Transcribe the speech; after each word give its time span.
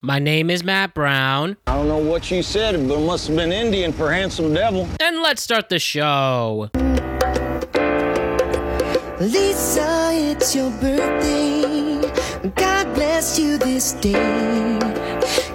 My 0.00 0.20
name 0.20 0.48
is 0.48 0.62
Matt 0.62 0.94
Brown. 0.94 1.56
I 1.66 1.74
don't 1.74 1.88
know 1.88 1.98
what 1.98 2.30
you 2.30 2.40
said, 2.44 2.76
but 2.86 3.00
it 3.00 3.04
must 3.04 3.26
have 3.26 3.36
been 3.36 3.50
Indian 3.50 3.92
for 3.92 4.12
handsome 4.12 4.54
devil. 4.54 4.88
And 5.00 5.22
let's 5.22 5.42
start 5.42 5.68
the 5.68 5.80
show. 5.80 6.70
Lisa, 9.20 10.10
it's 10.12 10.54
your 10.54 10.70
birthday. 10.78 12.00
God 12.54 12.94
bless 12.94 13.40
you 13.40 13.58
this 13.58 13.94
day. 13.94 14.12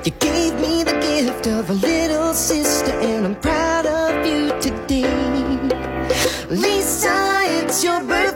You 0.03 0.11
gave 0.19 0.55
me 0.59 0.83
the 0.83 0.99
gift 0.99 1.47
of 1.47 1.69
a 1.69 1.73
little 1.73 2.33
sister, 2.33 2.91
and 2.91 3.25
I'm 3.25 3.35
proud 3.35 3.85
of 3.85 4.27
you 4.27 4.49
today. 4.59 5.07
Lisa, 6.49 7.43
it's 7.45 7.81
your 7.81 8.01
birthday. 8.03 8.32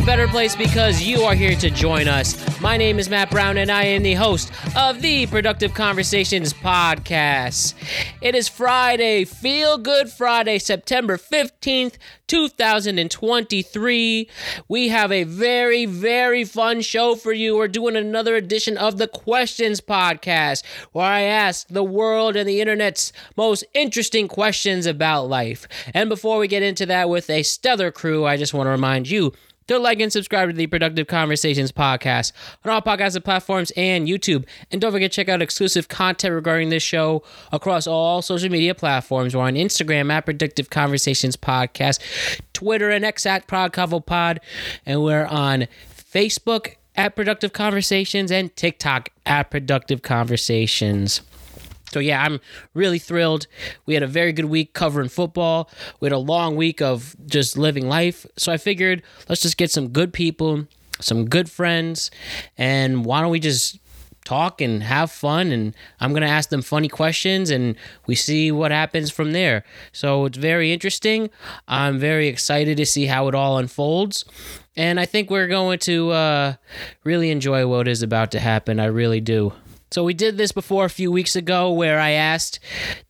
A 0.00 0.06
better 0.06 0.28
place 0.28 0.56
because 0.56 1.02
you 1.02 1.20
are 1.22 1.34
here 1.34 1.54
to 1.54 1.68
join 1.68 2.08
us. 2.08 2.34
My 2.60 2.78
name 2.78 2.98
is 2.98 3.10
Matt 3.10 3.30
Brown, 3.30 3.58
and 3.58 3.70
I 3.70 3.84
am 3.84 4.02
the 4.02 4.14
host 4.14 4.50
of 4.74 5.02
the 5.02 5.26
Productive 5.26 5.74
Conversations 5.74 6.54
podcast. 6.54 7.74
It 8.22 8.34
is 8.34 8.48
Friday, 8.48 9.26
Feel 9.26 9.76
Good 9.76 10.08
Friday, 10.08 10.58
September 10.58 11.18
15th, 11.18 11.98
2023. 12.28 14.30
We 14.68 14.88
have 14.88 15.12
a 15.12 15.24
very, 15.24 15.84
very 15.84 16.44
fun 16.44 16.80
show 16.80 17.14
for 17.14 17.32
you. 17.32 17.56
We're 17.56 17.68
doing 17.68 17.96
another 17.96 18.36
edition 18.36 18.78
of 18.78 18.96
the 18.96 19.08
Questions 19.08 19.82
podcast, 19.82 20.62
where 20.92 21.04
I 21.04 21.20
ask 21.22 21.68
the 21.68 21.84
world 21.84 22.36
and 22.36 22.48
the 22.48 22.62
internet's 22.62 23.12
most 23.36 23.64
interesting 23.74 24.28
questions 24.28 24.86
about 24.86 25.28
life. 25.28 25.68
And 25.92 26.08
before 26.08 26.38
we 26.38 26.48
get 26.48 26.62
into 26.62 26.86
that 26.86 27.10
with 27.10 27.28
a 27.28 27.42
stellar 27.42 27.90
crew, 27.90 28.24
I 28.24 28.38
just 28.38 28.54
want 28.54 28.66
to 28.66 28.70
remind 28.70 29.10
you 29.10 29.34
to 29.70 29.78
like 29.78 30.00
and 30.00 30.12
subscribe 30.12 30.48
to 30.48 30.52
the 30.52 30.66
Productive 30.66 31.06
Conversations 31.06 31.70
podcast 31.70 32.32
on 32.64 32.72
all 32.72 32.82
podcasting 32.82 33.22
platforms 33.22 33.70
and 33.76 34.08
YouTube. 34.08 34.44
And 34.72 34.80
don't 34.80 34.90
forget 34.90 35.12
to 35.12 35.14
check 35.14 35.28
out 35.28 35.40
exclusive 35.40 35.86
content 35.86 36.34
regarding 36.34 36.70
this 36.70 36.82
show 36.82 37.22
across 37.52 37.86
all 37.86 38.20
social 38.20 38.50
media 38.50 38.74
platforms. 38.74 39.36
We're 39.36 39.42
on 39.42 39.54
Instagram 39.54 40.10
at 40.10 40.26
Productive 40.26 40.70
Conversations 40.70 41.36
Podcast, 41.36 42.00
Twitter 42.52 42.90
and 42.90 43.04
X 43.04 43.24
at 43.26 43.46
ProdConvoPod, 43.46 44.38
and 44.86 45.04
we're 45.04 45.26
on 45.26 45.68
Facebook 45.94 46.74
at 46.96 47.14
Productive 47.14 47.52
Conversations 47.52 48.32
and 48.32 48.54
TikTok 48.56 49.10
at 49.24 49.52
Productive 49.52 50.02
Conversations. 50.02 51.20
So 51.92 51.98
yeah, 51.98 52.22
I'm 52.22 52.40
really 52.74 52.98
thrilled. 52.98 53.46
We 53.86 53.94
had 53.94 54.02
a 54.02 54.08
very 54.08 54.32
good 54.32 54.46
week 54.46 54.74
covering 54.74 55.08
football. 55.08 55.68
We 56.00 56.06
had 56.06 56.12
a 56.12 56.18
long 56.18 56.56
week 56.56 56.80
of 56.80 57.16
just 57.26 57.58
living 57.58 57.88
life. 57.88 58.26
So 58.36 58.52
I 58.52 58.56
figured 58.56 59.02
let's 59.28 59.42
just 59.42 59.56
get 59.56 59.70
some 59.70 59.88
good 59.88 60.12
people, 60.12 60.66
some 61.00 61.28
good 61.28 61.50
friends, 61.50 62.10
and 62.56 63.04
why 63.04 63.20
don't 63.20 63.30
we 63.30 63.40
just 63.40 63.78
talk 64.24 64.60
and 64.60 64.82
have 64.82 65.10
fun 65.10 65.50
and 65.50 65.74
I'm 65.98 66.12
going 66.12 66.22
to 66.22 66.28
ask 66.28 66.50
them 66.50 66.62
funny 66.62 66.88
questions 66.88 67.50
and 67.50 67.74
we 68.06 68.14
see 68.14 68.52
what 68.52 68.70
happens 68.70 69.10
from 69.10 69.32
there. 69.32 69.64
So 69.92 70.26
it's 70.26 70.38
very 70.38 70.72
interesting. 70.72 71.30
I'm 71.66 71.98
very 71.98 72.28
excited 72.28 72.76
to 72.76 72.86
see 72.86 73.06
how 73.06 73.28
it 73.28 73.34
all 73.34 73.58
unfolds. 73.58 74.24
And 74.76 75.00
I 75.00 75.06
think 75.06 75.30
we're 75.30 75.48
going 75.48 75.78
to 75.80 76.10
uh, 76.10 76.54
really 77.02 77.30
enjoy 77.30 77.66
what 77.66 77.88
is 77.88 78.02
about 78.02 78.30
to 78.32 78.40
happen. 78.40 78.78
I 78.78 78.86
really 78.86 79.20
do. 79.20 79.52
So 79.92 80.04
we 80.04 80.14
did 80.14 80.36
this 80.36 80.52
before 80.52 80.84
a 80.84 80.90
few 80.90 81.10
weeks 81.10 81.34
ago 81.34 81.72
where 81.72 81.98
I 81.98 82.10
asked 82.10 82.60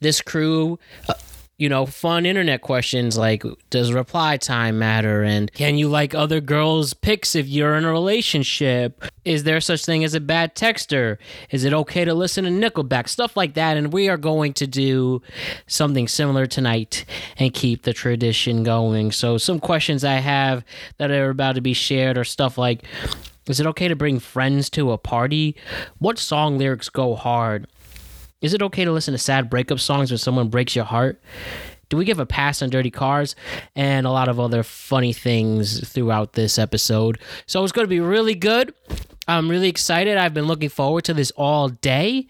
this 0.00 0.22
crew, 0.22 0.78
uh, 1.08 1.14
you 1.58 1.68
know, 1.68 1.84
fun 1.84 2.24
internet 2.24 2.62
questions 2.62 3.18
like 3.18 3.44
does 3.68 3.92
reply 3.92 4.38
time 4.38 4.78
matter 4.78 5.22
and 5.22 5.52
can 5.52 5.76
you 5.76 5.90
like 5.90 6.14
other 6.14 6.40
girls' 6.40 6.94
pics 6.94 7.34
if 7.34 7.46
you're 7.46 7.74
in 7.74 7.84
a 7.84 7.92
relationship? 7.92 9.04
Is 9.26 9.44
there 9.44 9.60
such 9.60 9.84
thing 9.84 10.04
as 10.04 10.14
a 10.14 10.20
bad 10.20 10.54
texter? 10.54 11.19
Is 11.50 11.64
it 11.64 11.74
okay 11.74 12.06
to 12.06 12.14
listen 12.14 12.44
to 12.44 12.50
Nickelback? 12.50 13.10
Stuff 13.10 13.36
like 13.36 13.52
that 13.54 13.76
and 13.76 13.92
we 13.92 14.08
are 14.08 14.16
going 14.16 14.54
to 14.54 14.66
do 14.66 15.20
something 15.66 16.08
similar 16.08 16.46
tonight 16.46 17.04
and 17.36 17.52
keep 17.52 17.82
the 17.82 17.92
tradition 17.92 18.62
going. 18.62 19.12
So 19.12 19.36
some 19.36 19.60
questions 19.60 20.02
I 20.02 20.14
have 20.14 20.64
that 20.96 21.10
are 21.10 21.28
about 21.28 21.56
to 21.56 21.60
be 21.60 21.74
shared 21.74 22.16
are 22.16 22.24
stuff 22.24 22.56
like 22.56 22.84
is 23.46 23.60
it 23.60 23.66
okay 23.66 23.88
to 23.88 23.96
bring 23.96 24.18
friends 24.18 24.70
to 24.70 24.92
a 24.92 24.98
party? 24.98 25.56
What 25.98 26.18
song 26.18 26.58
lyrics 26.58 26.88
go 26.88 27.14
hard? 27.14 27.66
Is 28.40 28.54
it 28.54 28.62
okay 28.62 28.84
to 28.84 28.92
listen 28.92 29.12
to 29.12 29.18
sad 29.18 29.50
breakup 29.50 29.80
songs 29.80 30.10
when 30.10 30.18
someone 30.18 30.48
breaks 30.48 30.74
your 30.74 30.84
heart? 30.84 31.20
Do 31.88 31.96
we 31.96 32.04
give 32.04 32.20
a 32.20 32.26
pass 32.26 32.62
on 32.62 32.70
dirty 32.70 32.90
cars? 32.90 33.34
And 33.74 34.06
a 34.06 34.10
lot 34.10 34.28
of 34.28 34.38
other 34.38 34.62
funny 34.62 35.12
things 35.12 35.86
throughout 35.88 36.34
this 36.34 36.58
episode. 36.58 37.18
So 37.46 37.62
it's 37.64 37.72
going 37.72 37.84
to 37.84 37.90
be 37.90 38.00
really 38.00 38.34
good. 38.34 38.72
I'm 39.30 39.48
really 39.48 39.68
excited. 39.68 40.18
I've 40.18 40.34
been 40.34 40.46
looking 40.46 40.68
forward 40.68 41.04
to 41.04 41.14
this 41.14 41.30
all 41.36 41.68
day. 41.68 42.26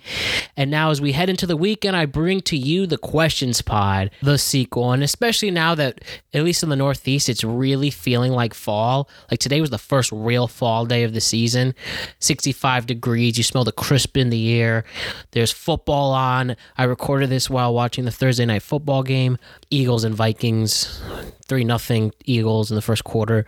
And 0.57 0.71
now, 0.71 0.91
as 0.91 1.01
we 1.01 1.13
head 1.13 1.31
into 1.31 1.47
the 1.47 1.57
weekend, 1.57 1.97
I 1.97 2.05
bring 2.05 2.41
to 2.43 2.57
you 2.57 2.87
the 2.87 2.99
Questions 2.99 3.63
Pod, 3.63 4.11
the 4.21 4.37
sequel. 4.37 4.93
And 4.93 5.03
especially 5.03 5.51
now 5.51 5.75
that, 5.75 6.05
at 6.35 6.45
least 6.45 6.63
in 6.63 6.69
the 6.69 6.77
Northeast, 6.77 7.29
it's 7.29 7.43
really 7.43 7.91
feeling 7.91 8.33
like 8.33 8.53
fall. 8.53 9.09
Like 9.31 9.41
today 9.41 9.61
was 9.61 9.71
the 9.71 9.79
first 9.79 10.13
real 10.13 10.47
fall 10.47 10.85
day 10.85 11.03
of 11.03 11.15
the 11.15 11.21
season 11.21 11.75
65 12.19 12.87
degrees. 12.87 13.39
You 13.39 13.45
smell 13.45 13.65
the 13.65 13.73
crisp 13.73 14.17
in 14.17 14.31
the 14.31 14.53
air. 14.61 14.85
There's 15.31 15.53
football 15.53 16.13
on. 16.13 16.57
I 16.77 16.85
recorded 16.85 17.31
this 17.31 17.49
while 17.49 17.73
watching 17.73 18.05
the 18.05 18.11
Thursday 18.11 18.45
night 18.45 18.63
football 18.63 19.03
game 19.03 19.39
Eagles 19.71 20.05
and 20.05 20.15
Vikings. 20.15 21.03
3 21.49 21.65
nothing 21.65 22.13
Eagles 22.27 22.71
in 22.71 22.77
the 22.77 22.83
first 22.83 23.05
quarter. 23.05 23.47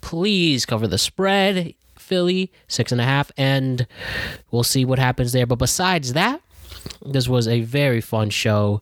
Please 0.00 0.64
cover 0.64 0.88
the 0.88 0.98
spread. 0.98 1.74
Philly, 2.06 2.52
six 2.68 2.92
and 2.92 3.00
a 3.00 3.04
half, 3.04 3.32
and 3.36 3.86
we'll 4.50 4.62
see 4.62 4.84
what 4.84 4.98
happens 5.00 5.32
there. 5.32 5.46
But 5.46 5.58
besides 5.58 6.12
that, 6.12 6.40
this 7.04 7.28
was 7.28 7.48
a 7.48 7.62
very 7.62 8.00
fun 8.00 8.30
show, 8.30 8.80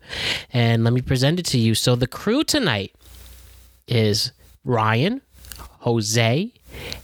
and 0.52 0.84
let 0.84 0.92
me 0.92 1.00
present 1.00 1.38
it 1.40 1.46
to 1.46 1.58
you. 1.58 1.74
So 1.74 1.96
the 1.96 2.06
crew 2.06 2.44
tonight 2.44 2.94
is 3.88 4.32
Ryan, 4.64 5.22
Jose, 5.80 6.52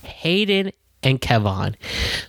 Hayden, 0.02 0.72
and 1.02 1.20
Kevon. 1.20 1.74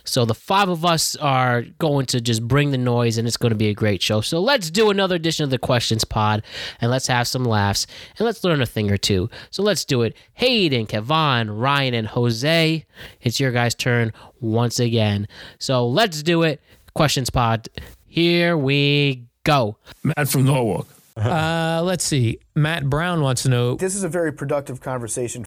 So 0.04 0.24
the 0.24 0.34
five 0.34 0.68
of 0.68 0.84
us 0.84 1.16
are 1.16 1.62
going 1.78 2.06
to 2.06 2.20
just 2.20 2.46
bring 2.46 2.70
the 2.70 2.78
noise 2.78 3.18
and 3.18 3.28
it's 3.28 3.36
going 3.36 3.50
to 3.50 3.56
be 3.56 3.68
a 3.68 3.74
great 3.74 4.02
show. 4.02 4.20
So 4.20 4.40
let's 4.40 4.70
do 4.70 4.90
another 4.90 5.16
edition 5.16 5.44
of 5.44 5.50
the 5.50 5.58
Questions 5.58 6.04
Pod 6.04 6.42
and 6.80 6.90
let's 6.90 7.06
have 7.06 7.28
some 7.28 7.44
laughs 7.44 7.86
and 8.18 8.24
let's 8.26 8.42
learn 8.44 8.62
a 8.62 8.66
thing 8.66 8.90
or 8.90 8.96
two. 8.96 9.28
So 9.50 9.62
let's 9.62 9.84
do 9.84 10.02
it. 10.02 10.16
Hayden, 10.34 10.86
Kevon, 10.86 11.48
Ryan, 11.50 11.94
and 11.94 12.08
Jose. 12.08 12.86
It's 13.20 13.40
your 13.40 13.52
guys' 13.52 13.74
turn 13.74 14.12
once 14.40 14.78
again. 14.80 15.28
So 15.58 15.86
let's 15.86 16.22
do 16.22 16.42
it. 16.42 16.60
Questions 16.94 17.30
Pod. 17.30 17.68
Here 18.06 18.56
we 18.56 19.24
go. 19.44 19.76
Matt 20.02 20.28
from 20.28 20.44
Norwalk. 20.44 20.88
Uh, 21.14 21.82
let's 21.84 22.04
see. 22.04 22.38
Matt 22.54 22.88
Brown 22.88 23.20
wants 23.20 23.42
to 23.42 23.50
know 23.50 23.74
This 23.74 23.94
is 23.94 24.02
a 24.02 24.08
very 24.08 24.32
productive 24.32 24.80
conversation. 24.80 25.44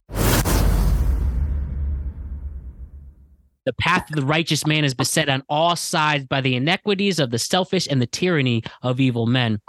The 3.65 3.73
path 3.73 4.09
of 4.09 4.15
the 4.15 4.25
righteous 4.25 4.65
man 4.65 4.85
is 4.85 4.93
beset 4.93 5.27
on 5.27 5.43
all 5.49 5.75
sides 5.75 6.25
by 6.25 6.41
the 6.41 6.55
inequities 6.55 7.19
of 7.19 7.31
the 7.31 7.39
selfish 7.39 7.87
and 7.89 8.01
the 8.01 8.07
tyranny 8.07 8.63
of 8.83 8.99
evil 8.99 9.25
men. 9.25 9.59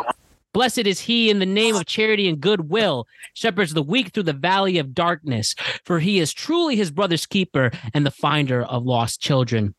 Blessed 0.53 0.87
is 0.87 1.01
he 1.01 1.29
in 1.29 1.39
the 1.39 1.47
name 1.47 1.77
of 1.77 1.87
charity 1.87 2.29
and 2.29 2.41
goodwill, 2.41 3.07
shepherds 3.35 3.75
the 3.75 3.83
weak 3.83 4.11
through 4.13 4.23
the 4.23 4.33
valley 4.33 4.79
of 4.79 4.95
darkness, 4.95 5.55
for 5.85 5.99
he 5.99 6.19
is 6.19 6.33
truly 6.33 6.77
his 6.77 6.91
brother's 6.91 7.27
keeper 7.27 7.71
and 7.93 8.07
the 8.07 8.11
finder 8.11 8.63
of 8.63 8.85
lost 8.85 9.21
children. 9.21 9.75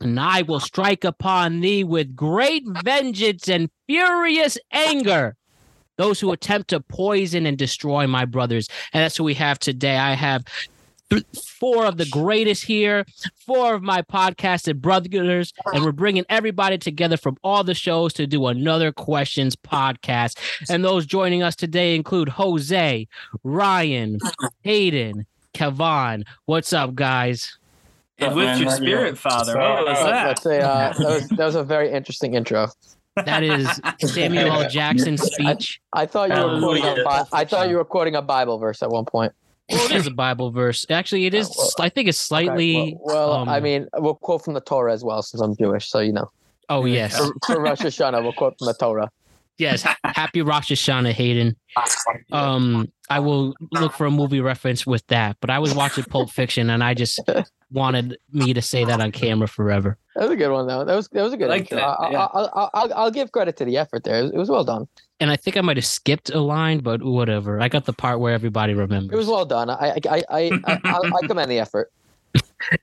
And 0.00 0.18
I 0.18 0.42
will 0.42 0.60
strike 0.60 1.04
upon 1.04 1.60
thee 1.60 1.84
with 1.84 2.16
great 2.16 2.64
vengeance 2.84 3.48
and 3.48 3.70
furious 3.86 4.58
anger 4.72 5.36
those 5.96 6.20
who 6.20 6.32
attempt 6.32 6.68
to 6.70 6.80
poison 6.80 7.46
and 7.46 7.56
destroy 7.56 8.06
my 8.06 8.24
brothers. 8.24 8.68
And 8.92 9.02
that's 9.02 9.18
what 9.18 9.24
we 9.26 9.34
have 9.34 9.58
today. 9.58 9.96
I 9.96 10.12
have 10.14 10.44
th- 11.10 11.24
four 11.58 11.86
of 11.86 11.96
the 11.96 12.06
greatest 12.06 12.64
here, 12.64 13.04
four 13.36 13.74
of 13.74 13.82
my 13.82 14.02
podcasted 14.02 14.80
brothers, 14.80 15.52
and 15.72 15.84
we're 15.84 15.92
bringing 15.92 16.24
everybody 16.28 16.78
together 16.78 17.16
from 17.16 17.36
all 17.42 17.64
the 17.64 17.74
shows 17.74 18.12
to 18.14 18.26
do 18.26 18.46
another 18.46 18.92
questions 18.92 19.56
podcast. 19.56 20.38
And 20.68 20.84
those 20.84 21.06
joining 21.06 21.42
us 21.42 21.56
today 21.56 21.94
include 21.94 22.28
Jose, 22.30 23.08
Ryan, 23.44 24.18
Hayden, 24.62 25.26
Kevon. 25.54 26.24
What's 26.46 26.72
up, 26.72 26.94
guys? 26.94 27.58
And 28.18 28.34
with 28.34 28.58
your 28.58 28.70
spirit, 28.70 29.18
Father. 29.18 29.58
What 29.58 29.84
was 29.84 29.98
that? 29.98 30.24
That's 30.24 30.46
a 30.46 30.60
uh, 30.60 30.92
that 30.92 30.98
was 30.98 31.28
that 31.28 31.44
was 31.44 31.54
a 31.54 31.62
very 31.62 31.92
interesting 31.92 32.34
intro. 32.34 32.68
That 33.24 33.42
is 33.42 33.68
Samuel 34.00 34.52
L. 34.52 34.68
Jackson's 34.68 35.22
speech. 35.22 35.80
I 35.92 36.06
thought 36.06 36.28
you 36.30 36.34
were 36.34 36.60
quoting 36.60 36.82
a 36.82 36.86
Hallelujah. 36.86 37.26
I 37.32 37.44
thought 37.44 37.68
you 37.68 37.76
were 37.76 37.84
quoting 37.84 38.14
a 38.14 38.22
Bible 38.22 38.58
verse 38.58 38.82
at 38.82 38.90
one 38.90 39.04
point. 39.04 39.32
Well, 39.70 39.84
it 39.90 39.92
is 39.96 40.06
a 40.06 40.10
Bible 40.10 40.50
verse. 40.50 40.86
Actually, 40.90 41.26
it 41.26 41.34
is. 41.34 41.48
Oh, 41.48 41.70
well, 41.78 41.86
I 41.86 41.88
think 41.88 42.08
it's 42.08 42.20
Okay, 42.20 42.44
slightly. 42.46 42.96
well, 43.00 43.30
well, 43.30 43.48
I 43.48 43.56
um, 43.58 43.62
mean, 43.62 43.88
we'll 43.94 44.14
quote 44.16 44.44
from 44.44 44.54
the 44.54 44.60
Torah 44.60 44.92
as 44.92 45.02
well, 45.04 45.22
since 45.22 45.40
I'm 45.40 45.56
Jewish. 45.56 45.88
So 45.88 46.00
you 46.00 46.12
know, 46.12 46.30
Oh 46.68 46.84
yes, 46.84 47.16
for, 47.16 47.32
for 47.46 47.60
Rosh 47.60 47.80
Hashanah, 47.80 48.22
we'll 48.22 48.32
quote 48.32 48.54
from 48.58 48.66
the 48.66 48.74
Torah. 48.74 49.10
yes. 49.58 49.86
Happy 50.04 50.42
Rosh 50.42 50.70
Hashanah, 50.72 51.12
Hayden. 51.12 51.56
Um, 52.32 52.90
I 53.10 53.20
will 53.20 53.54
look 53.72 53.92
for 53.92 54.06
a 54.06 54.10
movie 54.10 54.40
reference 54.40 54.86
with 54.86 55.06
that. 55.08 55.36
But 55.40 55.50
I 55.50 55.58
was 55.58 55.74
watching 55.74 56.04
Pulp 56.04 56.30
Fiction, 56.30 56.70
and 56.70 56.82
I 56.82 56.94
just 56.94 57.20
wanted 57.70 58.18
me 58.32 58.54
to 58.54 58.62
say 58.62 58.84
that 58.84 59.00
on 59.00 59.12
camera 59.12 59.48
forever. 59.48 59.98
That 60.14 60.22
was 60.22 60.30
a 60.30 60.36
good 60.36 60.50
one, 60.50 60.66
though. 60.66 60.84
That 60.84 60.94
was 60.94 61.08
that 61.08 61.22
was 61.22 61.32
a 61.32 61.36
good. 61.36 61.46
I 61.46 61.50
like 61.50 61.60
intro. 61.62 61.78
that, 61.78 61.84
I, 61.84 62.10
yeah. 62.10 62.24
I, 62.26 62.42
I, 62.42 62.70
I'll, 62.74 62.94
I'll 62.94 63.10
give 63.10 63.32
credit 63.32 63.56
to 63.58 63.64
the 63.64 63.76
effort 63.76 64.04
there. 64.04 64.18
It 64.18 64.22
was, 64.22 64.32
it 64.32 64.38
was 64.38 64.50
well 64.50 64.64
done. 64.64 64.88
And 65.20 65.30
I 65.30 65.36
think 65.36 65.56
I 65.56 65.60
might 65.62 65.76
have 65.76 65.86
skipped 65.86 66.30
a 66.30 66.40
line, 66.40 66.80
but 66.80 67.02
whatever. 67.02 67.60
I 67.60 67.68
got 67.68 67.84
the 67.84 67.92
part 67.92 68.20
where 68.20 68.34
everybody 68.34 68.74
remembers. 68.74 69.14
It 69.14 69.16
was 69.16 69.28
well 69.28 69.44
done. 69.44 69.70
I 69.70 69.74
I 69.74 69.98
I 70.08 70.22
I, 70.30 70.60
I, 70.64 70.80
I, 70.84 71.10
I 71.22 71.26
commend 71.26 71.50
the 71.50 71.58
effort. 71.58 71.90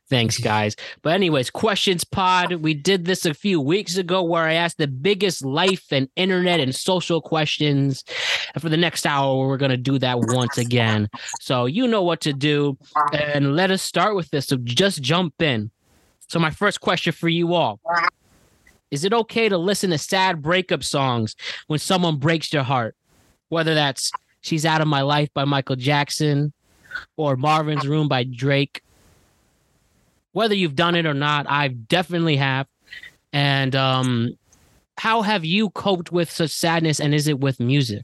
Thanks, 0.09 0.37
guys. 0.37 0.75
But 1.01 1.13
anyways, 1.13 1.49
questions 1.49 2.03
pod. 2.03 2.53
We 2.53 2.73
did 2.73 3.05
this 3.05 3.25
a 3.25 3.33
few 3.33 3.59
weeks 3.59 3.97
ago 3.97 4.21
where 4.23 4.43
I 4.43 4.53
asked 4.53 4.77
the 4.77 4.87
biggest 4.87 5.43
life 5.43 5.85
and 5.91 6.07
internet 6.15 6.59
and 6.59 6.73
social 6.73 7.21
questions. 7.21 8.03
And 8.53 8.61
for 8.61 8.69
the 8.69 8.77
next 8.77 9.05
hour, 9.05 9.47
we're 9.47 9.57
gonna 9.57 9.77
do 9.77 9.97
that 9.99 10.19
once 10.19 10.57
again. 10.57 11.09
So 11.41 11.65
you 11.65 11.87
know 11.87 12.03
what 12.03 12.21
to 12.21 12.33
do. 12.33 12.77
And 13.11 13.55
let 13.55 13.71
us 13.71 13.81
start 13.81 14.15
with 14.15 14.29
this. 14.29 14.47
So 14.47 14.57
just 14.57 15.01
jump 15.01 15.41
in. 15.41 15.71
So 16.27 16.39
my 16.39 16.51
first 16.51 16.81
question 16.81 17.13
for 17.13 17.29
you 17.29 17.53
all. 17.53 17.79
Is 18.91 19.03
it 19.03 19.13
okay 19.13 19.49
to 19.49 19.57
listen 19.57 19.89
to 19.89 19.97
sad 19.97 20.41
breakup 20.41 20.83
songs 20.83 21.35
when 21.65 21.79
someone 21.79 22.17
breaks 22.17 22.53
your 22.53 22.63
heart? 22.63 22.95
Whether 23.49 23.73
that's 23.73 24.11
She's 24.41 24.65
Out 24.65 24.81
of 24.81 24.87
My 24.87 25.01
Life 25.01 25.29
by 25.33 25.45
Michael 25.45 25.75
Jackson 25.75 26.53
or 27.17 27.35
Marvin's 27.35 27.87
Room 27.87 28.07
by 28.07 28.23
Drake 28.23 28.83
whether 30.33 30.53
you've 30.53 30.75
done 30.75 30.95
it 30.95 31.05
or 31.05 31.13
not, 31.13 31.45
I 31.49 31.69
definitely 31.69 32.35
have. 32.35 32.67
And 33.31 33.75
um, 33.75 34.37
how 34.97 35.21
have 35.23 35.43
you 35.45 35.69
coped 35.71 36.11
with 36.11 36.29
such 36.29 36.51
sadness? 36.51 36.99
And 36.99 37.15
is 37.15 37.27
it 37.27 37.39
with 37.39 37.59
music? 37.59 38.03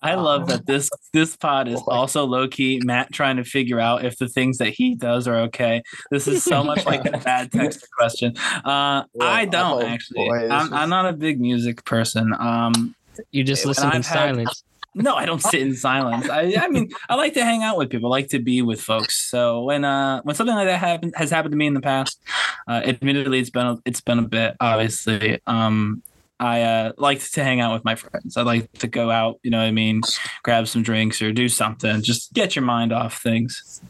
I 0.00 0.14
love 0.14 0.46
that 0.46 0.64
this 0.66 0.88
this 1.12 1.36
pod 1.36 1.66
is 1.66 1.82
also 1.88 2.24
low 2.24 2.46
key 2.46 2.80
Matt 2.84 3.12
trying 3.12 3.36
to 3.36 3.44
figure 3.44 3.80
out 3.80 4.04
if 4.04 4.16
the 4.18 4.28
things 4.28 4.58
that 4.58 4.68
he 4.68 4.94
does 4.94 5.26
are 5.26 5.36
okay. 5.46 5.82
This 6.12 6.28
is 6.28 6.44
so 6.44 6.62
much 6.62 6.86
like 6.86 7.04
a 7.04 7.18
bad 7.18 7.50
text 7.52 7.84
question. 7.96 8.36
Uh, 8.64 9.02
I 9.20 9.44
don't 9.46 9.82
oh, 9.82 9.86
actually. 9.86 10.28
boy, 10.28 10.48
I'm, 10.48 10.66
is- 10.68 10.72
I'm 10.72 10.88
not 10.88 11.06
a 11.06 11.12
big 11.12 11.40
music 11.40 11.84
person. 11.84 12.32
Um, 12.38 12.94
You 13.32 13.42
just 13.42 13.64
When 13.64 13.70
listen 13.70 13.86
in 13.90 13.96
I've 13.96 14.06
had- 14.06 14.14
silence. 14.36 14.62
No, 14.94 15.14
I 15.14 15.26
don't 15.26 15.42
sit 15.42 15.60
in 15.60 15.74
silence. 15.74 16.28
I, 16.28 16.54
I 16.58 16.68
mean, 16.68 16.90
I 17.08 17.14
like 17.14 17.34
to 17.34 17.44
hang 17.44 17.62
out 17.62 17.76
with 17.76 17.90
people. 17.90 18.12
I 18.12 18.18
like 18.18 18.28
to 18.28 18.38
be 18.38 18.62
with 18.62 18.80
folks. 18.80 19.28
So 19.30 19.62
when 19.64 19.84
uh 19.84 20.22
when 20.22 20.34
something 20.34 20.54
like 20.54 20.66
that 20.66 20.78
happened 20.78 21.14
has 21.16 21.30
happened 21.30 21.52
to 21.52 21.58
me 21.58 21.66
in 21.66 21.74
the 21.74 21.80
past, 21.80 22.20
uh, 22.66 22.82
admittedly 22.84 23.38
it's 23.38 23.50
been 23.50 23.66
a, 23.66 23.76
it's 23.84 24.00
been 24.00 24.18
a 24.18 24.22
bit. 24.22 24.56
Obviously, 24.60 25.40
um, 25.46 26.02
I 26.40 26.62
uh, 26.62 26.92
like 26.98 27.20
to 27.32 27.44
hang 27.44 27.60
out 27.60 27.72
with 27.72 27.84
my 27.84 27.96
friends. 27.96 28.36
I 28.36 28.42
like 28.42 28.70
to 28.78 28.86
go 28.86 29.10
out. 29.10 29.40
You 29.42 29.50
know 29.50 29.58
what 29.58 29.64
I 29.64 29.72
mean? 29.72 30.02
Grab 30.42 30.68
some 30.68 30.82
drinks 30.82 31.20
or 31.20 31.32
do 31.32 31.48
something. 31.48 32.02
Just 32.02 32.32
get 32.32 32.54
your 32.54 32.64
mind 32.64 32.92
off 32.92 33.20
things. 33.20 33.80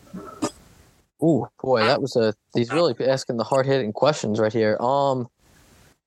Oh 1.20 1.48
boy, 1.62 1.84
that 1.84 2.00
was 2.00 2.16
a. 2.16 2.34
He's 2.54 2.72
really 2.72 2.94
asking 3.06 3.36
the 3.36 3.44
hard 3.44 3.66
hitting 3.66 3.92
questions 3.92 4.38
right 4.38 4.52
here. 4.52 4.76
Um, 4.80 5.28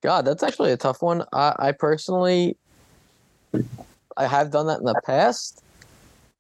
God, 0.02 0.26
that's 0.26 0.42
actually 0.42 0.72
a 0.72 0.78
tough 0.78 1.02
one. 1.02 1.24
I, 1.32 1.54
I 1.60 1.72
personally, 1.74 2.58
I 4.22 4.28
have 4.28 4.52
done 4.52 4.68
that 4.68 4.80
in 4.80 4.86
the 4.86 5.02
past. 5.06 5.64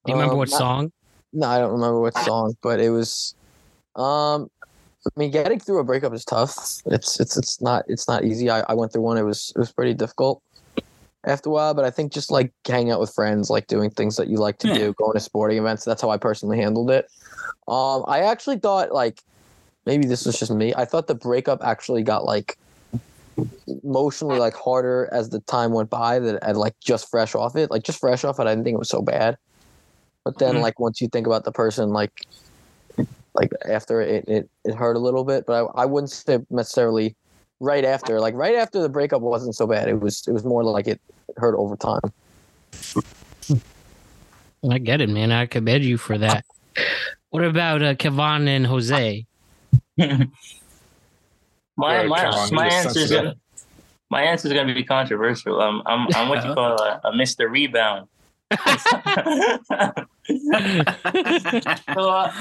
Do 0.05 0.11
you 0.11 0.13
remember 0.15 0.33
Um, 0.33 0.37
what 0.39 0.49
not- 0.51 0.57
song? 0.57 0.91
No, 1.33 1.47
I 1.47 1.57
don't 1.59 1.71
remember 1.71 1.99
what 1.99 2.15
song, 2.17 2.55
but 2.61 2.79
it 2.79 2.89
was. 2.89 3.33
Um, 3.95 4.49
I 5.07 5.09
mean, 5.19 5.31
getting 5.31 5.59
through 5.59 5.79
a 5.79 5.83
breakup 5.83 6.13
is 6.13 6.23
tough. 6.25 6.53
It's 6.85 7.19
it's 7.19 7.37
it's 7.37 7.59
not 7.61 7.85
it's 7.87 8.07
not 8.07 8.23
easy. 8.23 8.49
I, 8.49 8.59
I 8.69 8.73
went 8.73 8.91
through 8.93 9.01
one. 9.01 9.17
It 9.17 9.23
was 9.23 9.51
it 9.55 9.59
was 9.59 9.71
pretty 9.71 9.93
difficult 9.95 10.41
after 11.25 11.49
a 11.49 11.51
while, 11.51 11.73
but 11.73 11.85
I 11.85 11.89
think 11.89 12.11
just 12.11 12.29
like 12.31 12.51
hanging 12.67 12.91
out 12.91 12.99
with 12.99 13.13
friends, 13.13 13.49
like 13.49 13.67
doing 13.67 13.89
things 13.89 14.15
that 14.17 14.27
you 14.27 14.37
like 14.37 14.59
to 14.59 14.67
Yeah. 14.67 14.77
do, 14.77 14.93
going 14.93 15.13
to 15.13 15.19
sporting 15.19 15.57
events. 15.57 15.85
That's 15.85 16.01
how 16.01 16.09
I 16.11 16.17
personally 16.17 16.57
handled 16.59 16.91
it. 16.91 17.09
Um, 17.67 18.03
I 18.07 18.19
actually 18.21 18.59
thought 18.59 18.91
like 18.91 19.21
maybe 19.85 20.05
this 20.05 20.25
was 20.25 20.37
just 20.37 20.51
me. 20.51 20.73
I 20.75 20.85
thought 20.85 21.07
the 21.07 21.15
breakup 21.15 21.63
actually 21.63 22.03
got 22.03 22.25
like 22.25 22.57
emotionally 23.83 24.37
like 24.37 24.53
harder 24.55 25.09
as 25.11 25.29
the 25.29 25.39
time 25.41 25.71
went 25.71 25.89
by 25.89 26.19
that 26.19 26.43
I 26.43 26.51
like 26.51 26.75
just 26.83 27.09
fresh 27.09 27.35
off 27.35 27.55
it. 27.55 27.71
Like 27.71 27.83
just 27.83 27.99
fresh 27.99 28.23
off 28.23 28.39
it, 28.39 28.47
I 28.47 28.51
didn't 28.51 28.63
think 28.65 28.75
it 28.75 28.79
was 28.79 28.89
so 28.89 29.01
bad. 29.01 29.37
But 30.25 30.39
then 30.39 30.55
Mhm. 30.55 30.61
like 30.61 30.79
once 30.79 31.01
you 31.01 31.07
think 31.07 31.27
about 31.27 31.43
the 31.45 31.51
person 31.51 31.89
like 31.89 32.11
like 33.33 33.51
after 33.65 34.01
it 34.01 34.25
it, 34.27 34.49
it 34.65 34.75
hurt 34.75 34.95
a 34.95 34.99
little 34.99 35.23
bit, 35.23 35.45
but 35.45 35.53
I, 35.75 35.83
I 35.83 35.85
wouldn't 35.85 36.11
say 36.11 36.39
necessarily 36.49 37.15
right 37.59 37.85
after. 37.85 38.19
Like 38.19 38.35
right 38.35 38.55
after 38.55 38.81
the 38.81 38.89
breakup 38.89 39.21
wasn't 39.21 39.55
so 39.55 39.65
bad. 39.67 39.87
It 39.87 39.99
was 39.99 40.23
it 40.27 40.31
was 40.31 40.43
more 40.43 40.63
like 40.63 40.87
it 40.87 40.99
hurt 41.37 41.55
over 41.55 41.75
time. 41.75 42.01
I 44.69 44.77
get 44.77 45.01
it, 45.01 45.09
man. 45.09 45.31
I 45.31 45.47
commend 45.47 45.83
you 45.83 45.97
for 45.97 46.17
that. 46.19 46.45
What 47.31 47.43
about 47.43 47.81
uh, 47.81 47.95
Kevon 47.95 48.47
and 48.47 48.67
Jose? 48.67 49.25
My 51.77 52.05
my 52.05 52.49
my 52.51 52.67
answer 52.67 52.99
is 52.99 53.11
gonna 53.11 53.35
my 54.09 54.21
answer 54.23 54.47
is 54.47 54.53
gonna 54.53 54.73
be 54.73 54.83
controversial. 54.83 55.61
Um, 55.61 55.81
I'm 55.85 56.07
I'm 56.15 56.29
what 56.29 56.45
you 56.45 56.53
call 56.53 56.81
a, 56.81 56.99
a 57.05 57.11
Mr. 57.13 57.49
Rebound. 57.49 58.07
so 61.93 62.09
uh, 62.09 62.31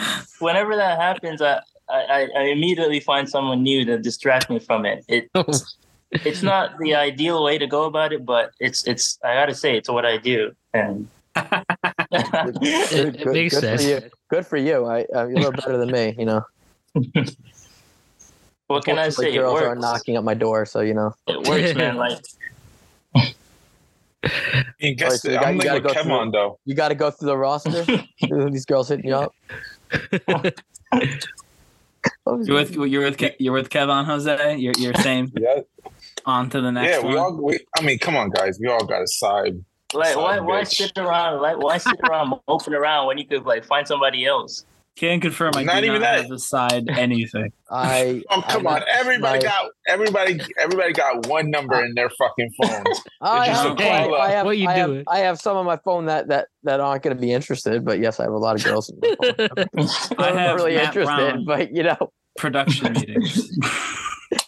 whenever 0.40 0.74
that 0.76 0.98
happens, 0.98 1.40
I, 1.40 1.60
I 1.88 2.28
I 2.36 2.42
immediately 2.44 3.00
find 3.00 3.28
someone 3.28 3.62
new 3.62 3.84
to 3.84 3.98
distract 3.98 4.50
me 4.50 4.58
from 4.58 4.84
it. 4.84 5.04
It 5.08 5.30
it's 6.10 6.42
not 6.42 6.76
the 6.78 6.94
ideal 6.96 7.44
way 7.44 7.58
to 7.58 7.66
go 7.66 7.84
about 7.84 8.12
it, 8.12 8.26
but 8.26 8.52
it's 8.58 8.86
it's 8.86 9.18
I 9.24 9.34
gotta 9.34 9.54
say 9.54 9.76
it's 9.76 9.88
what 9.88 10.04
I 10.04 10.16
do, 10.18 10.52
and 10.74 11.08
It- 11.36 13.16
it 13.22 13.26
makes 13.26 13.54
good 13.54 13.60
sense. 13.60 13.82
For 13.84 13.88
you. 13.88 14.00
Good 14.28 14.46
for 14.46 14.56
you. 14.56 14.86
I 14.86 15.02
uh, 15.14 15.26
you're 15.26 15.38
a 15.38 15.42
little 15.42 15.52
better 15.52 15.76
than 15.78 15.90
me. 15.92 16.14
You 16.18 16.24
know. 16.26 16.42
what 18.70 18.84
can 18.84 18.98
I 18.98 19.06
Unfortunately, 19.06 19.32
say? 19.32 19.38
It 19.38 19.40
Girls 19.42 19.60
are 19.62 19.74
knocking 19.74 20.16
at 20.16 20.22
my 20.24 20.34
door, 20.34 20.64
so 20.64 20.80
you 20.80 20.94
know. 20.94 21.12
It 21.26 21.46
works, 21.48 21.74
man. 21.74 21.96
Like 23.12 23.34
And 24.82 24.96
guess 24.98 25.02
Alright, 25.02 25.20
so 25.20 25.28
you 25.30 25.34
the- 25.34 25.40
got- 25.40 25.46
I'm 25.48 25.54
you 25.54 25.58
like 25.58 25.64
gotta 25.66 25.80
with 25.80 25.94
go 25.94 26.02
through- 26.02 26.12
Kevon 26.12 26.32
though. 26.32 26.58
You 26.66 26.74
got 26.74 26.88
to 26.88 26.94
go 26.94 27.10
through 27.10 27.26
the 27.26 27.36
roster. 27.38 27.84
These 28.50 28.66
girls 28.66 28.88
hitting 28.88 29.06
you 29.06 29.16
up. 29.16 29.34
Oh, 32.26 32.42
you're 32.42 32.54
with 32.56 32.74
you're 32.74 33.02
with 33.02 33.18
Ke- 33.18 33.36
you're 33.38 33.52
with 33.52 33.68
Kevon 33.68 34.04
Jose. 34.06 34.56
You're 34.56 34.72
you're 34.78 34.94
same. 34.94 35.30
Yeah, 35.36 35.60
On 36.24 36.48
to 36.50 36.60
the 36.62 36.70
next 36.72 36.96
yeah. 36.96 37.02
one. 37.04 37.12
We 37.12 37.18
all. 37.18 37.32
We, 37.42 37.58
I 37.76 37.82
mean, 37.82 37.98
come 37.98 38.16
on, 38.16 38.30
guys. 38.30 38.58
We 38.60 38.68
all 38.68 38.84
got 38.86 39.02
a 39.02 39.06
side. 39.06 39.62
Like 39.92 40.14
Son 40.14 40.22
why 40.22 40.36
of 40.36 40.44
a 40.44 40.46
why 40.46 40.62
sit 40.62 40.96
around 40.96 41.42
like 41.42 41.58
why 41.58 41.76
sit 41.78 41.96
around 42.08 42.34
moping 42.48 42.72
around 42.74 43.06
when 43.08 43.18
you 43.18 43.26
could 43.26 43.44
like 43.44 43.64
find 43.66 43.86
somebody 43.86 44.24
else? 44.24 44.64
Can 45.00 45.18
confirm 45.18 45.52
I 45.56 45.62
Not 45.62 45.80
do 45.80 45.86
even 45.86 46.02
not 46.02 46.16
that. 46.16 46.22
have 46.24 46.30
aside 46.30 46.90
anything. 46.90 47.50
I. 47.70 48.22
Um, 48.28 48.42
come 48.42 48.66
I, 48.66 48.80
on, 48.80 48.82
everybody 48.92 49.38
my- 49.38 49.42
got 49.50 49.70
everybody. 49.88 50.38
Everybody 50.58 50.92
got 50.92 51.26
one 51.26 51.50
number 51.50 51.82
in 51.82 51.94
their 51.94 52.10
fucking 52.10 52.50
phones. 52.62 53.00
I 53.22 53.46
just 53.46 53.62
have, 53.62 53.80
a 53.80 53.82
I, 53.82 54.02
call 54.04 54.14
I 54.16 54.30
have, 54.30 54.44
What 54.44 54.58
you 54.58 54.68
I 54.68 54.72
have, 54.74 54.90
doing? 54.90 55.04
I 55.08 55.18
have 55.20 55.40
some 55.40 55.56
on 55.56 55.64
my 55.64 55.78
phone 55.78 56.04
that 56.04 56.28
that 56.28 56.48
that 56.64 56.80
aren't 56.80 57.02
going 57.02 57.16
to 57.16 57.20
be 57.20 57.32
interested, 57.32 57.82
but 57.82 57.98
yes, 57.98 58.20
I 58.20 58.24
have 58.24 58.32
a 58.34 58.36
lot 58.36 58.56
of 58.56 58.62
girls. 58.64 58.90
In 58.90 58.98
my 59.00 59.14
phone. 59.24 59.88
I 60.18 60.28
I'm 60.28 60.36
have 60.36 60.46
not 60.48 60.56
really 60.56 60.74
Matt 60.74 60.84
interested, 60.88 61.16
Brown. 61.16 61.44
but 61.46 61.74
you 61.74 61.82
know, 61.82 62.12
production 62.36 62.92
meetings. 62.92 63.58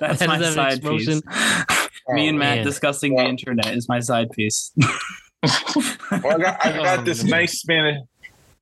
That's 0.00 0.21
Has 0.21 0.28
my 0.28 0.37
that 0.37 0.52
side 0.52 0.73
explosion? 0.75 1.23
piece. 1.23 1.88
Me 2.11 2.28
and 2.28 2.38
Matt 2.38 2.56
man. 2.59 2.64
discussing 2.66 3.14
Well- 3.14 3.25
the 3.25 3.30
internet 3.30 3.75
is 3.75 3.88
my 3.88 4.00
side 4.00 4.28
piece. 4.32 4.71
Well, 4.82 6.37
I 6.37 6.38
got, 6.38 6.66
I 6.66 6.73
got 6.76 7.04
this 7.06 7.25
nice 7.25 7.59
Spanish. 7.61 7.97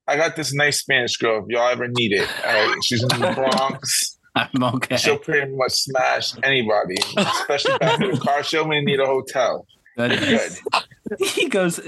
I 0.06 0.16
got 0.16 0.36
this 0.36 0.52
nice 0.52 0.80
Spanish 0.80 1.16
girl. 1.16 1.42
If 1.42 1.48
y'all 1.48 1.68
ever 1.68 1.88
need 1.88 2.12
it, 2.12 2.28
all 2.46 2.52
right? 2.52 2.76
She's 2.84 3.02
in 3.02 3.08
the 3.08 3.32
Bronx. 3.34 4.18
I'm 4.34 4.62
okay. 4.62 4.96
She'll 4.96 5.18
pretty 5.18 5.50
much 5.54 5.72
smash 5.72 6.32
anybody, 6.42 6.96
especially 7.16 7.78
back 7.78 8.00
in 8.00 8.12
the 8.12 8.18
car. 8.18 8.42
She'll 8.44 8.62
only 8.62 8.80
need 8.80 9.00
a 9.00 9.06
hotel. 9.06 9.66
That 9.96 10.12
is 10.12 10.60
Good. 10.60 10.82
He 11.26 11.48
goes, 11.48 11.80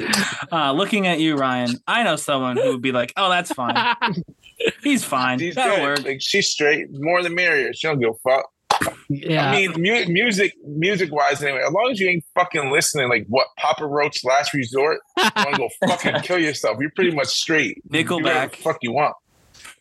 uh, 0.50 0.72
looking 0.72 1.06
at 1.06 1.20
you, 1.20 1.36
Ryan. 1.36 1.76
I 1.86 2.02
know 2.02 2.16
someone 2.16 2.56
who 2.56 2.72
would 2.72 2.82
be 2.82 2.90
like, 2.90 3.12
"Oh, 3.16 3.30
that's 3.30 3.52
fine. 3.52 3.76
He's 4.82 5.04
fine. 5.04 5.38
She's 5.38 5.54
That'll 5.54 5.76
good. 5.76 5.82
work." 5.82 6.04
Like 6.04 6.20
she's 6.20 6.48
straight. 6.48 6.88
More 6.90 7.22
the 7.22 7.30
merrier. 7.30 7.72
She 7.72 7.86
don't 7.86 8.00
give 8.00 8.10
a 8.10 8.14
fuck. 8.28 8.50
Yeah. 9.08 9.50
I 9.50 9.52
mean, 9.56 9.72
mu- 9.76 10.06
music, 10.12 10.54
music 10.66 11.12
wise, 11.12 11.42
anyway. 11.42 11.62
As 11.66 11.72
long 11.72 11.90
as 11.90 12.00
you 12.00 12.08
ain't 12.08 12.24
fucking 12.34 12.70
listening, 12.70 13.08
like 13.08 13.24
what 13.28 13.46
Papa 13.58 13.86
Roach, 13.86 14.24
Last 14.24 14.52
Resort, 14.54 14.98
you 15.18 15.30
want 15.36 15.50
to 15.50 15.56
go 15.58 15.68
fucking 15.88 16.20
kill 16.22 16.38
yourself. 16.38 16.78
You're 16.80 16.90
pretty 16.94 17.14
much 17.14 17.28
straight. 17.28 17.82
You 17.90 18.04
do 18.04 18.08
Nickelback. 18.14 18.50
the 18.52 18.56
fuck 18.58 18.78
you 18.82 18.92
want. 18.92 19.14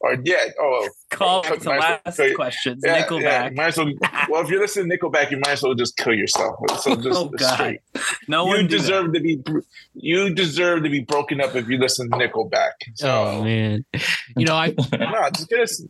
or 0.02 0.18
yeah, 0.24 0.38
oh, 0.60 0.88
Call 1.12 1.44
Might 1.44 1.50
to 1.50 1.56
as 1.60 1.66
well 1.66 1.80
last 2.06 2.18
kill 2.18 2.28
you. 2.30 2.36
questions. 2.36 2.84
yeah, 2.86 3.04
Nickelback. 3.06 3.22
yeah, 3.24 3.50
might 3.54 3.68
as 3.68 3.78
well. 3.78 3.92
Well, 4.30 4.42
if 4.44 4.50
you're 4.50 4.62
listening 4.62 4.90
to 4.90 4.98
Nickelback, 4.98 5.30
you 5.32 5.38
might 5.38 5.52
as 5.54 5.64
well 5.64 5.74
just 5.76 5.98
kill 5.98 6.14
yourself. 6.14 6.56
So 6.82 6.96
just 7.02 7.08
Oh, 7.20 7.26
God. 7.30 7.54
straight. 7.54 7.80
No 8.28 8.44
you 8.46 8.50
one 8.50 8.68
do 8.68 8.78
that. 8.78 8.82
deserve 8.82 9.14
to 9.14 9.20
be. 9.20 9.40
You 9.94 10.34
deserve 10.34 10.84
to 10.84 10.90
be 10.90 11.02
broken 11.02 11.42
up 11.42 11.56
if 11.56 11.68
you 11.68 11.78
listen 11.78 12.10
to 12.12 12.18
Nickelback. 12.18 12.72
So, 12.96 13.10
Oh 13.10 13.44
man, 13.44 13.84
you 14.38 14.46
know 14.46 14.56
I 14.56 14.68
no, 14.92 15.30
just 15.36 15.50
get 15.50 15.60
us. 15.62 15.84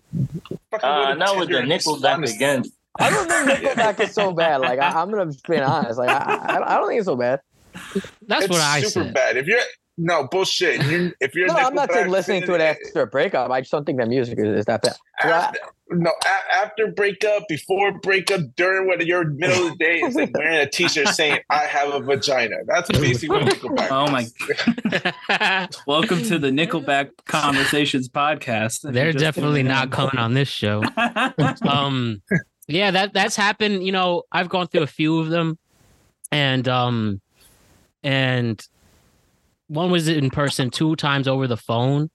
fucking 0.72 0.90
Uh, 0.90 1.14
not 1.16 1.38
with 1.38 1.50
the 1.50 1.56
Nickelback 1.58 2.14
honest- 2.16 2.36
again. 2.36 2.64
I 3.00 3.10
don't 3.10 3.28
think 3.30 3.60
Nickelback 3.60 4.00
is 4.02 4.14
so 4.14 4.34
bad. 4.34 4.62
Like 4.62 4.80
I, 4.80 5.02
I'm 5.02 5.10
gonna 5.12 5.32
be 5.48 5.58
honest. 5.58 5.98
Like 6.00 6.10
I, 6.10 6.36
I, 6.36 6.76
I 6.76 6.78
don't 6.78 6.88
think 6.88 7.00
it's 7.00 7.06
so 7.06 7.16
bad. 7.16 7.40
that's 8.28 8.46
It's 8.46 8.50
what 8.52 8.62
I 8.62 8.82
super 8.82 9.06
said. 9.06 9.14
bad. 9.14 9.38
If 9.38 9.48
you're 9.48 9.60
no 9.98 10.28
bullshit, 10.30 10.84
you're, 10.86 11.12
if 11.22 11.36
you're 11.36 11.48
No, 11.48 11.56
I'm 11.56 11.74
not 11.74 11.92
saying 11.92 12.10
listening 12.10 12.44
to 12.44 12.54
it 12.56 12.62
after 12.62 13.02
a 13.02 13.08
breakup. 13.08 13.50
I 13.52 13.62
just 13.62 13.72
don't 13.72 13.86
think 13.86 14.00
that 14.00 14.08
music 14.10 14.40
is, 14.40 14.60
is 14.60 14.66
that 14.66 14.82
bad. 14.82 14.96
Well, 15.24 15.34
I- 15.34 15.46
after, 15.46 15.60
no, 15.92 16.10
a- 16.26 16.56
after 16.56 16.88
breakup, 16.88 17.44
before 17.50 17.92
breakup, 18.00 18.42
during 18.56 18.88
when 18.88 19.06
you're 19.06 19.26
middle 19.30 19.68
of 19.68 19.78
the 19.78 19.78
day, 19.78 20.00
it's 20.00 20.16
like 20.16 20.36
wearing 20.38 20.58
a 20.60 20.70
t-shirt 20.70 21.10
saying 21.10 21.40
"I 21.50 21.60
have 21.66 21.94
a 21.94 22.00
vagina." 22.00 22.56
That's 22.66 22.90
basically 22.92 23.44
what 23.44 23.54
Nickelback. 23.54 23.88
Oh 23.92 24.10
my! 24.12 24.22
is. 25.70 25.78
Welcome 25.88 26.24
to 26.24 26.40
the 26.40 26.50
Nickelback 26.50 27.10
Conversations 27.26 28.08
podcast. 28.10 28.90
They're 28.92 29.12
definitely 29.14 29.64
not 29.64 29.92
coming 29.92 30.18
on 30.18 30.34
this 30.34 30.48
show. 30.50 30.84
um 31.68 32.22
yeah 32.68 32.92
that 32.92 33.14
that's 33.14 33.36
happened 33.36 33.84
you 33.84 33.92
know 33.92 34.24
i've 34.32 34.50
gone 34.50 34.68
through 34.68 34.84
a 34.84 34.88
few 34.88 35.20
of 35.20 35.30
them 35.30 35.58
and 36.32 36.68
um 36.68 37.20
and 38.04 38.68
one 39.68 39.90
was 39.92 40.08
in 40.08 40.30
person 40.30 40.70
two 40.70 40.96
times 40.96 41.28
over 41.28 41.48
the 41.48 41.58
phone 41.58 42.10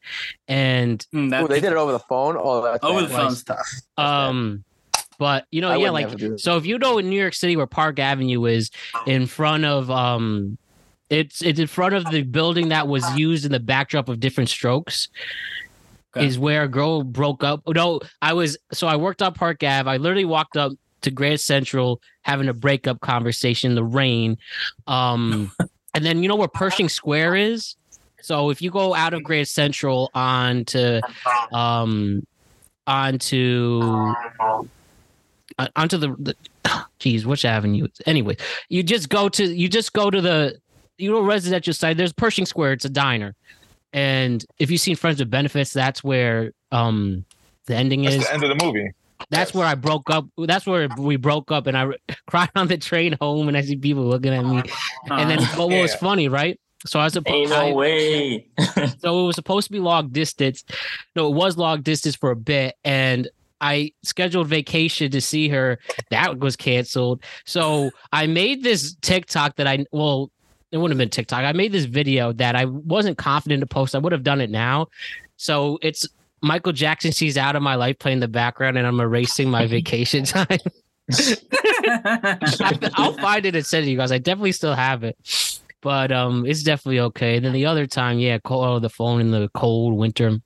and 0.46 1.06
Mm, 1.14 1.30
that- 1.30 1.42
oh, 1.42 1.46
they 1.46 1.60
did 1.60 1.72
it 1.72 1.78
over 1.78 1.90
the 1.92 1.98
phone. 1.98 2.36
Oh, 2.38 2.62
that's 2.62 2.84
over 2.84 3.00
bad. 3.00 3.10
the 3.10 3.14
phone 3.14 3.30
stuff. 3.34 3.66
um 3.96 4.64
but 5.18 5.46
you 5.50 5.60
know 5.62 5.70
I 5.70 5.76
yeah 5.76 5.90
like 5.90 6.06
never 6.06 6.16
do 6.18 6.28
that. 6.30 6.40
so 6.40 6.56
if 6.58 6.66
you 6.66 6.78
know 6.78 6.98
in 6.98 7.08
new 7.08 7.18
york 7.20 7.32
city 7.34 7.56
where 7.56 7.66
park 7.66 7.98
avenue 7.98 8.44
is 8.44 8.70
in 9.06 9.26
front 9.26 9.64
of 9.64 9.90
um 9.90 10.58
it's 11.08 11.40
it's 11.40 11.58
in 11.58 11.66
front 11.68 11.94
of 11.94 12.04
the 12.10 12.22
building 12.22 12.68
that 12.68 12.86
was 12.88 13.02
used 13.16 13.46
in 13.46 13.52
the 13.52 13.60
backdrop 13.60 14.08
of 14.10 14.20
Diff'rent 14.20 14.50
Strokes 14.50 15.08
Okay. 16.16 16.26
is 16.26 16.38
where 16.38 16.62
a 16.62 16.68
girl 16.68 17.02
broke 17.02 17.44
up 17.44 17.62
no 17.68 18.00
i 18.22 18.32
was 18.32 18.56
so 18.72 18.86
i 18.86 18.96
worked 18.96 19.22
on 19.22 19.34
park 19.34 19.62
ave 19.62 19.90
i 19.90 19.96
literally 19.96 20.24
walked 20.24 20.56
up 20.56 20.72
to 21.02 21.10
grand 21.10 21.40
central 21.40 22.00
having 22.22 22.48
a 22.48 22.54
breakup 22.54 23.00
conversation 23.00 23.72
in 23.72 23.74
the 23.74 23.84
rain 23.84 24.38
um 24.86 25.50
and 25.94 26.04
then 26.04 26.22
you 26.22 26.28
know 26.28 26.36
where 26.36 26.48
pershing 26.48 26.88
square 26.88 27.34
is 27.34 27.76
so 28.22 28.50
if 28.50 28.62
you 28.62 28.70
go 28.70 28.94
out 28.94 29.14
of 29.14 29.22
grand 29.22 29.46
central 29.46 30.10
onto 30.14 31.00
um 31.52 32.26
onto 32.86 34.14
uh, 35.58 35.68
onto 35.76 35.96
the, 35.96 36.14
the 36.18 36.36
geez, 36.98 37.26
which 37.26 37.44
avenue? 37.44 37.88
Anyway, 38.06 38.36
you 38.68 38.82
just 38.82 39.08
go 39.08 39.28
to 39.28 39.44
you 39.44 39.68
just 39.68 39.92
go 39.92 40.10
to 40.10 40.20
the 40.20 40.58
you 40.98 41.10
know 41.10 41.20
residential 41.20 41.72
side. 41.72 41.96
There's 41.96 42.12
Pershing 42.12 42.46
Square. 42.46 42.74
It's 42.74 42.84
a 42.84 42.90
diner, 42.90 43.34
and 43.92 44.44
if 44.58 44.70
you've 44.70 44.80
seen 44.80 44.96
Friends 44.96 45.18
with 45.18 45.30
Benefits, 45.30 45.72
that's 45.72 46.02
where 46.04 46.52
um 46.72 47.24
the 47.66 47.74
ending 47.74 48.02
That's 48.02 48.16
is. 48.16 48.24
the 48.26 48.34
end 48.34 48.44
of 48.44 48.56
the 48.56 48.64
movie. 48.64 48.90
That's 49.30 49.52
where 49.54 49.66
I 49.66 49.74
broke 49.74 50.08
up. 50.10 50.26
That's 50.36 50.66
where 50.66 50.88
we 50.98 51.16
broke 51.16 51.50
up, 51.50 51.66
and 51.66 51.76
I 51.76 51.82
re- 51.82 51.98
cried 52.26 52.50
on 52.54 52.68
the 52.68 52.76
train 52.78 53.16
home, 53.20 53.48
and 53.48 53.56
I 53.56 53.62
see 53.62 53.76
people 53.76 54.04
looking 54.04 54.32
at 54.32 54.44
me. 54.44 54.62
And 55.10 55.30
then, 55.30 55.38
but 55.56 55.68
what 55.68 55.80
was 55.80 55.94
funny, 55.94 56.28
right? 56.28 56.60
So 56.84 57.00
I 57.00 57.04
was 57.04 57.16
Ain't 57.16 57.26
supposed. 57.26 57.50
no 57.50 57.74
way. 57.74 58.46
So 58.98 59.22
it 59.22 59.26
was 59.26 59.34
supposed 59.36 59.66
to 59.68 59.72
be 59.72 59.80
long 59.80 60.10
distance. 60.10 60.64
No, 61.16 61.28
it 61.28 61.34
was 61.34 61.56
long 61.56 61.82
distance 61.82 62.14
for 62.14 62.30
a 62.30 62.36
bit, 62.36 62.76
and 62.84 63.28
I 63.60 63.92
scheduled 64.04 64.48
vacation 64.48 65.10
to 65.12 65.20
see 65.20 65.48
her. 65.48 65.78
That 66.10 66.38
was 66.38 66.56
canceled. 66.56 67.22
So 67.46 67.90
I 68.12 68.26
made 68.26 68.62
this 68.62 68.94
TikTok 69.00 69.56
that 69.56 69.66
I 69.66 69.86
well, 69.92 70.30
it 70.72 70.78
wouldn't 70.78 70.98
have 70.98 70.98
been 70.98 71.10
TikTok. 71.10 71.44
I 71.44 71.52
made 71.52 71.72
this 71.72 71.84
video 71.84 72.32
that 72.34 72.56
I 72.56 72.64
wasn't 72.64 73.18
confident 73.18 73.60
to 73.60 73.66
post. 73.66 73.94
I 73.94 73.98
would 73.98 74.12
have 74.12 74.24
done 74.24 74.40
it 74.40 74.50
now. 74.50 74.88
So 75.36 75.78
it's 75.82 76.08
Michael 76.42 76.72
Jackson. 76.72 77.12
She's 77.12 77.36
out 77.36 77.56
of 77.56 77.62
my 77.62 77.74
life 77.74 77.98
playing 77.98 78.20
the 78.20 78.28
background, 78.28 78.78
and 78.78 78.86
I'm 78.86 79.00
erasing 79.00 79.50
my 79.50 79.66
vacation 79.66 80.24
time. 80.26 80.46
I'll 82.94 83.16
find 83.18 83.46
it 83.46 83.54
and 83.54 83.64
send 83.64 83.84
it 83.84 83.86
to 83.86 83.90
you 83.92 83.96
guys. 83.96 84.12
I 84.12 84.18
definitely 84.18 84.52
still 84.52 84.74
have 84.74 85.04
it, 85.04 85.16
but 85.80 86.10
um, 86.10 86.44
it's 86.46 86.62
definitely 86.62 87.00
okay. 87.00 87.36
And 87.36 87.44
then 87.44 87.52
the 87.52 87.66
other 87.66 87.86
time, 87.86 88.18
yeah, 88.18 88.38
call 88.38 88.64
oh, 88.64 88.78
the 88.78 88.90
phone 88.90 89.20
in 89.20 89.30
the 89.30 89.48
cold 89.54 89.94
winter, 89.94 90.40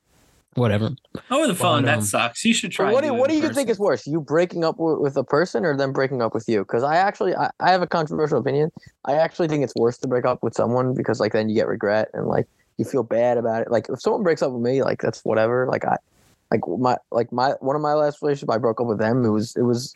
whatever. 0.60 0.90
Over 1.30 1.46
the 1.48 1.54
phone, 1.54 1.82
But, 1.82 1.86
that 1.86 1.98
um, 1.98 2.04
sucks. 2.04 2.44
You 2.44 2.54
should 2.54 2.72
So 2.72 2.84
try. 2.84 2.92
what 2.92 3.02
do 3.02 3.12
what 3.14 3.28
do 3.30 3.36
you 3.36 3.44
in 3.44 3.54
think 3.54 3.68
is 3.68 3.78
worse? 3.78 4.06
You 4.06 4.20
breaking 4.20 4.62
up 4.64 4.78
with, 4.78 4.98
with 4.98 5.16
a 5.16 5.24
person 5.24 5.64
or 5.64 5.76
them 5.76 5.92
breaking 5.92 6.22
up 6.22 6.34
with 6.34 6.48
you? 6.48 6.60
Because 6.60 6.82
I 6.84 6.96
actually 6.96 7.34
I, 7.34 7.50
I 7.60 7.70
have 7.72 7.82
a 7.82 7.86
controversial 7.86 8.38
opinion. 8.38 8.70
I 9.04 9.14
actually 9.14 9.48
think 9.48 9.64
it's 9.64 9.74
worse 9.74 9.98
to 9.98 10.08
break 10.08 10.24
up 10.24 10.42
with 10.42 10.54
someone 10.54 10.94
because 10.94 11.18
like 11.20 11.32
then 11.32 11.48
you 11.48 11.54
get 11.56 11.66
regret 11.66 12.08
and 12.14 12.26
like 12.26 12.46
you 12.76 12.84
feel 12.84 13.02
bad 13.02 13.36
about 13.38 13.62
it. 13.62 13.70
Like 13.70 13.88
if 13.88 14.00
someone 14.00 14.22
breaks 14.22 14.42
up 14.42 14.52
with 14.52 14.62
me, 14.62 14.82
like 14.82 15.00
that's 15.02 15.24
whatever. 15.24 15.66
Like 15.70 15.84
I 15.84 15.96
like 16.50 16.60
my 16.78 16.96
like 17.10 17.32
my 17.32 17.50
one 17.60 17.74
of 17.76 17.82
my 17.82 17.94
last 17.94 18.22
relationships, 18.22 18.50
I 18.54 18.58
broke 18.58 18.80
up 18.80 18.86
with 18.86 18.98
them. 18.98 19.24
It 19.24 19.30
was 19.30 19.56
it 19.56 19.62
was 19.62 19.92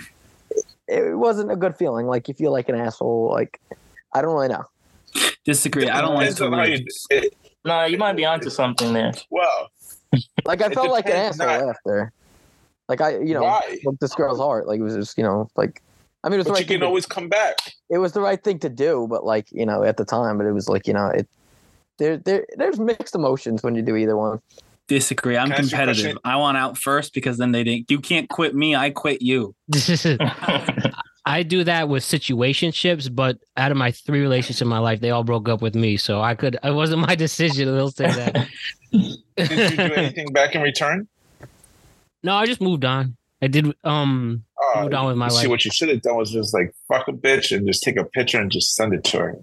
it, 0.50 0.64
it 0.88 1.14
wasn't 1.18 1.50
a 1.52 1.56
good 1.56 1.76
feeling. 1.76 2.06
Like 2.06 2.26
you 2.28 2.34
feel 2.34 2.52
like 2.52 2.68
an 2.68 2.74
asshole. 2.74 3.30
Like 3.30 3.60
I 4.12 4.22
don't 4.22 4.34
really 4.34 4.48
know. 4.48 4.64
Disagree. 5.44 5.88
I 5.88 6.00
don't 6.00 6.14
like 6.14 6.34
Depends 6.34 6.40
on 6.40 6.52
how 6.52 6.64
you- 6.64 6.78
to. 6.78 6.84
it- 7.10 7.36
no, 7.66 7.84
you 7.86 7.96
might 7.96 8.12
be 8.14 8.26
onto 8.26 8.50
something 8.50 8.92
there. 8.92 9.12
well, 9.30 9.70
Like 10.44 10.62
I 10.62 10.68
felt 10.70 10.90
like 10.90 11.06
an 11.06 11.12
depends 11.12 11.40
asshole 11.40 11.60
not- 11.60 11.68
after. 11.76 12.12
Like 12.88 13.00
I 13.00 13.18
you 13.18 13.32
know 13.34 13.42
Why? 13.42 13.78
broke 13.82 13.98
this 14.00 14.14
girl's 14.14 14.38
heart. 14.38 14.66
Like 14.66 14.80
it 14.80 14.82
was 14.82 14.94
just 14.94 15.16
you 15.18 15.24
know 15.24 15.48
like. 15.56 15.82
I 16.22 16.28
mean, 16.28 16.34
it 16.34 16.38
was 16.38 16.46
the 16.46 16.50
but 16.52 16.54
right 16.54 16.60
you 16.60 16.66
thing 16.68 16.74
can 16.76 16.80
to- 16.80 16.86
always 16.86 17.04
come 17.06 17.28
back. 17.28 17.56
it 17.90 17.98
was 17.98 18.12
the 18.12 18.20
right 18.22 18.42
thing 18.42 18.58
to 18.60 18.68
do, 18.70 19.06
but 19.10 19.24
like 19.24 19.46
you 19.52 19.66
know, 19.66 19.82
at 19.84 19.96
the 19.98 20.04
time, 20.06 20.38
but 20.38 20.46
it 20.46 20.52
was 20.52 20.68
like 20.70 20.86
you 20.86 20.94
know, 20.94 21.08
it 21.08 21.28
there 21.98 22.16
there 22.16 22.46
there's 22.56 22.78
mixed 22.80 23.14
emotions 23.14 23.62
when 23.62 23.74
you 23.74 23.82
do 23.82 23.94
either 23.96 24.16
one. 24.16 24.40
Disagree. 24.88 25.36
I'm 25.36 25.46
Can 25.48 25.54
I 25.54 25.58
ask 25.58 25.72
you 25.72 25.76
a 25.76 25.80
competitive. 25.80 26.18
I 26.24 26.36
want 26.36 26.56
out 26.58 26.76
first 26.78 27.14
because 27.14 27.38
then 27.38 27.52
they 27.52 27.62
didn't. 27.64 27.90
You 27.90 28.00
can't 28.00 28.28
quit 28.28 28.54
me. 28.54 28.74
I 28.76 28.90
quit 28.90 29.22
you. 29.22 29.54
I 31.26 31.42
do 31.42 31.64
that 31.64 31.88
with 31.88 32.02
situationships, 32.02 33.14
but 33.14 33.38
out 33.56 33.70
of 33.70 33.76
my 33.78 33.90
three 33.92 34.20
relationships 34.20 34.60
in 34.60 34.68
my 34.68 34.78
life, 34.78 35.00
they 35.00 35.10
all 35.10 35.24
broke 35.24 35.48
up 35.48 35.62
with 35.62 35.74
me. 35.74 35.96
So 35.96 36.20
I 36.20 36.34
could, 36.34 36.58
it 36.62 36.74
wasn't 36.74 37.00
my 37.06 37.14
decision. 37.26 37.74
They'll 37.74 37.90
say 37.90 38.06
that. 38.06 38.46
Did 38.92 39.50
you 39.50 39.76
do 39.76 39.94
anything 39.94 40.32
back 40.32 40.54
in 40.54 40.60
return? 40.62 41.08
no, 42.22 42.34
I 42.34 42.46
just 42.46 42.60
moved 42.60 42.84
on. 42.84 43.16
I 43.42 43.48
did, 43.48 43.74
um, 43.84 44.44
Uh, 44.76 44.82
moved 44.82 44.94
on 44.94 45.06
with 45.08 45.16
my 45.16 45.26
you 45.26 45.30
see, 45.30 45.36
life. 45.38 45.48
what 45.48 45.64
you 45.64 45.70
should 45.70 45.88
have 45.90 46.00
done 46.02 46.16
was 46.16 46.30
just 46.30 46.54
like 46.54 46.74
fuck 46.88 47.08
a 47.08 47.12
bitch 47.12 47.54
and 47.54 47.66
just 47.66 47.82
take 47.82 47.96
a 47.98 48.04
picture 48.04 48.40
and 48.40 48.50
just 48.50 48.74
send 48.74 48.94
it 48.94 49.04
to 49.04 49.18
her. 49.18 49.36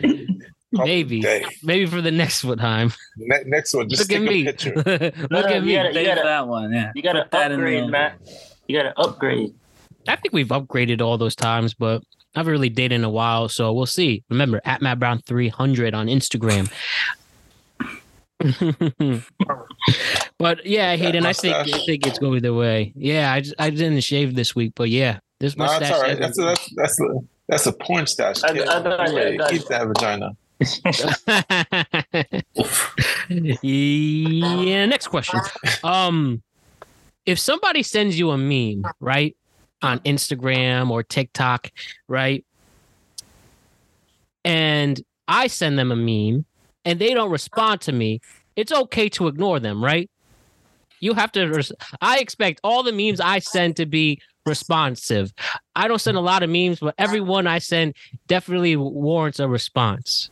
Call 0.00 0.02
it 0.02 0.28
a 0.72 0.84
Maybe, 0.84 1.24
maybe 1.64 1.86
for 1.86 2.00
the 2.00 2.10
next 2.12 2.44
one 2.44 2.58
time. 2.58 2.92
Ne- 3.16 3.42
next 3.46 3.74
one, 3.74 3.88
just 3.88 4.08
Look 4.10 4.20
at 4.20 4.22
take 4.22 4.28
a 4.28 4.32
me. 4.32 4.44
picture. 4.44 4.74
Look 4.76 5.30
No, 5.30 5.40
no, 5.40 5.46
at 5.48 5.64
me. 5.64 5.72
you 5.72 5.76
gotta- 5.78 5.94
Save 5.94 6.16
that 6.16 6.48
one. 6.48 6.72
Yeah. 6.72 6.92
You 6.94 7.02
gotta 7.02 7.24
Put 7.24 7.52
upgrade, 7.52 7.84
the- 7.84 7.88
Matt. 7.88 8.20
You 8.68 8.76
gotta 8.78 8.98
upgrade. 9.00 9.52
I 10.12 10.16
think 10.16 10.32
we've 10.32 10.48
upgraded 10.48 11.00
all 11.00 11.18
those 11.18 11.36
times, 11.36 11.74
but 11.74 12.02
I 12.34 12.40
haven't 12.40 12.52
really 12.52 12.68
dated 12.68 12.92
in 12.92 13.04
a 13.04 13.10
while, 13.10 13.48
so 13.48 13.72
we'll 13.72 13.86
see. 13.86 14.22
Remember, 14.30 14.60
at 14.64 14.82
Matt 14.82 14.98
Brown 14.98 15.20
three 15.26 15.48
hundred 15.48 15.94
on 15.94 16.06
Instagram. 16.06 16.70
but 20.38 20.64
yeah, 20.64 20.96
Hayden, 20.96 21.26
I 21.26 21.32
think 21.32 21.54
I 21.54 21.64
think 21.64 22.06
it's 22.06 22.18
going 22.18 22.42
the 22.42 22.54
way. 22.54 22.92
Yeah, 22.96 23.32
I 23.32 23.40
just, 23.40 23.54
I 23.58 23.70
didn't 23.70 24.00
shave 24.00 24.34
this 24.34 24.54
week, 24.54 24.72
but 24.74 24.88
yeah, 24.88 25.18
this 25.40 25.56
No, 25.56 25.64
mustache. 25.64 25.80
that's 25.88 25.92
all 25.92 26.02
right. 26.02 26.18
That's 26.18 26.38
a, 26.38 26.42
that's 26.42 26.74
that's 26.74 27.00
a, 27.00 27.06
that's 27.48 27.66
a 27.66 27.72
porn 27.72 28.06
stash. 28.06 28.42
I- 28.42 28.52
kid. 28.52 28.68
I 28.68 28.82
got 28.82 29.00
I 29.00 29.50
Keep 29.50 29.64
that 29.66 29.86
vagina. 29.88 30.30
yeah. 33.62 34.86
Next 34.86 35.08
question. 35.08 35.40
Um, 35.82 36.42
if 37.26 37.38
somebody 37.38 37.82
sends 37.82 38.18
you 38.18 38.30
a 38.30 38.38
meme, 38.38 38.84
right, 39.00 39.36
on 39.82 39.98
Instagram 40.00 40.90
or 40.90 41.02
TikTok, 41.02 41.70
right, 42.08 42.44
and 44.44 45.00
I 45.28 45.46
send 45.46 45.78
them 45.78 45.92
a 45.92 45.96
meme 45.96 46.44
and 46.84 46.98
they 46.98 47.14
don't 47.14 47.30
respond 47.30 47.80
to 47.82 47.92
me, 47.92 48.20
it's 48.56 48.72
okay 48.72 49.08
to 49.10 49.28
ignore 49.28 49.60
them, 49.60 49.82
right? 49.82 50.10
You 51.00 51.14
have 51.14 51.32
to. 51.32 51.46
Res- 51.46 51.72
I 52.00 52.18
expect 52.18 52.60
all 52.62 52.82
the 52.82 52.92
memes 52.92 53.20
I 53.20 53.38
send 53.38 53.76
to 53.76 53.86
be 53.86 54.20
responsive. 54.44 55.32
I 55.74 55.88
don't 55.88 56.00
send 56.00 56.16
a 56.16 56.20
lot 56.20 56.42
of 56.42 56.50
memes, 56.50 56.78
but 56.78 56.94
every 56.98 57.20
one 57.20 57.46
I 57.46 57.58
send 57.58 57.94
definitely 58.26 58.76
warrants 58.76 59.40
a 59.40 59.48
response. 59.48 60.30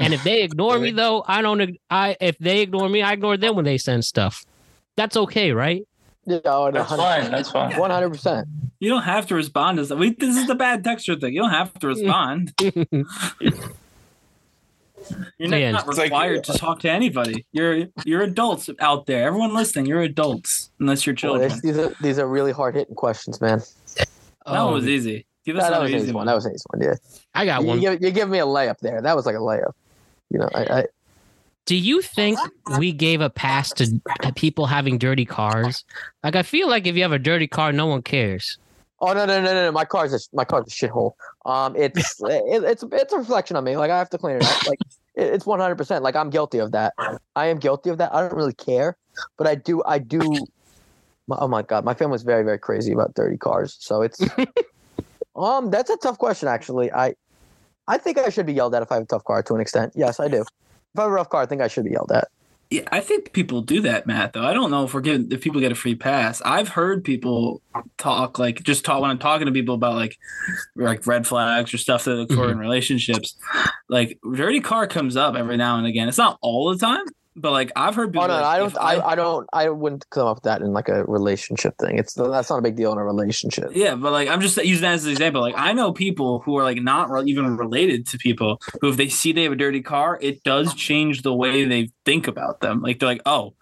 And 0.00 0.14
if 0.14 0.22
they 0.24 0.42
ignore 0.42 0.78
me, 0.78 0.90
though, 0.90 1.24
I 1.26 1.42
don't. 1.42 1.76
I 1.90 2.16
if 2.20 2.38
they 2.38 2.62
ignore 2.62 2.88
me, 2.88 3.02
I 3.02 3.12
ignore 3.12 3.36
them 3.36 3.54
when 3.54 3.64
they 3.64 3.78
send 3.78 4.04
stuff. 4.04 4.44
That's 4.96 5.16
okay, 5.16 5.52
right? 5.52 5.86
Yeah, 6.28 6.38
oh, 6.44 6.70
That's 6.70 6.90
fine. 6.94 7.30
That's 7.30 7.50
fine. 7.50 7.76
One 7.78 7.90
hundred 7.90 8.10
percent. 8.10 8.46
You 8.80 8.90
don't 8.90 9.02
have 9.02 9.26
to 9.28 9.34
respond 9.34 9.78
to. 9.88 9.96
We, 9.96 10.10
this 10.14 10.36
is 10.36 10.46
the 10.46 10.54
bad 10.54 10.84
texture 10.84 11.16
thing. 11.16 11.32
You 11.34 11.40
don't 11.42 11.50
have 11.50 11.72
to 11.80 11.86
respond. 11.88 12.52
You're 15.38 15.48
not, 15.48 15.72
not 15.72 15.88
It's 15.88 15.96
like- 15.98 16.06
required 16.10 16.44
to 16.44 16.52
talk 16.58 16.80
to 16.80 16.90
anybody. 16.90 17.46
You're 17.52 17.86
you're 18.04 18.22
adults 18.22 18.68
out 18.80 19.06
there. 19.06 19.26
Everyone 19.26 19.54
listening, 19.54 19.86
you're 19.86 20.02
adults, 20.02 20.70
unless 20.80 21.06
you're 21.06 21.14
children. 21.14 21.48
this- 21.48 21.60
these 21.62 21.78
are 21.78 21.94
these 22.02 22.18
are 22.18 22.26
really 22.26 22.52
hard 22.52 22.74
hitting 22.74 22.94
questions, 22.94 23.40
man. 23.40 23.62
that 23.96 24.06
one 24.64 24.74
was 24.74 24.84
Um, 24.84 24.90
easy. 24.90 25.24
Give 25.46 25.56
us 25.56 25.62
That, 25.62 25.70
that 25.70 25.80
was 25.82 25.90
easy 25.92 25.98
easy 26.04 26.06
one. 26.12 26.14
one. 26.20 26.26
That 26.26 26.34
was 26.34 26.44
an 26.44 26.52
easy 26.52 26.64
one. 26.70 26.82
Yeah. 26.82 26.94
I 27.34 27.46
got 27.46 27.62
You, 27.62 27.66
one. 27.68 27.80
give, 27.80 28.02
you 28.02 28.10
give 28.10 28.28
me 28.28 28.38
a 28.38 28.44
layup 28.46 28.78
there. 28.80 29.00
That 29.00 29.16
was 29.16 29.24
like 29.24 29.36
a 29.36 29.38
layup. 29.38 29.72
You 30.30 30.40
know, 30.40 30.48
I, 30.54 30.62
I 30.80 30.84
Do 31.68 31.76
you 31.76 32.00
think 32.00 32.38
we 32.78 32.92
gave 32.92 33.20
a 33.20 33.28
pass 33.28 33.74
to 33.74 34.00
people 34.34 34.64
having 34.64 34.96
dirty 34.96 35.26
cars? 35.26 35.84
Like, 36.24 36.34
I 36.34 36.42
feel 36.42 36.66
like 36.66 36.86
if 36.86 36.96
you 36.96 37.02
have 37.02 37.12
a 37.12 37.18
dirty 37.18 37.46
car, 37.46 37.72
no 37.72 37.84
one 37.84 38.00
cares. 38.00 38.56
Oh 39.00 39.12
no 39.12 39.26
no 39.26 39.42
no 39.42 39.52
no! 39.52 39.66
no. 39.66 39.70
My 39.70 39.84
car's 39.84 40.14
a 40.14 40.18
my 40.32 40.46
car's 40.46 40.66
a 40.66 40.70
shithole. 40.70 41.12
Um, 41.44 41.76
it's 41.76 42.18
it, 42.22 42.64
it's 42.64 42.82
it's 42.90 43.12
a 43.12 43.18
reflection 43.18 43.54
on 43.54 43.64
me. 43.64 43.76
Like 43.76 43.90
I 43.90 43.98
have 43.98 44.08
to 44.10 44.18
clean 44.18 44.36
it 44.36 44.44
up. 44.44 44.66
Like 44.66 44.78
it, 45.14 45.26
it's 45.34 45.44
one 45.44 45.60
hundred 45.60 45.76
percent. 45.76 46.02
Like 46.02 46.16
I'm 46.16 46.30
guilty 46.30 46.56
of 46.56 46.72
that. 46.72 46.94
I 47.36 47.46
am 47.46 47.58
guilty 47.58 47.90
of 47.90 47.98
that. 47.98 48.14
I 48.14 48.22
don't 48.22 48.32
really 48.32 48.54
care, 48.54 48.96
but 49.36 49.46
I 49.46 49.54
do. 49.56 49.82
I 49.84 49.98
do. 49.98 50.20
my- 51.26 51.36
Oh 51.38 51.48
my 51.48 51.60
god, 51.60 51.84
my 51.84 51.92
family's 51.92 52.22
very 52.22 52.44
very 52.44 52.58
crazy 52.58 52.92
about 52.92 53.12
dirty 53.14 53.36
cars. 53.36 53.76
So 53.78 54.00
it's 54.00 54.18
um 55.36 55.70
that's 55.70 55.90
a 55.90 55.98
tough 55.98 56.16
question 56.16 56.48
actually. 56.48 56.90
I 56.90 57.14
I 57.86 57.98
think 57.98 58.16
I 58.16 58.30
should 58.30 58.46
be 58.46 58.54
yelled 58.54 58.74
at 58.74 58.82
if 58.82 58.90
I 58.90 58.94
have 58.94 59.04
a 59.04 59.06
tough 59.06 59.24
car 59.24 59.42
to 59.42 59.54
an 59.54 59.60
extent. 59.60 59.92
Yes, 59.94 60.18
I 60.18 60.28
do. 60.28 60.46
If 60.94 61.00
I 61.00 61.02
have 61.02 61.10
a 61.10 61.14
rough 61.14 61.28
car, 61.28 61.42
I 61.42 61.46
think 61.46 61.62
I 61.62 61.68
should 61.68 61.84
be 61.84 61.92
yelled 61.92 62.12
at. 62.12 62.28
Yeah, 62.70 62.82
I 62.92 63.00
think 63.00 63.32
people 63.32 63.62
do 63.62 63.80
that, 63.80 64.06
Matt. 64.06 64.34
Though 64.34 64.44
I 64.44 64.52
don't 64.52 64.70
know 64.70 64.84
if 64.84 64.92
we're 64.92 65.00
getting 65.00 65.32
if 65.32 65.40
people 65.40 65.60
get 65.60 65.72
a 65.72 65.74
free 65.74 65.94
pass. 65.94 66.42
I've 66.42 66.68
heard 66.68 67.02
people 67.02 67.62
talk 67.96 68.38
like 68.38 68.62
just 68.62 68.84
talk 68.84 69.00
when 69.00 69.10
I'm 69.10 69.18
talking 69.18 69.46
to 69.46 69.52
people 69.52 69.74
about 69.74 69.94
like 69.94 70.18
like 70.76 71.06
red 71.06 71.26
flags 71.26 71.72
or 71.72 71.78
stuff 71.78 72.04
they 72.04 72.12
look 72.12 72.30
for 72.30 72.50
in 72.50 72.58
relationships. 72.58 73.38
Like 73.88 74.18
dirty 74.34 74.60
car 74.60 74.86
comes 74.86 75.16
up 75.16 75.34
every 75.34 75.56
now 75.56 75.78
and 75.78 75.86
again. 75.86 76.08
It's 76.08 76.18
not 76.18 76.38
all 76.42 76.70
the 76.70 76.78
time, 76.78 77.06
but 77.40 77.52
like 77.52 77.70
I've 77.76 77.94
heard 77.94 78.12
people. 78.12 78.24
Oh 78.24 78.26
no, 78.28 78.36
no 78.36 78.42
like, 78.42 78.54
I 78.54 78.58
don't. 78.58 78.78
I, 78.78 79.00
I 79.10 79.14
don't. 79.14 79.48
I 79.52 79.68
wouldn't 79.70 80.08
come 80.10 80.26
up 80.26 80.36
with 80.38 80.44
that 80.44 80.60
in 80.62 80.72
like 80.72 80.88
a 80.88 81.04
relationship 81.04 81.74
thing. 81.78 81.98
It's 81.98 82.14
that's 82.14 82.50
not 82.50 82.58
a 82.58 82.62
big 82.62 82.76
deal 82.76 82.92
in 82.92 82.98
a 82.98 83.04
relationship. 83.04 83.70
Yeah, 83.74 83.94
but 83.94 84.12
like 84.12 84.28
I'm 84.28 84.40
just 84.40 84.56
using 84.56 84.82
that 84.82 84.94
as 84.94 85.04
an 85.06 85.12
example. 85.12 85.40
Like 85.40 85.54
I 85.56 85.72
know 85.72 85.92
people 85.92 86.40
who 86.40 86.56
are 86.58 86.62
like 86.64 86.78
not 86.82 87.10
re- 87.10 87.24
even 87.26 87.56
related 87.56 88.06
to 88.08 88.18
people 88.18 88.60
who, 88.80 88.88
if 88.90 88.96
they 88.96 89.08
see 89.08 89.32
they 89.32 89.44
have 89.44 89.52
a 89.52 89.56
dirty 89.56 89.82
car, 89.82 90.18
it 90.20 90.42
does 90.44 90.74
change 90.74 91.22
the 91.22 91.34
way 91.34 91.64
they 91.64 91.90
think 92.04 92.26
about 92.28 92.60
them. 92.60 92.82
Like 92.82 92.98
they're 92.98 93.08
like, 93.08 93.22
oh, 93.26 93.54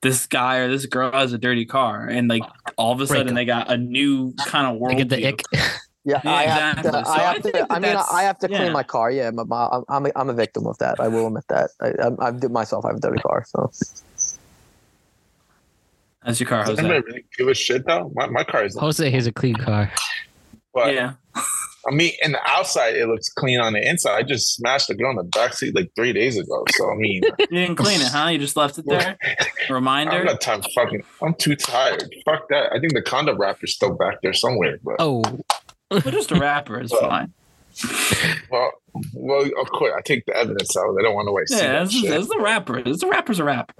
this 0.00 0.26
guy 0.26 0.56
or 0.56 0.68
this 0.68 0.86
girl 0.86 1.12
has 1.12 1.32
a 1.32 1.38
dirty 1.38 1.64
car, 1.64 2.06
and 2.06 2.28
like 2.28 2.42
all 2.76 2.92
of 2.92 3.00
a 3.00 3.06
sudden 3.06 3.34
Breakup. 3.34 3.36
they 3.36 3.44
got 3.44 3.70
a 3.70 3.76
new 3.76 4.34
kind 4.46 4.66
of 4.66 4.74
They 4.74 4.78
world. 4.80 4.96
get 4.96 5.08
the 5.08 5.26
ick. 5.28 5.42
Yeah, 6.04 6.20
Yeah, 6.24 6.32
I 6.32 6.42
have 6.44 6.82
to. 6.82 6.90
So 6.92 6.98
I 6.98 7.14
I 7.14 7.18
have 7.20 7.42
think 7.42 7.54
to. 7.54 7.60
that 7.60 7.66
I 7.70 7.78
mean, 7.78 7.96
I 8.12 8.22
have 8.24 8.38
to 8.40 8.48
yeah. 8.50 8.58
clean 8.58 8.72
my 8.72 8.82
car. 8.82 9.10
Yeah, 9.10 9.30
my, 9.30 9.44
my, 9.44 9.66
I'm 9.72 9.84
I'm 9.88 10.06
a, 10.06 10.10
I'm 10.16 10.28
a 10.30 10.34
victim 10.34 10.66
of 10.66 10.76
that. 10.78 10.98
I 11.00 11.08
will 11.08 11.28
admit 11.28 11.44
that. 11.48 11.70
I 11.80 11.92
I'm, 12.04 12.16
I 12.20 12.30
did 12.32 12.50
myself. 12.50 12.84
I 12.84 12.88
have 12.88 12.96
a 12.96 13.00
dirty 13.00 13.20
car. 13.22 13.44
So 13.48 13.70
That's 16.24 16.38
your 16.40 16.48
car, 16.48 16.60
Does 16.64 16.70
Jose. 16.78 16.80
anybody 16.80 17.04
really 17.06 17.24
give 17.36 17.48
a 17.48 17.54
shit 17.54 17.86
though? 17.86 18.10
My, 18.14 18.26
my 18.28 18.44
car 18.44 18.64
is. 18.64 18.76
Jose 18.78 19.10
has 19.10 19.26
a 19.26 19.32
clean 19.32 19.56
car. 19.56 19.92
But 20.74 20.94
Yeah, 20.94 21.12
I 21.36 21.90
mean, 21.92 22.12
in 22.22 22.32
the 22.32 22.40
outside, 22.46 22.94
it 22.96 23.06
looks 23.08 23.28
clean. 23.28 23.60
On 23.60 23.72
the 23.72 23.86
inside, 23.88 24.16
I 24.16 24.22
just 24.22 24.54
smashed 24.54 24.88
the 24.88 24.94
girl 24.94 25.10
in 25.10 25.16
the 25.16 25.24
back 25.24 25.52
seat 25.54 25.74
like 25.74 25.90
three 25.96 26.12
days 26.12 26.38
ago. 26.38 26.64
So 26.76 26.90
I 26.90 26.94
mean, 26.94 27.22
you 27.38 27.46
didn't 27.48 27.76
clean 27.76 28.00
it, 28.00 28.08
huh? 28.08 28.28
You 28.28 28.38
just 28.38 28.56
left 28.56 28.78
it 28.78 28.86
there. 28.86 29.18
Reminder. 29.68 30.12
I 30.12 30.18
Reminder. 30.18 30.24
don't 30.24 30.40
time. 30.40 30.62
Fucking, 30.74 31.02
I'm 31.22 31.34
too 31.34 31.56
tired. 31.56 32.12
Fuck 32.24 32.48
that. 32.50 32.72
I 32.72 32.78
think 32.80 32.94
the 32.94 33.02
condo 33.02 33.36
wrapper's 33.36 33.74
still 33.74 33.94
back 33.94 34.16
there 34.22 34.32
somewhere. 34.32 34.78
But 34.82 34.96
Oh, 35.00 35.22
Well, 35.92 36.12
just 36.12 36.32
a 36.32 36.36
wrapper 36.36 36.80
is 36.80 36.92
fine. 36.92 37.32
well, 38.50 38.72
well, 39.14 39.48
of 39.60 39.70
course, 39.70 39.92
I 39.96 40.00
take 40.02 40.26
the 40.26 40.36
evidence 40.36 40.76
out. 40.76 40.96
I 40.98 41.02
don't 41.02 41.14
want 41.14 41.28
to 41.28 41.32
waste. 41.32 41.52
Yeah, 41.54 41.82
it's, 41.82 41.94
it's 41.94 42.28
the 42.28 42.38
wrapper. 42.38 42.78
It's 42.78 43.00
the 43.00 43.08
wrapper's 43.08 43.38
a 43.38 43.44
wrapper. 43.44 43.74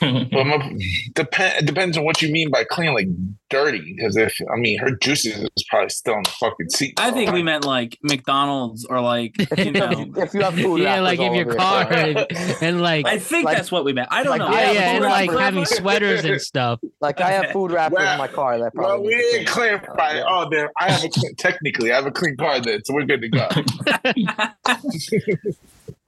But 0.32 0.44
my, 0.46 0.78
depend, 1.14 1.58
it 1.58 1.66
depends 1.66 1.96
on 1.98 2.04
what 2.04 2.22
you 2.22 2.32
mean 2.32 2.50
by 2.50 2.64
clean, 2.64 2.94
like 2.94 3.08
dirty. 3.50 3.94
Because 3.94 4.16
if 4.16 4.34
I 4.52 4.56
mean, 4.56 4.78
her 4.78 4.92
juices 4.96 5.36
is 5.56 5.64
probably 5.68 5.90
still 5.90 6.14
in 6.14 6.22
the 6.22 6.30
fucking 6.30 6.70
seat. 6.70 6.98
I 6.98 7.10
think 7.10 7.32
we 7.32 7.42
meant 7.42 7.64
like 7.64 7.98
McDonald's 8.02 8.84
or 8.86 9.00
like 9.00 9.34
you 9.58 9.72
know. 9.72 9.90
if 10.16 10.32
you 10.32 10.40
have 10.40 10.54
food, 10.54 10.80
yeah, 10.80 11.00
like 11.00 11.18
if 11.20 11.34
your 11.34 11.54
car 11.54 11.92
and, 11.92 12.26
and 12.62 12.80
like, 12.80 13.06
I 13.06 13.18
think 13.18 13.44
Like- 13.44 13.56
that's 13.58 13.70
what 13.70 13.84
we 13.84 13.92
meant. 13.92 14.08
I 14.10 14.22
don't 14.22 14.38
like, 14.38 14.40
know. 14.40 14.46
I 14.46 14.52
yeah, 14.52 14.66
have 14.66 14.74
yeah, 14.74 14.90
and 14.92 15.04
like 15.04 15.30
having 15.30 15.64
sweaters 15.66 16.24
and 16.24 16.40
stuff. 16.40 16.80
like 17.00 17.20
I 17.20 17.30
have 17.32 17.50
food 17.52 17.70
wrappers 17.72 17.96
Well- 17.98 18.12
in 18.12 18.18
my 18.18 18.28
car. 18.28 18.58
That 18.58 18.72
probably 18.74 18.80
Well, 18.80 18.96
probably 18.96 19.14
we 19.16 19.20
didn't 19.20 19.36
change. 19.38 19.48
clarify. 19.48 20.10
it. 20.18 20.24
Oh, 20.26 20.48
then 20.50 20.68
I 20.80 20.90
have 20.90 21.04
a 21.04 21.08
clean, 21.08 21.34
technically 21.36 21.92
I 21.92 21.96
have 21.96 22.06
a 22.06 22.10
clean 22.10 22.36
car 22.36 22.60
then, 22.60 22.82
so 22.84 22.94
we're 22.94 23.04
good 23.04 23.20
to 23.22 23.28
go. 23.28 23.48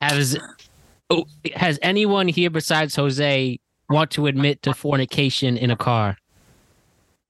Has 0.01 0.37
oh, 1.11 1.25
has 1.55 1.79
anyone 1.83 2.27
here 2.27 2.51
besides 2.51 2.97
Jose 2.97 3.59
want 3.93 4.11
to 4.13 4.27
admit 4.27 4.63
to 4.63 4.75
fornication 4.75 5.57
in 5.57 5.71
a 5.71 5.77
car? 5.77 6.17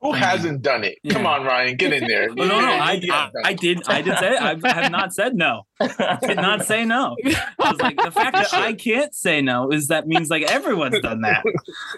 Who 0.03 0.13
mm. 0.13 0.17
hasn't 0.17 0.63
done 0.63 0.83
it? 0.83 0.99
Yeah. 1.05 1.13
Come 1.13 1.27
on, 1.27 1.45
Ryan, 1.45 1.77
get 1.77 1.93
in 1.93 2.09
there. 2.09 2.29
No, 2.35 2.45
no, 2.45 2.61
no. 2.61 2.73
I, 2.73 2.93
Yeah, 3.01 3.31
I, 3.45 3.51
I 3.51 3.53
did. 3.53 3.87
I 3.87 4.03
did 4.03 4.19
say. 4.19 4.37
I 4.37 4.57
have 4.65 4.91
not 4.91 5.13
said 5.13 5.37
no. 5.37 5.63
I 5.81 6.19
did 6.21 6.37
not 6.39 6.65
say 6.65 6.85
no. 6.85 7.17
I 7.61 7.71
was 7.71 7.81
like, 7.81 7.97
the 7.97 8.11
fact 8.11 8.33
that 8.33 8.53
I 8.53 8.73
can't 8.73 9.15
say 9.15 9.41
no 9.43 9.71
is 9.71 9.89
that 9.89 10.09
means 10.09 10.29
like 10.29 10.43
everyone's 10.51 10.99
done 11.01 11.21
that. 11.21 11.45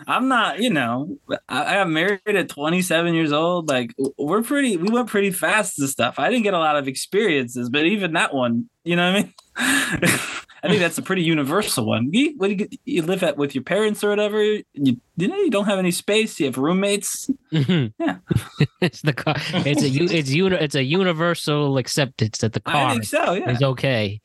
I'm 0.06 0.28
not. 0.28 0.60
You 0.60 0.68
know, 0.70 1.16
I, 1.48 1.64
I 1.64 1.74
got 1.76 1.88
married 1.88 2.20
at 2.26 2.50
27 2.50 3.14
years 3.14 3.32
old. 3.32 3.68
Like 3.68 3.94
we're 4.18 4.42
pretty. 4.42 4.76
We 4.76 4.90
went 4.90 5.08
pretty 5.08 5.30
fast 5.30 5.76
to 5.76 5.88
stuff. 5.88 6.18
I 6.18 6.28
didn't 6.28 6.44
get 6.44 6.54
a 6.54 6.58
lot 6.58 6.76
of 6.76 6.86
experiences, 6.88 7.70
but 7.70 7.86
even 7.86 8.12
that 8.12 8.34
one, 8.34 8.68
you 8.84 8.96
know 8.96 9.12
what 9.12 9.24
I 9.56 10.10
mean. 10.10 10.18
I 10.64 10.68
think 10.68 10.80
that's 10.80 10.96
a 10.96 11.02
pretty 11.02 11.22
universal 11.22 11.84
one. 11.84 12.08
You, 12.12 12.32
what 12.38 12.48
do 12.48 12.54
you, 12.54 12.68
you 12.86 13.02
live 13.02 13.22
at 13.22 13.36
with 13.36 13.54
your 13.54 13.62
parents 13.62 14.02
or 14.02 14.08
whatever. 14.08 14.42
You, 14.42 14.64
you 14.72 15.28
know, 15.28 15.36
you 15.36 15.50
don't 15.50 15.66
have 15.66 15.78
any 15.78 15.90
space. 15.90 16.40
You 16.40 16.46
have 16.46 16.56
roommates. 16.56 17.28
Mhm. 17.52 17.92
Yeah. 17.98 18.16
it's 18.80 19.02
the 19.02 19.12
car. 19.12 19.34
It's 19.52 19.82
a 19.82 19.88
u- 19.88 20.08
it's 20.10 20.30
uni- 20.30 20.56
it's 20.56 20.74
a 20.74 20.82
universal 20.82 21.76
acceptance 21.76 22.38
that 22.38 22.54
the 22.54 22.60
car 22.60 22.74
I 22.76 22.80
car 22.84 22.90
think 22.92 23.04
so. 23.04 23.32
Yeah, 23.34 23.50
is 23.50 23.62
okay. 23.62 24.20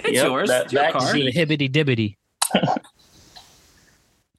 it's 0.00 0.12
Yep, 0.14 0.24
yours. 0.26 0.48
that- 0.48 0.64
it's 0.64 0.72
your 0.72 0.82
that 0.82 0.92
car. 0.94 1.12
seat. 1.12 1.34
Hibbity 1.34 1.70
dibbity. 1.70 2.16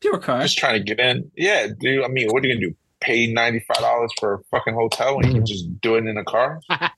Your 0.03 0.17
car. 0.19 0.41
just 0.41 0.57
trying 0.57 0.79
to 0.79 0.83
get 0.83 0.99
in. 0.99 1.31
Yeah, 1.35 1.67
dude. 1.79 2.03
I 2.03 2.07
mean, 2.07 2.27
what 2.29 2.43
are 2.43 2.47
you 2.47 2.55
gonna 2.55 2.67
do? 2.67 2.75
Pay 3.01 3.31
ninety 3.31 3.59
five 3.67 3.77
dollars 3.77 4.11
for 4.19 4.35
a 4.35 4.39
fucking 4.51 4.73
hotel 4.73 5.17
when 5.17 5.27
you 5.27 5.33
can 5.33 5.45
just 5.45 5.79
do 5.81 5.95
it 5.95 6.05
in 6.05 6.17
a 6.17 6.23
car? 6.23 6.59
I 6.69 6.91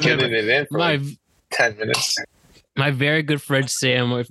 Getting 0.00 0.32
it 0.32 0.48
in 0.48 0.66
for 0.66 0.78
my 0.78 0.96
like 0.96 1.06
ten 1.50 1.76
minutes. 1.76 2.16
My 2.76 2.90
very 2.90 3.22
good 3.22 3.40
friend 3.42 3.68
Sam, 3.70 4.08
my- 4.08 4.24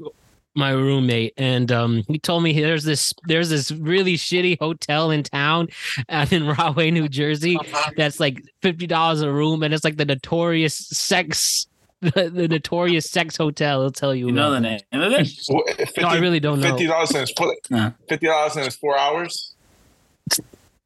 my 0.53 0.71
roommate, 0.71 1.33
and 1.37 1.71
um, 1.71 2.03
he 2.09 2.19
told 2.19 2.43
me 2.43 2.51
there's 2.59 2.83
this 2.83 3.13
there's 3.25 3.49
this 3.49 3.71
really 3.71 4.15
shitty 4.17 4.59
hotel 4.59 5.09
in 5.09 5.23
town, 5.23 5.69
uh, 6.09 6.25
in 6.29 6.45
Rahway, 6.45 6.91
New 6.91 7.07
Jersey, 7.07 7.57
that's 7.95 8.19
like 8.19 8.43
fifty 8.61 8.85
dollars 8.85 9.21
a 9.21 9.31
room, 9.31 9.63
and 9.63 9.73
it's 9.73 9.85
like 9.85 9.95
the 9.97 10.05
notorious 10.05 10.75
sex. 10.75 11.67
The, 12.03 12.31
the 12.31 12.47
notorious 12.47 13.07
sex 13.11 13.37
hotel. 13.37 13.83
I'll 13.83 13.91
tell 13.91 14.15
you. 14.15 14.25
You 14.25 14.31
know 14.31 14.49
the 14.49 14.59
name 14.59 14.79
of 14.91 15.11
it? 15.11 15.29
Well, 15.47 15.61
50, 15.67 16.01
No, 16.01 16.07
I 16.07 16.17
really 16.17 16.39
don't 16.39 16.59
know. 16.59 16.69
Fifty 16.69 16.87
dollars 16.87 17.11
and 17.11 17.19
it's 17.19 17.31
four, 17.37 17.55
Yeah. 17.69 17.91
fifty 18.09 18.25
dollars 18.25 18.55
and 18.55 18.65
it's 18.65 18.75
four 18.75 18.97
hours. 18.97 19.53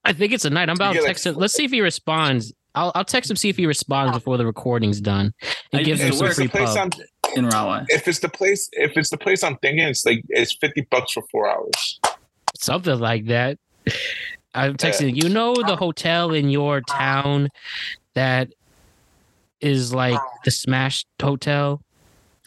I 0.03 0.11
think 0.11 0.33
it's 0.33 0.43
a 0.43 0.49
night. 0.49 0.69
I'm 0.69 0.75
about 0.75 0.89
to 0.89 0.93
get, 0.95 1.01
like, 1.03 1.07
text 1.11 1.25
him. 1.25 1.35
Let's 1.35 1.53
see 1.53 1.63
if 1.63 1.71
he 1.71 1.79
responds. 1.79 2.53
I'll, 2.75 2.91
I'll 2.93 3.05
text 3.05 3.29
him 3.31 3.37
see 3.37 3.47
if 3.47 3.55
he 3.55 3.65
responds 3.65 4.11
before 4.11 4.35
the 4.37 4.45
recording's 4.45 4.99
done. 4.99 5.33
I 5.41 5.77
And 5.77 5.85
gives 5.85 6.01
him 6.01 6.07
used 6.07 6.19
some 6.19 6.27
to 6.27 6.31
If 6.31 6.39
it's 6.43 6.51
free 6.51 6.59
the 6.59 6.65
pub. 6.65 6.93
I'm, 7.37 7.45
In 7.45 7.49
Rahway. 7.49 7.85
if 7.89 8.07
it's 8.07 8.19
the 8.19 8.29
place, 8.29 8.69
if 8.73 8.95
it's 8.97 9.09
the 9.09 9.17
place 9.17 9.43
I'm 9.43 9.57
thinking, 9.57 9.87
it's 9.87 10.05
like 10.05 10.21
it's 10.29 10.55
fifty 10.59 10.81
bucks 10.89 11.11
for 11.13 11.23
four 11.31 11.49
hours. 11.49 11.99
something 12.57 12.99
like 12.99 13.25
that. 13.27 13.57
I'm 14.53 14.75
texting. 14.77 15.21
You 15.21 15.29
know 15.29 15.53
the 15.55 15.75
hotel 15.75 16.33
in 16.33 16.49
your 16.49 16.81
town 16.81 17.49
that 18.13 18.49
is 19.61 19.93
like 19.93 20.19
the 20.43 20.51
Smash 20.51 21.05
Hotel. 21.21 21.81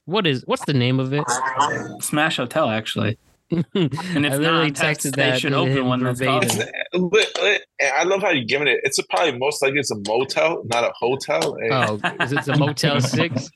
What 0.07 0.27
is 0.27 0.43
what's 0.47 0.65
the 0.65 0.73
name 0.75 1.01
of 1.01 1.13
it? 1.13 1.25
Smash 2.01 2.37
Hotel, 2.39 2.71
actually. 2.71 3.19
And 3.51 3.67
if 4.27 4.33
I 4.33 4.37
literally 4.37 4.67
not, 4.69 4.75
that's- 4.77 4.99
texted 4.99 5.17
they 5.17 5.31
that 5.31 5.41
should 5.41 5.55
open 5.55 5.87
one 5.87 6.03
that's 6.03 6.19
verbatim. 6.19 6.49
called- 6.51 6.71
It's, 6.93 7.03
lit- 7.03 7.43
lit- 7.43 7.65
and 7.81 7.93
I 7.95 8.03
love 8.05 8.21
how 8.23 8.29
you're 8.31 8.45
giving 8.45 8.69
it. 8.69 8.81
It's 8.83 8.99
a, 8.99 9.03
probably 9.05 9.39
most 9.39 9.63
likely 9.63 9.79
it's 9.81 9.91
a 9.91 9.97
motel, 10.07 10.63
not 10.67 10.85
a 10.85 10.93
hotel. 10.95 11.57
Oh, 11.73 11.99
is 12.21 12.33
it 12.33 12.47
a 12.49 12.57
Motel 12.59 13.01
Six? 13.19 13.51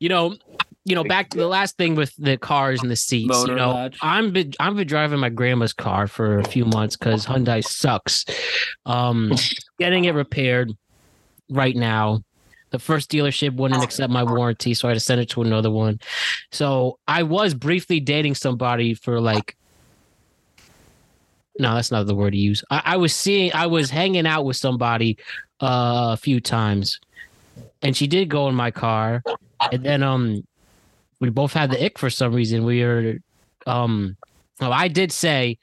You 0.00 0.08
know, 0.08 0.36
you 0.84 0.94
know. 0.94 1.04
Back 1.04 1.30
to 1.30 1.38
the 1.38 1.46
last 1.46 1.76
thing 1.76 1.94
with 1.94 2.14
the 2.16 2.36
cars 2.36 2.82
and 2.82 2.90
the 2.90 2.96
seats. 2.96 3.28
Motor 3.28 3.52
you 3.52 3.58
know, 3.58 3.70
Lodge. 3.70 3.98
I'm 4.02 4.32
been 4.32 4.52
I've 4.60 4.76
been 4.76 4.86
driving 4.86 5.18
my 5.18 5.28
grandma's 5.28 5.72
car 5.72 6.06
for 6.06 6.38
a 6.38 6.44
few 6.44 6.64
months 6.64 6.96
because 6.96 7.26
Hyundai 7.26 7.64
sucks. 7.64 8.24
Um, 8.86 9.32
getting 9.78 10.04
it 10.04 10.14
repaired 10.14 10.72
right 11.50 11.76
now. 11.76 12.22
The 12.70 12.78
first 12.78 13.10
dealership 13.10 13.54
wouldn't 13.54 13.84
accept 13.84 14.10
my 14.10 14.24
warranty, 14.24 14.72
so 14.72 14.88
I 14.88 14.92
had 14.92 14.94
to 14.94 15.00
send 15.00 15.20
it 15.20 15.28
to 15.30 15.42
another 15.42 15.70
one. 15.70 16.00
So 16.52 16.98
I 17.06 17.22
was 17.22 17.52
briefly 17.52 18.00
dating 18.00 18.34
somebody 18.34 18.94
for 18.94 19.20
like. 19.20 19.56
No, 21.58 21.74
that's 21.74 21.90
not 21.90 22.06
the 22.06 22.14
word 22.14 22.30
to 22.30 22.38
use. 22.38 22.64
I, 22.70 22.82
I 22.82 22.96
was 22.96 23.14
seeing, 23.14 23.52
I 23.52 23.66
was 23.66 23.90
hanging 23.90 24.26
out 24.26 24.46
with 24.46 24.56
somebody 24.56 25.18
uh, 25.60 26.10
a 26.12 26.16
few 26.16 26.40
times, 26.40 26.98
and 27.82 27.96
she 27.96 28.06
did 28.06 28.28
go 28.28 28.48
in 28.48 28.54
my 28.54 28.70
car, 28.70 29.22
and 29.70 29.84
then 29.84 30.02
um, 30.02 30.42
we 31.20 31.30
both 31.30 31.52
had 31.52 31.70
the 31.70 31.84
ick 31.84 31.98
for 31.98 32.10
some 32.10 32.34
reason. 32.34 32.64
We 32.64 32.82
are, 32.82 33.18
um, 33.66 34.16
well, 34.60 34.72
I 34.72 34.88
did 34.88 35.12
say, 35.12 35.58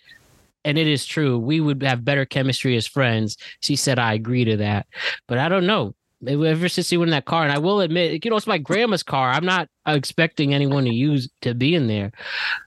and 0.66 0.78
it 0.78 0.88
is 0.88 1.06
true, 1.06 1.40
we 1.40 1.60
would 1.60 1.82
have 1.84 2.04
better 2.04 2.26
chemistry 2.26 2.76
as 2.76 2.86
friends. 2.86 3.38
She 3.62 3.76
said 3.76 4.00
I 4.00 4.14
agree 4.14 4.46
to 4.46 4.58
that, 4.58 4.88
but 5.28 5.38
I 5.38 5.50
don't 5.50 5.66
know. 5.66 5.96
Ever 6.28 6.68
since 6.68 6.92
you 6.92 7.00
went 7.00 7.08
in 7.08 7.12
that 7.12 7.24
car, 7.24 7.44
and 7.44 7.52
I 7.52 7.60
will 7.60 7.80
admit, 7.80 8.26
you 8.26 8.30
know, 8.30 8.36
it's 8.36 8.46
my 8.46 8.58
grandma's 8.58 9.04
car. 9.04 9.30
I'm 9.30 9.46
not 9.46 9.70
expecting 9.86 10.54
anyone 10.54 10.84
to 10.84 10.94
use 10.94 11.30
to 11.42 11.54
be 11.54 11.76
in 11.76 11.88
there, 11.88 12.12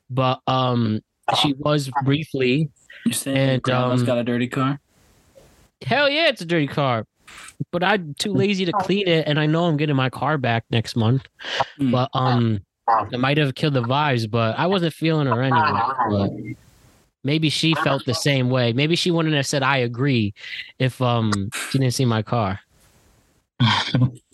but 0.09 0.41
um, 0.47 1.01
she 1.43 1.53
was 1.53 1.91
briefly. 2.03 2.71
You're 3.05 3.13
saying 3.13 3.37
And, 3.37 3.63
grandma's 3.63 4.01
um, 4.01 4.07
got 4.07 4.17
a 4.17 4.25
dirty 4.25 4.49
car? 4.49 4.81
Hell 5.85 6.09
yeah, 6.09 6.29
it's 6.29 6.41
a 6.41 6.47
dirty 6.47 6.67
car. 6.67 7.05
But 7.71 7.85
I'm 7.85 8.15
too 8.15 8.33
lazy 8.33 8.65
to 8.65 8.73
clean 8.73 9.07
it, 9.07 9.27
and 9.27 9.39
I 9.39 9.47
know 9.47 9.65
I'm 9.65 9.77
getting 9.77 9.97
my 9.97 10.11
car 10.11 10.39
back 10.39 10.65
next 10.71 10.97
month. 10.97 11.27
Hmm. 11.79 11.91
But 11.91 12.11
um, 12.15 12.61
it 13.11 13.19
might 13.19 13.39
have 13.39 13.55
killed 13.55 13.75
the 13.75 13.83
vibes, 13.83 14.31
but 14.31 14.59
I 14.59 14.67
wasn't 14.67 14.95
feeling 14.95 15.27
her 15.27 15.43
anyway. 15.43 15.81
But 16.11 16.31
maybe 17.25 17.49
she 17.49 17.75
felt 17.75 18.05
the 18.05 18.15
same 18.15 18.51
way. 18.51 18.73
Maybe 18.73 18.97
she 18.97 19.11
wouldn't 19.11 19.35
have 19.35 19.47
said 19.47 19.63
I 19.63 19.79
agree 19.79 20.35
if 20.79 21.01
um 21.01 21.51
she 21.71 21.79
didn't 21.79 21.95
see 21.95 22.05
my 22.05 22.23
car. 22.23 22.61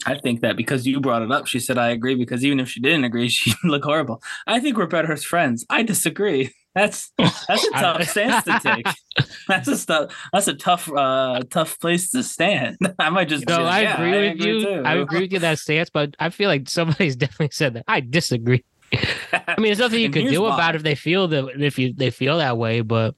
I 0.06 0.18
think 0.22 0.40
that 0.40 0.56
because 0.56 0.86
you 0.86 1.00
brought 1.00 1.22
it 1.22 1.30
up, 1.30 1.46
she 1.46 1.60
said 1.60 1.76
I 1.76 1.90
agree. 1.90 2.14
Because 2.14 2.44
even 2.44 2.60
if 2.60 2.68
she 2.70 2.80
didn't 2.80 3.04
agree, 3.04 3.28
she'd 3.28 3.54
look 3.64 3.84
horrible. 3.84 4.22
I 4.46 4.60
think 4.60 4.76
we're 4.76 4.86
better 4.86 5.12
as 5.12 5.24
friends. 5.24 5.66
I 5.68 5.82
disagree. 5.82 6.54
That's 6.74 7.12
that's 7.16 7.66
a 7.66 7.70
tough 7.72 8.08
stance 8.08 8.44
to 8.44 8.60
take. 8.60 8.86
That's 9.48 9.66
a 9.68 9.86
tough. 9.86 10.28
That's 10.32 10.48
a 10.48 10.54
tough, 10.54 10.92
uh, 10.92 11.40
tough 11.50 11.80
place 11.80 12.10
to 12.10 12.22
stand. 12.22 12.76
I 12.98 13.10
might 13.10 13.28
just. 13.28 13.48
No, 13.48 13.64
I 13.64 13.80
yeah, 13.80 13.94
agree 13.94 14.28
with 14.28 14.40
you. 14.46 14.62
too. 14.62 14.82
I 14.84 14.94
agree 14.96 15.22
with 15.22 15.32
you 15.32 15.38
that 15.40 15.58
stance, 15.58 15.90
but 15.90 16.14
I 16.20 16.30
feel 16.30 16.48
like 16.48 16.68
somebody's 16.68 17.16
definitely 17.16 17.50
said 17.52 17.74
that. 17.74 17.84
I 17.88 18.00
disagree. 18.00 18.64
I 18.92 19.54
mean, 19.56 19.64
there's 19.64 19.78
nothing 19.80 20.00
you 20.00 20.10
can 20.10 20.26
do 20.26 20.42
why. 20.42 20.54
about 20.54 20.74
it 20.74 20.78
if 20.78 20.82
they 20.82 20.94
feel 20.94 21.26
that 21.28 21.60
if 21.60 21.78
you 21.78 21.92
they 21.94 22.10
feel 22.10 22.38
that 22.38 22.56
way, 22.58 22.82
but 22.82 23.14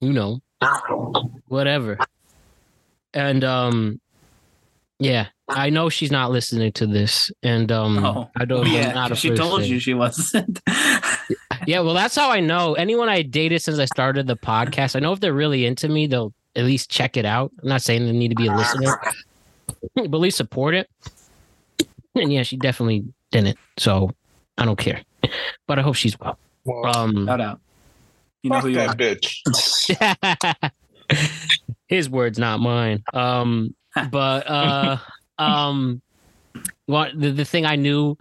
you 0.00 0.12
know, 0.12 0.40
whatever. 1.48 1.98
And 3.14 3.42
um, 3.42 4.00
yeah, 4.98 5.28
I 5.48 5.70
know 5.70 5.88
she's 5.88 6.12
not 6.12 6.30
listening 6.30 6.72
to 6.72 6.86
this, 6.86 7.30
and 7.42 7.72
um, 7.72 8.04
Oh, 8.04 8.30
I 8.38 8.44
don't. 8.44 8.66
Yeah, 8.68 8.92
not 8.92 9.12
a 9.12 9.16
she 9.16 9.34
told 9.34 9.62
thing. 9.62 9.70
you 9.70 9.78
she 9.80 9.94
wasn't. 9.94 10.60
Yeah, 11.70 11.78
well, 11.82 11.94
that's 11.94 12.16
how 12.16 12.32
I 12.32 12.40
know. 12.40 12.74
Anyone 12.74 13.08
I 13.08 13.22
dated 13.22 13.62
since 13.62 13.78
I 13.78 13.84
started 13.84 14.26
the 14.26 14.36
podcast, 14.36 14.96
I 14.96 14.98
know 14.98 15.12
if 15.12 15.20
they're 15.20 15.32
really 15.32 15.66
into 15.66 15.88
me, 15.88 16.08
they'll 16.08 16.32
at 16.56 16.64
least 16.64 16.90
check 16.90 17.16
it 17.16 17.24
out. 17.24 17.52
I'm 17.62 17.68
not 17.68 17.80
saying 17.80 18.04
they 18.06 18.10
need 18.10 18.30
to 18.30 18.34
be 18.34 18.48
a 18.48 18.52
listener, 18.52 19.00
but 19.94 20.02
at 20.02 20.10
least 20.14 20.36
support 20.36 20.74
it. 20.74 20.90
And 22.16 22.32
yeah, 22.32 22.42
she 22.42 22.56
definitely 22.56 23.04
didn't. 23.30 23.56
So 23.78 24.10
I 24.58 24.64
don't 24.64 24.80
care. 24.80 25.00
But 25.68 25.78
I 25.78 25.82
hope 25.82 25.94
she's 25.94 26.18
well. 26.18 26.40
Well, 26.64 26.86
Um, 26.96 27.28
Shout 27.28 27.40
out. 27.40 27.60
You 28.42 28.50
know 28.50 28.56
fuck 28.56 28.64
who 28.64 28.70
you 28.70 28.74
that 28.74 28.88
are. 28.88 28.96
bitch. 28.96 30.72
his 31.86 32.10
words, 32.10 32.36
not 32.36 32.58
mine. 32.58 33.04
Um, 33.14 33.76
but 34.10 34.50
uh, 34.50 34.96
um, 35.38 36.02
what 36.86 37.12
the, 37.14 37.30
the 37.30 37.44
thing 37.44 37.64
I 37.64 37.76
knew 37.76 38.18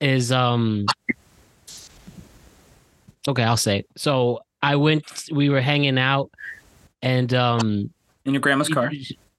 is 0.00 0.32
um, 0.32 0.86
okay, 3.28 3.42
I'll 3.42 3.56
say. 3.56 3.80
It. 3.80 3.86
So 3.96 4.40
I 4.62 4.76
went. 4.76 5.04
We 5.32 5.48
were 5.48 5.60
hanging 5.60 5.98
out, 5.98 6.30
and 7.02 7.32
um, 7.34 7.90
In 8.24 8.34
your 8.34 8.40
grandma's 8.40 8.68
car. 8.68 8.90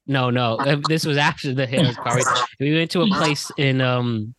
no, 0.06 0.30
no, 0.30 0.76
this 0.76 1.04
was 1.04 1.16
after 1.16 1.54
the 1.54 1.66
Harris 1.66 1.96
car. 1.96 2.20
We 2.60 2.74
went 2.74 2.90
to 2.92 3.02
a 3.02 3.06
place 3.08 3.50
in 3.56 3.80
um 3.80 4.34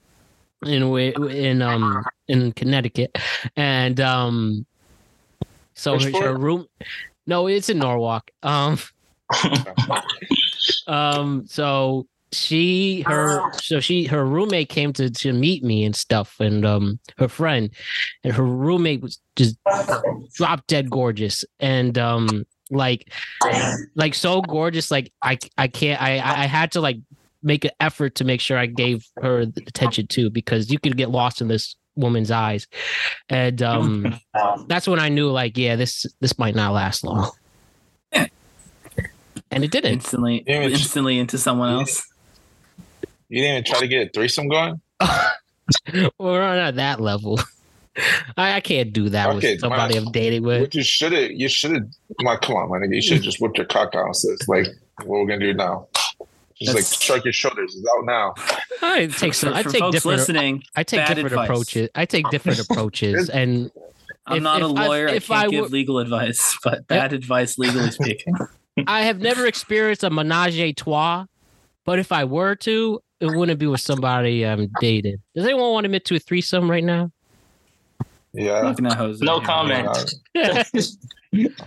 in 0.63 0.81
Wi- 0.81 1.13
in 1.29 1.62
um 1.62 2.03
in 2.27 2.51
Connecticut, 2.53 3.17
and 3.55 3.99
um 3.99 4.65
so 5.73 5.97
her, 5.97 6.12
her 6.12 6.35
room. 6.35 6.65
No, 7.25 7.47
it's 7.47 7.69
in 7.69 7.79
Norwalk. 7.79 8.31
Um, 8.43 8.79
um, 10.88 11.45
so 11.47 12.07
she 12.32 13.02
her 13.08 13.52
so 13.54 13.80
she 13.80 14.06
her 14.06 14.26
roommate 14.26 14.70
came 14.70 14.94
to 14.94 15.10
to 15.10 15.34
meet 15.34 15.63
me 15.63 15.84
and 15.84 15.96
stuff, 15.96 16.39
and 16.39 16.65
um 16.65 17.00
her 17.18 17.28
friend, 17.28 17.72
and 18.24 18.34
her 18.34 18.44
roommate 18.44 19.02
was 19.02 19.20
just 19.36 19.58
drop 20.34 20.65
dead 20.68 20.89
gorgeous, 20.89 21.44
and 21.60 21.98
um 21.98 22.46
like 22.72 23.12
like 23.96 24.13
so 24.13 24.42
gorgeous 24.42 24.92
like 24.92 25.12
i 25.24 25.38
i 25.58 25.68
can't 25.68 26.00
i 26.00 26.20
i 26.20 26.44
I 26.44 26.46
had 26.46 26.72
to 26.74 26.82
like 26.82 26.98
make 27.42 27.65
an 27.65 27.72
effort 27.80 28.13
to 28.15 28.24
make 28.24 28.42
sure 28.42 28.60
i 28.60 28.68
gave 28.68 29.04
her 29.22 29.46
the 29.46 29.63
attention 29.65 30.06
too 30.06 30.30
because 30.30 30.70
you 30.70 30.78
could 30.78 30.96
get 30.96 31.10
lost 31.10 31.42
in 31.42 31.48
this 31.48 31.76
woman's 31.96 32.30
eyes 32.30 32.68
and 33.28 33.63
um 33.63 34.20
that's 34.68 34.88
when 34.88 35.00
i 35.00 35.10
knew 35.10 35.32
like 35.32 35.58
yeah 35.58 35.76
this 35.76 36.06
this 36.20 36.38
might 36.38 36.54
not 36.54 36.74
last 36.74 37.04
long. 37.04 37.32
And 39.52 39.63
it 39.63 39.72
didn't. 39.72 39.94
Instantly, 39.94 40.44
instantly 40.46 41.18
into 41.18 41.38
someone 41.38 41.74
else. 41.74 42.08
You 43.30 43.42
didn't 43.42 43.52
even 43.60 43.63
try 43.63 43.80
to 43.80 43.88
get 43.88 44.08
a 44.08 44.10
threesome 44.12 44.48
going? 44.50 44.82
we're 46.20 46.39
not 46.42 46.58
at 46.58 46.76
that 46.78 47.00
level 47.00 47.39
I, 48.38 48.54
I 48.54 48.60
can't 48.60 48.92
do 48.94 49.10
that 49.10 49.30
Okay, 49.30 49.52
with 49.54 49.60
somebody 49.60 49.96
man. 49.96 50.06
i'm 50.08 50.12
dating 50.12 50.44
with 50.44 50.74
you 50.74 50.84
should 50.84 51.12
have, 51.12 51.32
you 51.32 51.48
should 51.50 51.72
have, 51.72 51.84
like, 52.24 52.42
come 52.42 52.56
on, 52.56 52.70
my 52.70 52.78
nigga. 52.78 52.96
You 52.96 53.02
should 53.02 53.18
have 53.18 53.24
just 53.30 53.39
whipped 53.42 53.58
your 53.58 53.68
cock 53.68 53.94
out 53.94 54.06
and 54.06 54.15
says, 54.15 54.48
like, 54.48 54.68
what 55.04 55.20
we're 55.20 55.28
going 55.28 55.39
to 55.42 55.46
do 55.48 55.54
now? 55.54 55.88
Just 56.60 56.76
like 56.76 56.86
shrug 56.86 57.24
your 57.24 57.34
shoulders. 57.34 57.76
It's 57.76 57.88
out 57.98 58.06
now. 58.06 58.34
i 58.82 59.08
take 59.08 59.34
some 59.34 59.52
For, 59.54 59.60
i 59.60 59.63
take 59.63 59.80
folks 59.80 59.96
different 59.96 60.18
listening, 60.18 60.63
i 60.76 60.84
take 60.84 61.06
different 61.08 61.28
advice. 61.28 61.46
approaches 61.50 61.89
i 61.96 62.06
take 62.06 62.30
different 62.30 62.60
approaches 62.70 63.30
and 63.30 63.72
I'm 64.26 64.38
If- 64.38 64.44
not 64.44 64.62
a 64.62 64.65
if 64.70 64.78
I- 64.78 64.88
lawyer. 64.88 65.10
I, 65.10 65.13
if 65.13 65.28
can't 65.28 65.48
I 65.48 65.50
give 65.50 65.72
legal 65.72 66.00
advice, 66.00 66.58
but 66.63 66.88
bad 66.88 67.13
advice, 67.13 67.58
legally 67.58 67.92
speaking. 67.92 68.36
I 68.88 69.02
have 69.04 69.20
never 69.20 69.46
experienced 69.46 70.04
a 70.04 70.10
menage 70.10 70.58
a 70.60 70.72
trois, 70.74 71.26
but 71.86 72.00
if 72.00 72.12
I 72.12 72.24
were 72.26 72.56
to, 72.58 73.02
it 73.19 73.27
wouldn't 73.36 73.60
be 73.60 73.67
with 73.67 73.82
somebody 73.82 74.45
I'm 74.45 74.69
dating. 74.79 75.17
Does 75.36 75.45
anyone 75.45 75.71
want 75.71 75.84
to 75.84 75.88
admit 75.88 76.05
to 76.05 76.15
a 76.15 76.19
threesome 76.19 76.69
right 76.69 76.84
now? 76.84 77.12
Yeah. 78.34 78.62
Looking 78.62 78.86
at 78.88 78.93
Jose. 78.97 79.23
No 79.25 79.39
here. 79.39 79.47
comment. 79.47 80.13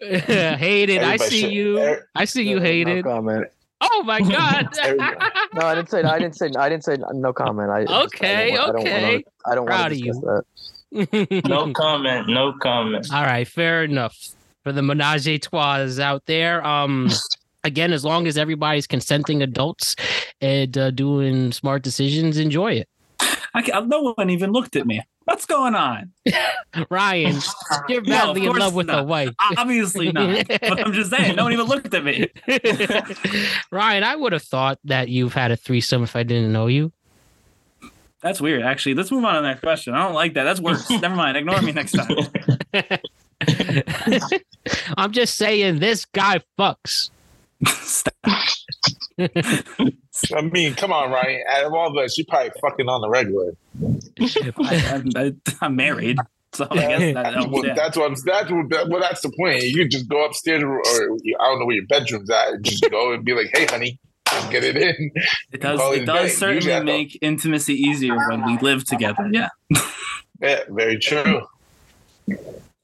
Hayden, 0.00 1.04
I 1.04 1.16
see 1.16 1.48
you. 1.50 1.78
er- 1.80 2.08
I 2.14 2.24
see 2.26 2.48
you, 2.48 2.60
Hayden. 2.60 2.88
No 2.88 2.94
Hayden. 2.96 3.10
comment. 3.10 3.46
Oh 3.80 4.02
my 4.04 4.20
god. 4.20 4.68
No, 5.54 5.62
I 5.66 5.74
didn't 5.74 5.88
say. 5.90 6.02
I 6.02 6.18
didn't 6.18 6.36
say. 6.36 6.50
I 6.58 6.68
didn't 6.68 6.84
say 6.84 6.98
no 7.14 7.32
comment. 7.32 7.70
I, 7.70 7.84
Okay, 8.04 8.52
I 8.52 8.56
don't, 8.56 8.76
okay. 8.80 9.24
I 9.46 9.54
don't 9.54 9.64
Proud 9.66 9.80
want 9.90 9.92
of 9.92 9.98
to 9.98 10.04
you. 10.04 10.12
discuss 10.12 11.14
that. 11.32 11.42
No 11.48 11.72
comment. 11.72 12.28
No 12.28 12.52
comment. 12.60 13.06
All 13.12 13.22
right, 13.24 13.48
fair 13.48 13.84
enough. 13.84 14.16
For 14.64 14.72
the 14.72 14.82
menage 14.82 15.26
a 15.28 15.38
trois 15.38 15.98
out 15.98 16.26
there, 16.26 16.62
um, 16.66 17.08
again, 17.66 17.92
as 17.92 18.04
long 18.04 18.26
as 18.26 18.38
everybody's 18.38 18.86
consenting 18.86 19.42
adults 19.42 19.96
and 20.40 20.76
uh, 20.78 20.90
doing 20.90 21.52
smart 21.52 21.82
decisions, 21.82 22.38
enjoy 22.38 22.72
it. 22.72 22.88
I 23.54 23.62
no 23.80 24.12
one 24.16 24.30
even 24.30 24.52
looked 24.52 24.76
at 24.76 24.86
me. 24.86 25.00
What's 25.24 25.46
going 25.46 25.74
on? 25.74 26.12
Ryan, 26.90 27.36
you're 27.88 28.02
No, 28.02 28.08
badly 28.10 28.46
of 28.46 28.54
in 28.54 28.60
love 28.60 28.74
with 28.74 28.88
a 28.90 28.92
not. 28.92 29.06
wife. 29.06 29.30
Obviously 29.56 30.12
not. 30.12 30.46
but 30.46 30.86
I'm 30.86 30.92
just 30.92 31.10
saying, 31.10 31.34
no 31.36 31.44
one 31.44 31.52
even 31.52 31.66
looked 31.66 31.92
at 31.94 32.04
me. 32.04 32.28
Ryan, 33.72 34.04
I 34.04 34.14
would 34.14 34.32
have 34.32 34.42
thought 34.42 34.78
that 34.84 35.08
you've 35.08 35.32
had 35.34 35.50
a 35.50 35.56
threesome 35.56 36.02
if 36.04 36.14
I 36.14 36.22
didn't 36.22 36.52
know 36.52 36.66
you. 36.68 36.92
That's 38.20 38.40
weird. 38.40 38.62
Actually, 38.62 38.94
let's 38.94 39.10
move 39.10 39.24
on 39.24 39.34
to 39.34 39.40
the 39.40 39.48
next 39.48 39.60
question. 39.62 39.94
I 39.94 40.04
don't 40.04 40.14
like 40.14 40.34
that. 40.34 40.44
That's 40.44 40.60
worse. 40.60 40.88
Never 41.00 41.14
mind. 41.16 41.36
Ignore 41.36 41.62
me 41.62 41.72
next 41.72 41.92
time. 41.92 42.08
I'm 44.96 45.12
just 45.12 45.34
saying 45.36 45.78
this 45.78 46.04
guy 46.04 46.40
fucks. 46.58 47.10
Stop. 47.66 48.14
I 49.18 50.40
mean, 50.42 50.74
come 50.74 50.92
on, 50.92 51.10
Ryan. 51.10 51.42
Out 51.50 51.64
of 51.64 51.72
all 51.72 51.88
of 51.88 51.96
us, 52.04 52.16
you 52.18 52.24
probably 52.26 52.50
fucking 52.60 52.88
on 52.88 53.00
the 53.00 53.08
regular. 53.08 53.52
I, 54.58 54.84
I'm, 54.94 55.08
I, 55.16 55.66
am 55.66 55.76
married, 55.76 56.18
so 56.52 56.66
I 56.70 56.74
guess 56.76 57.14
that 57.14 57.34
helps. 57.34 57.50
Well, 57.50 57.66
yeah. 57.66 57.74
that's 57.74 57.96
what 57.96 58.06
I'm. 58.06 58.16
That's 58.24 58.50
what. 58.50 58.68
that- 58.70 58.88
Well, 58.88 59.00
that's 59.00 59.20
the 59.22 59.32
point. 59.38 59.62
You 59.62 59.76
could 59.76 59.90
just 59.90 60.08
go 60.08 60.24
upstairs, 60.24 60.62
or, 60.62 60.78
or 60.78 60.82
I 60.82 61.46
don't 61.46 61.58
know 61.60 61.66
where 61.66 61.76
your 61.76 61.86
bedroom's 61.86 62.30
at. 62.30 62.48
and 62.54 62.64
Just 62.64 62.88
go 62.90 63.12
and 63.12 63.24
be 63.24 63.32
like, 63.34 63.50
"Hey, 63.52 63.66
honey, 63.66 63.98
just 64.30 64.50
get 64.50 64.64
it 64.64 64.76
in." 64.76 65.10
It 65.52 65.60
does. 65.60 65.78
Call 65.80 65.92
It 65.92 66.02
it 66.02 66.06
does 66.06 66.30
day. 66.30 66.36
Certainly 66.36 66.72
I 66.72 66.76
don't- 66.76 66.86
make 66.86 67.18
intimacy 67.22 67.74
easier 67.74 68.16
when 68.28 68.44
we 68.44 68.58
live 68.58 68.84
together. 68.84 69.28
Yeah. 69.32 69.48
Yeah, 70.40 70.60
very 70.68 70.98
true. 70.98 71.46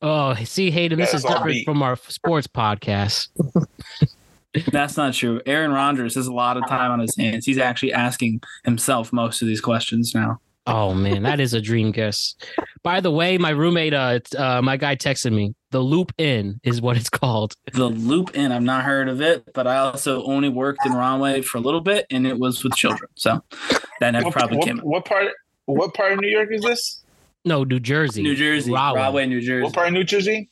Oh, 0.01 0.35
see, 0.45 0.71
Hayden, 0.71 0.99
this 0.99 1.13
That's 1.13 1.25
is 1.25 1.31
different 1.31 1.65
from 1.65 1.83
our 1.83 1.97
sports 1.97 2.47
podcast. 2.47 3.29
That's 4.71 4.97
not 4.97 5.15
true. 5.15 5.41
Aaron 5.47 5.73
Rodgers 5.73 6.15
has 6.17 6.27
a 6.27 6.33
lot 6.33 6.57
of 6.57 6.67
time 6.69 6.91
on 6.91 7.01
his 7.01 7.17
hands. 7.17 7.47
He's 7.47 7.59
actually 7.59 7.93
asking 7.93 8.43
himself 8.65 9.13
most 9.13 9.41
of 9.43 9.49
these 9.49 9.61
questions 9.61 10.15
now. 10.15 10.41
Oh 10.67 10.95
man, 10.95 11.25
that 11.25 11.41
is 11.41 11.55
a 11.55 11.61
dream 11.61 11.91
guess. 11.91 12.37
By 12.85 13.01
the 13.01 13.11
way, 13.11 13.37
my 13.37 13.51
roommate, 13.51 13.95
uh, 13.95 14.21
uh, 14.39 14.63
my 14.63 14.77
guy 14.77 14.95
texted 14.95 15.33
me. 15.33 15.55
The 15.73 15.81
Loop 15.81 16.13
Inn 16.19 16.61
is 16.63 16.81
what 16.81 16.97
it's 16.97 17.09
called. 17.11 17.55
The 17.73 17.87
Loop 17.89 18.37
Inn, 18.37 18.53
I've 18.53 18.63
not 18.63 18.85
heard 18.85 19.09
of 19.09 19.21
it, 19.21 19.53
but 19.55 19.67
I 19.67 19.79
also 19.79 20.23
only 20.25 20.49
worked 20.49 20.87
in 20.87 20.93
Rahway 20.93 21.43
for 21.43 21.59
a 21.59 21.61
little 21.61 21.81
bit, 21.81 22.07
and 22.11 22.27
it 22.29 22.39
was 22.39 22.63
with 22.63 22.75
children. 22.75 23.11
So 23.17 23.43
that 23.99 24.13
never 24.13 24.27
What, 24.27 24.35
probably 24.35 24.59
what, 24.59 24.67
came. 24.67 24.79
what 24.79 25.05
part? 25.05 25.33
What 25.65 25.95
part 25.95 26.13
of 26.13 26.21
New 26.21 26.29
York 26.29 26.51
is 26.53 26.63
this? 26.63 27.03
No, 27.45 27.65
New 27.65 27.81
Jersey. 27.81 28.23
New 28.23 28.37
Jersey, 28.37 28.71
Rahway. 28.71 29.01
Rahway, 29.01 29.27
New 29.27 29.41
Jersey. 29.41 29.65
What 29.65 29.73
part 29.75 29.89
of 29.89 29.95
New 29.95 30.05
Jersey? 30.05 30.49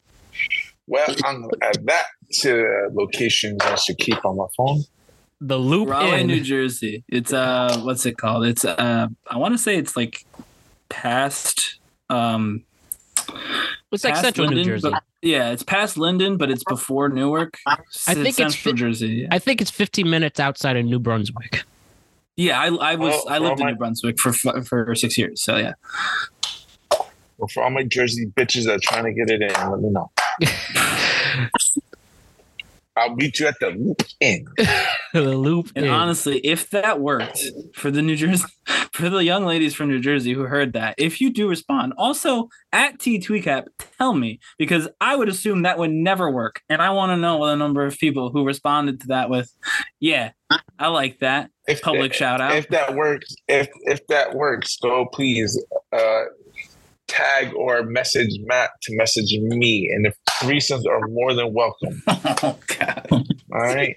Well, 0.91 1.07
I'm 1.25 1.43
gonna 1.43 1.73
that 1.85 2.05
to 2.41 2.49
the 2.49 2.91
locations 2.93 3.61
I 3.63 3.77
should 3.77 3.99
keep 3.99 4.25
on 4.25 4.37
my 4.37 4.47
phone. 4.57 4.83
The 5.41 5.57
Loop 5.57 5.89
Rahway, 5.89 6.21
Inn. 6.23 6.27
New 6.27 6.41
Jersey. 6.43 7.05
It's 7.09 7.33
uh, 7.33 7.81
what's 7.85 8.05
it 8.07 8.19
called? 8.19 8.45
It's 8.45 8.65
uh, 8.65 9.07
I 9.29 9.37
want 9.39 9.55
to 9.55 9.59
say 9.59 9.77
it's 9.77 9.97
like 9.97 10.25
past 10.89 11.79
um, 12.11 12.65
It's 13.93 14.03
like 14.03 14.15
past 14.15 14.23
Central 14.25 14.49
New 14.49 14.65
Jersey. 14.65 14.91
but- 14.91 15.03
yeah, 15.23 15.51
it's 15.51 15.63
past 15.63 15.97
Linden, 15.97 16.39
but 16.39 16.51
it's 16.51 16.65
before 16.65 17.09
Newark. 17.11 17.59
I 17.67 17.77
think 18.15 18.27
it's 18.29 18.37
Central 18.39 18.73
fi- 18.75 18.79
Jersey. 18.79 19.09
Yeah, 19.23 19.29
I 19.31 19.39
think 19.39 19.61
it's 19.61 19.71
15 19.71 20.09
minutes 20.11 20.41
outside 20.41 20.77
of 20.79 20.85
New 20.87 20.99
Brunswick. 20.99 21.63
yeah 22.37 22.59
I, 22.61 22.67
I 22.75 22.95
was 22.97 23.15
Oh, 23.15 23.29
I 23.29 23.39
lived 23.39 23.61
in 23.61 23.67
my- 23.67 23.73
New 23.73 23.77
Brunswick 23.79 24.19
for 24.19 24.33
for 24.33 24.93
six 24.97 25.17
years. 25.17 25.43
So 25.43 25.57
yeah, 25.57 25.75
Well, 27.39 27.49
for 27.55 27.63
all 27.63 27.71
my 27.71 27.85
Jersey 27.85 28.27
bitches 28.35 28.65
that 28.65 28.77
are 28.77 28.79
trying 28.83 29.05
to 29.05 29.13
get 29.13 29.31
it 29.31 29.41
in, 29.43 29.71
let 29.71 29.81
me 29.81 29.91
know. 29.91 30.11
I'll 33.01 33.15
meet 33.15 33.39
you 33.41 33.47
at 33.47 33.59
the 33.61 33.71
Loop 33.71 34.03
Inn. 34.21 34.47
the 35.15 35.23
Loop 35.23 35.71
and 35.75 35.87
Inn. 35.87 35.91
honestly, 35.91 36.39
if 36.41 36.71
that 36.71 37.01
worked 37.01 37.43
for 37.75 37.91
the 37.91 38.03
New 38.03 38.17
Jersey, 38.17 38.45
for 38.93 39.09
the 39.09 39.25
young 39.25 39.47
ladies 39.47 39.75
from 39.75 39.89
New 39.89 40.01
Jersey 40.01 40.35
who 40.35 40.43
heard 40.43 40.75
that, 40.75 40.97
if 40.99 41.21
you 41.21 41.33
do 41.33 41.49
respond, 41.49 41.95
also 41.97 42.49
at 42.73 42.99
T 42.99 43.19
Tweecap, 43.19 43.69
tell 43.97 44.13
me 44.13 44.39
because 44.59 44.89
I 45.01 45.17
would 45.17 45.29
assume 45.29 45.63
that 45.63 45.79
would 45.79 45.91
never 45.93 46.31
work, 46.31 46.61
and 46.69 46.83
I 46.83 46.91
want 46.91 47.11
to 47.11 47.17
know 47.17 47.47
the 47.47 47.55
number 47.55 47.87
of 47.87 47.97
people 47.97 48.31
who 48.31 48.45
responded 48.45 49.01
to 49.01 49.07
that 49.09 49.31
with, 49.31 49.55
"Yeah, 49.99 50.33
I 50.79 50.89
like 50.89 51.21
that." 51.21 51.51
If 51.69 51.83
Public 51.83 52.13
shout 52.13 52.41
out. 52.41 52.57
If 52.57 52.69
that 52.69 52.95
works, 52.95 53.35
if 53.49 53.69
if 53.85 54.07
that 54.09 54.35
works, 54.35 54.77
go 54.79 55.07
please 55.07 55.63
uh, 55.93 56.25
tag 57.11 57.53
or 57.55 57.83
message 57.83 58.31
Matt 58.45 58.71
to 58.83 58.97
message 58.97 59.33
me, 59.39 59.91
and 59.95 60.05
the 60.05 60.13
threesomes 60.41 60.87
are 60.87 61.07
more 61.09 61.35
than 61.35 61.53
welcome. 61.53 62.03
oh 62.09 62.59
God. 62.79 63.07
All 63.11 63.61
right, 63.61 63.97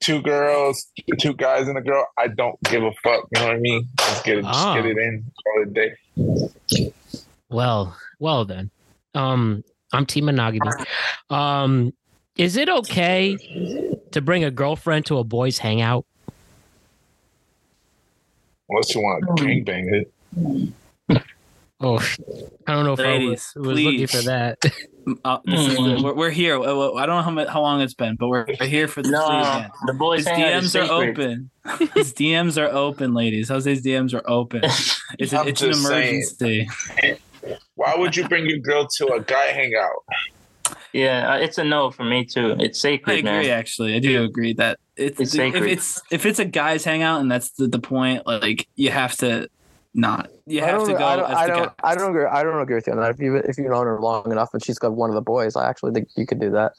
two 0.00 0.20
girls, 0.22 0.86
two 1.18 1.32
guys, 1.34 1.68
and 1.68 1.78
a 1.78 1.80
girl. 1.80 2.06
I 2.18 2.28
don't 2.28 2.60
give 2.64 2.82
a 2.82 2.92
fuck. 3.02 3.26
You 3.34 3.40
know 3.40 3.46
what 3.48 3.56
I 3.56 3.58
mean? 3.58 3.88
Let's 3.98 4.22
get 4.22 4.38
it, 4.38 4.42
just 4.44 4.54
Ah. 4.66 4.74
get 4.74 4.86
it 4.86 4.98
in, 4.98 5.24
call 5.42 5.62
it 5.62 5.68
a 5.68 6.82
day. 6.82 6.92
Well, 7.48 7.96
well 8.18 8.44
then. 8.44 8.70
Um, 9.14 9.64
I'm 9.92 10.06
Team 10.06 10.26
Monogamy. 10.26 10.70
Um, 11.30 11.92
is 12.36 12.56
it 12.56 12.68
okay 12.68 13.98
to 14.12 14.20
bring 14.20 14.44
a 14.44 14.50
girlfriend 14.50 15.06
to 15.06 15.18
a 15.18 15.24
boys' 15.24 15.58
hangout? 15.58 16.04
Unless 18.68 18.94
you 18.94 19.00
want 19.00 19.24
to 19.36 19.44
gangbang 19.44 19.92
it. 19.92 20.72
Oh, 21.82 21.98
I 22.66 22.72
don't 22.74 22.84
know 22.84 22.92
if 22.92 22.98
Ladies, 22.98 23.52
I 23.56 23.60
was, 23.60 23.68
was 23.68 23.80
looking 23.80 24.06
for 24.06 24.22
that. 24.22 24.58
Uh, 25.24 25.38
this 25.46 25.66
is 25.66 25.78
we're, 26.02 26.14
we're 26.14 26.30
here. 26.30 26.60
Uh, 26.60 26.92
I 26.92 27.06
don't 27.06 27.16
know 27.16 27.22
how, 27.22 27.30
mu- 27.30 27.46
how 27.46 27.62
long 27.62 27.80
it's 27.80 27.94
been, 27.94 28.16
but 28.16 28.28
we're, 28.28 28.44
we're 28.60 28.66
here 28.66 28.86
for 28.86 29.02
the 29.02 29.10
No, 29.10 29.66
the 29.86 29.94
boys' 29.94 30.26
His 30.26 30.36
DMs 30.36 30.78
are 30.78 30.92
open. 30.92 31.50
His 31.94 32.12
DMs 32.14 32.60
are 32.62 32.68
open, 32.70 33.14
ladies. 33.14 33.48
Jose's 33.48 33.82
DMs 33.82 34.12
are 34.14 34.28
open. 34.28 34.62
It's, 35.18 35.32
I'm 35.34 35.48
it's 35.48 35.60
an 35.60 35.72
just 35.72 35.84
saying. 35.84 36.22
emergency. 36.38 36.70
Why 37.74 37.96
would 37.96 38.14
you 38.14 38.28
bring 38.28 38.46
your 38.46 38.58
girl 38.58 38.86
to 38.98 39.06
a 39.14 39.20
guy 39.20 39.46
hangout? 39.46 40.04
Yeah, 40.92 41.32
uh, 41.32 41.38
it's 41.38 41.58
a 41.58 41.64
no 41.64 41.90
for 41.90 42.04
me 42.04 42.24
too. 42.24 42.54
It's 42.60 42.80
sacred. 42.80 43.14
I 43.14 43.18
agree. 43.18 43.48
man. 43.48 43.58
Actually, 43.58 43.96
I 43.96 43.98
do 43.98 44.22
agree 44.22 44.52
that 44.54 44.78
it's, 44.96 45.18
It's 45.20 45.34
if 45.34 45.36
sacred. 45.52 45.64
it's 45.64 46.00
if 46.12 46.26
it's 46.26 46.38
a 46.38 46.44
guys 46.44 46.84
hangout 46.84 47.20
and 47.22 47.30
that's 47.30 47.50
the, 47.50 47.66
the 47.66 47.80
point. 47.80 48.24
Like 48.24 48.68
you 48.76 48.90
have 48.90 49.16
to 49.16 49.48
not. 49.94 50.30
You 50.46 50.60
have 50.60 50.84
to 50.86 50.92
go. 50.92 51.04
I 51.04 51.16
don't, 51.16 51.30
as 51.30 51.36
I 51.36 51.46
don't, 51.46 51.66
guy. 51.66 51.72
I 51.82 51.94
don't 51.94 52.10
agree. 52.10 52.24
I 52.26 52.42
don't 52.42 52.60
agree 52.60 52.76
with 52.76 52.86
you 52.86 52.92
on 52.92 53.00
that. 53.00 53.10
If 53.10 53.18
you 53.20 53.36
if 53.36 53.58
you've 53.58 53.70
known 53.70 53.86
her 53.86 54.00
long 54.00 54.30
enough 54.30 54.50
and 54.54 54.64
she's 54.64 54.78
got 54.78 54.92
one 54.92 55.10
of 55.10 55.14
the 55.14 55.20
boys, 55.22 55.56
I 55.56 55.68
actually 55.68 55.92
think 55.92 56.08
you 56.16 56.26
could 56.26 56.40
do 56.40 56.50
that. 56.50 56.72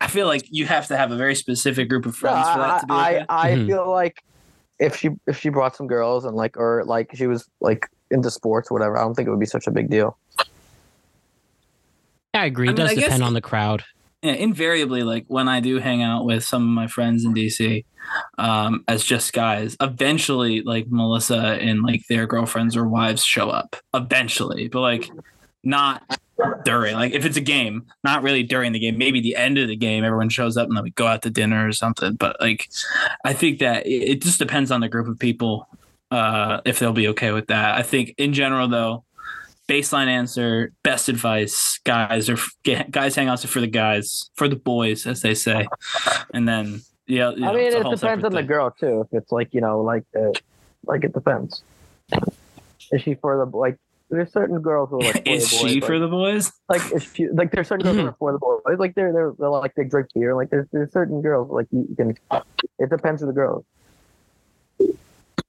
I 0.00 0.08
feel 0.08 0.26
like 0.26 0.44
you 0.50 0.66
have 0.66 0.88
to 0.88 0.96
have 0.96 1.12
a 1.12 1.16
very 1.16 1.34
specific 1.34 1.88
group 1.88 2.04
of 2.06 2.12
No, 2.14 2.18
friends 2.30 2.48
for 2.48 2.60
I, 2.60 2.68
that 2.68 2.80
to 2.80 2.86
be 2.86 2.92
I, 2.92 3.14
okay. 3.16 3.26
I 3.28 3.50
Mhm. 3.52 3.66
feel 3.68 3.90
like 3.90 4.22
if 4.80 4.96
she 4.96 5.10
if 5.26 5.38
she 5.38 5.48
brought 5.48 5.76
some 5.76 5.86
girls 5.86 6.24
and 6.24 6.34
like 6.36 6.56
or 6.56 6.82
like 6.84 7.14
she 7.14 7.26
was 7.28 7.48
like 7.60 7.88
into 8.10 8.30
sports, 8.30 8.70
or 8.70 8.74
whatever, 8.74 8.98
I 8.98 9.02
don't 9.02 9.14
think 9.14 9.28
it 9.28 9.30
would 9.30 9.40
be 9.40 9.46
such 9.46 9.66
a 9.66 9.70
big 9.70 9.88
deal. 9.88 10.18
I 12.34 12.46
agree. 12.46 12.68
I 12.68 12.72
It 12.72 12.76
mean, 12.76 12.86
does 12.86 12.90
I 12.90 12.94
guess- 12.94 13.04
depend 13.04 13.22
on 13.22 13.34
the 13.34 13.40
crowd. 13.40 13.84
yeah, 14.22 14.32
invariably, 14.32 15.02
like 15.02 15.24
when 15.28 15.48
I 15.48 15.60
do 15.60 15.78
hang 15.78 16.02
out 16.02 16.24
with 16.24 16.44
some 16.44 16.62
of 16.62 16.68
my 16.68 16.86
friends 16.86 17.24
in 17.24 17.34
DC, 17.34 17.84
um, 18.38 18.84
as 18.88 19.04
just 19.04 19.32
guys, 19.32 19.76
eventually, 19.80 20.62
like 20.62 20.86
Melissa 20.88 21.58
and 21.60 21.82
like 21.82 22.06
their 22.08 22.26
girlfriends 22.26 22.76
or 22.76 22.86
wives 22.86 23.24
show 23.24 23.50
up. 23.50 23.76
Eventually, 23.94 24.68
but 24.68 24.80
like 24.80 25.10
not 25.64 26.18
during. 26.64 26.94
Like 26.94 27.12
if 27.12 27.24
it's 27.24 27.36
a 27.36 27.42
game, 27.42 27.86
not 28.04 28.22
really 28.22 28.42
during 28.42 28.72
the 28.72 28.78
game. 28.78 28.98
Maybe 28.98 29.20
the 29.20 29.36
end 29.36 29.58
of 29.58 29.68
the 29.68 29.76
game, 29.76 30.04
everyone 30.04 30.28
shows 30.28 30.56
up 30.56 30.68
and 30.68 30.76
then 30.76 30.84
we 30.84 30.90
go 30.90 31.06
out 31.06 31.22
to 31.22 31.30
dinner 31.30 31.66
or 31.66 31.72
something. 31.72 32.14
But 32.14 32.36
like, 32.40 32.68
I 33.24 33.32
think 33.32 33.58
that 33.60 33.86
it, 33.86 34.10
it 34.10 34.22
just 34.22 34.38
depends 34.38 34.70
on 34.70 34.80
the 34.80 34.88
group 34.88 35.08
of 35.08 35.18
people 35.18 35.68
uh, 36.10 36.60
if 36.64 36.78
they'll 36.78 36.92
be 36.92 37.08
okay 37.08 37.32
with 37.32 37.46
that. 37.48 37.76
I 37.76 37.82
think 37.82 38.14
in 38.18 38.32
general, 38.32 38.68
though, 38.68 39.04
baseline 39.68 40.08
answer, 40.08 40.72
best 40.82 41.08
advice, 41.08 41.80
guys 41.84 42.28
are 42.28 42.36
guys 42.64 43.16
hangouts 43.16 43.44
are 43.44 43.48
for 43.48 43.60
the 43.60 43.66
guys, 43.66 44.30
for 44.34 44.48
the 44.48 44.56
boys, 44.56 45.06
as 45.06 45.22
they 45.22 45.34
say, 45.34 45.66
and 46.34 46.46
then 46.46 46.82
yeah. 47.14 47.30
you 47.30 47.40
know, 47.40 47.50
I 47.50 47.54
mean, 47.54 47.64
it 47.72 47.76
depends 47.76 48.00
separate 48.00 48.24
on 48.24 48.32
the 48.32 48.42
girl 48.42 48.70
too. 48.78 49.02
If 49.02 49.08
it's 49.18 49.32
like 49.32 49.48
you 49.52 49.60
know, 49.60 49.80
like 49.80 50.04
uh, 50.16 50.32
like 50.84 51.04
it 51.04 51.12
depends. 51.12 51.62
Is 52.92 53.02
she 53.02 53.14
for 53.14 53.36
the 53.38 53.56
like? 53.56 53.76
There's 54.10 54.30
certain 54.30 54.60
girls 54.60 54.90
who 54.90 54.96
are 55.00 55.12
like 55.12 55.26
Is 55.26 55.50
boys, 55.50 55.70
she 55.72 55.80
for 55.80 55.98
the 55.98 56.06
boys? 56.08 56.52
like 56.68 56.82
is 56.92 57.02
she 57.14 57.28
like 57.28 57.50
there's 57.50 57.68
certain 57.68 57.84
girls 57.86 57.96
who 57.96 58.06
are 58.08 58.12
for 58.18 58.32
the 58.32 58.38
boys 58.38 58.78
like 58.78 58.94
they're 58.94 59.10
they're, 59.10 59.32
they're 59.38 59.48
like 59.48 59.74
they 59.74 59.84
drink 59.84 60.08
beer 60.14 60.34
like 60.36 60.50
there's 60.50 60.68
there's 60.70 60.92
certain 60.92 61.22
girls 61.22 61.48
like 61.50 61.66
you 61.70 61.88
can 61.96 62.10
it 62.78 62.90
depends 62.90 63.22
on 63.22 63.28
the 63.28 63.32
girls 63.34 63.64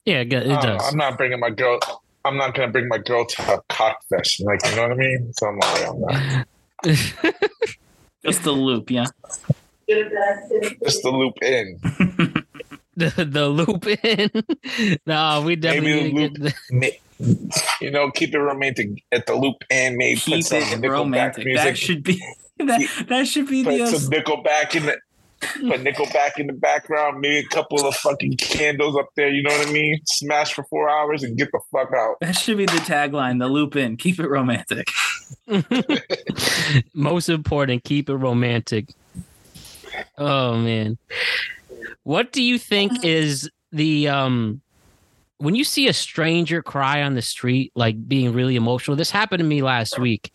Yeah, 0.06 0.20
it 0.24 0.32
it 0.32 0.48
Uh, 0.48 0.62
does. 0.62 0.82
I'm 0.90 0.98
not 0.98 1.18
bringing 1.18 1.42
my 1.42 1.50
girl. 1.50 1.78
I'm 2.24 2.38
not 2.38 2.56
gonna 2.56 2.72
bring 2.72 2.88
my 2.88 3.00
girl 3.00 3.26
to 3.26 3.54
a 3.54 3.62
cock 3.68 3.98
fest. 4.10 4.40
Like 4.46 4.60
you 4.66 4.76
know 4.78 4.84
what 4.84 4.92
I 4.92 4.96
mean? 4.96 5.34
So 5.34 5.48
I'm 5.48 5.58
like, 5.60 5.88
I'm 5.90 6.00
not. 6.00 6.48
Just 8.26 8.44
the 8.44 8.52
loop, 8.54 8.90
yeah. 8.92 9.08
Just 9.90 11.04
the 11.04 11.12
loop 11.12 11.36
Inn. 11.44 11.80
the, 12.96 13.26
the 13.30 13.48
loop 13.48 13.86
Inn. 14.04 14.98
no, 15.06 15.42
we 15.46 15.56
definitely 15.56 16.12
Maybe 16.14 16.28
the 16.28 16.30
to 16.30 16.40
get 16.40 16.60
the- 16.70 16.76
Ma- 17.20 17.58
You 17.82 17.92
know, 17.92 18.12
keep 18.12 18.34
it 18.34 18.40
romantic 18.40 19.04
at 19.12 19.26
the 19.26 19.36
loop 19.36 19.58
Inn. 19.70 19.98
Maybe 19.98 20.16
put 20.20 20.26
Keep 20.26 20.44
some 20.46 20.58
it 20.60 20.66
Nickelback 20.82 20.90
romantic. 20.92 21.46
music. 21.46 21.64
That 21.66 21.78
should 21.78 22.04
be 22.04 22.22
that, 22.60 23.06
that 23.10 23.28
should 23.28 23.48
be 23.48 23.64
put 23.64 23.78
the 23.78 23.88
some 23.88 24.12
Nickelback 24.12 24.76
in 24.76 24.86
the. 24.86 24.98
Put 25.60 25.82
Nickelback 25.84 26.38
in 26.40 26.48
the 26.48 26.54
background. 26.54 27.20
Maybe 27.20 27.40
a 27.40 27.44
couple 27.50 27.86
of 27.86 27.94
fucking 27.96 28.38
candles 28.38 28.96
up 28.96 29.10
there. 29.18 29.28
You 29.30 29.44
know 29.44 29.50
what 29.52 29.68
I 29.68 29.72
mean? 29.74 30.00
Smash 30.06 30.54
for 30.54 30.64
four 30.70 30.90
hours 30.90 31.22
and 31.22 31.38
get 31.38 31.50
the 31.52 31.60
fuck 31.70 31.92
out. 31.94 32.16
that 32.22 32.38
should 32.38 32.56
be 32.58 32.66
the 32.66 32.72
tagline. 32.78 33.40
The 33.40 33.50
loop 33.50 33.76
Inn. 33.76 33.98
Keep 33.98 34.22
it 34.22 34.30
romantic. 34.30 34.88
Most 36.94 37.28
important, 37.28 37.84
keep 37.84 38.10
it 38.10 38.16
romantic. 38.16 38.88
Oh 40.18 40.58
man. 40.58 40.98
What 42.04 42.32
do 42.32 42.42
you 42.42 42.58
think 42.58 43.04
is 43.04 43.50
the 43.72 44.08
um 44.10 44.62
when 45.38 45.56
you 45.56 45.64
see 45.64 45.88
a 45.88 45.94
stranger 45.94 46.62
cry 46.62 47.02
on 47.04 47.16
the 47.16 47.22
street 47.22 47.72
like 47.76 48.08
being 48.08 48.34
really 48.34 48.56
emotional? 48.56 48.96
This 48.98 49.12
happened 49.12 49.40
to 49.40 49.46
me 49.46 49.62
last 49.62 49.98
week. 50.00 50.32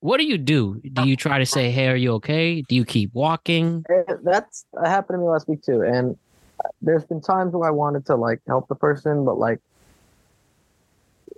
What 0.00 0.18
do 0.18 0.24
you 0.24 0.36
do? 0.38 0.80
Do 0.92 1.04
you 1.04 1.16
try 1.16 1.38
to 1.38 1.46
say, 1.46 1.70
"Hey, 1.70 1.88
are 1.88 1.96
you 1.96 2.12
okay?" 2.14 2.62
Do 2.62 2.74
you 2.74 2.84
keep 2.84 3.14
walking? 3.14 3.84
Eh, 3.90 4.14
that's 4.24 4.64
that 4.74 4.88
happened 4.88 5.16
to 5.18 5.20
me 5.22 5.28
last 5.28 5.48
week 5.48 5.62
too 5.62 5.82
and 5.82 6.16
there's 6.80 7.04
been 7.04 7.20
times 7.20 7.52
where 7.52 7.68
i 7.68 7.72
wanted 7.72 8.06
to 8.06 8.14
like 8.14 8.40
help 8.46 8.68
the 8.68 8.74
person 8.76 9.24
but 9.24 9.36
like 9.36 9.58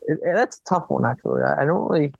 it, 0.03 0.19
it- 0.23 0.35
that's 0.35 0.59
a 0.59 0.65
tough 0.69 0.85
one 0.89 1.07
actually 1.07 1.43
I, 1.43 1.63
I 1.63 1.65
don't 1.65 1.89
really 1.89 2.13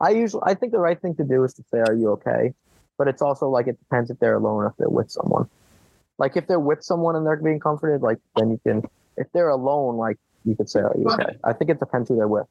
i 0.00 0.10
usually 0.10 0.42
i 0.44 0.54
think 0.54 0.72
the 0.72 0.80
right 0.80 1.00
thing 1.00 1.14
to 1.16 1.24
do 1.24 1.44
is 1.44 1.54
to 1.54 1.62
say 1.72 1.78
are 1.78 1.94
you 1.94 2.10
okay 2.12 2.52
but 2.98 3.08
it's 3.08 3.22
also 3.22 3.48
like 3.48 3.66
it 3.66 3.78
depends 3.78 4.10
if 4.10 4.18
they're 4.18 4.36
alone 4.36 4.62
or 4.62 4.66
if 4.66 4.76
they're 4.76 4.88
with 4.88 5.10
someone 5.10 5.48
like 6.18 6.36
if 6.36 6.46
they're 6.46 6.60
with 6.60 6.82
someone 6.82 7.16
and 7.16 7.26
they're 7.26 7.36
being 7.36 7.60
comforted 7.60 8.02
like 8.02 8.18
then 8.36 8.50
you 8.50 8.60
can 8.64 8.82
if 9.16 9.26
they're 9.32 9.48
alone 9.48 9.96
like 9.96 10.18
you 10.44 10.54
could 10.54 10.68
say 10.68 10.80
are 10.80 10.94
you 10.98 11.06
okay 11.08 11.36
i 11.44 11.52
think 11.52 11.70
it 11.70 11.78
depends 11.78 12.08
who 12.08 12.16
they're 12.16 12.28
with 12.28 12.46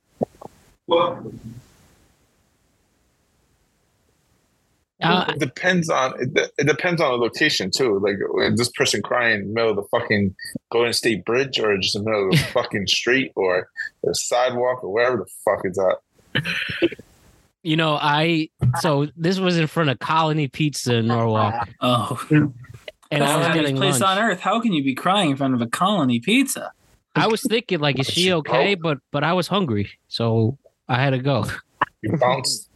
Uh, 5.02 5.26
it 5.30 5.40
depends 5.40 5.90
on 5.90 6.14
it, 6.22 6.52
it 6.60 6.68
depends 6.68 7.02
on 7.02 7.12
the 7.12 7.18
location 7.18 7.72
too. 7.72 8.00
Like 8.00 8.18
is 8.52 8.58
this 8.58 8.70
person 8.70 9.02
crying 9.02 9.42
in 9.42 9.48
the 9.48 9.54
middle 9.54 9.72
of 9.72 9.76
the 9.78 9.88
fucking 9.90 10.36
Golden 10.72 10.94
State 10.94 11.26
Bridge 11.26 11.60
or 11.60 11.76
just 11.78 11.96
in 11.96 12.04
the 12.04 12.10
middle 12.10 12.26
of 12.30 12.32
the 12.32 12.38
fucking 12.54 12.86
street 12.88 13.32
or 13.36 13.70
the 14.04 14.14
sidewalk 14.14 14.84
or 14.84 14.94
wherever 14.94 15.18
the 15.18 15.26
fuck 15.44 15.66
is 15.66 15.76
that. 15.76 16.98
You 17.64 17.76
know, 17.76 17.98
I 18.00 18.50
so 18.80 19.08
this 19.16 19.40
was 19.40 19.58
in 19.58 19.68
front 19.68 19.90
of 19.90 20.00
Colony 20.00 20.48
Pizza 20.48 20.96
in 20.96 21.08
Norwalk, 21.08 21.68
Oh, 21.82 22.26
and 22.30 22.54
I 23.12 23.20
was 23.20 23.46
That's 23.46 23.48
the 23.48 23.54
getting 23.62 23.76
place 23.78 24.00
lunch. 24.00 24.18
on 24.18 24.24
earth. 24.24 24.40
How 24.40 24.60
can 24.62 24.74
you 24.74 24.84
be 24.84 24.96
crying 24.96 25.32
in 25.32 25.38
front 25.38 25.54
of 25.54 25.62
a 25.62 25.68
colony 25.68 26.20
pizza? 26.20 26.72
I 27.16 27.28
was 27.28 27.42
thinking 27.42 27.80
like, 27.80 28.00
is 28.00 28.08
she 28.08 28.32
okay? 28.34 28.76
But 28.76 29.00
but 29.12 29.24
I 29.24 29.34
was 29.34 29.48
hungry, 29.48 29.90
so 30.08 30.58
I 30.88 30.96
had 30.96 31.10
to 31.12 31.20
go. 31.20 31.46
You 32.02 32.18
bounced. 32.18 32.70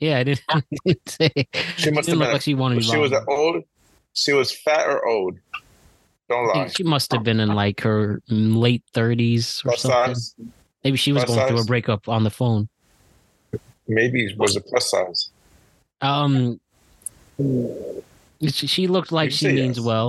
Yeah, 0.00 0.18
I 0.18 0.24
didn't, 0.24 0.42
I 0.48 0.62
didn't 0.86 1.08
say. 1.08 1.30
She 1.76 1.90
must 1.90 2.08
have 2.08 2.16
look 2.18 2.26
been. 2.28 2.32
like 2.32 2.42
she 2.42 2.54
wanted 2.54 2.76
to 2.76 2.80
be 2.80 2.86
she 2.86 2.96
was 2.96 3.12
old. 3.28 3.64
She 4.14 4.32
was 4.32 4.50
fat 4.50 4.86
or 4.88 5.06
old. 5.06 5.38
Don't 6.28 6.46
lie. 6.48 6.68
She 6.68 6.82
must 6.84 7.12
have 7.12 7.22
been 7.22 7.38
in 7.38 7.50
like 7.54 7.80
her 7.82 8.22
late 8.28 8.82
thirties 8.94 9.60
or 9.64 9.70
Plus 9.70 9.82
something. 9.82 10.14
size. 10.14 10.34
Maybe 10.82 10.96
she 10.96 11.12
was 11.12 11.24
Plus 11.24 11.36
going 11.36 11.48
through 11.48 11.60
a 11.60 11.64
breakup 11.64 12.08
on 12.08 12.24
the 12.24 12.30
phone. 12.30 12.69
Maybe 13.90 14.24
it 14.24 14.38
was 14.38 14.54
a 14.54 14.60
plus 14.60 14.88
size. 14.90 15.30
Um, 16.00 16.60
she, 17.38 18.66
she 18.66 18.86
looked 18.86 19.10
like 19.10 19.30
You 19.30 19.36
she 19.36 19.52
means 19.52 19.78
yes. 19.78 19.84
well. 19.84 20.08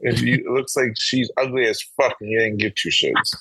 If 0.00 0.20
you, 0.20 0.34
it 0.34 0.50
looks 0.50 0.76
like 0.76 0.92
she's 0.96 1.30
ugly 1.36 1.66
as 1.66 1.80
fuck 1.96 2.16
and 2.20 2.28
you 2.28 2.38
didn't 2.40 2.58
get 2.58 2.74
two 2.74 2.88
shits. 2.88 3.36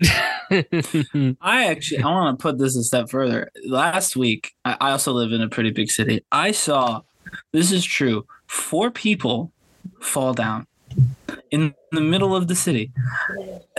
I 1.40 1.66
actually 1.66 2.02
I 2.02 2.10
want 2.10 2.38
to 2.38 2.42
put 2.42 2.58
this 2.58 2.76
a 2.76 2.82
step 2.82 3.08
further. 3.08 3.50
Last 3.64 4.16
week, 4.16 4.52
I, 4.64 4.76
I 4.80 4.90
also 4.90 5.12
live 5.12 5.30
in 5.30 5.40
a 5.40 5.48
pretty 5.48 5.70
big 5.70 5.92
city. 5.92 6.24
I 6.32 6.50
saw 6.50 7.02
this 7.52 7.70
is 7.70 7.84
true. 7.84 8.26
Four 8.48 8.90
people 8.90 9.52
fall 10.00 10.34
down 10.34 10.66
in 11.54 11.72
the 11.92 12.00
middle 12.00 12.34
of 12.34 12.48
the 12.48 12.54
city, 12.56 12.90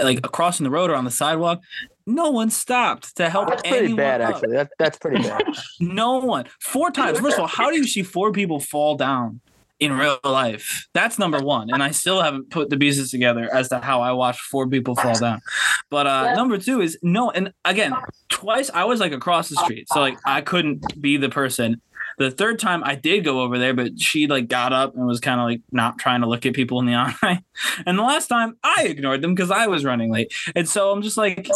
like 0.02 0.22
crossing 0.22 0.64
the 0.64 0.70
road 0.70 0.90
or 0.90 0.96
on 0.96 1.04
the 1.04 1.12
sidewalk. 1.12 1.60
No 2.08 2.30
one 2.30 2.50
stopped 2.50 3.18
to 3.18 3.30
help 3.30 3.50
That's 3.50 3.64
pretty 3.64 3.78
anyone 3.78 3.98
bad, 3.98 4.22
up. 4.22 4.36
actually. 4.36 4.56
That, 4.56 4.70
that's 4.80 4.98
pretty 4.98 5.22
bad. 5.24 5.44
No 5.82 6.20
one. 6.20 6.46
Four 6.62 6.90
times. 6.92 7.20
First 7.20 7.36
of 7.36 7.42
all, 7.42 7.48
how 7.48 7.70
do 7.70 7.76
you 7.78 7.84
see 7.86 8.02
four 8.04 8.32
people 8.32 8.60
fall 8.62 8.96
down 8.96 9.42
in 9.80 9.92
real 9.92 10.20
life? 10.24 10.88
That's 10.94 11.20
number 11.20 11.40
one. 11.40 11.70
And 11.74 11.84
I 11.84 11.92
still 11.92 12.22
haven't 12.22 12.50
put 12.50 12.70
the 12.70 12.78
pieces 12.78 13.12
together 13.12 13.50
as 13.54 13.68
to 13.70 13.80
how 13.80 14.00
I 14.02 14.12
watched 14.14 14.42
four 14.42 14.70
people 14.70 14.96
fall 14.96 15.20
down. 15.20 15.42
But 15.90 16.08
uh 16.08 16.34
number 16.36 16.58
two 16.58 16.80
is 16.80 16.98
no, 17.02 17.30
and 17.32 17.52
again, 17.66 17.94
twice 18.30 18.70
I 18.74 18.86
was 18.86 19.00
like 19.02 19.12
across 19.12 19.50
the 19.50 19.58
street. 19.58 19.88
So 19.92 20.00
like 20.00 20.18
I 20.26 20.42
couldn't 20.42 21.02
be 21.02 21.18
the 21.18 21.30
person. 21.30 21.82
The 22.18 22.32
third 22.32 22.60
time 22.60 22.84
I 22.84 22.96
did 22.96 23.24
go 23.24 23.42
over 23.42 23.58
there, 23.58 23.74
but 23.74 24.00
she 24.00 24.28
like 24.28 24.48
got 24.48 24.74
up 24.74 24.96
and 24.96 25.06
was 25.06 25.20
kind 25.20 25.40
of 25.40 25.46
like 25.46 25.62
not 25.72 25.98
trying 25.98 26.22
to 26.22 26.28
look 26.28 26.46
at 26.46 26.54
people 26.54 26.80
in 26.80 26.86
the 26.86 26.96
eye. 27.22 27.42
And 27.86 27.98
the 27.98 28.04
last 28.04 28.28
time 28.28 28.58
I 28.64 28.86
ignored 28.88 29.22
them 29.22 29.36
because 29.36 29.52
I 29.52 29.68
was 29.68 29.84
running 29.84 30.12
late. 30.12 30.34
And 30.56 30.68
so 30.68 30.92
I'm 30.92 31.02
just 31.02 31.18
like 31.18 31.50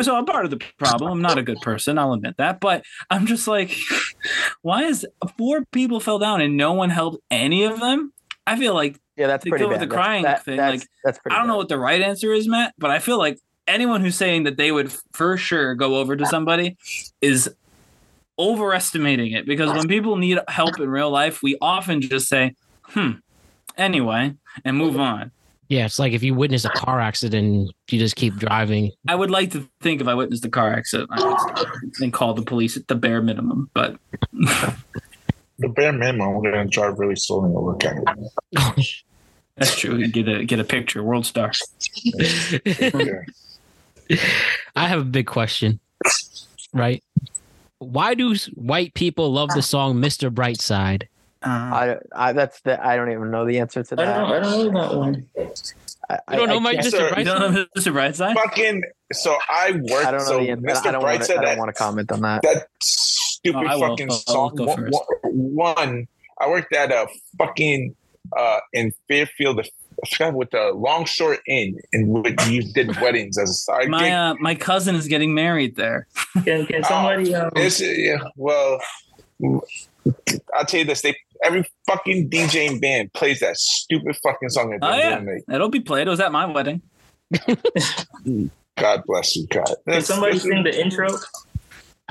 so 0.00 0.16
I'm 0.16 0.24
part 0.24 0.44
of 0.44 0.50
the 0.50 0.60
problem. 0.78 1.12
I'm 1.12 1.22
not 1.22 1.38
a 1.38 1.42
good 1.42 1.60
person, 1.60 1.98
I'll 1.98 2.14
admit 2.14 2.36
that. 2.38 2.60
But 2.60 2.84
I'm 3.10 3.26
just 3.26 3.46
like, 3.46 3.76
why 4.62 4.84
is 4.84 5.06
four 5.36 5.64
people 5.66 6.00
fell 6.00 6.18
down 6.18 6.40
and 6.40 6.56
no 6.56 6.72
one 6.72 6.90
helped 6.90 7.18
any 7.30 7.64
of 7.64 7.78
them? 7.80 8.12
I 8.46 8.56
feel 8.56 8.74
like 8.74 8.98
Yeah, 9.16 9.26
that's 9.26 9.44
pretty 9.44 9.66
bad. 9.66 9.80
the 9.80 9.86
crying 9.86 10.24
thing, 10.24 10.56
that's, 10.56 10.80
like, 10.80 10.88
that's 11.04 11.18
pretty 11.18 11.34
I 11.34 11.38
don't 11.38 11.46
know 11.48 11.56
what 11.56 11.68
the 11.68 11.78
right 11.78 12.00
answer 12.00 12.32
is, 12.32 12.48
Matt, 12.48 12.74
but 12.78 12.90
I 12.90 12.98
feel 12.98 13.18
like 13.18 13.38
anyone 13.68 14.00
who's 14.00 14.16
saying 14.16 14.44
that 14.44 14.56
they 14.56 14.72
would 14.72 14.90
for 15.12 15.36
sure 15.36 15.74
go 15.74 15.96
over 15.96 16.16
to 16.16 16.26
somebody 16.26 16.76
is 17.20 17.54
overestimating 18.38 19.32
it 19.32 19.46
because 19.46 19.72
when 19.72 19.88
people 19.88 20.16
need 20.16 20.38
help 20.48 20.78
in 20.80 20.88
real 20.88 21.10
life, 21.10 21.42
we 21.42 21.56
often 21.60 22.00
just 22.00 22.28
say, 22.28 22.54
hmm, 22.84 23.12
anyway, 23.76 24.34
and 24.64 24.76
move 24.76 24.98
on. 24.98 25.30
yeah, 25.68 25.84
it's 25.86 25.98
like 25.98 26.12
if 26.12 26.22
you 26.22 26.34
witness 26.34 26.64
a 26.64 26.70
car 26.70 27.00
accident, 27.00 27.72
you 27.90 27.98
just 27.98 28.16
keep 28.16 28.36
driving. 28.36 28.90
I 29.08 29.14
would 29.14 29.30
like 29.30 29.50
to 29.52 29.68
think 29.80 30.00
if 30.00 30.08
I 30.08 30.14
witnessed 30.14 30.44
a 30.44 30.50
car 30.50 30.72
accident, 30.72 31.10
I 31.12 31.24
would 31.24 31.92
and 32.00 32.12
call 32.12 32.34
the 32.34 32.42
police 32.42 32.76
at 32.76 32.88
the 32.88 32.94
bare 32.94 33.22
minimum, 33.22 33.70
but 33.74 33.96
The 35.58 35.68
bare 35.68 35.92
minimum, 35.92 36.34
we're 36.34 36.50
gonna 36.50 36.66
drive 36.66 36.98
really 36.98 37.14
slowly 37.14 37.54
and 37.54 37.64
look 37.64 37.84
at 37.84 37.96
it. 37.96 38.04
that's 39.56 39.78
true. 39.78 40.06
Get 40.08 40.26
a 40.26 40.44
get 40.44 40.58
a 40.58 40.64
picture, 40.64 41.02
world 41.04 41.24
star. 41.24 41.52
I 44.74 44.88
have 44.88 45.00
a 45.00 45.04
big 45.04 45.26
question, 45.26 45.78
right? 46.72 47.04
Why 47.82 48.14
do 48.14 48.34
white 48.54 48.94
people 48.94 49.32
love 49.32 49.50
the 49.54 49.62
song 49.62 49.96
"Mr. 49.96 50.30
Brightside"? 50.30 51.04
Uh, 51.44 51.48
I, 51.48 51.96
I 52.14 52.32
that's 52.32 52.60
the 52.60 52.84
I 52.84 52.94
don't 52.96 53.10
even 53.10 53.30
know 53.30 53.44
the 53.44 53.58
answer 53.58 53.82
to 53.82 53.94
I 54.00 54.04
that. 54.04 54.14
don't. 54.18 54.32
I 54.32 54.38
don't 54.40 54.72
know 54.72 54.80
that 54.88 54.96
one. 54.96 55.26
I, 56.08 56.18
You 56.32 56.36
don't 56.38 56.48
know 56.48 56.56
I 56.56 56.60
my 56.60 56.74
Mr. 56.74 56.90
Sir, 56.90 57.08
you 57.08 57.14
Brightside? 57.14 57.24
don't 57.24 57.54
know 57.54 57.64
Mr. 57.76 57.92
Brightside? 57.92 58.34
Fucking. 58.34 58.82
So 59.12 59.36
I 59.48 59.72
worked. 59.72 60.06
I 60.06 60.10
don't 60.12 60.20
know 60.20 60.26
so 60.26 60.38
the 60.40 60.50
answer. 60.50 60.66
Mr. 60.66 60.86
I 60.86 60.92
don't 60.92 61.00
Bright 61.02 61.20
Wanna, 61.28 61.40
I 61.40 61.44
don't 61.44 61.58
want 61.58 61.68
to 61.68 61.72
comment 61.82 62.12
on 62.12 62.20
that. 62.20 62.42
that 62.42 62.66
stupid 62.82 63.66
Oh, 63.68 63.80
fucking 63.88 64.10
I'll- 64.10 64.22
I'll 64.28 64.50
song. 64.50 64.54
go 64.56 64.64
One- 64.66 64.76
first. 64.76 64.98
One, 65.24 66.08
I 66.40 66.48
worked 66.48 66.72
at 66.74 66.92
a 66.92 67.06
fucking 67.38 67.94
uh 68.36 68.58
in 68.72 68.92
Fairfield. 69.08 69.66
I 70.04 70.08
forgot 70.08 70.34
what 70.34 70.50
the 70.50 70.72
Long 70.74 71.04
Short 71.04 71.38
Inn, 71.46 71.78
in 71.92 72.08
which 72.08 72.34
you 72.48 72.62
did 72.72 73.00
weddings 73.00 73.38
as 73.38 73.50
a 73.50 73.54
side 73.54 73.88
My 73.88 74.02
gig. 74.02 74.12
uh, 74.12 74.34
my 74.40 74.54
cousin 74.54 74.94
is 74.96 75.06
getting 75.06 75.32
married 75.34 75.76
there. 75.76 76.06
Can, 76.44 76.66
can 76.66 76.82
somebody? 76.84 77.32
Um, 77.34 77.50
It's, 77.56 77.80
yeah, 77.80 78.16
well, 78.36 78.80
I'll 79.44 80.64
tell 80.66 80.80
you 80.80 80.86
this: 80.86 81.02
they 81.02 81.14
every 81.44 81.64
fucking 81.86 82.30
DJ 82.30 82.68
and 82.68 82.80
band 82.80 83.12
plays 83.12 83.40
that 83.40 83.56
stupid 83.56 84.16
fucking 84.22 84.48
song 84.48 84.72
at 84.74 84.80
the 84.80 84.86
Oh, 84.86 84.90
end 84.90 85.26
yeah. 85.26 85.34
of. 85.48 85.54
It'll 85.54 85.68
be 85.68 85.80
played. 85.80 86.06
It 86.06 86.10
was 86.10 86.20
at 86.20 86.32
my 86.32 86.46
wedding. 86.46 86.82
God 88.76 89.02
bless 89.06 89.36
you, 89.36 89.46
God. 89.48 89.66
can 89.66 89.76
That's- 89.86 90.06
somebody 90.06 90.38
that's- 90.38 90.42
sing 90.42 90.62
the 90.64 90.80
intro? 90.80 91.08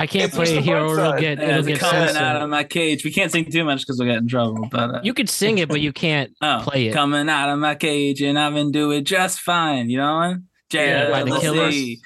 I 0.01 0.07
can't 0.07 0.25
It's 0.25 0.35
play 0.35 0.45
Mr. 0.47 0.57
it 0.57 0.63
here 0.63 0.77
or 0.77 0.99
it'll 0.99 1.13
get 1.19 1.37
Yeah, 1.39 1.49
it'll 1.49 1.63
get 1.63 1.79
coming 1.79 2.01
censored. 2.07 2.21
out 2.23 2.41
of 2.41 2.49
my 2.49 2.63
cage. 2.63 3.05
We 3.05 3.11
can't 3.11 3.31
sing 3.31 3.45
too 3.51 3.63
much 3.63 3.81
because 3.81 3.99
we'll 3.99 4.07
get 4.07 4.17
in 4.17 4.27
trouble. 4.27 4.67
But 4.71 4.95
uh, 4.95 4.99
You 5.03 5.13
could 5.13 5.29
sing 5.29 5.59
it, 5.59 5.69
but 5.69 5.79
you 5.81 5.93
can't 5.93 6.31
oh, 6.41 6.61
play 6.63 6.87
it. 6.87 6.93
coming 6.93 7.29
out 7.29 7.49
of 7.49 7.59
my 7.59 7.75
cage 7.75 8.21
and 8.21 8.37
I've 8.39 8.53
been 8.53 8.71
doing 8.71 9.05
just 9.05 9.39
fine. 9.41 9.89
You 9.89 9.97
know 9.97 10.15
what? 10.17 10.37
Yeah, 10.73 11.11
by 11.11 11.23
the 11.23 11.37
Jealousy. 11.39 12.01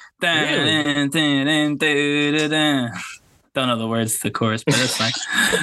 Don't 3.53 3.67
know 3.69 3.77
the 3.77 3.87
words 3.87 4.15
to 4.17 4.23
the 4.23 4.31
chorus, 4.31 4.63
but 4.65 4.75
it's 4.77 4.97
fine. 4.97 5.11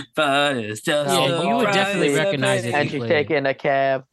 but 0.14 0.56
it's 0.56 0.80
just 0.80 1.10
Yeah, 1.12 1.40
a 1.40 1.46
you 1.46 1.56
would 1.56 1.72
definitely 1.72 2.14
recognize 2.14 2.62
pay. 2.62 2.68
it. 2.68 2.74
And 2.74 2.90
she's 2.90 3.02
taking 3.04 3.44
a 3.44 3.52
cab. 3.54 4.04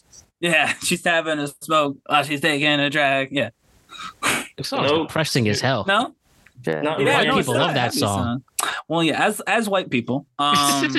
Yeah, 0.41 0.73
she's 0.83 1.03
having 1.05 1.39
a 1.39 1.47
smoke 1.61 1.97
while 2.05 2.23
she's 2.23 2.41
taking 2.41 2.67
a 2.79 2.89
drag. 2.89 3.29
Yeah. 3.31 3.51
The 4.57 4.63
song's 4.63 4.91
Nope. 4.91 5.07
depressing 5.07 5.47
as 5.47 5.61
hell. 5.61 5.85
No? 5.87 6.13
Yeah. 6.65 6.81
No, 6.81 6.99
Yeah, 6.99 7.17
white 7.17 7.27
no, 7.27 7.37
people 7.37 7.53
love 7.55 7.73
that 7.73 7.79
happy 7.79 7.99
song. 7.99 8.43
Well, 8.87 9.03
yeah, 9.03 9.23
as 9.25 9.39
as 9.41 9.69
white 9.69 9.89
people, 9.89 10.25
um, 10.39 10.55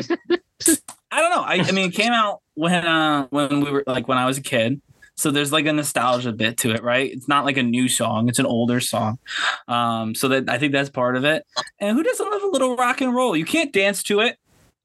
I 1.12 1.20
don't 1.20 1.31
know. 1.31 1.42
I, 1.42 1.64
I 1.66 1.73
mean, 1.73 1.88
it 1.88 1.94
came 1.94 2.12
out 2.12 2.40
when 2.55 2.87
uh 2.87 3.27
when 3.31 3.61
we 3.61 3.70
were 3.70 3.85
like 3.87 4.09
when 4.09 4.18
I 4.18 4.27
was 4.27 4.38
a 4.38 4.42
kid, 4.42 4.81
so 5.16 5.31
there's 5.31 5.53
like 5.53 5.66
a 5.66 5.73
nostalgia 5.73 6.33
bit 6.33 6.57
to 6.59 6.70
it, 6.73 6.83
right? 6.83 7.11
It's 7.12 7.29
not 7.29 7.44
like 7.44 7.57
a 7.57 7.62
new 7.62 7.88
song; 7.88 8.29
it's 8.29 8.38
an 8.38 8.46
older 8.46 8.81
song. 8.81 9.18
Um, 9.68 10.14
so 10.14 10.29
that 10.29 10.49
I 10.49 10.59
think 10.59 10.73
that's 10.73 10.90
part 10.90 11.16
of 11.16 11.25
it. 11.25 11.44
And 11.81 11.96
who 11.96 12.03
doesn't 12.03 12.31
love 12.31 12.42
a 12.42 12.46
little 12.49 12.77
rock 12.77 13.01
and 13.01 13.14
roll? 13.14 13.37
You 13.37 13.44
can't 13.44 13.73
dance 13.73 14.03
to 14.05 14.20
it, 14.20 14.37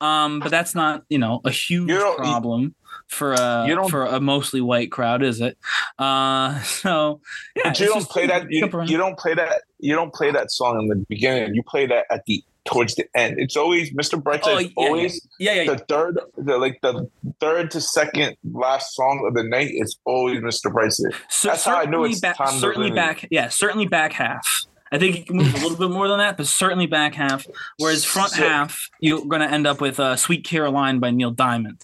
um, 0.02 0.40
but 0.40 0.50
that's 0.52 0.74
not 0.76 1.04
you 1.10 1.20
know 1.20 1.42
a 1.46 1.52
huge 1.52 1.90
You 1.90 1.98
don't- 2.00 2.18
problem 2.18 2.76
for 3.08 3.34
a 3.34 3.88
for 3.90 4.06
a 4.06 4.20
mostly 4.20 4.62
white 4.62 4.92
crowd, 4.92 5.24
is 5.24 5.42
it? 5.42 5.58
Uh, 5.98 6.60
so 6.64 7.22
yeah, 7.56 7.64
But 7.70 7.80
you 7.80 7.88
don't 7.88 8.10
play 8.10 8.28
that. 8.28 8.52
You, 8.52 8.70
you 8.86 8.98
don't 8.98 9.18
play 9.18 9.34
that. 9.34 9.64
You 9.80 9.96
don't 9.96 10.14
play 10.14 10.32
that 10.32 10.52
song 10.52 10.80
in 10.82 10.88
the 10.88 11.06
beginning. 11.08 11.56
You 11.56 11.64
play 11.64 11.86
that 11.88 12.06
at 12.10 12.26
the 12.26 12.44
towards 12.66 12.96
the 12.96 13.06
end. 13.16 13.40
It's 13.40 13.56
always 13.56 13.94
Mr. 13.94 14.22
Brightside. 14.22 14.42
Oh, 14.46 14.58
yeah, 14.60 14.70
always 14.76 15.28
yeah, 15.40 15.54
yeah, 15.54 15.62
yeah. 15.62 15.74
the 15.74 15.78
third, 15.86 16.20
the 16.36 16.58
like 16.58 16.80
the 16.82 17.10
third 17.40 17.72
to 17.72 17.82
second 17.82 18.36
last 18.52 18.96
song 18.96 19.24
of 19.28 19.36
the 19.36 19.44
night 19.44 19.70
is 19.72 19.98
always 20.06 20.40
Mr. 20.42 20.72
Brightside. 20.74 21.14
So 21.30 21.50
That's 21.50 21.64
how 21.64 21.78
I 21.78 21.86
know 21.86 22.04
it's 22.04 22.20
back, 22.20 22.38
time 22.38 22.54
to 22.54 22.60
certainly 22.60 22.92
back, 22.92 23.28
yeah, 23.30 23.50
certainly 23.50 23.88
back 23.88 24.14
half. 24.14 24.66
I 24.92 25.00
think 25.00 25.18
you 25.18 25.24
can 25.26 25.38
move 25.38 25.54
a 25.54 25.58
little 25.58 25.78
bit 25.78 25.90
more 25.92 26.08
than 26.08 26.20
that, 26.20 26.38
but 26.38 26.48
certainly 26.48 26.86
back 26.86 27.16
half. 27.16 27.46
Whereas 27.78 28.06
front 28.06 28.32
So- 28.32 28.48
half, 28.48 28.90
you're 29.00 29.26
going 29.26 29.42
to 29.42 29.52
end 29.52 29.68
up 29.68 29.82
with 29.82 30.00
uh, 30.00 30.16
"Sweet 30.16 30.44
Caroline" 30.44 31.00
by 31.00 31.12
Neil 31.12 31.32
Diamond 31.32 31.84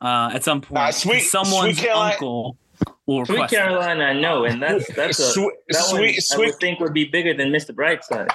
uh, 0.00 0.30
at 0.32 0.44
some 0.44 0.60
point. 0.60 0.74
Nah, 0.74 0.90
Sweet- 0.90 1.20
someone's 1.20 1.76
Sweet 1.78 1.86
Caroline- 1.86 2.12
uncle 2.12 2.56
will 3.06 3.24
Sweet 3.26 3.34
request. 3.34 3.52
it. 3.52 3.56
Caroline, 3.56 4.00
I 4.00 4.12
know, 4.12 4.44
and 4.44 4.62
that's 4.62 4.86
that's 4.94 5.18
a 5.18 5.30
Sweet, 5.32 5.50
that 5.68 5.78
one 5.90 5.96
sweet, 5.96 6.16
I 6.16 6.18
sweet. 6.20 6.46
would 6.46 6.54
think 6.60 6.80
would 6.80 6.94
be 6.94 7.04
bigger 7.04 7.34
than 7.34 7.50
Mr. 7.50 7.70
Brightside. 7.74 8.28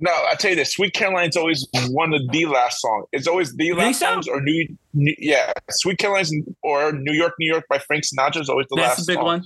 No, 0.00 0.12
I 0.12 0.34
tell 0.36 0.50
you 0.50 0.56
this. 0.56 0.74
Sweet 0.74 0.94
Caroline's 0.94 1.36
always 1.36 1.66
one 1.90 2.14
of 2.14 2.20
the 2.30 2.46
last 2.46 2.80
song. 2.80 3.06
It's 3.12 3.26
always 3.26 3.52
the 3.56 3.66
think 3.70 3.78
last 3.78 3.98
so? 3.98 4.06
songs 4.06 4.28
or 4.28 4.40
new, 4.40 4.68
new. 4.94 5.12
Yeah, 5.18 5.52
Sweet 5.70 5.98
Caroline's 5.98 6.32
or 6.62 6.92
New 6.92 7.12
York, 7.12 7.32
New 7.40 7.50
York 7.52 7.64
by 7.68 7.78
Frank 7.80 8.04
Sinatra 8.04 8.40
is 8.42 8.48
always 8.48 8.66
the 8.70 8.76
That's 8.76 8.90
last 8.98 9.06
the 9.06 9.10
big 9.12 9.16
song. 9.16 9.24
one. 9.24 9.44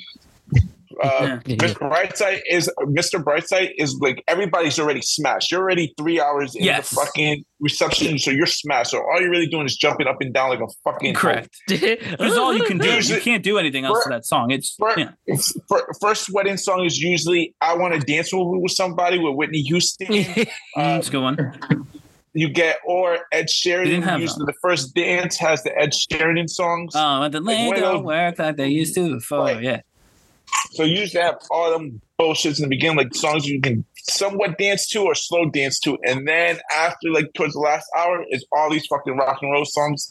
Uh, 1.03 1.39
Yeah. 1.47 1.57
Mr. 1.57 1.89
Brightside 1.91 2.41
is 2.49 2.71
Mr. 2.81 3.23
Brightside 3.23 3.71
is 3.77 3.97
like 4.01 4.23
everybody's 4.29 4.79
already 4.79 5.03
smashed. 5.03 5.51
You're 5.51 5.61
already 5.61 5.93
three 5.99 6.21
hours 6.21 6.55
in 6.55 6.63
Yes. 6.65 6.91
the 6.91 6.97
fucking 6.97 7.45
reception, 7.61 8.19
so 8.19 8.31
you're 8.31 8.47
smashed. 8.47 8.91
So 8.93 8.99
all 8.99 9.21
you're 9.21 9.31
really 9.31 9.47
doing 9.49 9.67
is 9.67 9.77
jumping 9.77 10.07
up 10.07 10.17
and 10.21 10.33
down 10.33 10.51
like 10.51 10.61
a 10.61 10.69
fucking 10.85 11.15
Correct. 11.15 11.51
That's 11.69 12.37
all 12.37 12.55
you 12.55 12.65
can 12.65 12.79
do. 12.79 12.89
You 13.01 13.21
can't 13.21 13.43
do 13.43 13.59
anything 13.59 13.85
else 13.85 14.03
to 14.05 14.11
that 14.11 14.25
song. 14.25 14.51
It's 14.51 14.75
Fir- 14.79 14.95
yeah. 14.97 15.37
fir- 15.69 15.87
First 16.01 16.31
wedding 16.33 16.57
song 16.57 16.85
is 16.85 16.99
usually 17.01 17.55
"I 17.61 17.77
Want 17.77 17.95
to 17.95 18.01
Dance 18.01 18.33
with, 18.33 18.47
with 18.63 18.73
Somebody" 18.73 19.19
with 19.19 19.35
Whitney 19.35 19.61
Houston. 19.63 20.07
Mm, 20.13 20.47
Uh, 20.77 20.99
it's 20.99 21.09
a 21.09 21.11
good 21.11 21.23
one. 21.23 21.87
you 22.35 22.49
get 22.49 22.79
or 22.87 23.19
Ed 23.33 23.47
have 24.03 24.21
Usually, 24.21 24.47
the 24.47 24.55
first 24.63 24.95
dance 24.95 25.37
has 25.39 25.63
the 25.65 25.77
Ed 25.79 25.93
Sheeran 25.93 26.49
songs. 26.49 26.93
Oh, 26.97 27.23
and 27.23 27.35
the 27.35 27.41
lane 27.41 27.67
one 27.69 27.77
of 27.77 27.83
don't 27.83 27.95
those- 27.97 28.05
work 28.05 28.39
like 28.39 28.57
they 28.57 28.69
used 28.69 28.95
to 28.95 29.15
before. 29.15 29.41
Right. 29.41 29.63
Yeah. 29.63 29.81
So 30.73 30.85
you 30.85 31.01
usually 31.01 31.23
have 31.23 31.39
all 31.51 31.71
them 31.71 32.01
bullshits 32.19 32.57
in 32.59 32.63
the 32.63 32.69
beginning, 32.69 32.97
like 32.99 33.15
songs 33.15 33.47
you 33.47 33.61
can 33.61 33.85
somewhat 34.05 34.59
dance 34.59 34.89
to 34.91 35.03
or 35.03 35.15
slow 35.15 35.49
dance 35.51 35.79
to, 35.81 35.99
and 36.07 36.27
then 36.27 36.59
after 36.77 37.11
like 37.11 37.33
towards 37.35 37.53
the 37.55 37.61
last 37.61 37.87
hour 37.97 38.25
is 38.31 38.45
all 38.53 38.71
these 38.71 38.87
fucking 38.87 39.17
rock 39.17 39.39
and 39.43 39.53
roll 39.53 39.65
songs. 39.65 40.11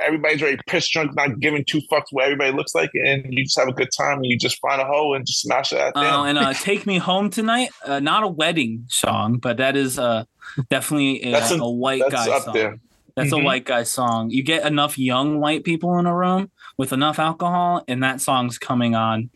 Everybody's 0.00 0.40
already 0.40 0.58
pissed 0.66 0.90
drunk, 0.92 1.14
not 1.14 1.38
giving 1.38 1.62
two 1.62 1.80
fucks 1.92 2.04
what 2.10 2.24
everybody 2.24 2.50
looks 2.50 2.74
like, 2.74 2.90
and 2.94 3.26
you 3.28 3.44
just 3.44 3.58
have 3.58 3.68
a 3.68 3.72
good 3.72 3.90
time. 3.96 4.16
And 4.18 4.24
you 4.26 4.38
just 4.38 4.58
find 4.60 4.80
a 4.80 4.86
hole 4.86 5.14
and 5.14 5.26
just 5.26 5.42
smash 5.42 5.70
it 5.72 5.78
out 5.78 5.92
there. 5.94 6.04
Oh, 6.10 6.22
and 6.24 6.38
uh, 6.38 6.54
"Take 6.54 6.86
Me 6.86 6.96
Home 6.96 7.28
Tonight," 7.28 7.68
uh, 7.84 8.00
not 8.00 8.22
a 8.22 8.28
wedding 8.28 8.86
song, 8.88 9.36
but 9.36 9.58
that 9.58 9.76
is 9.76 9.98
uh, 9.98 10.24
definitely 10.70 11.22
a, 11.24 11.36
a- 11.38 11.58
a 11.58 11.70
white 11.70 12.00
that's 12.08 12.14
guy 12.26 12.34
up 12.34 12.42
song. 12.44 12.54
there. 12.54 12.78
That's 13.16 13.30
Mhm. 13.32 13.42
a 13.42 13.44
white 13.44 13.64
guy 13.66 13.82
song. 13.82 14.30
You 14.30 14.42
get 14.42 14.64
enough 14.66 14.98
young 14.98 15.40
white 15.40 15.62
people 15.64 15.98
in 15.98 16.06
a 16.06 16.16
room 16.16 16.50
with 16.78 16.92
enough 16.94 17.18
alcohol, 17.18 17.84
and 17.86 18.02
that 18.02 18.22
song's 18.22 18.58
coming 18.58 18.94
on, 18.94 19.28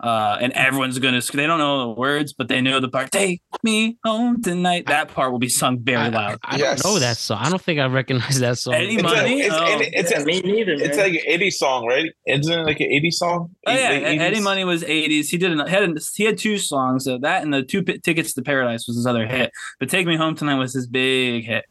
uh, 0.00 0.38
and 0.40 0.52
everyone's 0.52 0.98
gonna. 0.98 1.20
They 1.20 1.46
don't 1.46 1.58
know 1.58 1.94
the 1.94 2.00
words, 2.00 2.32
but 2.32 2.48
they 2.48 2.60
know 2.60 2.80
the 2.80 2.88
part. 2.88 3.10
Take 3.10 3.40
me 3.62 3.96
home 4.04 4.42
tonight. 4.42 4.86
That 4.86 5.08
part 5.08 5.32
will 5.32 5.38
be 5.38 5.48
sung 5.48 5.78
very 5.80 6.10
loud. 6.10 6.38
I 6.42 6.56
Yes. 6.56 6.82
don't 6.82 6.94
know 6.94 6.98
that 7.00 7.16
song. 7.16 7.38
I 7.40 7.50
don't 7.50 7.60
think 7.62 7.80
I 7.80 7.86
recognize 7.86 8.38
that 8.40 8.58
song. 8.58 8.74
Eddie 8.74 8.94
It's, 8.94 9.02
a, 9.02 9.06
Money? 9.06 9.40
it's, 9.40 9.54
Oh. 9.54 9.64
and 9.64 9.82
it's, 9.82 10.10
Yeah, 10.10 10.20
a, 10.20 10.24
me 10.24 10.40
neither, 10.42 10.72
it's 10.72 10.96
like 10.96 11.12
an 11.14 11.20
80 11.26 11.50
song, 11.50 11.86
right? 11.86 12.10
Isn't 12.26 12.52
it 12.52 12.64
like 12.64 12.80
an 12.80 12.90
80 12.90 13.10
song? 13.10 13.50
Oh 13.66 13.72
yeah, 13.72 13.90
Late 13.90 14.02
80s? 14.04 14.20
Eddie 14.20 14.40
Money 14.40 14.64
was 14.64 14.82
'80s. 14.84 15.28
He 15.28 15.36
did 15.36 15.52
an, 15.52 15.66
had 15.66 15.98
he 16.16 16.24
had 16.24 16.38
two 16.38 16.58
songs. 16.58 17.04
So 17.04 17.18
that 17.18 17.42
and 17.42 17.52
the 17.52 17.62
two 17.62 17.82
P- 17.82 17.98
tickets 17.98 18.32
to 18.34 18.42
Paradise 18.42 18.86
was 18.86 18.96
his 18.96 19.06
other 19.06 19.26
hit. 19.26 19.50
But 19.78 19.88
Take 19.90 20.06
Me 20.06 20.16
Home 20.16 20.34
Tonight 20.34 20.56
was 20.56 20.72
his 20.74 20.86
big 20.86 21.44
hit. 21.44 21.64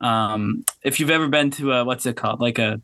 Um, 0.00 0.64
if 0.82 1.00
you've 1.00 1.10
ever 1.10 1.28
been 1.28 1.50
to 1.52 1.72
a 1.72 1.84
what's 1.84 2.06
it 2.06 2.16
called, 2.16 2.40
like 2.40 2.58
a 2.58 2.80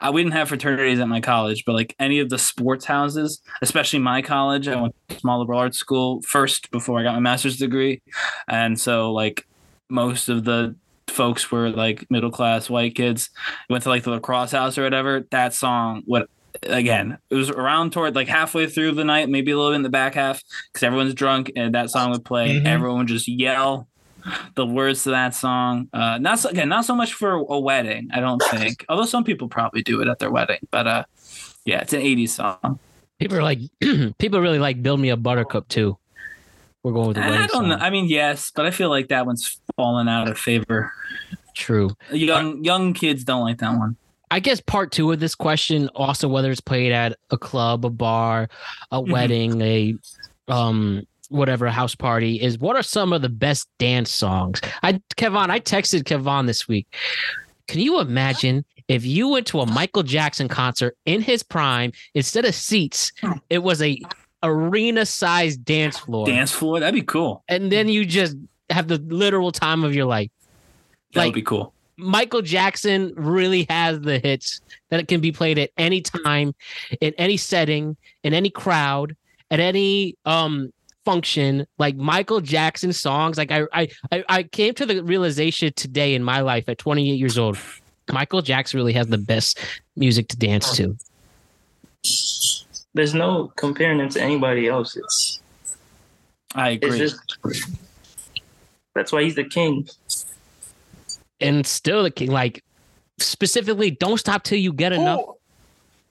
I 0.00 0.10
we 0.10 0.22
didn't 0.22 0.34
have 0.34 0.48
fraternities 0.48 0.98
at 0.98 1.08
my 1.08 1.20
college, 1.20 1.64
but 1.64 1.74
like 1.74 1.94
any 1.98 2.18
of 2.20 2.28
the 2.28 2.38
sports 2.38 2.84
houses, 2.84 3.40
especially 3.60 3.98
my 3.98 4.22
college, 4.22 4.68
I 4.68 4.80
went 4.80 4.94
to 5.08 5.18
small 5.18 5.40
liberal 5.40 5.58
arts 5.58 5.78
school 5.78 6.20
first 6.22 6.70
before 6.70 6.98
I 6.98 7.02
got 7.02 7.14
my 7.14 7.20
master's 7.20 7.56
degree, 7.56 8.02
and 8.48 8.78
so 8.78 9.12
like 9.12 9.46
most 9.88 10.28
of 10.28 10.44
the 10.44 10.74
folks 11.08 11.52
were 11.52 11.68
like 11.70 12.10
middle 12.10 12.30
class 12.30 12.70
white 12.70 12.94
kids. 12.94 13.30
Went 13.68 13.82
to 13.84 13.90
like 13.90 14.04
the 14.04 14.10
lacrosse 14.10 14.52
house 14.52 14.78
or 14.78 14.82
whatever. 14.82 15.26
That 15.30 15.52
song, 15.54 16.02
what 16.06 16.28
again? 16.64 17.18
It 17.30 17.34
was 17.34 17.50
around 17.50 17.92
toward 17.92 18.14
like 18.14 18.28
halfway 18.28 18.66
through 18.66 18.92
the 18.92 19.04
night, 19.04 19.28
maybe 19.28 19.50
a 19.50 19.56
little 19.56 19.72
bit 19.72 19.76
in 19.76 19.82
the 19.82 19.88
back 19.90 20.14
half, 20.14 20.42
because 20.72 20.82
everyone's 20.82 21.14
drunk 21.14 21.52
and 21.56 21.74
that 21.74 21.90
song 21.90 22.10
would 22.10 22.24
play. 22.24 22.60
Mhm. 22.60 22.66
Everyone 22.66 22.98
would 22.98 23.08
just 23.08 23.28
yell 23.28 23.88
the 24.54 24.66
words 24.66 25.04
to 25.04 25.10
that 25.10 25.34
song. 25.34 25.88
Uh, 25.92 26.18
not 26.18 26.38
so, 26.38 26.48
again, 26.48 26.68
not 26.68 26.84
so 26.84 26.94
much 26.94 27.14
for 27.14 27.32
a 27.32 27.58
wedding, 27.58 28.08
I 28.12 28.20
don't 28.20 28.42
think. 28.50 28.84
Although 28.88 29.04
some 29.06 29.24
people 29.24 29.48
probably 29.48 29.82
do 29.82 30.00
it 30.00 30.08
at 30.08 30.18
their 30.18 30.30
wedding, 30.30 30.58
but 30.70 30.86
uh, 30.86 31.04
yeah, 31.64 31.80
it's 31.80 31.92
an 31.92 32.00
'80s 32.00 32.30
song. 32.30 32.78
People 33.18 33.38
are 33.38 33.42
like, 33.42 33.60
people 34.18 34.40
really 34.40 34.58
like 34.58 34.82
"Build 34.82 35.00
Me 35.00 35.10
a 35.10 35.16
Buttercup" 35.16 35.68
too. 35.68 35.96
We're 36.82 36.92
going 36.92 37.08
with 37.08 37.16
the 37.16 37.22
I 37.22 37.46
don't 37.46 37.68
know. 37.68 37.76
I 37.76 37.90
mean, 37.90 38.06
yes, 38.06 38.50
but 38.54 38.66
I 38.66 38.72
feel 38.72 38.88
like 38.88 39.08
that 39.08 39.24
one's 39.26 39.60
fallen 39.76 40.08
out 40.08 40.28
of 40.28 40.36
favor. 40.38 40.92
True. 41.54 41.90
Young 42.10 42.64
young 42.64 42.92
kids 42.92 43.24
don't 43.24 43.42
like 43.42 43.58
that 43.58 43.78
one. 43.78 43.96
I 44.30 44.40
guess 44.40 44.60
part 44.62 44.90
two 44.92 45.12
of 45.12 45.20
this 45.20 45.34
question, 45.34 45.90
also 45.94 46.26
whether 46.26 46.50
it's 46.50 46.60
played 46.62 46.90
at 46.90 47.18
a 47.30 47.36
club, 47.36 47.84
a 47.84 47.90
bar, 47.90 48.48
a 48.90 49.00
Mhm. 49.00 49.12
wedding, 49.12 49.60
a 49.60 49.94
um 50.48 51.02
whatever 51.32 51.68
house 51.68 51.94
party, 51.94 52.40
is 52.40 52.58
what 52.58 52.76
are 52.76 52.82
some 52.82 53.12
of 53.12 53.22
the 53.22 53.28
best 53.28 53.68
dance 53.78 54.10
songs? 54.10 54.60
I 54.82 54.94
Kevon, 55.16 55.50
I 55.50 55.60
texted 55.60 56.02
Kevon 56.04 56.46
this 56.46 56.68
week. 56.68 56.86
Can 57.68 57.80
you 57.80 58.00
imagine 58.00 58.64
if 58.88 59.04
you 59.06 59.28
went 59.28 59.46
to 59.48 59.60
a 59.60 59.66
Michael 59.66 60.02
Jackson 60.02 60.48
concert 60.48 60.96
in 61.06 61.22
his 61.22 61.42
prime, 61.42 61.92
instead 62.14 62.44
of 62.44 62.54
seats, 62.54 63.12
it 63.48 63.58
was 63.58 63.80
a 63.80 64.00
arena 64.42 65.06
sized 65.06 65.64
dance 65.64 65.98
floor. 65.98 66.26
Dance 66.26 66.50
floor, 66.50 66.80
that'd 66.80 66.94
be 66.94 67.02
cool. 67.06 67.44
And 67.48 67.70
then 67.70 67.88
you 67.88 68.04
just 68.04 68.36
have 68.70 68.88
the 68.88 68.98
literal 68.98 69.52
time 69.52 69.84
of 69.84 69.94
your 69.94 70.06
life. 70.06 70.30
That 71.14 71.20
Like- 71.20 71.26
would 71.28 71.34
be 71.34 71.42
cool. 71.42 71.72
Michael 71.98 72.42
Jackson 72.42 73.12
really 73.16 73.66
has 73.68 74.00
the 74.00 74.18
hits 74.18 74.60
that 74.88 74.98
it 74.98 75.06
can 75.08 75.20
be 75.20 75.30
played 75.30 75.58
at 75.58 75.70
any 75.76 76.00
time, 76.00 76.54
in 77.00 77.14
any 77.18 77.36
setting, 77.36 77.96
in 78.24 78.34
any 78.34 78.50
crowd, 78.50 79.14
at 79.50 79.60
any 79.60 80.16
um 80.24 80.72
function. 81.04 81.66
Like 81.78 81.96
Michael 81.96 82.40
Jackson 82.40 82.92
songs. 82.92 83.36
Like 83.38 83.50
I 83.50 83.62
I 83.72 83.88
I- 84.10 84.24
I 84.28 84.42
came 84.44 84.74
to 84.74 84.86
the 84.86 85.02
realization 85.02 85.72
today 85.74 86.14
in 86.14 86.22
my 86.22 86.40
life 86.40 86.68
at 86.68 86.78
28 86.78 87.14
years 87.14 87.38
old. 87.38 87.58
Michael 88.12 88.42
Jackson 88.42 88.78
really 88.78 88.92
has 88.92 89.06
the 89.06 89.18
best 89.18 89.58
music 89.96 90.28
to 90.28 90.36
dance 90.36 90.76
to. 90.76 90.96
There's 92.94 93.14
no 93.14 93.52
comparing 93.56 94.00
him 94.00 94.08
to 94.10 94.20
anybody 94.20 94.68
else. 94.68 94.96
It's 94.96 95.40
I 96.54 96.70
it's 96.70 96.84
agree. 96.84 96.98
just 96.98 97.16
that's 98.94 99.12
why 99.12 99.22
he's 99.22 99.34
the 99.36 99.44
king. 99.44 99.88
And 101.40 101.66
still 101.66 102.02
the 102.02 102.10
king, 102.10 102.30
like 102.30 102.62
specifically, 103.18 103.90
don't 103.90 104.18
stop 104.18 104.42
till 104.44 104.58
you 104.58 104.72
get 104.72 104.92
enough. 104.92 105.20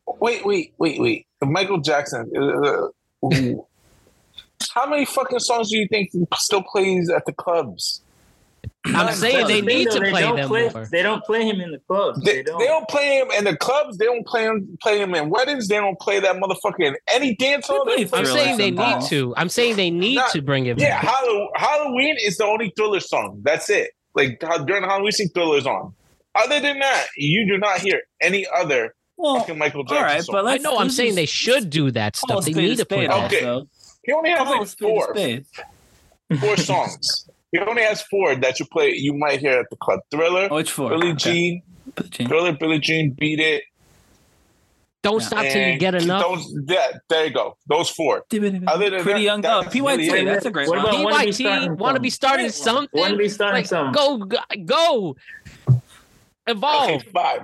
Oh, 0.08 0.18
wait, 0.20 0.44
wait, 0.46 0.74
wait, 0.78 1.00
wait. 1.00 1.28
Michael 1.42 1.80
Jackson. 1.80 2.32
uh, 2.36 2.88
ooh. 3.28 3.66
How 4.74 4.88
many 4.88 5.06
fucking 5.06 5.40
songs 5.40 5.70
do 5.70 5.78
you 5.78 5.88
think 5.90 6.10
he 6.12 6.26
still 6.36 6.64
plays 6.64 7.10
at 7.10 7.26
the 7.26 7.34
clubs? 7.34 8.02
I'm 8.86 8.94
None. 8.94 9.14
saying 9.14 9.34
they 9.36 9.38
That's 9.38 9.48
the 9.48 9.56
thing, 9.58 9.66
need 9.66 9.88
though, 9.88 9.92
to 9.94 10.00
they 10.00 10.10
play 10.12 10.22
them 10.24 10.48
play, 10.48 10.70
more. 10.70 10.88
They 10.92 11.04
don't 11.04 11.24
play 11.24 11.48
him 11.48 11.62
in 11.62 11.72
the 11.72 11.80
clubs. 11.88 12.24
They, 12.24 12.38
They, 12.38 12.44
don't. 12.44 12.60
they 12.60 12.66
don't 12.66 12.88
play 12.90 13.20
him 13.20 13.30
in 13.32 13.44
the 13.44 13.56
clubs. 13.56 13.98
They 13.98 14.06
don't 14.06 14.26
play 14.26 14.44
him 14.46 14.78
play 14.82 15.00
him 15.00 15.14
in 15.14 15.30
weddings. 15.30 15.68
They 15.68 15.76
don't 15.78 16.00
play 16.00 16.20
that 16.20 16.36
motherfucker 16.38 16.80
in 16.88 16.96
any 17.12 17.36
dance 17.36 17.68
hall. 17.68 17.86
They 17.86 18.04
They 18.04 18.06
play 18.06 18.20
I'm 18.20 18.26
Thriller 18.26 18.40
saying 18.40 18.58
they 18.58 18.72
need 18.72 19.02
to. 19.10 19.34
I'm 19.38 19.50
saying 19.50 19.76
they 19.76 19.92
need 19.92 20.16
Not- 20.16 20.32
to 20.32 20.42
bring 20.42 20.66
it 20.66 20.80
Yeah, 20.80 21.00
back. 21.02 21.12
Halloween 21.56 22.16
is 22.20 22.38
the 22.38 22.46
only 22.46 22.72
thriller 22.76 23.00
song. 23.00 23.42
That's 23.44 23.70
it. 23.70 23.92
Like 24.16 24.42
how- 24.42 24.64
during 24.64 24.84
Halloween, 24.84 25.12
season, 25.12 25.32
Thriller's 25.34 25.66
on. 25.68 25.94
Other 26.34 26.60
than 26.60 26.80
that, 26.80 27.06
you 27.18 27.46
do 27.48 27.58
not 27.60 27.80
hear 27.80 28.02
any 28.22 28.48
other 28.56 28.96
well, 29.18 29.40
fucking 29.40 29.58
Michael 29.60 29.84
Jackson 29.84 30.04
right, 30.04 30.24
song. 30.24 30.34
but 30.34 30.40
I 30.46 30.52
let's. 30.52 30.64
know. 30.64 30.78
I'm 30.78 30.88
this 30.88 30.98
saying 30.98 31.16
they 31.16 31.26
should 31.26 31.70
do 31.70 31.92
that 31.92 32.16
stuff. 32.16 32.46
They 32.46 32.54
need 32.54 32.78
to 32.78 32.86
put 32.86 32.96
spade 32.98 33.12
that. 33.12 33.26
Okay. 33.32 33.46
also. 33.46 33.68
He 34.12 34.18
only 34.18 34.30
has 34.32 34.40
Call 34.40 34.60
like 34.60 34.68
spade 34.68 34.90
four, 34.90 35.16
spade. 35.16 35.46
four 36.40 36.58
songs. 36.58 37.30
He 37.52 37.60
only 37.60 37.84
has 37.84 38.02
four 38.04 38.36
that 38.36 38.60
you 38.60 38.66
play. 38.66 38.94
You 38.96 39.14
might 39.14 39.40
hear 39.40 39.60
at 39.60 39.70
the 39.70 39.76
club. 39.78 40.00
Thriller, 40.12 40.48
oh, 40.52 40.56
Which 40.56 40.72
four? 40.72 40.90
Billie 40.90 41.10
Oh, 41.10 41.12
Okay. 41.12 41.18
Jean, 41.32 41.62
Billie 41.96 42.10
Jean. 42.10 42.28
Thriller, 42.28 42.54
Billie 42.54 42.80
Jean, 42.80 43.12
Beat 43.12 43.40
It. 43.40 43.64
Don't 45.04 45.20
Yeah. 45.22 45.28
stop 45.28 45.42
till 45.46 45.56
you 45.56 45.62
and 45.62 45.80
get 45.80 45.96
enough. 45.96 46.22
Those, 46.22 46.54
that, 46.68 47.02
there 47.10 47.26
you 47.26 47.34
go. 47.34 47.58
Those 47.68 47.90
four. 47.90 48.24
Other 48.32 48.40
than 48.40 48.66
Pretty 49.02 49.14
that, 49.14 49.22
young. 49.22 49.46
Oh, 49.46 49.64
PYT. 49.64 49.98
really. 50.12 50.26
That's 50.26 50.46
a 50.46 50.52
great 50.52 50.68
What 50.70 50.78
one. 50.78 50.88
about- 50.94 51.04
wanna 51.04 51.18
be 51.20 51.26
PYT 51.32 51.34
starting 51.34 51.78
want 51.78 51.96
to 51.96 52.02
be 52.02 52.10
starting 52.12 52.50
something. 52.50 53.00
Wanna 53.02 53.18
be 53.18 53.30
starting 53.30 53.56
Like, 53.60 53.66
some. 53.66 53.92
Go, 53.94 54.18
go, 54.18 54.38
go. 54.66 55.16
Evolve. 56.48 56.90
Okay, 56.92 57.10
five. 57.14 57.42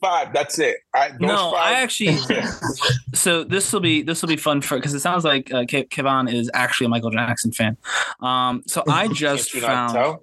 Five. 0.00 0.32
That's 0.32 0.58
it. 0.58 0.76
I, 0.94 1.10
No, 1.20 1.52
five, 1.52 1.54
I 1.54 1.72
actually. 1.80 2.16
so 3.14 3.44
this 3.44 3.72
will 3.72 3.80
be 3.80 4.02
this 4.02 4.20
will 4.22 4.28
be 4.28 4.36
fun 4.36 4.60
for 4.60 4.76
because 4.76 4.94
it 4.94 5.00
sounds 5.00 5.24
like 5.24 5.52
uh, 5.52 5.64
Ke- 5.64 5.88
Kevon 5.88 6.32
is 6.32 6.50
actually 6.54 6.86
a 6.86 6.88
Michael 6.88 7.10
Jackson 7.10 7.52
fan. 7.52 7.76
Um, 8.20 8.62
so 8.66 8.82
I 8.88 9.08
just 9.12 9.52
Can't 9.52 9.62
you 9.62 9.68
not 9.68 9.90
found 9.92 9.94
tell? 9.94 10.22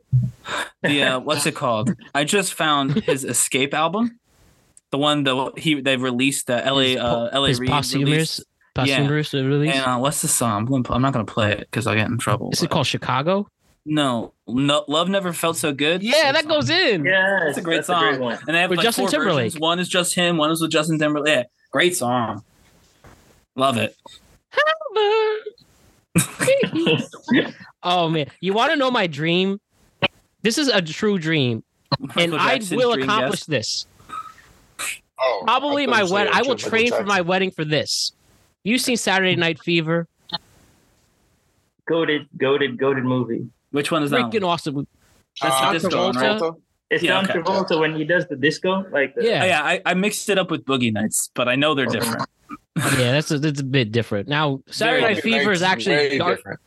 the 0.84 1.03
uh, 1.03 1.20
what's 1.22 1.45
it 1.45 1.55
called? 1.55 1.93
I 2.14 2.24
just 2.24 2.53
found 2.53 3.03
his 3.03 3.24
Xscape 3.26 3.74
album, 3.74 4.20
the 4.91 4.97
one 4.97 5.24
that 5.24 5.53
he 5.57 5.82
they've 5.82 6.01
released 6.01 6.47
the 6.47 6.57
LA 6.57 6.80
His 6.80 6.97
uh, 6.97 7.30
LA 7.34 7.45
his 7.47 7.59
Reid 7.59 7.70
posthumous, 7.70 8.07
released. 8.09 8.43
posthumous 8.76 9.34
release. 9.34 9.76
And 9.76 9.86
uh, 9.86 9.97
what's 9.97 10.22
the 10.22 10.28
song? 10.28 10.57
I'm, 10.57 10.66
gonna, 10.84 10.95
I'm 10.95 11.01
not 11.01 11.14
gonna 11.14 11.26
play 11.26 11.53
it 11.53 11.59
because 11.59 11.88
I'll 11.88 11.95
get 11.95 12.09
in 12.09 12.18
trouble. 12.18 12.49
Is 12.51 12.61
it 12.61 12.70
called 12.70 12.88
Chicago? 12.88 13.47
No, 13.86 14.31
no, 14.47 14.86
Love 14.88 15.09
Never 15.09 15.34
Felt 15.34 15.57
So 15.57 15.73
Good. 15.73 16.03
Yeah, 16.03 16.31
that 16.31 16.43
song. 16.43 16.51
goes 16.51 16.69
in. 16.69 17.03
Yeah, 17.03 17.41
That's 17.45 17.57
a 17.57 17.61
great 17.61 17.77
that's 17.77 17.88
song. 17.88 18.03
A 18.03 18.07
great 18.11 18.21
one. 18.21 18.38
And 18.47 18.55
they 18.55 18.61
have 18.61 18.69
With 18.69 18.77
like 18.77 18.86
Justin 18.86 19.03
four 19.05 19.11
Timberlake. 19.11 19.45
versions. 19.47 19.59
One 19.59 19.79
is 19.79 19.89
just 19.89 20.15
him. 20.15 20.38
One 20.38 20.51
is 20.51 20.61
with 20.61 20.71
Justin 20.71 20.97
Timberlake. 20.99 21.27
Yeah, 21.36 21.43
great 21.71 21.95
song. 21.95 22.43
Love 23.55 23.77
it. 23.77 23.95
oh 27.84 28.09
man, 28.09 28.27
you 28.39 28.53
want 28.53 28.71
to 28.71 28.77
know 28.77 28.91
my 28.91 29.07
dream? 29.07 29.59
This 30.41 30.57
is 30.57 30.67
a 30.67 30.81
true 30.81 31.17
dream, 31.17 31.63
and 31.99 32.31
Michael 32.31 32.39
I 32.39 32.53
Jackson, 32.57 32.77
will 32.77 32.93
Dream 32.93 33.09
accomplish 33.09 33.43
this. 33.45 33.86
Oh, 35.19 35.41
Probably 35.45 35.88
my 35.88 36.03
wedding. 36.03 36.34
I 36.36 36.41
will 36.41 36.55
train 36.55 36.89
for 36.91 37.03
my 37.03 37.21
wedding 37.21 37.51
for 37.51 37.63
this. 37.65 38.11
You 38.63 38.77
seen 38.77 38.97
Saturday 38.97 39.36
Night 39.36 39.59
Fever? 39.59 40.07
Goaded, 41.86 42.27
goaded, 42.38 42.77
goaded 42.77 43.03
movie. 43.05 43.47
Which 43.74 43.91
one 43.91 44.03
is 44.03 44.11
that? 44.11 44.21
Freaking 44.32 44.41
One? 44.43 44.51
awesome. 44.51 44.88
That's 45.41 45.55
Uh, 45.55 45.74
the 45.74 45.80
disco 45.80 46.05
one, 46.07 46.15
right? 46.15 46.51
It's 46.91 47.01
Yeah, 47.03 47.21
John 47.24 47.26
okay. 47.30 47.39
Travolta 47.39 47.80
when 47.80 47.95
he 47.95 48.03
does 48.05 48.28
the 48.28 48.36
disco, 48.36 48.86
like 48.91 49.15
the, 49.15 49.24
Yeah, 49.26 49.41
Oh, 49.43 49.45
yeah, 49.47 49.63
I, 49.63 49.82
I 49.84 49.93
mixed 49.95 50.30
it 50.30 50.38
up 50.38 50.51
with 50.51 50.63
Boogie 50.63 50.93
Nights, 50.93 51.32
but 51.34 51.47
I 51.47 51.55
know 51.55 51.74
they're 51.74 51.88
different. 51.88 52.28
yeah, 52.78 53.11
that's 53.13 53.32
a, 53.32 53.39
that's 53.39 53.59
a 53.61 53.63
bit 53.63 53.91
different. 53.91 54.28
Now, 54.28 54.59
Saturday 54.69 55.01
Night 55.01 55.24
Fever 55.24 55.51
is 55.51 55.61
Way 55.61 55.67
actually 55.67 56.17
dark. 56.19 56.38
different. 56.38 56.59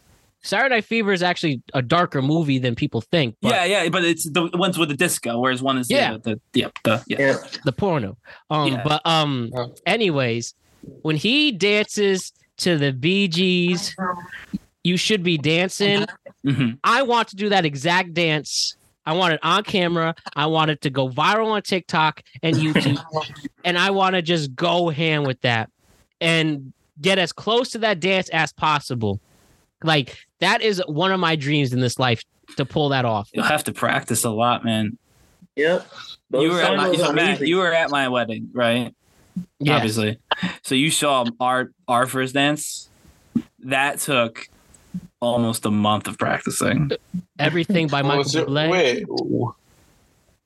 Saturday 0.43 0.75
Night 0.77 0.85
Fever 0.85 1.13
is 1.13 1.23
actually 1.23 1.63
a 1.75 1.83
darker 1.83 2.23
movie 2.23 2.59
than 2.59 2.75
people 2.75 3.01
think. 3.03 3.37
But 3.41 3.51
yeah, 3.53 3.65
yeah, 3.85 3.89
but 3.89 4.05
it's 4.05 4.25
the 4.29 4.51
ones 4.55 4.79
with 4.79 4.89
the 4.89 4.97
disco, 4.97 5.39
whereas 5.39 5.63
one 5.63 5.79
is 5.79 5.89
Yeah. 5.89 6.15
the, 6.15 6.19
the, 6.19 6.41
yeah, 6.55 6.69
the 6.83 7.05
yeah. 7.07 7.19
yeah. 7.21 7.37
the 7.65 7.73
porno. 7.73 8.17
Um, 8.51 8.73
Yeah. 8.73 8.83
but 8.83 9.07
um, 9.07 9.51
anyways, 9.87 10.55
when 11.03 11.15
he 11.17 11.53
dances 11.53 12.33
to 12.59 12.77
the 12.79 12.93
Bee 12.93 13.29
Gees, 13.29 13.95
"You 14.87 14.97
Should 14.97 15.22
Be 15.22 15.37
Dancing." 15.39 16.07
Mhm. 16.45 16.78
I 16.84 17.03
want 17.03 17.28
to 17.28 17.37
do 17.37 17.49
that 17.49 17.64
exact 17.64 18.14
dance. 18.14 18.76
I 19.05 19.12
want 19.12 19.34
it 19.34 19.41
on 19.43 19.62
camera. 19.64 20.14
I 20.34 20.47
want 20.47 20.70
it 20.70 20.80
to 20.82 20.91
go 20.91 21.09
viral 21.09 21.49
on 21.49 21.62
TikTok 21.62 22.22
and 22.43 22.57
YouTube, 22.64 23.01
and 23.64 23.78
I 23.78 23.91
want 23.91 24.14
to 24.14 24.22
just 24.22 24.55
go 24.55 24.89
ham 24.89 25.24
with 25.24 25.41
that 25.43 25.70
and 26.20 26.72
get 27.01 27.18
as 27.18 27.32
close 27.32 27.70
to 27.70 27.78
that 27.78 28.01
dance 28.01 28.28
as 28.30 28.53
possible. 28.53 29.20
Like 29.82 30.16
that 30.41 30.62
is 30.62 30.82
one 30.87 31.12
of 31.12 31.20
my 31.20 31.37
dreams 31.37 31.72
in 31.72 31.80
this 31.80 31.99
life 31.99 32.22
to 32.57 32.64
pull 32.64 32.89
that 32.91 33.05
off. 33.05 33.28
You'll 33.32 33.45
have 33.45 33.64
to 33.64 33.72
practice 33.72 34.24
a 34.24 34.30
lot, 34.30 34.64
man. 34.64 34.99
Yep. 35.57 35.87
Those 36.30 36.43
you 36.43 36.51
were 36.51 36.61
at 36.61 36.76
my, 36.76 36.89
was 36.89 36.99
so 36.99 37.12
Matt, 37.12 37.41
you 37.41 37.57
were 37.57 37.72
at 37.72 37.91
my 37.91 38.09
wedding, 38.09 38.51
right? 38.53 38.95
Yeah. 39.59 39.76
Obviously. 39.76 40.18
So 40.62 40.74
you 40.74 40.91
saw 40.91 41.26
our 41.41 41.70
our 41.87 42.07
first 42.07 42.34
dance. 42.34 42.89
That 43.61 44.01
took 44.01 44.49
almost 45.27 45.66
a 45.66 45.70
month 45.70 46.07
of 46.09 46.18
practicing. 46.18 46.91
Everything 47.39 47.89
by 47.89 48.03
What 48.03 48.09
Michael 48.09 48.18
was 48.18 48.35
Bublé. 48.35 48.70
Wait, 48.70 49.07
w- 49.07 49.53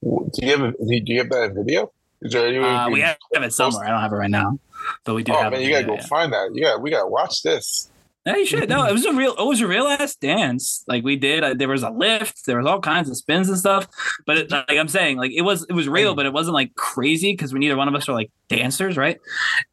w- 0.03 0.31
do 0.33 0.47
you 0.47 0.53
have 0.53 0.61
a, 0.62 0.72
do 0.72 1.12
you 1.12 1.18
have 1.18 1.31
that 1.31 1.53
video? 1.55 1.93
Is 2.22 2.33
there 2.33 2.47
any 2.47 2.59
Uh, 2.59 2.91
we 2.91 3.01
have 3.01 3.16
it 3.35 3.53
somewhere. 3.53 3.85
I 3.87 3.91
don't 3.91 4.01
have 4.01 4.12
it 4.12 4.16
right 4.16 4.31
now, 4.31 4.59
but 5.05 5.14
we 5.14 5.22
do 5.22 5.33
Oh 5.33 5.41
have 5.43 5.53
man, 5.53 5.61
it. 5.61 5.64
you 5.64 5.70
gotta 5.70 5.83
yeah, 5.83 5.89
go 5.89 5.95
yeah. 5.95 6.07
find 6.07 6.33
that. 6.33 6.51
Yeah, 6.55 6.76
we 6.76 6.91
gotta 6.91 7.07
watch 7.09 7.43
this. 7.43 7.91
Yeah, 8.31 8.37
you 8.37 8.47
should. 8.47 8.68
No, 8.68 8.87
it 8.87 8.93
was 8.93 9.05
a 9.05 9.12
real. 9.12 9.35
It 9.39 9.45
was 9.45 9.61
a 9.61 9.66
real 9.66 9.87
ass 9.87 10.14
dance. 10.16 10.85
Like 10.87 11.05
we 11.05 11.16
did. 11.16 11.43
Uh, 11.45 11.55
there 11.55 11.68
was 11.68 11.83
a 11.83 11.91
lift. 11.91 12.47
There 12.47 12.57
was 12.59 12.66
all 12.66 12.81
kinds 12.81 13.09
of 13.11 13.16
spins 13.16 13.49
and 13.49 13.59
stuff. 13.59 13.87
But 14.26 14.39
it, 14.39 14.51
like 14.51 14.70
I'm 14.70 14.89
saying, 14.89 15.16
like 15.16 15.33
it 15.33 15.43
was 15.43 15.64
it 15.68 15.72
was 15.72 15.89
real, 15.89 16.14
but 16.14 16.26
it 16.26 16.33
wasn't 16.33 16.55
like 16.55 16.74
crazy 16.74 17.33
because 17.33 17.53
we 17.53 17.59
neither 17.59 17.76
one 17.76 17.89
of 17.89 17.95
us 17.95 18.09
are 18.09 18.14
like 18.14 18.31
dancers, 18.49 18.97
right? 18.97 19.18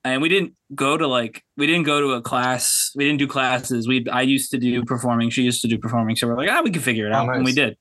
And 0.03 0.21
we 0.21 0.29
didn't 0.29 0.53
go 0.75 0.97
to 0.97 1.07
like 1.07 1.43
we 1.55 1.67
didn't 1.67 1.85
go 1.85 2.01
to 2.01 2.11
a 2.13 2.21
class. 2.21 2.91
We 2.95 3.05
didn't 3.05 3.19
do 3.19 3.27
classes. 3.27 3.87
We 3.87 4.05
I 4.09 4.21
used 4.21 4.51
to 4.51 4.57
do 4.57 4.83
performing. 4.83 5.29
She 5.29 5.43
used 5.43 5.61
to 5.61 5.67
do 5.67 5.77
performing. 5.77 6.15
So 6.15 6.27
we're 6.27 6.37
like, 6.37 6.49
ah, 6.49 6.61
we 6.63 6.71
can 6.71 6.81
figure 6.81 7.07
it 7.07 7.11
Oh, 7.13 7.17
out, 7.17 7.35
and 7.35 7.45
we 7.45 7.53
did. 7.53 7.77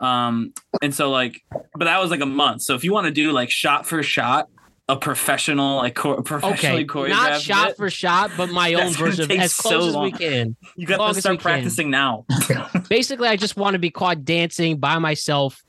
Um, 0.00 0.52
and 0.82 0.94
so 0.94 1.10
like, 1.10 1.42
but 1.74 1.86
that 1.86 2.00
was 2.00 2.10
like 2.10 2.20
a 2.20 2.26
month. 2.26 2.62
So 2.62 2.74
if 2.74 2.84
you 2.84 2.92
want 2.92 3.06
to 3.06 3.10
do 3.12 3.32
like 3.32 3.50
shot 3.50 3.86
for 3.86 4.02
shot. 4.02 4.48
A 4.88 4.96
professional, 4.96 5.78
like 5.78 5.96
cho- 5.98 6.22
professionally 6.22 6.84
Okay, 6.84 6.86
choreographed 6.86 7.08
not 7.10 7.40
shot 7.40 7.66
bit, 7.68 7.76
for 7.76 7.90
shot, 7.90 8.30
but 8.36 8.50
my 8.50 8.72
own 8.80 8.92
version, 8.92 9.28
take 9.28 9.40
as 9.40 9.52
close 9.54 9.82
so 9.82 9.88
as 9.88 9.96
we 9.96 10.12
can. 10.12 10.54
you 10.76 10.86
got 10.86 10.98
to 11.12 11.20
start 11.20 11.32
we 11.32 11.36
can. 11.38 11.42
practicing 11.42 11.90
now. 11.90 12.24
Basically, 12.88 13.26
I 13.26 13.34
just 13.36 13.56
want 13.56 13.74
to 13.74 13.80
be 13.80 13.90
caught 13.90 14.24
dancing 14.24 14.78
by 14.78 14.98
myself 14.98 15.64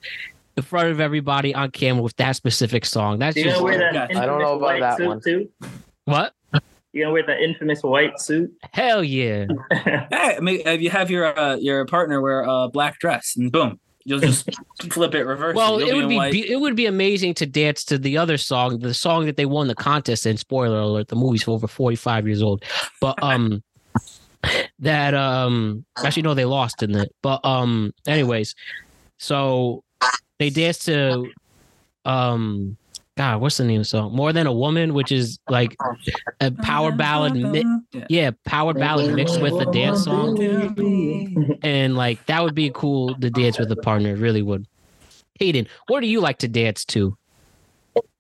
in 0.56 0.62
front 0.62 0.90
of 0.90 1.00
everybody 1.00 1.56
on 1.56 1.72
camera 1.72 2.04
with 2.04 2.16
that 2.18 2.36
specific 2.36 2.86
song. 2.86 3.18
That's 3.18 3.36
You 3.36 3.46
just 3.46 3.58
know 3.58 3.64
where 3.64 3.80
that 3.80 4.16
I 4.16 4.26
don't 4.28 4.40
know 4.40 4.60
about 4.60 4.80
that 5.00 5.04
one. 5.08 5.20
too? 5.20 5.50
what? 6.06 6.34
You 6.94 7.04
gonna 7.04 7.14
wear 7.14 7.26
that 7.28 7.42
infamous 7.42 7.82
white 7.84 8.20
suit? 8.20 8.52
Hell 8.72 9.04
yeah! 9.04 9.46
Hey, 9.72 10.36
I 10.38 10.40
mean, 10.40 10.62
if 10.66 10.82
you 10.82 10.90
have 10.92 11.10
your 11.12 11.38
uh, 11.38 11.56
your 11.58 11.86
partner 11.86 12.22
wear 12.22 12.42
a 12.44 12.70
black 12.70 12.98
dress, 13.00 13.34
and 13.36 13.52
boom, 13.52 13.80
you'll 14.08 14.20
just 14.20 14.50
flip 14.92 15.14
it 15.14 15.24
reverse. 15.24 15.56
Well, 15.56 15.80
it 15.80 15.94
would 15.94 16.08
be, 16.08 16.50
it 16.50 16.60
would 16.60 16.76
be 16.78 16.86
amazing 16.86 17.34
to 17.36 17.46
dance 17.46 17.84
to 17.86 17.98
the 17.98 18.18
other 18.18 18.38
song, 18.38 18.80
the 18.80 18.94
song 18.94 19.26
that 19.26 19.36
they 19.36 19.46
won 19.46 19.68
the 19.68 19.76
contest 19.76 20.26
in. 20.26 20.38
Spoiler 20.38 20.80
alert: 20.80 21.10
the 21.10 21.16
movie's 21.16 21.48
over 21.48 21.68
forty 21.68 21.98
five 21.98 22.26
years 22.26 22.42
old, 22.42 22.64
but 23.02 23.16
um, 23.22 23.62
that 24.80 25.14
um, 25.14 25.86
actually 26.04 26.24
no, 26.24 26.34
they 26.34 26.46
lost 26.46 26.82
in 26.82 26.96
it. 26.96 27.14
But 27.22 27.44
um, 27.46 27.94
anyways, 28.08 28.56
so 29.18 29.84
they 30.40 30.50
danced 30.50 30.86
to 30.86 31.30
um, 32.06 32.78
God, 33.18 33.42
what's 33.42 33.58
the 33.58 33.64
name 33.66 33.78
of 33.82 33.86
the 33.86 33.90
song? 33.90 34.16
More 34.16 34.32
than 34.32 34.46
a 34.48 34.54
woman, 34.54 34.94
which 34.94 35.12
is 35.12 35.40
like 35.50 35.76
a 36.40 36.52
power 36.52 36.92
ballad. 36.92 37.34
Mi- 37.36 37.64
Yeah. 37.92 38.06
yeah, 38.10 38.32
power 38.46 38.74
ballad 38.74 39.14
mixed 39.16 39.42
with 39.42 39.54
a 39.54 39.66
dance 39.72 40.04
song, 40.04 40.38
and 41.64 41.96
like 41.98 42.24
that 42.28 42.44
would 42.44 42.56
be 42.56 42.70
cool 42.74 43.16
to 43.16 43.30
dance 43.30 43.58
with 43.58 43.72
a 43.72 43.76
partner. 43.76 44.12
It 44.12 44.20
really 44.20 44.42
would. 44.44 44.68
Hayden, 45.40 45.68
what 45.88 46.02
do 46.02 46.08
you 46.08 46.20
like 46.22 46.38
to 46.40 46.48
dance 46.48 46.86
to? 46.86 47.18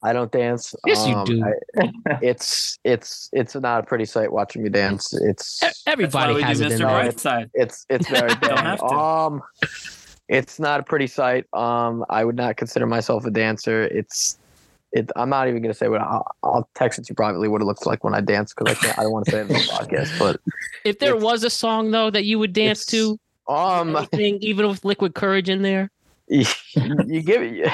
I 0.02 0.14
don't 0.14 0.32
dance. 0.32 0.74
Yes, 0.86 1.08
you 1.08 1.16
Um, 1.16 1.26
do. 1.26 1.43
I- 1.45 2.20
it's 2.24 2.80
it's 2.84 3.30
it's 3.34 3.54
not 3.56 3.84
a 3.84 3.86
pretty 3.86 4.06
sight 4.06 4.32
watching 4.32 4.64
me 4.64 4.70
dance. 4.70 5.14
It's 5.14 5.60
That's 5.60 5.84
why 5.86 5.91
Everybody 5.93 6.41
has 6.41 6.60
it 6.60 6.72
in 6.72 6.74
Mr. 6.74 6.78
there. 6.80 6.88
Brightside. 6.88 7.50
it's 7.54 7.86
it's 7.89 8.10
very 8.10 8.30
Don't 8.30 8.41
bad. 8.41 8.82
Um, 8.82 9.41
it's 10.28 10.60
not 10.60 10.80
a 10.80 10.84
pretty 10.84 11.08
sight. 11.08 11.45
Um, 11.54 12.04
I 12.10 12.26
would 12.26 12.36
not 12.36 12.58
consider 12.58 12.88
myself 12.88 13.26
a 13.26 13.32
dancer. 13.32 13.84
It's 13.84 14.38
it. 14.91 15.11
I'm 15.15 15.29
not 15.29 15.47
even 15.47 15.61
gonna 15.61 15.73
say 15.73 15.88
what 15.88 16.01
I'll, 16.01 16.25
I'll 16.43 16.69
text 16.75 16.99
it 16.99 17.05
to 17.05 17.11
you 17.11 17.15
privately 17.15 17.47
what 17.47 17.61
it 17.61 17.65
looks 17.65 17.85
like 17.85 18.03
when 18.03 18.13
I 18.13 18.21
dance 18.21 18.53
because 18.53 18.75
I 18.75 18.79
can't. 18.79 18.99
I 18.99 19.03
don't 19.03 19.11
want 19.11 19.25
to 19.25 19.31
say 19.31 19.38
it 19.39 19.41
in 19.41 19.47
the 19.49 19.53
podcast. 19.59 20.17
But 20.19 20.39
If 20.83 20.99
there 20.99 21.15
was 21.15 21.43
a 21.43 21.49
song 21.49 21.91
though 21.91 22.09
that 22.09 22.25
you 22.25 22.39
would 22.39 22.53
dance 22.53 22.85
to, 22.88 23.19
um, 23.47 23.95
anything, 23.95 24.38
even 24.41 24.67
with 24.67 24.83
Liquid 24.85 25.15
Courage 25.15 25.49
in 25.49 25.61
there, 25.61 25.91
you, 26.27 26.45
you 27.05 27.21
give 27.21 27.41
it. 27.41 27.71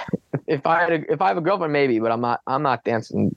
If 0.47 0.66
I 0.66 0.80
had 0.82 0.91
a, 0.91 1.14
if 1.14 1.22
I 1.22 1.28
have 1.30 1.38
a 1.38 1.41
girlfriend, 1.41 1.74
maybe, 1.74 1.99
but 1.99 2.11
I'm 2.11 2.22
not. 2.22 2.41
I'm 2.47 2.64
not 2.64 2.84
dancing. 2.84 3.36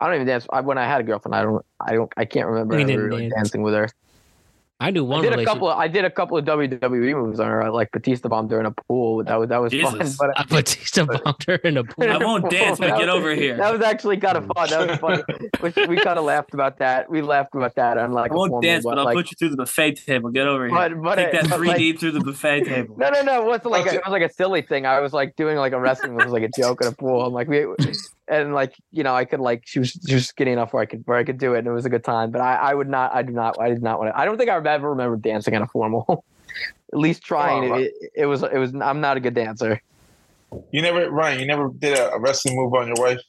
I 0.00 0.06
don't 0.06 0.14
even 0.14 0.26
dance. 0.26 0.46
I, 0.52 0.60
when 0.60 0.78
I 0.78 0.84
had 0.84 1.00
a 1.00 1.04
girlfriend, 1.04 1.34
I 1.34 1.42
don't. 1.42 1.64
I 1.80 1.92
don't. 1.92 2.12
I 2.16 2.24
can't 2.24 2.46
remember 2.46 2.74
ever 2.74 2.86
didn't 2.86 3.04
really 3.04 3.28
dancing 3.28 3.62
with 3.62 3.74
her. 3.74 3.88
I 4.80 4.92
knew 4.92 5.04
I 5.04 5.08
one 5.08 5.22
did 5.22 5.28
a 5.28 5.30
relationship. 5.30 5.54
couple. 5.54 5.68
I 5.70 5.88
did 5.88 6.04
a 6.04 6.10
couple 6.10 6.38
of 6.38 6.44
WWE 6.44 7.12
moves 7.14 7.40
on 7.40 7.48
her, 7.48 7.68
like 7.68 7.90
Batista 7.90 8.28
bomb 8.28 8.46
during 8.46 8.64
a 8.64 8.70
pool. 8.70 9.24
That 9.24 9.34
was 9.34 9.48
that 9.48 9.60
was 9.60 9.74
fun. 9.74 9.98
But 10.16 10.38
I 10.38 10.44
Batista 10.44 11.04
bombed 11.24 11.44
her 11.48 11.56
in 11.56 11.78
a 11.78 11.82
pool. 11.82 12.08
I 12.08 12.16
won't 12.18 12.48
dance, 12.50 12.78
but 12.78 12.90
That 12.90 12.98
get 13.00 13.08
over 13.08 13.34
here. 13.34 13.56
That 13.56 13.72
was 13.72 13.82
actually 13.82 14.18
kind 14.18 14.36
of 14.36 14.46
fun. 14.54 14.70
That 14.70 14.88
was 14.88 14.98
funny. 15.00 15.22
Which 15.58 15.74
we 15.88 15.96
kind 15.96 16.16
of 16.16 16.24
laughed 16.24 16.54
about 16.54 16.78
that. 16.78 17.10
We 17.10 17.22
laughed 17.22 17.56
about 17.56 17.74
that 17.74 17.98
on 17.98 18.12
like 18.12 18.30
I 18.30 18.34
a 18.34 18.38
won't 18.38 18.50
formal, 18.50 18.62
dance, 18.62 18.84
but 18.84 18.98
I'll 18.98 19.04
like, 19.04 19.16
put 19.16 19.32
you 19.32 19.36
through 19.36 19.50
the 19.50 19.56
buffet 19.56 19.96
table. 19.96 20.30
Get 20.30 20.46
over 20.46 20.68
here. 20.68 20.76
But 20.76 21.02
but, 21.02 21.14
Take 21.16 21.26
it, 21.26 21.32
that 21.32 21.50
but, 21.50 21.56
three 21.56 21.68
like, 21.68 21.98
through 21.98 22.12
the 22.12 22.20
buffet 22.20 22.64
table. 22.64 22.94
no 22.98 23.10
no 23.10 23.22
no. 23.22 23.42
It 23.42 23.46
wasn't 23.46 23.72
like 23.72 23.86
a, 23.86 23.94
it 23.94 24.02
was 24.04 24.12
like 24.12 24.22
a 24.22 24.32
silly 24.32 24.62
thing. 24.62 24.86
I 24.86 25.00
was 25.00 25.12
like 25.12 25.34
doing 25.34 25.56
like 25.56 25.72
a 25.72 25.80
wrestling 25.80 26.12
move, 26.12 26.20
it 26.20 26.24
was 26.26 26.32
like 26.32 26.44
a 26.44 26.50
joke 26.56 26.82
in 26.82 26.86
a 26.86 26.92
pool. 26.92 27.26
I'm 27.26 27.32
like 27.32 27.48
we 27.48 27.66
and 28.30 28.54
like 28.54 28.74
you 28.92 29.02
know 29.02 29.14
I 29.14 29.24
could 29.24 29.40
like 29.40 29.62
she 29.66 29.78
was 29.78 29.98
she 30.06 30.14
was 30.14 30.26
skinny 30.26 30.52
enough 30.52 30.72
where 30.72 30.82
I 30.82 30.86
could 30.86 31.02
where 31.06 31.16
I 31.18 31.24
could 31.24 31.38
do 31.38 31.54
it 31.54 31.58
and 31.60 31.66
it 31.68 31.72
was 31.72 31.84
a 31.86 31.90
good 31.90 32.04
time. 32.04 32.30
But 32.30 32.40
I 32.40 32.54
I 32.56 32.74
would 32.74 32.88
not 32.88 33.14
I 33.14 33.22
do 33.22 33.32
not 33.32 33.60
I 33.60 33.68
did 33.68 33.82
not 33.82 33.98
want 33.98 34.12
to. 34.14 34.18
I 34.18 34.24
don't 34.24 34.36
think 34.38 34.50
I've 34.50 34.66
ever 34.66 34.90
remember 34.90 35.16
dancing 35.16 35.54
at 35.54 35.62
a 35.62 35.66
formal. 35.66 36.24
At 36.92 36.98
least 36.98 37.22
trying 37.22 37.70
Oh, 37.70 37.74
it, 37.76 37.92
it. 38.00 38.10
It 38.16 38.26
was 38.26 38.42
it 38.42 38.56
was. 38.56 38.74
I'm 38.74 39.00
not 39.00 39.16
a 39.16 39.20
good 39.20 39.34
dancer. 39.34 39.80
You 40.72 40.80
never, 40.80 41.10
Ryan. 41.10 41.40
You 41.40 41.46
never 41.46 41.68
did 41.68 41.96
a, 41.98 42.12
a 42.12 42.18
wrestling 42.18 42.56
move 42.56 42.72
on 42.72 42.86
your 42.86 42.96
wife. 42.98 43.20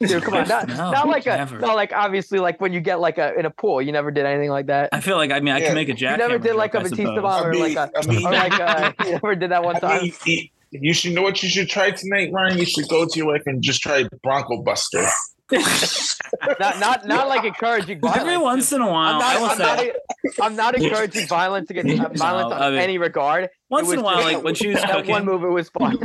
Dude, 0.00 0.22
come 0.24 0.34
on, 0.34 0.46
not, 0.48 0.66
No, 0.68 0.90
not 0.90 1.08
like 1.08 1.24
a, 1.26 1.36
never. 1.36 1.58
not 1.60 1.76
like 1.76 1.92
obviously 1.94 2.38
like 2.40 2.60
when 2.60 2.72
you 2.72 2.80
get 2.80 2.98
like 3.00 3.16
a 3.18 3.32
in 3.38 3.46
a 3.46 3.50
pool, 3.50 3.80
you 3.80 3.92
never 3.92 4.10
did 4.10 4.26
anything 4.26 4.50
like 4.50 4.66
that. 4.66 4.88
I 4.92 5.00
feel 5.00 5.16
like 5.16 5.30
I 5.30 5.38
mean 5.40 5.54
I 5.54 5.58
Yeah. 5.60 5.66
can 5.66 5.74
make 5.76 5.88
a 5.88 5.92
You 5.92 5.96
jackhammer. 5.96 6.18
never 6.18 6.38
did 6.38 6.48
joke, 6.48 6.56
like 6.58 6.74
a 6.74 6.78
I 6.80 6.82
Batista 6.82 7.02
suppose. 7.04 7.22
bomb 7.22 7.46
or 7.46 7.54
like 7.54 7.68
mean- 7.68 7.78
a, 7.78 7.90
I 7.96 8.06
mean- 8.06 8.26
or 8.26 8.30
like 8.32 8.60
uh 8.60 8.92
you 9.06 9.10
never 9.12 9.34
did 9.36 9.50
that 9.52 9.62
one 9.64 9.76
I 9.76 9.78
time. 9.78 10.02
mean, 10.26 10.48
you- 10.82 10.88
you 10.88 10.94
should 10.94 11.12
know 11.12 11.22
what 11.22 11.42
you 11.42 11.48
should 11.48 11.68
try 11.68 11.90
tonight, 11.90 12.30
Ryan. 12.32 12.58
You 12.58 12.66
should 12.66 12.88
go 12.88 13.04
to 13.06 13.18
your 13.18 13.26
wife 13.28 13.42
and 13.46 13.62
just 13.62 13.80
try 13.82 14.06
Bronco 14.22 14.62
Buster. 14.62 15.04
not 15.52 16.80
not 16.80 17.06
not 17.06 17.28
like 17.28 17.44
encouraging 17.44 18.00
violence. 18.00 18.20
Every 18.20 18.36
once 18.38 18.72
in 18.72 18.80
a 18.80 18.86
while, 18.90 19.14
I'm 19.16 19.22
I 19.22 19.38
will 19.38 19.46
not, 19.46 19.60
I'm, 19.60 19.86
not, 19.86 19.94
I'm 20.42 20.56
not 20.56 20.74
encouraging 20.80 21.26
violence 21.28 21.70
against 21.70 22.00
uh, 22.02 22.08
violence 22.14 22.52
on 22.52 22.62
I 22.62 22.70
mean, 22.70 22.80
any 22.80 22.98
regard. 22.98 23.48
once 23.70 23.90
in 23.92 24.00
a 24.00 24.02
while, 24.02 24.16
just- 24.16 24.26
like 24.34 24.42
when 24.42 24.54
she 24.56 24.68
was 24.68 24.80
cooking. 24.84 25.10
one 25.10 25.24
move, 25.24 25.44
it 25.44 25.48
was 25.48 25.68
fun. 25.68 25.98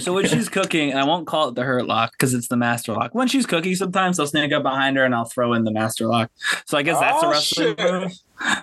So 0.00 0.12
when 0.12 0.26
she's 0.26 0.48
cooking, 0.48 0.90
and 0.90 0.98
I 1.00 1.04
won't 1.04 1.26
call 1.26 1.48
it 1.48 1.56
the 1.56 1.62
hurt 1.64 1.86
lock 1.86 2.12
because 2.12 2.32
it's 2.32 2.48
the 2.48 2.56
master 2.56 2.92
lock. 2.92 3.14
When 3.14 3.26
she's 3.28 3.44
cooking, 3.44 3.74
sometimes 3.74 4.20
I'll 4.20 4.26
sneak 4.26 4.52
up 4.52 4.62
behind 4.62 4.96
her 4.96 5.04
and 5.04 5.14
I'll 5.14 5.24
throw 5.24 5.52
in 5.54 5.64
the 5.64 5.72
master 5.72 6.06
lock. 6.06 6.30
So 6.66 6.78
I 6.78 6.82
guess 6.82 7.00
that's 7.00 7.22
a 7.22 7.26
Oh, 7.26 7.30
wrestling 7.30 7.76
shit. 7.76 7.92
move. 7.92 8.12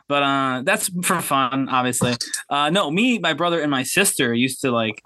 But 0.07 0.23
uh, 0.23 0.61
that's 0.63 0.89
for 1.05 1.21
fun, 1.21 1.67
obviously. 1.69 2.13
Uh, 2.49 2.69
no, 2.69 2.89
me, 2.89 3.19
my 3.19 3.33
brother, 3.33 3.59
and 3.61 3.69
my 3.69 3.83
sister 3.83 4.33
used 4.33 4.61
to 4.61 4.71
like 4.71 5.01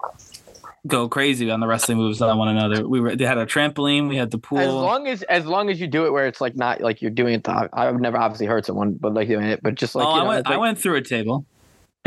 go 0.86 1.08
crazy 1.08 1.50
on 1.50 1.58
the 1.58 1.66
wrestling 1.66 1.98
moves 1.98 2.22
on 2.22 2.38
one 2.38 2.48
another. 2.48 2.86
We 2.88 3.00
were 3.00 3.16
they 3.16 3.24
had 3.26 3.38
a 3.38 3.46
trampoline, 3.46 4.08
we 4.08 4.16
had 4.16 4.30
the 4.30 4.38
pool. 4.38 4.58
As 4.60 4.72
long 4.72 5.08
as 5.08 5.22
as 5.24 5.44
long 5.46 5.70
as 5.70 5.80
you 5.80 5.88
do 5.88 6.06
it 6.06 6.12
where 6.12 6.26
it's 6.28 6.40
like 6.40 6.54
not 6.54 6.80
like 6.80 7.02
you're 7.02 7.10
doing 7.10 7.34
it. 7.34 7.44
To, 7.44 7.68
I 7.72 7.90
would 7.90 8.00
never 8.00 8.16
obviously 8.18 8.46
hurt 8.46 8.64
someone, 8.64 8.92
but 8.94 9.12
like 9.12 9.26
doing 9.28 9.46
it, 9.46 9.60
but 9.62 9.74
just 9.74 9.94
like 9.96 10.06
oh, 10.06 10.10
you 10.10 10.16
know, 10.18 10.24
I 10.24 10.28
went 10.28 10.46
like- 10.46 10.54
I 10.54 10.58
went 10.58 10.78
through 10.78 10.94
a 10.96 11.02
table. 11.02 11.44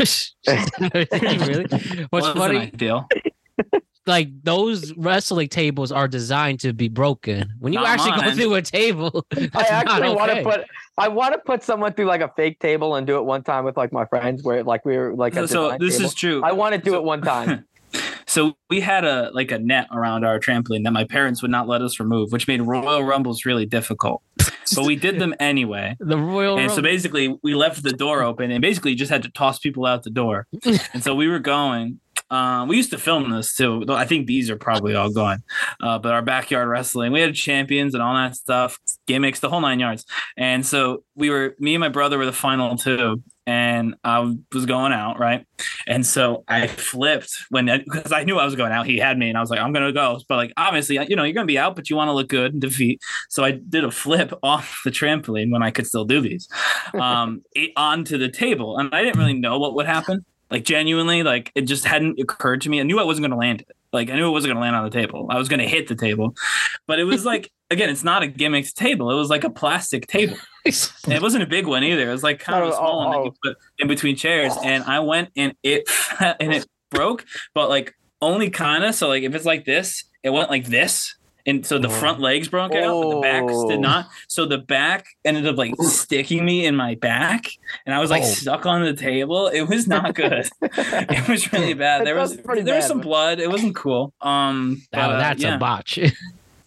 really? 0.00 1.66
What's 2.08 2.26
Wasn't 2.26 2.38
funny? 2.38 2.58
ideal. 2.58 3.06
Like 4.06 4.28
those 4.42 4.92
wrestling 4.96 5.48
tables 5.48 5.92
are 5.92 6.08
designed 6.08 6.60
to 6.60 6.72
be 6.72 6.88
broken. 6.88 7.52
When 7.58 7.72
you 7.72 7.80
Not 7.80 7.88
actually 8.00 8.20
go 8.22 8.34
through 8.34 8.54
a 8.54 8.62
table, 8.62 9.26
I 9.32 9.46
that's 9.52 9.52
not 9.54 9.70
actually 9.70 10.14
want 10.14 10.32
to 10.32 10.42
put 10.42 10.64
I 10.98 11.08
want 11.08 11.34
to 11.34 11.38
put 11.38 11.62
someone 11.62 11.92
through 11.92 12.06
like 12.06 12.20
a 12.22 12.32
fake 12.36 12.58
table 12.60 12.94
and 12.96 13.06
do 13.06 13.16
it 13.18 13.24
one 13.24 13.42
time 13.42 13.64
with 13.64 13.76
like 13.76 13.92
my 13.92 14.06
friends 14.06 14.42
where 14.42 14.64
like 14.64 14.84
we 14.84 14.96
were 14.96 15.14
like 15.14 15.34
So, 15.34 15.44
a 15.44 15.48
so 15.48 15.76
this 15.78 15.96
table. 15.98 16.06
is 16.06 16.14
true. 16.14 16.42
I 16.44 16.52
want 16.52 16.74
to 16.74 16.80
do 16.80 16.94
it 16.96 17.04
one 17.04 17.20
time. 17.22 17.66
So 18.26 18.54
we 18.68 18.80
had 18.80 19.04
a 19.04 19.32
like 19.34 19.50
a 19.50 19.58
net 19.58 19.88
around 19.92 20.24
our 20.24 20.38
trampoline 20.38 20.84
that 20.84 20.92
my 20.92 21.02
parents 21.02 21.42
would 21.42 21.50
not 21.50 21.66
let 21.66 21.82
us 21.82 21.98
remove, 21.98 22.30
which 22.30 22.46
made 22.46 22.62
Royal 22.62 23.02
Rumbles 23.02 23.44
really 23.44 23.66
difficult. 23.66 24.22
But 24.72 24.84
we 24.84 24.94
did 24.94 25.18
them 25.18 25.34
anyway. 25.40 25.96
the 25.98 26.16
Royal 26.16 26.56
And 26.56 26.70
so 26.70 26.80
basically 26.80 27.36
we 27.42 27.56
left 27.56 27.82
the 27.82 27.92
door 27.92 28.22
open 28.22 28.52
and 28.52 28.62
basically 28.62 28.94
just 28.94 29.10
had 29.10 29.24
to 29.24 29.30
toss 29.30 29.58
people 29.58 29.84
out 29.84 30.04
the 30.04 30.10
door. 30.10 30.46
And 30.94 31.02
so 31.02 31.12
we 31.16 31.26
were 31.26 31.40
going 31.40 31.98
Um, 32.30 32.68
we 32.68 32.76
used 32.76 32.90
to 32.90 32.98
film 32.98 33.30
this 33.30 33.54
too. 33.54 33.84
I 33.88 34.06
think 34.06 34.26
these 34.26 34.50
are 34.50 34.56
probably 34.56 34.94
all 34.94 35.10
gone. 35.10 35.42
Uh, 35.80 35.98
but 35.98 36.12
our 36.12 36.22
backyard 36.22 36.68
wrestling, 36.68 37.12
we 37.12 37.20
had 37.20 37.34
champions 37.34 37.94
and 37.94 38.02
all 38.02 38.14
that 38.14 38.36
stuff, 38.36 38.78
gimmicks, 39.06 39.40
the 39.40 39.50
whole 39.50 39.60
nine 39.60 39.80
yards. 39.80 40.04
And 40.36 40.64
so 40.64 41.04
we 41.14 41.30
were, 41.30 41.56
me 41.58 41.74
and 41.74 41.80
my 41.80 41.88
brother 41.88 42.18
were 42.18 42.26
the 42.26 42.32
final 42.32 42.76
two, 42.76 43.22
and 43.50 43.96
I 44.04 44.20
was 44.52 44.64
going 44.66 44.92
out, 44.92 45.18
right? 45.18 45.44
And 45.88 46.06
so 46.06 46.44
I 46.46 46.68
flipped 46.68 47.36
when 47.48 47.66
because 47.66 48.12
I 48.12 48.22
knew 48.22 48.38
I 48.38 48.44
was 48.44 48.54
going 48.54 48.70
out. 48.70 48.86
He 48.86 48.98
had 48.98 49.18
me, 49.18 49.28
and 49.28 49.36
I 49.36 49.40
was 49.40 49.50
like, 49.50 49.58
I'm 49.58 49.72
gonna 49.72 49.92
go. 49.92 50.20
But 50.28 50.36
like, 50.36 50.52
obviously, 50.56 51.04
you 51.08 51.16
know, 51.16 51.24
you're 51.24 51.34
gonna 51.34 51.46
be 51.46 51.58
out, 51.58 51.74
but 51.74 51.90
you 51.90 51.96
want 51.96 52.08
to 52.08 52.12
look 52.12 52.28
good 52.28 52.52
and 52.52 52.60
defeat. 52.60 53.02
So 53.28 53.42
I 53.42 53.52
did 53.52 53.82
a 53.82 53.90
flip 53.90 54.32
off 54.44 54.82
the 54.84 54.90
trampoline 54.90 55.50
when 55.50 55.64
I 55.64 55.72
could 55.72 55.86
still 55.86 56.04
do 56.04 56.20
these, 56.20 56.48
um, 56.94 57.42
onto 57.76 58.18
the 58.18 58.28
table, 58.28 58.78
and 58.78 58.94
I 58.94 59.02
didn't 59.02 59.18
really 59.18 59.34
know 59.34 59.58
what 59.58 59.74
would 59.74 59.86
happen. 59.86 60.24
Like 60.50 60.64
genuinely, 60.64 61.22
like 61.22 61.52
it 61.54 61.62
just 61.62 61.84
hadn't 61.84 62.18
occurred 62.18 62.60
to 62.62 62.70
me. 62.70 62.80
I 62.80 62.82
knew 62.82 62.98
I 62.98 63.04
wasn't 63.04 63.24
gonna 63.24 63.38
land 63.38 63.60
it. 63.62 63.76
Like 63.92 64.10
I 64.10 64.16
knew 64.16 64.26
it 64.26 64.32
wasn't 64.32 64.50
gonna 64.50 64.60
land 64.60 64.76
on 64.76 64.84
the 64.84 64.90
table. 64.90 65.26
I 65.30 65.38
was 65.38 65.48
gonna 65.48 65.68
hit 65.68 65.88
the 65.88 65.94
table, 65.94 66.34
but 66.86 66.98
it 66.98 67.04
was 67.04 67.24
like 67.24 67.50
again, 67.70 67.88
it's 67.88 68.04
not 68.04 68.22
a 68.22 68.26
gimmicked 68.26 68.74
table. 68.74 69.10
It 69.10 69.14
was 69.14 69.30
like 69.30 69.44
a 69.44 69.50
plastic 69.50 70.06
table. 70.06 70.36
And 71.04 71.14
it 71.14 71.22
wasn't 71.22 71.42
a 71.42 71.46
big 71.46 71.66
one 71.66 71.82
either. 71.82 72.06
It 72.06 72.12
was 72.12 72.22
like 72.22 72.38
kind 72.38 72.62
of 72.62 72.72
Oh, 72.72 72.76
small 72.76 73.14
oh, 73.14 73.24
oh. 73.28 73.34
put 73.42 73.56
in 73.78 73.88
between 73.88 74.14
chairs. 74.14 74.52
And 74.62 74.84
I 74.84 75.00
went 75.00 75.30
and 75.34 75.54
it 75.62 75.88
and 76.20 76.52
it 76.52 76.66
broke, 76.90 77.24
but 77.54 77.70
like 77.70 77.94
only 78.20 78.50
kind 78.50 78.84
of. 78.84 78.94
So 78.94 79.08
like 79.08 79.22
if 79.22 79.34
it's 79.34 79.46
like 79.46 79.64
this, 79.64 80.04
it 80.22 80.28
went 80.28 80.50
like 80.50 80.66
this. 80.66 81.16
And 81.46 81.64
so 81.64 81.78
the 81.78 81.88
front 81.88 82.20
legs 82.20 82.48
broke 82.48 82.72
out, 82.74 83.02
but 83.02 83.10
the 83.14 83.20
backs 83.20 83.52
Oh. 83.54 83.68
did 83.68 83.80
not. 83.80 84.08
So 84.28 84.44
the 84.46 84.58
back 84.58 85.06
ended 85.24 85.46
up 85.46 85.56
like 85.56 85.74
sticking 85.80 86.44
me 86.44 86.66
in 86.66 86.76
my 86.76 86.94
back, 86.96 87.46
and 87.86 87.94
I 87.94 87.98
was 87.98 88.10
like 88.10 88.22
Oh. 88.22 88.26
stuck 88.26 88.66
on 88.66 88.82
the 88.84 88.94
table. 88.94 89.48
It 89.48 89.62
was 89.62 89.86
not 89.86 90.14
good. 90.14 90.48
it 90.62 91.28
was 91.28 91.52
really 91.52 91.74
bad. 91.74 92.06
There 92.06 92.16
was 92.16 92.36
there 92.36 92.76
was 92.76 92.86
some 92.86 92.98
but- 92.98 93.04
blood. 93.06 93.40
It 93.40 93.50
wasn't 93.50 93.74
cool. 93.74 94.12
Um, 94.20 94.82
Now 94.92 95.08
but, 95.08 95.14
uh, 95.16 95.18
that's 95.18 95.42
yeah. 95.42 95.54
a 95.54 95.58
botch. 95.58 95.98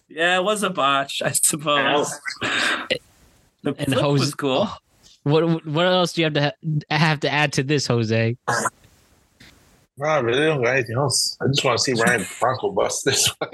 Yeah, 0.08 0.36
it 0.38 0.44
was 0.44 0.62
a 0.62 0.70
botch, 0.70 1.22
I 1.22 1.30
suppose. 1.32 2.12
The 2.42 2.98
And 3.64 3.76
flip 3.76 3.98
Jose- 4.00 4.20
was 4.20 4.34
cool. 4.34 4.68
what 5.22 5.64
what 5.66 5.86
else 5.86 6.12
do 6.12 6.20
you 6.20 6.26
have 6.26 6.34
to 6.34 6.42
ha- 6.90 6.96
have 6.96 7.20
to 7.20 7.30
add 7.32 7.52
to 7.54 7.62
this, 7.62 7.86
Jose? 7.86 8.36
No, 9.96 10.06
I 10.06 10.18
really 10.18 10.40
don't 10.46 10.60
got 10.62 10.74
anything 10.74 10.96
else. 10.96 11.36
I 11.40 11.46
just 11.46 11.64
want 11.64 11.78
to 11.78 11.84
see 11.84 11.92
Ryan 11.92 12.24
Bronco 12.40 12.72
bust 12.72 13.04
this 13.04 13.28
one. 13.38 13.50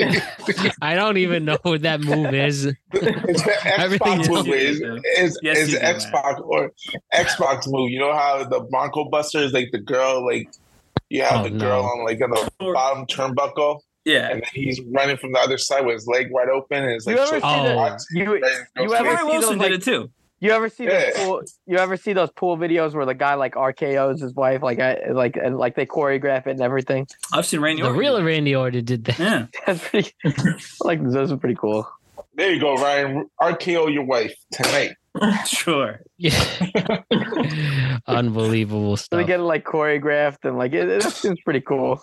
I 0.83 0.95
don't 0.95 1.19
even 1.19 1.45
know 1.45 1.59
what 1.63 1.83
that 1.83 2.01
move 2.01 2.33
is. 2.33 2.65
It's 2.95 3.43
the 3.43 3.57
Everything 3.79 4.21
X-Pac 4.21 4.31
move. 4.31 4.47
you 4.47 4.55
Is 4.55 4.81
is 5.19 5.39
Yes, 5.43 5.59
is 5.59 5.73
you 5.75 5.79
do, 5.81 5.85
Xbox 5.85 6.41
or 6.41 6.73
Xbox 7.13 7.71
move? 7.71 7.91
You 7.91 7.99
know 7.99 8.15
how 8.15 8.45
the 8.45 8.61
Bronco 8.71 9.05
Buster 9.11 9.39
is 9.41 9.53
like 9.53 9.69
the 9.73 9.79
girl, 9.81 10.25
like 10.25 10.49
you 11.11 11.23
have 11.23 11.41
Oh, 11.41 11.49
the 11.49 11.51
girl 11.59 11.83
no. 11.83 11.89
on 11.89 12.05
like 12.07 12.23
on 12.23 12.31
the 12.31 12.51
bottom 12.59 13.05
turnbuckle, 13.07 13.81
Yeah. 14.07 14.29
and 14.31 14.41
then 14.43 14.51
he's 14.55 14.81
running 14.95 15.19
from 15.19 15.33
the 15.33 15.41
other 15.41 15.59
side 15.59 15.85
with 15.85 15.95
his 15.97 16.07
leg 16.07 16.29
wide 16.31 16.49
open, 16.49 16.83
and 16.85 16.93
it's 16.93 17.07
like 17.07 17.17
You 17.17 17.23
ever 17.23 17.27
so 17.29 17.35
see 17.35 17.41
the- 17.41 17.75
hot. 17.79 18.01
You, 18.13 18.33
Right, 18.33 18.43
you 18.79 18.87
no 18.87 18.93
ever 18.95 19.17
see 19.19 19.25
Wilson 19.25 19.41
those, 19.41 19.51
did 19.51 19.59
like, 19.59 19.73
it 19.73 19.83
too. 19.83 20.11
You 20.43 20.53
ever 20.53 20.69
see 20.71 20.87
those 20.87 21.03
Yeah. 21.17 21.25
pool? 21.27 21.43
You 21.67 21.77
ever 21.77 21.97
see 21.99 22.13
those 22.15 22.31
pool 22.31 22.57
videos 22.57 22.95
where 22.95 23.05
the 23.05 23.15
guy 23.15 23.35
like 23.35 23.55
RKO's 23.55 24.21
his 24.23 24.33
wife, 24.35 24.63
like 24.63 24.81
I, 24.81 25.11
like 25.13 25.37
and 25.37 25.59
like 25.59 25.75
they 25.77 25.85
choreograph 25.87 26.47
it 26.47 26.53
and 26.53 26.61
everything? 26.63 27.07
I've 27.33 27.45
seen 27.45 27.61
Randy 27.61 27.83
The 27.83 27.89
Orton. 27.89 28.01
real 28.01 28.23
Randy 28.23 28.55
Orton 28.57 28.85
did 28.85 29.05
that. 29.05 29.19
Yeah. 29.19 29.47
That's 29.67 29.87
pretty. 29.87 30.13
like 30.81 31.03
those 31.03 31.31
are 31.31 31.37
pretty 31.37 31.57
cool. 31.57 31.87
There 32.35 32.53
you 32.53 32.61
go, 32.61 32.75
Ryan. 32.77 33.29
RKO 33.41 33.93
your 33.93 34.05
wife 34.05 34.35
tonight. 34.53 34.93
Sure. 35.45 36.01
Yeah. 36.19 37.03
Unbelievable 38.07 38.97
stuff. 38.97 39.19
they 39.19 39.25
get 39.27 39.41
it 39.41 39.43
like 39.43 39.65
choreographed 39.65 40.45
and 40.45 40.57
like 40.57 40.73
it, 40.73 40.89
it 40.89 41.03
seems 41.03 41.41
pretty 41.41 41.61
cool. 41.61 42.01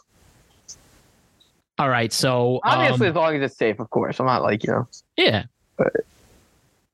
All 1.79 1.89
right, 1.89 2.11
so 2.11 2.59
Obviously, 2.63 3.07
um, 3.07 3.11
as 3.11 3.15
long 3.15 3.35
as 3.37 3.41
it's 3.51 3.57
safe, 3.57 3.79
of 3.79 3.89
course. 3.91 4.19
I'm 4.19 4.25
not 4.25 4.41
like 4.43 4.63
you 4.65 4.73
know. 4.73 4.87
yeah. 5.15 5.45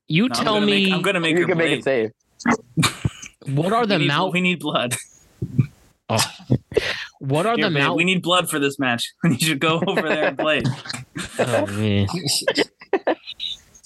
You 0.08 0.28
No, 0.28 0.34
I'm 0.34 0.44
tell 0.44 0.54
gonna 0.54 0.66
me 0.66 0.84
Make, 0.84 0.92
I'm 0.92 1.02
gonna 1.02 1.20
make 1.20 1.36
you 1.38 1.46
can 1.46 1.58
make 1.58 1.72
it 1.78 1.84
safe. 1.84 2.10
what 3.46 3.72
are 3.72 3.86
the 3.86 3.98
we 3.98 4.06
mount? 4.06 4.32
We 4.32 4.40
need 4.40 4.60
blood. 4.60 4.94
What 7.20 7.46
are 7.46 7.56
Here, 7.56 7.64
the 7.66 7.70
babe, 7.74 7.82
mount? 7.84 7.96
we 7.96 8.04
need 8.04 8.22
blood 8.22 8.50
for 8.50 8.58
this 8.58 8.78
match. 8.78 9.10
You 9.24 9.38
should 9.38 9.58
go 9.60 9.80
over 9.86 10.02
there 10.02 10.24
and 10.28 10.38
play. 10.38 10.62
Oh, 11.38 11.66
man. 11.66 12.06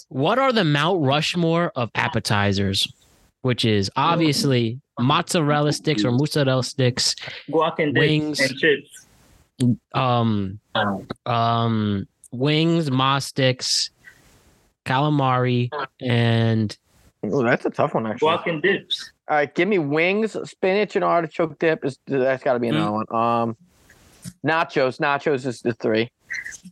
what 0.09 0.39
are 0.41 0.53
the 0.53 0.65
Mount 0.65 1.05
Rushmore 1.07 1.71
of 1.77 1.91
appetizers? 1.95 2.93
Which 3.43 3.65
is 3.65 3.89
obviously 3.95 4.81
mozzarella 4.99 5.73
sticks 5.73 6.05
or 6.05 6.11
mozzarella 6.11 6.65
sticks, 6.65 7.15
Guac 7.49 7.79
and 7.79 7.97
Wings. 7.97 8.41
and 8.41 8.59
chips. 8.59 9.07
um, 9.95 10.59
um, 11.25 12.09
wings, 12.33 12.91
ma 12.91 13.21
sticks, 13.21 13.91
calamari, 14.89 15.71
and 16.01 16.77
Ooh, 17.27 17.43
that's 17.43 17.65
a 17.65 17.71
tough 17.71 17.95
one, 17.95 18.07
actually. 18.07 18.29
Guac 18.29 18.47
and 18.47 18.63
dips. 18.63 19.13
All 19.29 19.37
right, 19.37 19.53
give 19.55 19.69
me 19.69 19.79
wings, 19.79 20.37
spinach, 20.49 20.97
and 20.97 21.05
artichoke 21.05 21.59
dip. 21.59 21.85
Is 21.85 21.99
that's 22.07 22.43
got 22.43 22.55
to 22.55 22.59
be 22.59 22.69
another 22.69 22.93
one. 22.93 23.07
Um, 23.15 23.57
nachos, 24.45 24.99
nachos 24.99 25.47
is 25.47 25.61
the 25.61 25.75
three. 25.75 26.11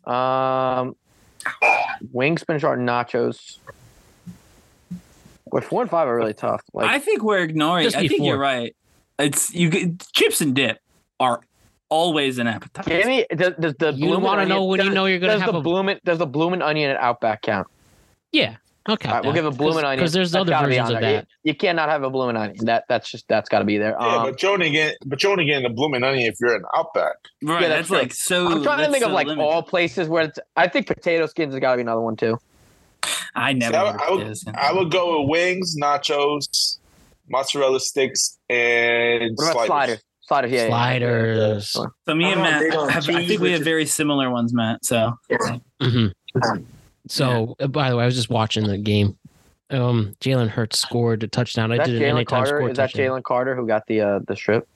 Um, 0.05 0.97
wings, 2.12 2.43
spinach, 2.43 2.64
art, 2.64 2.79
nachos. 2.79 3.59
With 5.53 5.64
four 5.64 5.83
and 5.83 5.91
five 5.91 6.09
are 6.09 6.17
really 6.17 6.35
tough. 6.35 6.62
Like 6.73 6.89
I 6.89 6.99
think 6.99 7.23
we're 7.23 7.43
ignoring. 7.43 7.87
I 7.87 7.91
think 7.91 8.11
before. 8.12 8.27
you're 8.27 8.39
right. 8.39 8.75
It's 9.19 9.55
you. 9.55 9.71
get 9.71 10.07
Chips 10.12 10.41
and 10.41 10.55
dip 10.55 10.79
are 11.21 11.41
always 11.89 12.39
an 12.39 12.47
appetizer. 12.47 12.91
give 12.91 13.07
me 13.07 13.27
does, 13.35 13.55
does 13.59 13.75
the 13.79 13.93
you 13.93 14.19
want 14.19 14.41
to 14.41 14.47
know 14.47 14.57
onion- 14.57 14.69
when 14.69 14.85
you 14.85 14.91
know 14.91 15.07
you're 15.07 15.19
gonna 15.19 15.35
does 15.35 15.43
have 15.43 15.53
the 15.53 15.61
a 15.61 15.62
bloomin' 15.62 16.01
does 16.05 16.19
the 16.19 16.27
bloomin' 16.27 16.62
onion 16.62 16.91
at 16.91 16.97
Outback 16.97 17.43
count? 17.43 17.69
Yeah. 18.37 18.57
Okay, 18.89 19.09
All 19.09 19.16
right, 19.16 19.24
we'll 19.24 19.32
give 19.32 19.45
a 19.47 19.51
bloomin' 19.51 19.84
onion 19.84 19.99
because 19.99 20.12
there's 20.12 20.30
That's 20.30 20.43
other 20.43 20.51
gotta 20.53 20.68
versions 20.68 20.91
of 20.91 21.01
there. 21.01 21.12
that. 21.14 21.26
You, 21.43 21.51
you 21.51 21.55
cannot 21.57 21.89
have 21.89 22.05
a 22.05 22.11
bloomin' 22.11 22.37
onion. 22.37 22.66
That 22.66 22.84
that's 22.89 23.11
just 23.11 23.26
that's 23.26 23.49
got 23.49 23.59
to 23.59 23.64
be 23.64 23.78
there. 23.78 23.97
Yeah, 24.01 24.16
Um, 24.18 24.30
but 24.30 24.41
you 24.41 24.49
only 24.49 24.70
get 24.70 24.97
but 25.05 25.20
you 25.24 25.30
only 25.30 25.45
get 25.45 25.62
the 25.64 25.70
blooming 25.70 26.05
onion 26.05 26.30
if 26.30 26.37
you're 26.41 26.55
an 26.55 26.62
Outback. 26.76 27.16
Right. 27.43 27.62
Yeah, 27.62 27.68
that's 27.68 27.89
that's 27.89 27.91
like 27.91 28.12
so. 28.12 28.47
I'm 28.47 28.62
trying 28.62 28.76
to 28.78 28.82
that's 28.84 28.93
think 28.93 29.05
of 29.05 29.11
like 29.11 29.26
limited. 29.26 29.45
all 29.45 29.64
places 29.64 30.09
where 30.09 30.24
it's. 30.26 30.39
I 30.55 30.68
think 30.68 30.87
potato 30.87 31.26
skins 31.26 31.53
has 31.53 31.61
got 31.61 31.72
to 31.72 31.76
be 31.78 31.80
another 31.82 32.01
one 32.01 32.14
too. 32.14 32.39
I 33.34 33.55
never. 33.55 33.72
See, 33.72 33.76
I, 33.76 34.07
I 34.07 34.11
would. 34.11 34.39
I 34.55 34.72
would 34.72 34.93
go 34.93 35.20
with 35.20 35.30
wings, 35.30 35.74
nachos, 35.82 36.78
mozzarella 37.28 37.80
sticks, 37.80 38.39
and 38.49 39.32
What 39.34 39.51
about 39.51 39.66
sliders. 39.66 39.66
sliders? 39.66 40.03
Sliders, 40.20 40.53
yeah, 40.53 40.59
yeah, 40.59 40.64
yeah. 40.64 40.70
Sliders. 40.70 41.76
Yeah. 41.76 41.87
So 42.07 42.14
me 42.14 42.32
and 42.32 42.41
Matt, 42.41 42.61
they 42.61 42.70
have, 42.70 43.09
I 43.09 43.26
think 43.26 43.41
we 43.41 43.51
have 43.53 43.62
very 43.62 43.87
similar 43.87 44.30
ones, 44.30 44.55
Matt. 44.55 44.84
So 44.84 45.12
hmm 45.80 46.07
So, 47.09 47.57
uh, 47.61 47.66
by 47.68 47.90
the 47.90 47.96
way, 47.96 48.02
I 48.02 48.07
was 48.07 48.16
just 48.16 48.30
watching 48.30 48.66
the 48.66 48.78
game. 48.78 49.16
Um, 49.70 50.14
Jalen 50.20 50.48
Hurts 50.48 50.78
scored 50.78 51.22
a 51.22 51.28
touchdown. 51.28 51.72
I 51.72 51.74
Is 51.74 51.78
that 51.78 51.86
did 51.86 51.96
an 51.96 52.02
Jalen 52.02 52.16
anytime 52.16 52.26
Carter? 52.44 52.59
score 52.59 52.70
Is 52.70 52.76
that. 52.76 52.92
Jalen 52.92 53.22
Carter 53.22 53.57
who 53.57 53.66
got 53.66 53.86
the 53.86 54.00
uh, 54.00 54.20
the 54.26 54.36
strip? 54.36 54.68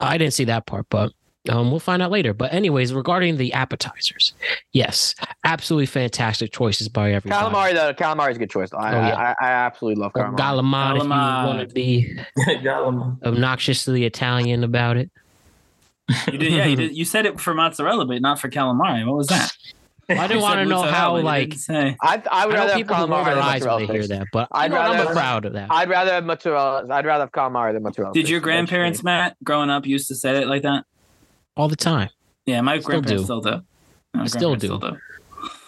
I 0.00 0.18
didn't 0.18 0.34
see 0.34 0.44
that 0.44 0.66
part, 0.66 0.86
but 0.90 1.12
um, 1.48 1.70
we'll 1.70 1.80
find 1.80 2.02
out 2.02 2.10
later. 2.10 2.34
But 2.34 2.52
anyways, 2.52 2.92
regarding 2.92 3.36
the 3.38 3.52
appetizers, 3.54 4.34
yes, 4.72 5.14
absolutely 5.44 5.86
fantastic 5.86 6.52
choices 6.52 6.88
by 6.88 7.12
everybody. 7.12 7.42
Calamari 7.54 7.72
though, 7.74 7.94
calamari 7.94 8.30
is 8.32 8.36
a 8.36 8.40
good 8.40 8.50
choice. 8.50 8.72
I, 8.74 8.94
Oh, 8.94 9.00
yeah. 9.06 9.14
I, 9.16 9.46
I, 9.46 9.48
I 9.48 9.52
absolutely 9.52 10.02
love 10.02 10.12
Or 10.14 10.30
calamari. 10.32 10.36
Galamad, 10.36 10.96
if 10.96 11.02
you 11.04 11.08
want 11.08 11.68
to 11.68 11.74
be 11.74 12.18
obnoxiously 13.24 14.04
Italian 14.04 14.64
about 14.64 14.96
it. 14.96 15.10
you 16.30 16.38
did. 16.38 16.52
Yeah, 16.52 16.66
you 16.66 16.76
did. 16.88 16.96
You 16.96 17.04
said 17.04 17.26
it 17.26 17.40
for 17.40 17.54
mozzarella, 17.54 18.04
but 18.06 18.20
not 18.20 18.38
for 18.40 18.48
calamari. 18.50 19.06
What 19.06 19.16
was 19.16 19.28
that? 19.28 19.52
I 20.08 20.26
didn't 20.26 20.42
want 20.42 20.58
to 20.60 20.64
know 20.66 20.82
how 20.82 21.16
like. 21.18 21.54
I, 21.68 21.94
I 22.02 22.16
would 22.16 22.26
I 22.30 22.44
know 22.44 22.50
rather 22.54 22.68
have 22.68 22.76
people 22.76 22.96
who 22.96 23.06
roll 23.06 23.20
calamari 23.20 23.24
their 23.24 23.34
than 23.34 23.42
eyes 23.44 23.60
when 23.62 23.70
mozzarella 23.70 23.86
they 23.86 23.92
hear 23.92 24.06
that, 24.08 24.26
but 24.32 24.48
I'd 24.52 24.64
you 24.64 24.68
know, 24.76 24.80
I'm 24.82 24.96
rather- 24.98 25.12
proud 25.12 25.44
of 25.44 25.52
that. 25.54 25.70
I'd 25.70 25.88
rather 25.88 26.12
have 26.12 26.24
mozzarella. 26.24 26.86
I'd 26.90 27.06
rather 27.06 27.22
have 27.24 27.32
calamari 27.32 27.72
than 27.72 27.82
mozzarella. 27.82 28.12
Did 28.14 28.20
sticks. 28.20 28.30
your 28.30 28.40
grandparents, 28.40 29.00
me. 29.02 29.10
Matt, 29.10 29.36
growing 29.42 29.70
up, 29.70 29.86
used 29.86 30.08
to 30.08 30.14
say 30.14 30.36
it 30.40 30.48
like 30.48 30.62
that? 30.62 30.84
all 31.56 31.68
the 31.68 31.76
time. 31.76 32.08
Yeah, 32.46 32.60
my 32.62 32.78
Still 32.80 32.90
grandparents 32.90 33.22
do. 33.22 33.24
still 33.24 33.40
do. 33.40 33.62
My 34.12 34.26
Still 34.26 34.56
grandparents 34.56 34.86
do. 34.86 35.00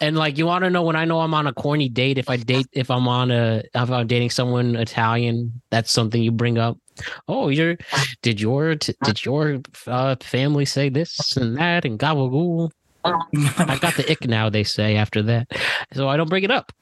And 0.00 0.16
like, 0.16 0.36
you 0.36 0.46
want 0.46 0.64
to 0.64 0.70
know 0.70 0.82
when 0.82 0.96
I 0.96 1.04
know 1.04 1.20
I'm 1.20 1.32
on 1.34 1.46
a 1.46 1.52
corny 1.52 1.88
date? 1.88 2.18
If 2.18 2.28
I 2.28 2.36
date, 2.36 2.66
if 2.72 2.90
I'm 2.90 3.06
on 3.06 3.30
a, 3.30 3.62
if 3.74 3.90
I'm 3.90 4.06
dating 4.06 4.30
someone 4.30 4.74
Italian, 4.74 5.60
that's 5.70 5.90
something 5.90 6.22
you 6.22 6.32
bring 6.32 6.58
up. 6.58 6.76
Oh, 7.28 7.50
you're, 7.50 7.76
did 8.22 8.40
your, 8.40 8.74
did 8.74 9.24
your 9.24 9.60
uh, 9.86 10.16
family 10.20 10.64
say 10.64 10.88
this 10.88 11.36
and 11.36 11.56
that 11.58 11.84
and 11.84 11.98
gabagool? 11.98 12.70
I 13.58 13.78
got 13.78 13.94
the 13.94 14.06
ick 14.10 14.26
now. 14.26 14.48
They 14.50 14.64
say 14.64 14.96
after 14.96 15.22
that, 15.22 15.48
so 15.92 16.08
I 16.08 16.16
don't 16.16 16.28
bring 16.28 16.44
it 16.44 16.50
up. 16.50 16.72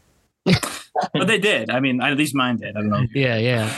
but 0.44 1.26
they 1.26 1.38
did. 1.38 1.70
I 1.70 1.80
mean, 1.80 2.00
at 2.02 2.16
least 2.16 2.34
mine 2.34 2.56
did. 2.56 2.76
I 2.76 2.80
don't 2.80 2.90
know. 2.90 3.06
Yeah, 3.14 3.36
yeah. 3.38 3.74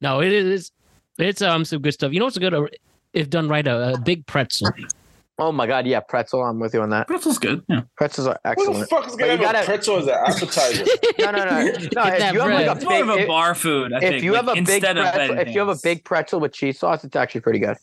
No, 0.00 0.20
it 0.20 0.32
is. 0.32 0.70
It's 1.18 1.40
um 1.42 1.64
some 1.64 1.80
good 1.82 1.94
stuff. 1.94 2.12
You 2.12 2.18
know 2.18 2.26
what's 2.26 2.38
good? 2.38 2.52
Uh, 2.54 2.66
If 3.12 3.30
done 3.30 3.48
right, 3.48 3.66
a, 3.66 3.94
a 3.94 3.98
big 3.98 4.26
pretzel. 4.26 4.68
Oh 5.38 5.52
my 5.52 5.66
god, 5.66 5.86
yeah, 5.86 6.00
pretzel. 6.00 6.42
I'm 6.42 6.58
with 6.58 6.72
you 6.74 6.80
on 6.82 6.90
that. 6.90 7.06
Pretzel's 7.08 7.38
good. 7.38 7.62
Yeah. 7.68 7.82
Pretzels 7.96 8.26
are 8.26 8.38
excellent. 8.44 8.68
What 8.70 8.76
the 8.78 8.82
excellent. 8.82 9.02
fuck 9.04 9.06
is 9.10 9.16
gonna 9.16 9.32
you 9.32 9.38
have 9.38 9.40
gotta- 9.52 9.62
a 9.62 9.64
pretzel 9.64 9.96
as 9.98 10.06
an 10.06 10.14
appetizer? 10.14 10.84
No, 11.18 11.30
no, 11.30 11.44
no, 11.44 11.44
no. 11.44 11.72
Get 11.72 11.82
If 11.82 11.92
that 11.92 12.32
you 12.34 12.40
have 12.40 12.48
bread. 12.48 12.66
like 12.66 12.76
It's 12.76 12.84
a 12.84 12.88
more 12.88 13.02
of 13.02 13.08
a 13.20 13.26
bar 13.26 13.54
food. 13.54 13.92
I 13.92 13.96
if 13.96 14.02
think. 14.02 14.22
you 14.22 14.32
like, 14.32 14.44
have 14.46 14.58
a 14.58 14.62
big 14.62 14.82
pretzel, 14.82 15.38
if 15.38 15.48
you 15.54 15.60
have 15.60 15.68
a 15.68 15.78
big 15.82 16.04
pretzel 16.04 16.40
with 16.40 16.52
cheese 16.52 16.78
sauce, 16.78 17.04
it's 17.04 17.16
actually 17.16 17.40
pretty 17.42 17.58
good. 17.58 17.76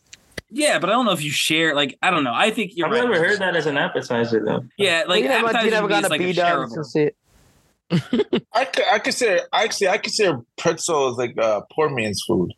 Yeah, 0.55 0.77
but 0.77 0.89
I 0.89 0.93
don't 0.93 1.05
know 1.05 1.11
if 1.13 1.23
you 1.23 1.31
share. 1.31 1.73
Like, 1.73 1.97
I 2.03 2.11
don't 2.11 2.23
know. 2.23 2.33
I 2.33 2.51
think 2.51 2.73
you're 2.75 2.85
I've 2.87 2.93
right. 2.93 3.03
never 3.09 3.17
heard 3.17 3.39
that 3.39 3.55
as 3.55 3.65
an 3.65 3.75
appetizer 3.77 4.43
though. 4.45 4.63
Yeah, 4.77 5.03
like 5.07 5.23
you 5.23 5.29
never, 5.29 5.41
you 5.41 5.47
appetizer 5.47 5.69
never 5.71 5.87
to 5.87 5.91
got 5.93 6.03
a 6.05 6.07
like 6.09 6.19
B 6.19 6.33
dub 6.33 6.69
since 6.69 6.95
it. 6.95 7.15
I 8.53 8.65
could, 8.65 8.85
I 8.91 8.99
consider 8.99 9.39
actually 9.51 9.87
I 9.89 9.97
consider 9.97 10.39
pretzel 10.57 11.09
as 11.11 11.17
like 11.17 11.37
uh, 11.37 11.61
poor 11.71 11.89
man's 11.89 12.23
food. 12.27 12.51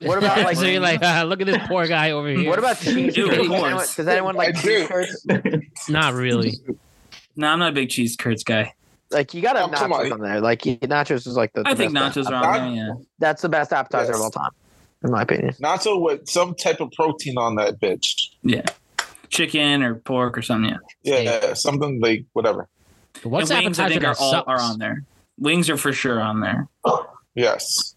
What 0.00 0.18
about 0.18 0.38
like? 0.38 0.56
so 0.56 0.64
you're 0.64 0.80
like, 0.80 1.02
uh, 1.02 1.24
look 1.24 1.40
at 1.40 1.46
this 1.46 1.58
poor 1.66 1.86
guy 1.86 2.10
over 2.12 2.28
here. 2.28 2.48
what 2.48 2.58
about 2.58 2.78
cheese? 2.78 3.14
Dude, 3.14 3.24
of 3.30 3.30
Does 3.30 3.38
anyone, 3.46 3.72
course. 3.72 3.96
does 3.96 4.08
anyone 4.08 4.34
like 4.36 4.56
cheese 4.60 4.88
curds? 4.88 5.26
Not 5.88 6.14
really. 6.14 6.54
No, 7.36 7.48
I'm 7.48 7.58
not 7.58 7.70
a 7.70 7.74
big 7.74 7.90
cheese 7.90 8.16
curds 8.16 8.44
guy. 8.44 8.72
Like 9.10 9.34
you 9.34 9.42
got 9.42 9.52
to 9.54 9.60
have 9.60 9.70
Oh, 9.70 9.74
nachos 9.74 10.06
on. 10.06 10.12
on 10.12 10.20
there. 10.20 10.40
Like 10.40 10.62
nachos 10.62 11.26
is 11.26 11.36
like 11.36 11.52
the. 11.52 11.62
I 11.66 11.74
think 11.74 11.92
best 11.94 12.16
nachos 12.16 12.30
are 12.30 12.34
on 12.34 12.74
there. 12.74 12.86
Yeah. 12.86 12.92
That's 13.18 13.42
the 13.42 13.48
best 13.48 13.72
appetizer 13.72 14.14
of 14.14 14.20
all 14.20 14.30
time, 14.30 14.50
in 15.04 15.10
my 15.10 15.22
opinion. 15.22 15.54
Nacho 15.54 16.00
with 16.00 16.28
some 16.28 16.54
type 16.54 16.80
of 16.80 16.90
protein 16.92 17.38
on 17.38 17.56
that 17.56 17.80
bitch. 17.80 18.30
Yeah. 18.42 18.64
Chicken 19.28 19.82
or 19.82 19.96
pork 19.96 20.36
or 20.36 20.42
something. 20.42 20.76
Yeah. 21.02 21.20
Yeah, 21.20 21.54
something 21.54 22.00
like 22.00 22.24
whatever. 22.32 22.68
What's 23.22 23.50
and 23.50 23.64
wings, 23.64 23.78
I 23.78 23.88
think, 23.88 24.04
are 24.04 24.16
all 24.18 24.44
are 24.46 24.60
on 24.60 24.78
there. 24.78 25.04
Wings 25.38 25.70
are 25.70 25.76
for 25.76 25.92
sure 25.92 26.20
on 26.20 26.40
there. 26.40 26.68
Yes. 27.34 27.94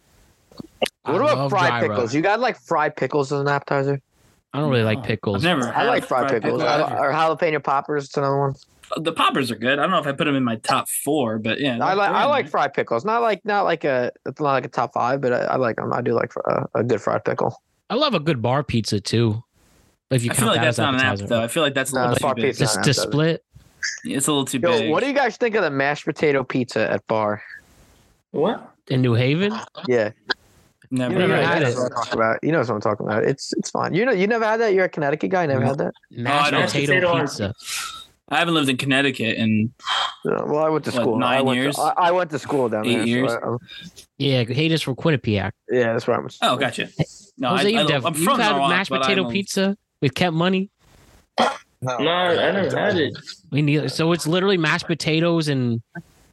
I 1.04 1.12
What 1.12 1.22
about 1.22 1.50
fried 1.50 1.70
dry 1.70 1.82
pickles? 1.82 2.14
You 2.14 2.22
got 2.22 2.40
like 2.40 2.60
fried 2.60 2.96
pickles 2.96 3.32
as 3.32 3.42
an 3.42 3.48
appetizer? 3.48 4.02
I 4.54 4.60
don't 4.60 4.72
really 4.72 4.84
like 4.84 5.00
oh, 5.00 5.02
I've 5.02 5.08
pickles. 5.08 5.44
never. 5.44 5.68
I 5.68 5.86
like 5.86 6.06
fried, 6.06 6.30
pickles. 6.30 6.62
I- 6.62 6.82
either. 6.82 6.98
or 6.98 7.12
jalapeno 7.12 7.62
poppers. 7.64 8.06
It's 8.06 8.18
another 8.18 8.38
one. 8.38 8.56
The 8.98 9.12
poppers 9.12 9.52
are 9.52 9.56
good. 9.56 9.80
I 9.80 9.84
don't 9.84 9.92
know 9.92 10.00
if 10.00 10.08
I 10.08 10.12
put 10.12 10.26
them 10.26 10.36
in 10.36 10.44
my 10.44 10.58
top 10.58 10.88
four, 10.90 11.40
but 11.40 11.60
yeah, 11.60 11.78
I 11.84 11.94
like 11.94 12.10
I 12.12 12.26
like 12.26 12.48
fried 12.50 12.74
pickles. 12.74 13.04
Not 13.06 13.22
like 13.22 13.44
not 13.46 13.64
like 13.64 13.84
a 13.84 14.12
it's 14.26 14.40
not 14.40 14.54
like 14.54 14.66
a 14.66 14.70
top 14.70 14.94
five, 14.94 15.22
but 15.22 15.34
I, 15.34 15.38
I 15.40 15.56
like 15.58 15.78
them. 15.78 15.92
I 15.94 16.02
do 16.02 16.14
like 16.14 16.34
a, 16.46 16.68
a 16.76 16.84
good 16.84 17.02
fried 17.02 17.26
pickle. 17.26 17.62
I 17.90 17.96
love 17.96 18.14
a 18.14 18.20
good 18.20 18.42
bar 18.42 18.64
pizza 18.64 19.00
too. 19.00 19.44
If 20.12 20.24
you 20.24 20.32
I 20.32 20.34
feel 20.36 20.46
count 20.46 20.52
like 20.52 20.60
that 20.62 20.66
that's 20.66 20.80
as 20.80 20.84
not 20.84 20.94
an 20.96 21.02
app 21.02 21.18
though. 21.28 21.42
I 21.44 21.48
feel 21.48 21.64
like 21.64 21.74
that's 21.74 21.92
a 21.92 21.96
No, 21.96 22.02
little 22.02 22.14
the 22.16 22.20
too 22.20 22.24
bar 22.24 22.36
big. 22.36 22.46
pizza- 22.46 22.64
Just 22.64 22.74
to 22.76 22.80
appetizer. 22.82 23.02
split. 23.02 23.44
It's 24.06 24.28
a 24.28 24.32
little 24.32 24.46
too 24.46 24.60
Yo, 24.60 24.72
big. 24.80 24.92
what 24.92 25.02
do 25.02 25.08
you 25.08 25.14
guys 25.14 25.38
think 25.38 25.56
of 25.56 25.64
the 25.64 25.72
mashed 25.72 26.06
potato 26.06 26.44
pizza 26.44 26.90
at 26.92 27.06
bar? 27.08 27.42
What? 28.32 28.72
in 28.88 29.02
New 29.02 29.14
Haven. 29.16 29.52
Yeah, 29.88 30.12
Never, 30.92 31.14
you 31.14 31.20
know, 31.20 31.28
never 31.28 31.42
you 31.42 31.48
had 31.48 31.62
know 31.64 31.70
it. 31.70 31.76
what 31.76 31.84
I'm 31.86 31.90
talking 31.90 32.14
about. 32.14 32.40
You 32.44 32.52
know 32.52 32.60
what 32.60 32.70
I'm 32.70 32.82
talking 32.82 33.06
about. 33.08 33.24
It's 33.24 33.52
it's 33.54 33.72
fine. 33.72 33.94
You 33.96 34.06
know 34.06 34.12
you 34.12 34.28
never 34.28 34.46
had 34.46 34.58
that. 34.62 34.74
You're 34.76 34.86
a 34.86 34.90
Connecticut 34.90 35.32
guy. 35.32 35.46
Never 35.48 35.66
had 35.66 35.80
that. 35.80 35.94
Mashed 36.12 36.52
don't. 36.52 36.62
potato 36.68 36.94
Potato 36.94 37.20
pizza. 37.22 37.54
I 38.30 38.38
haven't 38.40 38.56
lived 38.56 38.70
in 38.70 38.78
Connecticut 38.78 39.38
in 39.38 39.72
Uh, 40.26 40.44
well, 40.48 40.58
I 40.66 40.70
went 40.70 40.86
to 40.86 40.92
What, 40.92 41.02
school. 41.02 41.16
I 41.24 41.36
nine 41.38 41.46
went 41.46 41.60
years? 41.60 41.76
To, 41.76 41.82
I, 41.82 42.08
I 42.08 42.12
went 42.12 42.32
to 42.32 42.40
school 42.40 42.70
down 42.70 42.86
Eight 42.88 42.94
there. 42.96 43.02
so 43.02 43.06
years? 43.08 43.32
I- 43.32 43.36
I'm- 43.40 43.58
Yeah, 44.18 44.44
Haters 44.44 44.82
from 44.82 44.96
Quinnipiac. 44.96 45.52
yeah, 45.70 45.94
that's 45.94 46.08
where 46.08 46.18
I'm. 46.18 46.28
Oh, 46.42 46.56
gotcha. 46.58 46.90
No, 47.38 47.50
Jose, 47.50 47.68
I, 47.68 47.70
you've, 47.70 47.80
I, 47.82 47.94
def- 47.94 48.06
I'm 48.06 48.16
you've 48.16 48.24
from 48.24 48.40
had 48.40 48.52
Norwalk, 48.52 48.70
mashed 48.70 48.90
potato 48.92 49.30
pizza 49.30 49.78
with 50.02 50.14
kept 50.16 50.34
money. 50.34 50.70
No, 51.40 51.98
No, 52.00 52.10
I 52.10 52.52
never 52.52 52.76
had 52.76 52.98
it. 52.98 53.16
We 53.52 53.62
need 53.62 53.92
so 53.92 54.12
it's 54.14 54.26
literally 54.26 54.58
mashed 54.58 54.88
potatoes 54.88 55.48
and 55.50 55.82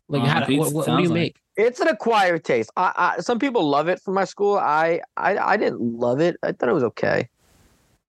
like 0.09 0.22
Oh, 0.22 0.26
how, 0.26 0.40
what, 0.47 0.72
what, 0.72 0.86
what 0.88 0.97
do 0.97 1.03
you 1.03 1.09
like- 1.09 1.14
make? 1.14 1.36
It's 1.57 1.80
an 1.80 1.88
acquired 1.88 2.45
taste. 2.45 2.70
I, 2.78 2.93
I 3.16 3.20
some 3.20 3.38
people 3.38 3.68
love 3.68 3.88
it 3.88 4.01
from 4.01 4.14
my 4.14 4.24
school. 4.24 4.57
I, 4.57 5.03
I 5.18 5.36
I 5.36 5.57
didn't 5.59 5.82
love 5.82 6.18
it. 6.20 6.36
I 6.43 6.53
thought 6.53 6.70
it 6.70 6.72
was 6.72 6.84
okay. 6.84 7.28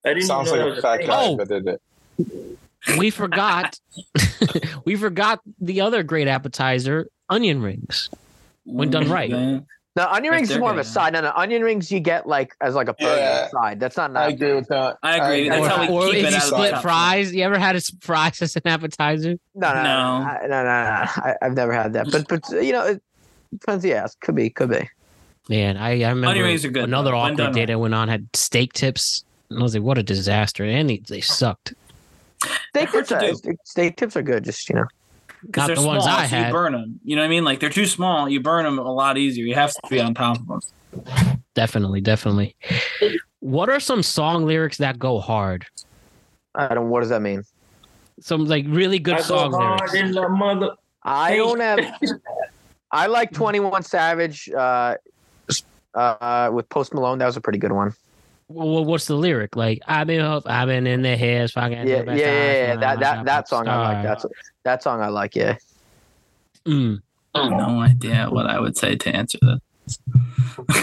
I 0.06 0.10
didn't 0.14 0.24
Sounds 0.28 0.50
know 0.50 0.66
like 0.68 0.78
a 0.78 0.82
fat 0.82 0.98
guy 1.06 1.26
Oh. 1.28 1.36
that 1.36 1.50
did 1.50 1.68
it. 1.68 1.82
We 2.98 3.10
forgot. 3.10 3.80
we 4.86 4.96
forgot 4.96 5.42
the 5.60 5.82
other 5.82 6.04
great 6.04 6.28
appetizer, 6.28 7.08
onion 7.30 7.62
rings. 7.62 8.10
When 8.66 8.90
done 8.90 9.10
right. 9.10 9.30
Yeah. 9.30 9.60
Now 9.96 10.12
onion 10.12 10.34
rings 10.34 10.50
is 10.50 10.58
more 10.58 10.72
of 10.72 10.78
a 10.78 10.84
side. 10.84 11.14
No, 11.14 11.22
no, 11.22 11.32
onion 11.36 11.62
rings 11.62 11.92
you 11.92 12.00
get 12.00 12.26
like 12.28 12.56
as 12.62 12.74
like 12.74 12.88
a 12.88 12.94
burger 12.96 13.16
Yeah. 13.16 13.50
side. 13.50 13.80
That's 13.80 13.96
not 13.96 14.16
I 14.18 14.30
agree 14.30 14.54
with 14.56 14.68
that. 14.70 14.98
I 15.04 15.18
agree. 15.18 15.50
That's 15.50 15.62
or 15.66 15.70
how 15.70 15.82
we 15.82 15.88
or 15.90 16.06
keep 16.08 16.16
if 16.16 16.26
it 16.26 16.32
you 16.32 16.36
out 16.38 16.42
split 16.44 16.78
fries, 16.82 17.34
you 17.36 17.44
ever 17.44 17.60
had 17.60 17.76
a 17.76 17.78
s- 17.78 17.92
fries 18.02 18.42
as 18.42 18.56
an 18.56 18.64
appetizer? 18.66 19.36
No, 19.54 19.74
no, 19.74 19.76
no, 19.76 19.84
No. 19.84 19.84
no, 19.84 20.26
I- 20.26 20.40
no, 20.42 20.48
no, 20.48 20.64
no. 20.64 20.64
I, 20.64 21.36
I've 21.44 21.54
never 21.54 21.74
had 21.74 21.94
that. 21.94 22.08
But 22.12 22.28
but 22.28 22.42
you 22.64 22.72
know, 22.74 22.86
it 22.88 23.04
depends. 23.52 23.86
Yes, 23.86 24.16
could 24.20 24.36
be, 24.36 24.50
could 24.50 24.70
be. 24.72 24.90
Man, 25.50 25.78
I, 25.78 26.02
I 26.04 26.10
remember 26.10 26.42
rings 26.42 26.66
are 26.66 26.72
good, 26.72 26.86
another 26.86 27.12
though, 27.12 27.18
awkward 27.18 27.54
date. 27.54 27.70
I 27.70 27.76
went 27.76 27.94
on 27.94 28.08
had 28.08 28.28
steak 28.34 28.74
tips. 28.74 29.24
And 29.50 29.60
I 29.60 29.62
was 29.64 29.76
like, 29.76 29.84
what 29.84 29.98
a 30.00 30.04
disaster. 30.04 30.64
And 30.64 30.90
they, 30.90 30.98
they 31.08 31.22
sucked. 31.22 31.74
Steak 32.70 32.92
tips, 32.92 33.12
are, 33.12 33.24
steak 33.64 33.96
tips 33.98 34.18
are 34.18 34.22
good. 34.22 34.44
Just 34.44 34.68
you 34.70 34.76
know, 34.76 34.86
because 35.46 35.62
Not 35.62 35.68
they're 35.68 35.76
the 35.76 35.82
small, 35.82 35.94
ones 35.96 36.08
I 36.08 36.26
so 36.28 36.36
had. 36.36 36.48
you 36.48 36.54
burn 36.54 36.72
them. 36.74 37.00
You 37.04 37.16
know 37.16 37.22
what 37.22 37.28
I 37.28 37.30
mean? 37.30 37.44
Like 37.44 37.60
they're 37.60 37.70
too 37.70 37.86
small. 37.86 38.28
You 38.30 38.42
burn 38.42 38.66
them 38.66 38.80
a 38.80 38.92
lot 38.94 39.18
easier. 39.18 39.46
You 39.46 39.56
have 39.56 39.72
to 39.74 39.82
be 39.90 40.00
on 40.00 40.14
top 40.14 40.40
of 40.40 40.48
them. 40.48 41.42
Definitely, 41.54 42.02
definitely. 42.02 42.56
What 43.40 43.70
are 43.70 43.80
some 43.80 44.02
song 44.04 44.46
lyrics 44.46 44.78
that 44.78 44.98
go 45.00 45.20
hard? 45.20 45.66
I 46.56 46.74
don't. 46.74 46.90
What 46.90 47.02
does 47.02 47.10
that 47.10 47.22
mean? 47.22 47.44
Some 48.20 48.46
like 48.46 48.66
really 48.68 49.00
good 49.00 49.16
I 49.16 49.22
song 49.22 49.52
hard 49.54 49.92
lyrics. 49.92 50.16
mother. 50.32 50.72
I 51.04 51.36
don't 51.36 51.60
have. 51.60 51.80
I 52.92 53.08
like 53.08 53.32
Twenty 53.34 53.60
One 53.60 53.84
Savage. 53.84 54.50
Uh, 54.50 54.96
uh, 55.96 56.50
with 56.52 56.68
Post 56.70 56.94
Malone, 56.94 57.20
that 57.20 57.26
was 57.26 57.38
a 57.38 57.42
pretty 57.42 57.60
good 57.60 57.72
one. 57.72 57.94
Well, 58.50 58.86
what's 58.86 59.08
the 59.08 59.16
lyric? 59.16 59.56
Like 59.56 59.82
I've 59.88 60.08
been 60.08 60.22
up, 60.22 60.44
I've 60.46 60.68
been 60.68 60.86
in 60.86 61.02
the 61.02 61.16
heads, 61.18 61.52
fucking 61.54 61.88
Yeah, 61.88 62.04
the 62.04 62.12
yeah, 62.12 62.18
yeah, 62.18 62.26
yeah. 62.26 62.74
and 62.74 62.82
That 62.82 63.00
that 63.00 63.26
that 63.26 63.48
song 63.48 63.68
I 63.68 63.94
like. 63.94 64.04
That's 64.04 64.26
that 64.64 64.84
song 64.84 65.02
I 65.02 65.08
like. 65.08 65.36
Yeah. 65.36 65.58
Mm. 66.68 67.02
No 67.36 67.80
idea 67.82 68.28
what 68.30 68.46
I 68.48 68.60
would 68.60 68.78
say 68.78 68.96
to 68.96 69.16
answer 69.16 69.40
that. 69.42 69.60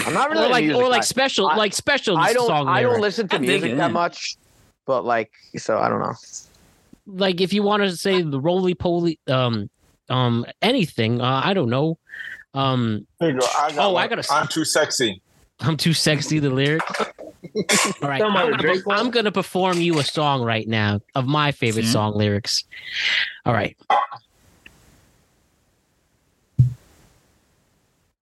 I'm 0.05 0.13
not 0.13 0.29
really 0.31 0.45
Or 0.45 0.49
like, 0.49 0.65
or 0.75 0.89
like 0.89 1.01
guy. 1.01 1.05
special, 1.05 1.47
I- 1.47 1.55
like 1.55 1.73
special 1.73 2.17
I 2.17 2.33
don't. 2.33 2.47
song 2.47 2.67
I 2.67 2.81
don't 2.81 2.91
lyrics. 2.99 3.01
listen 3.19 3.27
to 3.29 3.35
I 3.37 3.39
music 3.39 3.77
that 3.77 3.91
much, 3.91 4.35
but 4.85 5.05
like, 5.05 5.31
so 5.57 5.77
I 5.79 5.87
don't 5.89 5.99
know. 6.01 6.13
Like 7.07 7.39
if 7.41 7.53
you 7.53 7.63
want 7.63 7.83
to 7.83 7.95
say 7.95 8.21
the 8.21 8.39
roly 8.39 8.75
poly, 8.75 9.17
um, 9.27 9.69
um, 10.09 10.45
anything. 10.61 11.21
Uh, 11.21 11.41
I 11.43 11.53
don't 11.53 11.69
know. 11.69 11.97
Um, 12.53 13.07
Here 13.19 13.31
you 13.31 13.39
go. 13.39 13.47
I 13.57 13.71
got 13.71 13.77
Oh, 13.91 13.95
I 13.95 14.07
gotta- 14.07 14.27
I'm 14.33 14.47
too 14.47 14.65
sexy. 14.65 15.21
I'm 15.61 15.77
too 15.77 15.93
sexy. 15.93 16.39
The 16.39 16.49
lyrics. 16.49 16.85
All 18.01 18.09
right, 18.09 18.21
I'm 18.21 18.33
gonna, 18.33 18.57
the 18.57 18.83
I'm 18.89 19.09
gonna 19.11 19.31
perform 19.31 19.79
you 19.79 19.99
a 19.99 20.03
song 20.03 20.43
right 20.43 20.67
now 20.67 21.01
of 21.15 21.25
my 21.27 21.51
favorite 21.51 21.85
See? 21.85 21.91
song 21.91 22.15
lyrics. 22.15 22.63
All 23.45 23.53
right. 23.53 23.75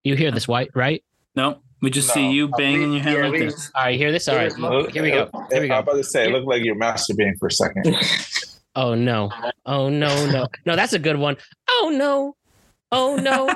You 0.03 0.15
hear 0.15 0.31
this, 0.31 0.47
white, 0.47 0.69
right? 0.75 1.03
No, 1.35 1.59
we 1.81 1.89
just 1.89 2.07
No. 2.09 2.13
see 2.15 2.31
you 2.31 2.47
banging 2.49 2.93
your 2.93 3.01
head 3.01 3.17
Yeah, 3.17 3.23
like 3.23 3.31
we- 3.33 3.39
this. 3.45 3.71
All 3.75 3.83
right, 3.83 3.97
hear 3.97 4.11
this. 4.11 4.27
All 4.27 4.35
right, 4.35 4.57
Look- 4.57 4.91
here 4.91 5.03
we 5.03 5.11
go. 5.11 5.29
Here 5.51 5.61
we 5.61 5.67
go. 5.67 5.75
I'm 5.75 5.83
about 5.83 5.95
to 5.95 6.03
say, 6.03 6.25
it 6.27 6.31
looked 6.31 6.47
like 6.47 6.63
you're 6.63 6.75
masturbating 6.75 7.37
for 7.37 7.47
a 7.47 7.51
second. 7.51 7.95
Oh 8.75 8.93
no! 8.93 9.31
Oh 9.65 9.89
no! 9.89 10.27
No! 10.31 10.47
No! 10.65 10.75
That's 10.75 10.93
a 10.93 10.99
good 10.99 11.17
one. 11.17 11.35
Oh 11.69 11.91
no! 11.93 12.35
Oh 12.91 13.15
no! 13.17 13.49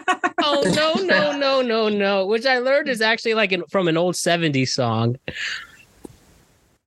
Oh 0.43 0.61
no! 0.75 0.93
No! 1.03 1.31
No! 1.38 1.61
No! 1.61 1.89
No! 1.89 2.25
Which 2.27 2.45
I 2.45 2.59
learned 2.59 2.88
is 2.89 3.01
actually 3.01 3.34
like 3.34 3.51
an, 3.51 3.63
from 3.69 3.88
an 3.88 3.97
old 3.97 4.15
'70s 4.15 4.69
song. 4.69 5.15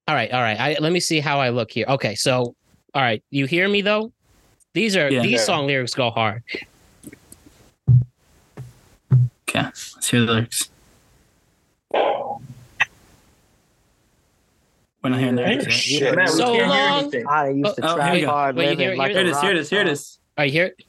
All 0.09 0.15
right, 0.15 0.31
all 0.31 0.41
right. 0.43 0.59
I, 0.61 0.77
let 0.79 0.93
me 0.93 1.01
see 1.01 1.19
how 1.19 1.41
I 1.41 1.49
look 1.49 1.71
here. 1.73 1.87
Okay, 1.89 2.15
so 2.15 2.55
all 2.95 3.03
right, 3.03 3.23
you 3.31 3.47
hear 3.47 3.69
me 3.69 3.81
though? 3.83 4.13
These 4.75 4.97
are 4.97 5.11
Yeah. 5.11 5.23
these 5.23 5.33
Yeah. 5.33 5.39
song 5.45 5.67
lyrics 5.67 5.95
go 5.95 6.11
hard. 6.11 6.43
Okay, 9.49 9.63
let's 9.63 10.09
hear 10.09 10.21
the 10.25 10.33
lyrics. 10.33 10.69
We're 15.03 15.11
not 15.11 15.19
hearing 15.21 15.37
the 15.37 15.43
lyrics 15.43 15.65
yet. 15.67 15.73
Shit. 15.73 16.15
Matt, 16.17 16.29
So 16.31 16.53
hear 16.53 16.67
long. 16.67 17.13
I 17.29 17.49
used 17.51 17.77
to 17.77 17.87
Oh, 17.87 17.93
oh, 17.93 17.97
try 17.97 18.05
here 18.07 18.15
we 18.15 18.21
go. 18.23 18.27
hard, 18.29 18.57
Wait, 18.57 18.65
you 18.65 18.71
living 18.71 18.87
hear- 18.89 18.97
like 18.97 19.11
hear 19.13 19.21
a 19.21 19.25
Here 19.25 19.27
it 19.27 19.31
is. 19.31 19.41
Here 19.41 19.51
it 19.51 19.55
rock 19.55 19.61
is. 19.61 19.71
Here 19.71 19.81
it 19.83 19.89
is. 19.89 20.19
All 20.39 20.43
right, 20.45 20.53
hear 20.53 20.65
it, 20.67 20.83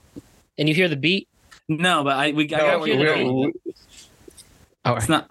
and 0.57 0.67
you 0.69 0.75
hear 0.75 0.89
the 0.89 0.95
beat. 0.95 1.27
No, 1.69 2.03
but 2.03 2.15
I 2.15 2.31
we 2.31 2.45
I 2.45 2.57
No, 2.57 2.65
got 2.65 2.79
what 2.79 2.89
hear 2.89 2.97
you're 2.99 3.15
the 3.17 3.23
doing. 3.23 3.53
All 4.85 4.95
It's 4.97 5.09
not. 5.09 5.29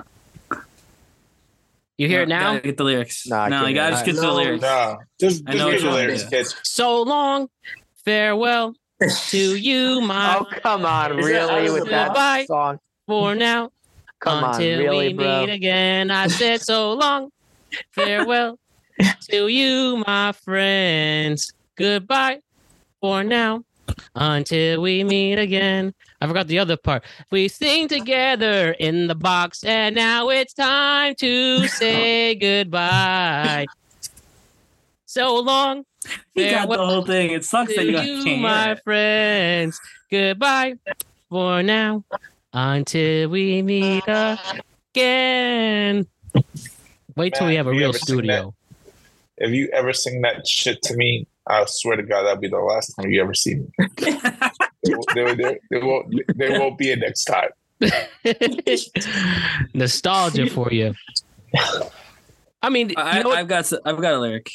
you 1.96 2.08
hear 2.08 2.22
it 2.22 2.28
now. 2.28 2.52
Gotta 2.54 2.60
get 2.60 2.76
the 2.76 2.84
lyrics. 2.84 3.26
Nah, 3.26 3.44
I 3.44 3.48
no, 3.48 3.56
can't 3.58 3.68
you 3.70 3.74
gotta 3.74 3.92
just 3.92 4.04
get 4.04 4.14
to 4.16 4.20
the 4.20 4.32
lyrics. 4.32 4.62
Nah, 4.62 4.96
just, 5.18 5.42
I 5.46 5.52
just 5.52 5.64
know 5.64 5.70
get 5.72 5.80
the 5.82 5.90
lyrics, 5.90 6.28
kids. 6.28 6.56
So 6.62 7.02
long, 7.02 7.48
farewell 8.04 8.74
to 9.28 9.56
you, 9.56 10.00
my 10.02 10.38
Oh 10.38 10.44
come 10.62 10.84
on, 10.84 11.16
really 11.16 11.70
with 11.70 11.84
that 11.86 12.08
Goodbye. 12.08 12.44
song? 12.46 12.78
for 13.06 13.34
now. 13.34 13.70
Come 14.20 14.42
on, 14.44 14.58
really, 14.60 15.08
we 15.08 15.14
bro. 15.14 15.40
meet 15.46 15.50
again, 15.50 16.10
I 16.10 16.26
said 16.28 16.60
so 16.62 16.94
long. 16.94 17.30
Farewell 17.92 18.58
to 19.30 19.46
you, 19.48 20.02
my 20.06 20.32
friends. 20.32 21.52
Goodbye 21.76 22.40
for 23.00 23.22
now. 23.22 23.62
Until 24.14 24.80
we 24.80 25.04
meet 25.04 25.38
again. 25.38 25.94
I 26.20 26.26
forgot 26.26 26.46
the 26.46 26.58
other 26.58 26.76
part. 26.76 27.04
We 27.30 27.48
sing 27.48 27.88
together 27.88 28.72
in 28.78 29.06
the 29.06 29.14
box, 29.14 29.64
and 29.64 29.94
now 29.94 30.28
it's 30.30 30.54
time 30.54 31.14
to 31.16 31.68
say 31.68 32.34
goodbye. 32.34 33.66
So 35.04 35.36
long. 35.40 35.84
You 36.34 36.50
got 36.50 36.68
the 36.68 36.78
whole 36.78 37.04
thing. 37.04 37.30
It 37.32 37.44
sucks 37.44 37.74
that 37.74 37.84
you 37.84 37.92
got, 37.92 38.06
you, 38.06 38.24
can't 38.24 38.40
my 38.40 38.64
hear 38.64 38.72
it. 38.72 38.82
friends. 38.84 39.80
Goodbye 40.10 40.74
for 41.28 41.62
now 41.62 42.04
until 42.52 43.28
we 43.30 43.62
meet 43.62 44.04
again. 44.94 46.06
Wait 47.16 47.34
till 47.34 47.46
we 47.46 47.56
have 47.56 47.66
a 47.66 47.70
real 47.70 47.88
ever 47.88 47.98
sing 47.98 48.16
studio. 48.18 48.54
If 49.38 49.50
you 49.50 49.68
ever 49.72 49.92
sing 49.92 50.22
that 50.22 50.46
shit 50.46 50.80
to 50.82 50.96
me, 50.96 51.26
I 51.48 51.64
swear 51.66 51.96
to 51.96 52.02
God, 52.02 52.22
that'll 52.24 52.40
be 52.40 52.48
the 52.48 52.58
last 52.58 52.94
time 52.94 53.10
you 53.10 53.22
ever 53.22 53.34
see 53.34 53.56
me. 53.56 53.66
there, 55.14 55.34
there, 55.34 55.58
there, 55.70 55.84
won't, 55.84 56.14
there 56.34 56.58
won't 56.58 56.76
be 56.78 56.90
a 56.92 56.96
next 56.96 57.24
time. 57.24 57.50
Nostalgia 59.74 60.48
for 60.50 60.72
you. 60.72 60.94
I 62.62 62.68
mean, 62.70 62.92
I, 62.96 63.18
you 63.18 63.22
know 63.24 63.30
what? 63.30 63.38
I've 63.38 63.48
got 63.48 63.58
s- 63.60 63.74
I've 63.84 64.00
got 64.00 64.14
a 64.14 64.18
lyric. 64.18 64.50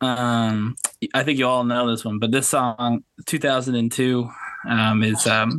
Um, 0.00 0.76
I 1.14 1.22
think 1.22 1.38
you 1.38 1.46
all 1.46 1.64
know 1.64 1.90
this 1.90 2.04
one, 2.04 2.18
but 2.18 2.30
this 2.30 2.48
song, 2.48 3.04
2002, 3.26 4.28
um, 4.68 5.02
is 5.02 5.26
um, 5.26 5.58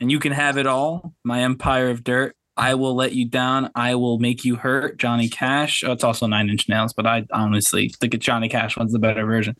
and 0.00 0.10
you 0.10 0.18
can 0.18 0.32
have 0.32 0.56
it 0.58 0.66
all. 0.66 1.14
My 1.24 1.42
empire 1.42 1.90
of 1.90 2.04
dirt. 2.04 2.36
I 2.62 2.74
will 2.74 2.94
let 2.94 3.12
you 3.12 3.26
down. 3.26 3.70
I 3.74 3.94
will 3.96 4.18
make 4.18 4.44
you 4.44 4.56
hurt. 4.56 4.98
Johnny 4.98 5.28
Cash. 5.28 5.82
Oh, 5.84 5.92
it's 5.92 6.04
also 6.04 6.26
Nine 6.26 6.48
Inch 6.48 6.68
Nails, 6.68 6.92
but 6.92 7.06
I 7.06 7.26
honestly 7.32 7.88
think 8.00 8.14
it's 8.14 8.24
Johnny 8.24 8.48
Cash 8.48 8.76
one's 8.76 8.92
the 8.92 8.98
better 8.98 9.24
version. 9.26 9.56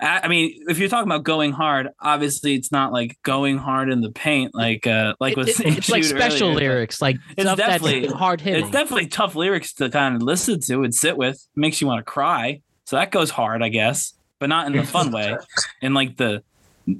I, 0.00 0.20
I 0.24 0.28
mean, 0.28 0.64
if 0.68 0.78
you're 0.78 0.88
talking 0.88 1.08
about 1.10 1.24
going 1.24 1.52
hard, 1.52 1.88
obviously 2.00 2.54
it's 2.54 2.70
not 2.70 2.92
like 2.92 3.18
going 3.22 3.58
hard 3.58 3.90
in 3.90 4.00
the 4.00 4.10
paint, 4.10 4.54
like 4.54 4.86
uh, 4.86 5.14
like 5.20 5.32
It- 5.32 5.36
was 5.38 5.60
it- 5.60 5.78
it's 5.78 5.90
like 5.90 6.04
special 6.04 6.50
earlier, 6.50 6.70
lyrics, 6.70 7.02
like 7.02 7.16
It's 7.36 7.42
stuff 7.42 7.58
definitely- 7.58 8.06
hard 8.08 8.40
hitting. 8.40 8.62
it's 8.62 8.70
definitely 8.70 9.08
tough 9.08 9.34
lyrics 9.34 9.72
to 9.74 9.90
kind 9.90 10.16
of 10.16 10.22
listen 10.22 10.60
to 10.60 10.82
and 10.84 10.94
sit 10.94 11.16
with. 11.16 11.36
It 11.36 11.60
Makes 11.60 11.80
you 11.80 11.86
want 11.86 11.98
to 11.98 12.04
cry. 12.10 12.60
So 12.86 12.96
that 12.96 13.10
goes 13.10 13.30
hard, 13.30 13.62
I 13.62 13.68
guess, 13.68 14.14
but 14.38 14.48
not 14.48 14.66
in 14.66 14.72
the 14.76 14.84
fun 14.84 15.10
way, 15.12 15.36
in 15.82 15.94
like 15.94 16.16
the 16.16 16.42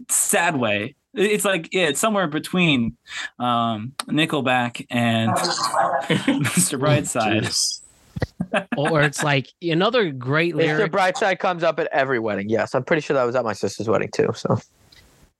sad 0.08 0.56
way. 0.56 0.94
It's 1.14 1.44
like 1.44 1.68
yeah, 1.72 1.88
it's 1.88 2.00
somewhere 2.00 2.26
between 2.28 2.96
um, 3.38 3.92
Nickelback 4.06 4.86
and 4.90 5.30
Mr. 5.36 6.78
Brightside. 6.78 7.80
or 8.76 9.02
it's 9.02 9.22
like 9.22 9.48
another 9.62 10.10
great 10.10 10.54
lyric. 10.54 10.90
Mr. 10.90 10.94
Brightside 10.94 11.38
comes 11.38 11.62
up 11.62 11.78
at 11.80 11.88
every 11.92 12.18
wedding. 12.18 12.48
Yes, 12.48 12.74
I'm 12.74 12.84
pretty 12.84 13.02
sure 13.02 13.14
that 13.14 13.24
was 13.24 13.34
at 13.34 13.44
my 13.44 13.52
sister's 13.54 13.88
wedding 13.88 14.10
too. 14.12 14.28
So 14.34 14.58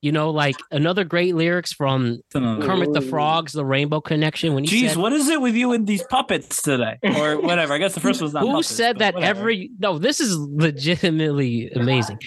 You 0.02 0.12
know, 0.12 0.30
like 0.30 0.56
another 0.70 1.04
great 1.04 1.34
lyrics 1.36 1.72
from 1.72 2.20
Kermit 2.32 2.92
the 2.92 3.00
Frog's 3.02 3.52
"The 3.52 3.64
Rainbow 3.64 4.00
Connection." 4.00 4.54
When 4.54 4.64
he 4.64 4.82
Jeez, 4.84 4.88
said, 4.90 4.96
what 4.98 5.12
is 5.12 5.28
it 5.28 5.40
with 5.40 5.54
you 5.54 5.72
and 5.72 5.86
these 5.86 6.02
puppets 6.04 6.62
today, 6.62 6.98
or 7.02 7.40
whatever? 7.40 7.74
I 7.74 7.78
guess 7.78 7.94
the 7.94 8.00
first 8.00 8.20
one's 8.20 8.32
not. 8.34 8.42
Who 8.42 8.48
puppets, 8.50 8.68
said 8.68 8.98
that 8.98 9.14
whatever. 9.14 9.40
every 9.40 9.70
no? 9.78 9.98
This 9.98 10.18
is 10.20 10.36
legitimately 10.36 11.70
amazing. 11.72 12.18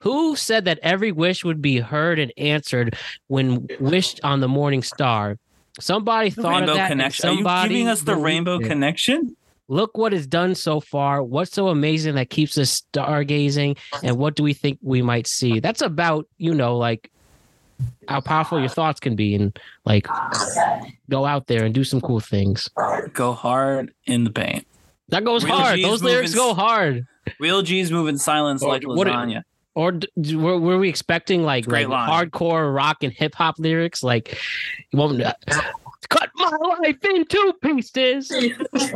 Who 0.00 0.36
said 0.36 0.66
that 0.66 0.78
every 0.82 1.12
wish 1.12 1.44
would 1.44 1.62
be 1.62 1.78
heard 1.78 2.18
and 2.18 2.32
answered 2.36 2.96
when 3.28 3.66
wished 3.80 4.20
on 4.22 4.40
the 4.40 4.48
morning 4.48 4.82
star? 4.82 5.38
Somebody 5.80 6.30
The 6.30 6.42
thought 6.42 6.50
Rainbow 6.60 6.72
of 6.72 6.76
that. 6.76 6.88
Connection? 6.88 7.28
Are 7.28 7.32
you 7.32 7.38
Somebody 7.38 7.68
giving 7.74 7.88
us 7.88 8.02
the 8.02 8.16
Rainbow 8.16 8.58
it. 8.58 8.64
Connection? 8.68 9.36
Look 9.68 9.98
what 9.98 10.12
is 10.14 10.26
done 10.26 10.54
so 10.54 10.80
far. 10.80 11.22
What's 11.22 11.52
so 11.52 11.68
amazing 11.68 12.14
that 12.14 12.30
keeps 12.30 12.56
us 12.56 12.82
stargazing? 12.92 13.76
And 14.02 14.16
what 14.16 14.36
do 14.36 14.42
we 14.42 14.52
think 14.54 14.78
we 14.80 15.02
might 15.02 15.26
see? 15.26 15.58
That's 15.60 15.82
about, 15.82 16.28
you 16.38 16.54
know, 16.54 16.76
like 16.76 17.10
how 18.08 18.20
powerful 18.20 18.60
your 18.60 18.68
thoughts 18.68 19.00
can 19.00 19.16
be 19.16 19.34
and 19.34 19.58
like 19.84 20.06
go 21.10 21.26
out 21.26 21.46
there 21.48 21.64
and 21.64 21.74
do 21.74 21.84
some 21.84 22.00
cool 22.00 22.20
things. 22.20 22.70
Go 23.12 23.32
hard 23.32 23.92
in 24.04 24.24
the 24.24 24.30
paint. 24.30 24.66
That 25.08 25.24
goes 25.24 25.44
Real 25.44 25.56
hard. 25.56 25.76
G's 25.76 25.84
Those 25.84 26.02
lyrics 26.02 26.34
go 26.34 26.54
hard. 26.54 27.06
Real 27.40 27.62
G's 27.62 27.90
move 27.90 28.08
in 28.08 28.18
silence 28.18 28.62
like 28.62 28.86
what- 28.86 29.08
lasagna. 29.08 29.42
Or 29.76 29.92
d- 29.92 30.08
d- 30.18 30.36
were, 30.36 30.58
were 30.58 30.78
we 30.78 30.88
expecting 30.88 31.42
like, 31.44 31.66
Great 31.66 31.88
like 31.90 32.08
hardcore 32.32 32.74
rock 32.74 33.02
and 33.02 33.12
hip 33.12 33.34
hop 33.34 33.58
lyrics? 33.58 34.02
Like, 34.02 34.38
you 34.90 34.98
won't 34.98 35.20
uh, 35.22 35.34
cut 36.08 36.30
my 36.34 36.50
life 36.80 37.04
in 37.04 37.26
two 37.26 37.52
pieces. 37.62 38.32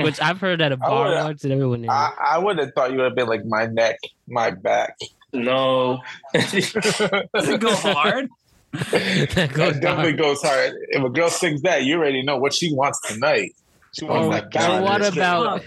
Which 0.00 0.20
I've 0.20 0.40
heard 0.40 0.60
at 0.62 0.72
a 0.72 0.76
bar 0.78 1.08
would've- 1.10 1.24
once, 1.24 1.44
and 1.44 1.52
everyone 1.52 1.82
knew. 1.82 1.88
I, 1.90 2.12
I 2.32 2.38
would 2.38 2.58
have 2.58 2.72
thought 2.74 2.90
you 2.90 2.96
would 2.96 3.04
have 3.04 3.14
been 3.14 3.28
like 3.28 3.44
my 3.44 3.66
neck, 3.66 3.98
my 4.26 4.50
back. 4.50 4.98
No. 5.34 6.00
Does 6.34 6.54
it 6.54 7.60
go 7.60 7.74
hard? 7.76 8.28
that 8.72 9.50
goes 9.52 9.74
That 9.74 9.80
definitely 9.82 10.12
hard. 10.12 10.18
goes 10.18 10.42
hard. 10.42 10.72
If 10.88 11.04
a 11.04 11.10
girl 11.10 11.28
sings 11.28 11.62
that, 11.62 11.84
you 11.84 11.96
already 11.96 12.22
know 12.22 12.38
what 12.38 12.54
she 12.54 12.72
wants 12.74 13.00
tonight. 13.02 13.54
She 13.92 14.04
wants 14.06 14.26
Or, 14.26 14.50
that 14.50 14.70
or 14.80 14.82
what 14.82 15.02
that's 15.02 15.14
about 15.16 15.62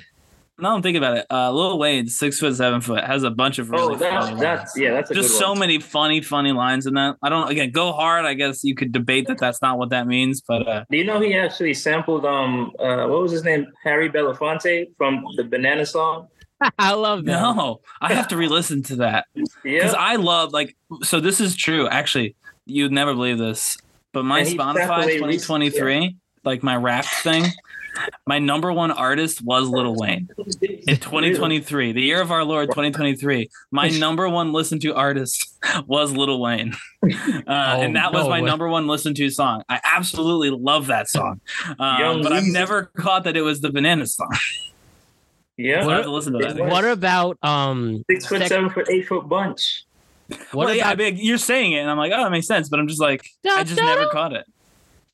Now 0.60 0.76
I'm 0.76 0.82
thinking 0.82 0.97
about 1.03 1.18
it. 1.18 1.26
Uh, 1.30 1.51
Lil 1.51 1.78
Wayne, 1.78 2.08
six 2.08 2.39
foot, 2.39 2.55
seven 2.55 2.82
foot, 2.82 3.03
has 3.03 3.24
a 3.24 3.30
bunch 3.30 3.60
of 3.60 3.70
really 3.70 3.93
Oh, 3.93 3.95
that's 3.95 4.26
funny 4.28 4.39
that's 4.39 4.76
lines. 4.76 4.84
yeah, 4.84 4.93
that's 4.93 5.12
a 5.12 5.14
Just 5.14 5.30
good 5.30 5.38
so 5.38 5.49
one. 5.49 5.60
many 5.60 5.80
funny, 5.80 6.22
funny 6.22 6.51
lines 6.51 6.88
in 6.88 6.95
that. 6.95 7.16
I 7.22 7.30
don't 7.30 7.49
again 7.49 7.72
go 7.72 7.91
hard. 7.91 8.26
I 8.26 8.34
guess 8.34 8.64
you 8.64 8.74
could 8.74 8.91
debate 8.91 9.28
that 9.28 9.38
that's 9.38 9.62
not 9.62 9.78
what 9.78 9.89
that 9.91 10.08
means, 10.08 10.41
but 10.41 10.68
uh, 10.68 10.84
Do 10.89 10.97
you 10.97 11.03
know 11.03 11.20
he 11.20 11.36
actually 11.36 11.74
sampled 11.76 12.26
um 12.26 12.72
uh 12.80 13.05
what 13.08 13.22
was 13.22 13.32
his 13.32 13.43
name 13.43 13.68
Harry 13.84 14.10
Belafonte 14.10 14.88
from 14.97 15.24
the 15.36 15.43
Banana 15.43 15.86
song? 15.86 16.28
I 16.80 16.93
love 16.93 17.26
that. 17.26 17.32
no, 17.39 17.82
I 18.01 18.14
have 18.14 18.28
to 18.30 18.38
re-listen 18.38 18.82
to 18.84 18.95
that 18.97 19.28
because 19.36 19.53
Yeah, 19.64 19.93
I 19.95 20.16
love 20.16 20.53
like. 20.53 20.76
So 21.03 21.20
this 21.20 21.39
is 21.39 21.55
true. 21.55 21.88
Actually, 21.88 22.36
you'd 22.66 22.91
never 22.91 23.14
believe 23.14 23.38
this, 23.38 23.78
but 24.12 24.24
my 24.26 24.39
And 24.39 24.47
he 24.47 24.58
passed 24.58 24.80
Spotify 24.80 25.03
away 25.03 25.18
2023, 25.18 26.16
like 26.45 26.64
my 26.64 26.76
rap 26.76 27.05
thing, 27.05 27.45
my 28.26 28.39
number 28.39 28.72
one 28.72 28.91
artist 28.91 29.43
was 29.43 29.68
Lil 29.68 29.95
Wayne. 29.95 30.30
in 30.62 30.98
2023, 30.98 31.93
the 31.93 32.02
year 32.02 32.22
of 32.22 32.32
our 32.32 32.43
Lord 32.43 32.70
2023, 32.70 33.50
my 33.72 33.89
number 34.00 34.28
one 34.30 34.54
listened 34.54 34.82
to 34.82 34.93
artist 34.95 35.58
was 35.88 36.12
Little 36.12 36.41
Wayne, 36.41 36.74
uh, 37.04 37.08
and 37.48 37.95
that 37.95 38.14
was 38.14 38.28
my 38.28 38.41
way. 38.41 38.48
number 38.48 38.68
one 38.68 38.88
listened 38.88 39.16
to 39.18 39.30
song. 39.30 39.64
I 39.70 39.80
absolutely 39.84 40.50
love 40.50 40.88
that 40.88 41.10
song, 41.10 41.41
uh, 41.80 41.98
Young 42.00 42.24
but 42.24 42.34
I've 42.34 42.45
never 42.45 42.91
caught 42.98 43.24
that 43.26 43.38
it 43.38 43.41
was 43.41 43.62
the 43.62 43.72
Banana 43.72 44.08
song. 44.08 44.36
yeah. 45.58 45.84
So 45.84 45.89
I 45.89 46.02
to 46.02 46.10
listen 46.10 46.34
to 46.34 46.39
that. 46.39 46.58
What 46.58 46.86
about 46.86 47.38
um? 47.41 48.04
Six 48.10 48.26
foot, 48.26 48.39
Sec- 48.39 48.48
seven 48.50 48.70
foot, 48.70 48.89
eight 48.89 49.08
foot 49.08 49.28
bunch. 49.28 49.84
What 50.52 50.66
well, 50.66 50.76
yeah, 50.76 50.89
I 50.89 50.93
about 50.93 51.04
mean, 51.04 51.18
you're 51.18 51.38
saying 51.38 51.72
it, 51.72 51.80
and 51.80 51.89
I'm 51.89 51.98
like, 51.98 52.12
oh, 52.14 52.24
that 52.24 52.32
makes 52.32 52.48
sense, 52.48 52.68
but 52.68 52.80
I'm 52.80 52.88
just 52.88 53.00
like, 53.00 53.26
I 53.50 53.64
just 53.64 53.80
never 53.80 54.08
caught 54.08 54.34
it. 54.34 54.45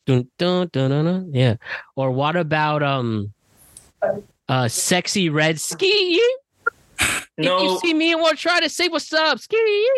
Dun, 0.06 0.28
dun, 0.38 0.70
dun, 0.72 0.90
dun, 0.92 1.06
dun, 1.06 1.34
yeah? 1.34 1.56
Or 1.96 2.12
what 2.12 2.36
about 2.36 2.84
um? 2.84 3.34
Uh, 4.50 4.68
sexy 4.68 5.30
red 5.30 5.60
ski. 5.60 6.22
If 7.00 7.22
you 7.38 7.80
see 7.80 7.94
me 7.94 8.12
and 8.12 8.22
want 8.22 8.38
to 8.38 8.42
try 8.42 8.60
to 8.60 8.70
say 8.70 8.88
what's 8.90 9.12
up, 9.14 9.40
ski. 9.40 9.90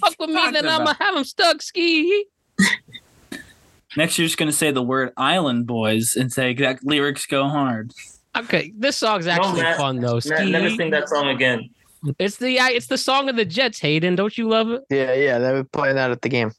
Fuck 0.00 0.14
with 0.18 0.28
me, 0.30 0.34
Talking 0.36 0.52
then 0.52 0.68
I'ma 0.68 0.94
have 1.00 1.14
him 1.16 1.24
stuck, 1.24 1.62
ski. 1.62 2.26
Next, 3.96 4.18
you're 4.18 4.26
just 4.26 4.38
gonna 4.38 4.52
say 4.52 4.70
the 4.70 4.82
word 4.82 5.12
"Island 5.16 5.66
Boys" 5.66 6.16
and 6.16 6.32
say 6.32 6.52
that 6.54 6.84
lyrics 6.84 7.26
go 7.26 7.48
hard. 7.48 7.92
Okay, 8.36 8.72
this 8.76 8.96
song's 8.96 9.26
actually 9.28 9.62
Matt, 9.62 9.76
fun 9.76 10.00
though. 10.00 10.14
ne- 10.14 10.20
Ski. 10.20 10.50
never 10.50 10.70
sing 10.70 10.90
that 10.90 11.08
song 11.08 11.28
again. 11.28 11.70
It's 12.18 12.36
the 12.36 12.56
it's 12.56 12.88
the 12.88 12.98
song 12.98 13.28
of 13.28 13.36
the 13.36 13.44
Jets, 13.44 13.78
Hayden. 13.78 14.16
Don't 14.16 14.36
you 14.36 14.48
love 14.48 14.70
it? 14.70 14.82
yeah, 14.90 15.14
yeah, 15.14 15.38
they 15.38 15.52
were 15.52 15.64
playing 15.64 15.94
that 15.94 16.10
at 16.10 16.22
the 16.22 16.28
game. 16.28 16.52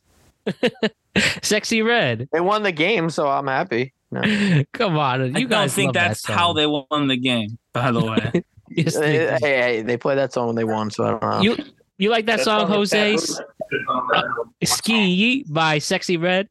Sexy 1.42 1.82
red. 1.82 2.28
They 2.32 2.42
won 2.42 2.64
the 2.64 2.72
game, 2.72 3.10
so 3.10 3.28
I'm 3.28 3.48
happy. 3.48 3.94
No. 4.12 4.22
Come 4.74 4.98
on, 4.98 5.22
you 5.22 5.28
I 5.28 5.32
don't 5.42 5.50
guys 5.50 5.74
think 5.74 5.88
love 5.90 5.94
that 5.96 6.08
that's 6.10 6.26
how 6.26 6.54
they 6.54 6.68
won 6.68 7.08
the 7.08 7.18
game. 7.18 7.58
By 7.74 7.92
the 7.92 8.04
way, 8.04 8.44
Yes, 8.70 8.96
hey, 8.96 9.18
they 9.18 9.38
hey, 9.42 9.62
hey, 9.62 9.82
they 9.82 9.98
played 9.98 10.18
that 10.18 10.34
song 10.34 10.48
when 10.48 10.56
they 10.56 10.64
won, 10.64 10.90
so 10.90 11.04
I 11.06 11.12
don't 11.12 11.22
know. 11.22 11.42
You 11.42 11.58
you 11.98 12.10
like 12.10 12.26
that, 12.26 12.38
That 12.38 12.44
song, 12.46 12.62
song 12.62 12.70
Jose? 12.70 13.18
taboo. 13.18 14.14
Uh, 14.14 14.22
Ski 14.64 15.46
by 15.48 15.80
Sexyy 15.80 16.22
Red. 16.22 16.50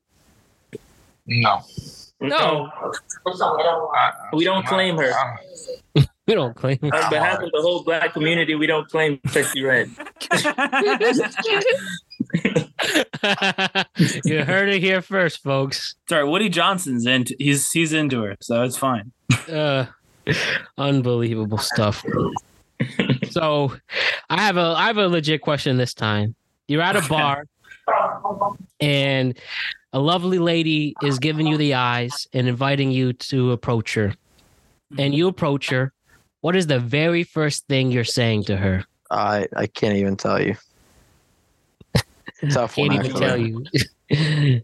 No. 1.26 1.62
No. 2.20 2.70
We 4.32 4.44
don't 4.44 4.66
claim 4.66 4.96
her. 4.96 5.12
We 6.26 6.34
don't 6.34 6.56
claim. 6.56 6.78
On 6.82 7.10
behalf 7.10 7.40
of 7.40 7.50
the 7.52 7.60
whole 7.60 7.82
black 7.82 8.14
community, 8.14 8.54
we 8.54 8.66
don't 8.66 8.88
claim 8.88 9.18
Sexyy 9.26 9.62
Red. 9.66 9.90
you 14.24 14.44
heard 14.44 14.68
it 14.68 14.80
here 14.80 15.02
first, 15.02 15.42
folks. 15.42 15.94
sorry, 16.08 16.28
Woody 16.28 16.48
Johnson's 16.48 17.06
into 17.06 17.34
he's 17.38 17.70
he's 17.70 17.92
into 17.92 18.22
her, 18.22 18.36
so 18.40 18.62
it's 18.62 18.76
fine. 18.76 19.12
Uh, 19.50 19.86
unbelievable 20.78 21.58
stuff. 21.58 22.04
so, 23.30 23.74
I 24.30 24.40
have 24.42 24.56
a 24.56 24.74
I 24.76 24.86
have 24.86 24.98
a 24.98 25.08
legit 25.08 25.42
question 25.42 25.76
this 25.76 25.94
time. 25.94 26.34
You're 26.68 26.82
at 26.82 26.96
a 26.96 27.02
bar, 27.08 27.46
and 28.80 29.38
a 29.92 29.98
lovely 29.98 30.38
lady 30.38 30.94
is 31.02 31.18
giving 31.18 31.46
you 31.46 31.56
the 31.56 31.74
eyes 31.74 32.26
and 32.32 32.48
inviting 32.48 32.90
you 32.90 33.12
to 33.12 33.52
approach 33.52 33.94
her. 33.94 34.14
And 34.98 35.14
you 35.14 35.28
approach 35.28 35.70
her. 35.70 35.92
What 36.40 36.56
is 36.56 36.66
the 36.66 36.78
very 36.78 37.24
first 37.24 37.66
thing 37.68 37.90
you're 37.90 38.04
saying 38.04 38.44
to 38.44 38.56
her? 38.56 38.84
I 39.10 39.46
I 39.56 39.66
can't 39.66 39.96
even 39.96 40.16
tell 40.16 40.40
you. 40.40 40.56
Tough 42.50 42.74
Can't 42.76 42.92
one, 42.92 43.04
even 43.06 43.16
tell 43.16 43.36
you. 43.36 43.64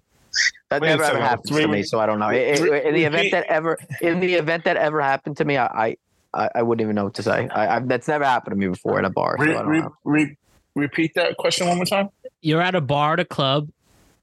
That 0.70 0.82
Wait 0.82 0.88
never 0.88 1.02
ever 1.02 1.12
second, 1.14 1.22
happens 1.26 1.50
to 1.58 1.66
me, 1.66 1.82
so 1.82 1.98
I 1.98 2.06
don't 2.06 2.20
know. 2.20 2.26
I- 2.26 2.52
I- 2.52 2.54
three- 2.56 2.84
in 2.86 2.94
the 2.94 3.02
event 3.04 3.32
that 3.32 3.46
ever, 3.48 3.76
in 4.00 4.20
the 4.20 4.34
event 4.34 4.62
that 4.64 4.76
ever 4.76 5.00
happened 5.00 5.36
to 5.38 5.44
me, 5.44 5.56
I, 5.56 5.66
I, 5.66 5.96
I, 6.32 6.50
I 6.56 6.62
wouldn't 6.62 6.80
even 6.84 6.94
know 6.94 7.04
what 7.04 7.14
to 7.14 7.24
say. 7.24 7.48
I, 7.48 7.76
I, 7.76 7.80
that's 7.80 8.06
never 8.06 8.24
happened 8.24 8.52
to 8.52 8.56
me 8.56 8.68
before 8.68 9.00
in 9.00 9.04
a 9.04 9.10
bar. 9.10 9.34
So 9.38 9.44
Re- 9.44 9.50
I 9.50 9.54
don't 9.62 9.66
re- 9.66 9.80
know. 9.80 9.94
re- 10.04 10.36
repeat 10.76 11.14
that 11.16 11.36
question 11.36 11.66
one 11.66 11.78
more 11.78 11.84
time. 11.86 12.10
You're 12.40 12.62
at 12.62 12.76
a 12.76 12.80
bar 12.80 13.14
at 13.14 13.20
a 13.20 13.24
club, 13.24 13.70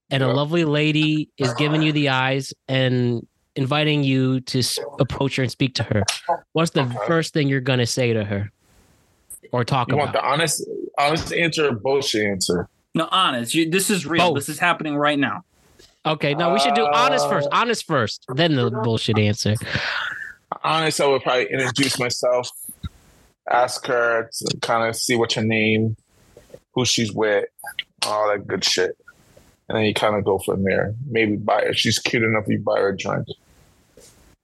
and 0.10 0.24
a 0.24 0.30
lovely 0.32 0.64
lady 0.64 1.28
is 1.38 1.54
giving 1.56 1.82
you 1.82 1.92
the 1.92 2.08
eyes 2.10 2.54
and 2.70 3.28
inviting 3.58 4.06
you 4.06 4.40
to 4.42 4.64
approach 5.02 5.36
her 5.36 5.44
and 5.44 5.52
speak 5.52 5.76
to 5.76 5.84
her, 5.84 6.04
what's 6.54 6.72
the 6.72 6.86
first 7.08 7.34
thing 7.34 7.50
you're 7.50 7.60
gonna 7.60 7.86
say 7.88 8.14
to 8.14 8.24
her 8.24 8.50
or 9.52 9.66
talk 9.66 9.90
You 9.90 9.96
about? 9.96 10.04
want 10.06 10.14
the 10.14 10.24
honest, 10.24 10.66
honest 10.98 11.34
answer 11.34 11.68
or 11.68 11.72
bullshit 11.74 12.26
answer? 12.26 12.70
No, 12.98 13.08
honest. 13.12 13.54
You, 13.54 13.70
this 13.70 13.90
is 13.90 14.06
real. 14.06 14.30
Both. 14.30 14.36
This 14.36 14.50
is 14.50 14.60
happening 14.60 14.96
right 14.96 15.20
now. 15.20 15.44
okay, 16.06 16.34
no, 16.34 16.54
we 16.54 16.60
should 16.60 16.74
do 16.76 16.86
honest 16.86 17.28
first. 17.30 17.48
Oh. 17.52 17.58
Honest 17.58 17.86
first, 17.86 18.26
then 18.36 18.56
the 18.56 18.70
bullshit 18.72 19.18
answer. 19.20 19.56
Honest, 20.64 21.02
I 21.02 21.08
would 21.08 21.22
probably 21.22 21.52
introduce 21.52 22.00
myself, 22.00 22.50
ask 23.50 23.86
her 23.88 24.30
to 24.32 24.58
kind 24.62 24.88
of 24.88 24.96
see 24.96 25.16
what's 25.16 25.36
her 25.36 25.44
name, 25.44 25.96
who 26.74 26.86
she's 26.86 27.12
with, 27.12 27.46
all 28.06 28.30
that 28.30 28.48
good 28.48 28.64
shit. 28.64 28.98
And 29.70 29.78
then 29.78 29.84
you 29.86 29.94
kind 29.94 30.16
of 30.16 30.24
go 30.24 30.40
from 30.40 30.64
there. 30.64 30.96
Maybe 31.10 31.36
buy 31.36 31.62
her. 31.62 31.70
If 31.70 31.78
she's 31.78 32.00
cute 32.00 32.24
enough, 32.24 32.46
you 32.48 32.60
buy 32.60 32.80
her 32.80 32.90
a 32.90 32.98
drink. 32.98 33.28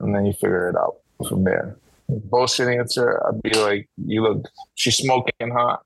And 0.01 0.13
then 0.13 0.25
you 0.25 0.33
figure 0.33 0.69
it 0.69 0.75
out 0.75 0.97
from 1.29 1.45
there. 1.45 1.77
Bullshit 2.09 2.67
answer, 2.67 3.25
I'd 3.25 3.41
be 3.41 3.53
like, 3.53 3.89
you 4.05 4.21
look, 4.21 4.49
she's 4.75 4.97
smoking 4.97 5.51
hot. 5.51 5.85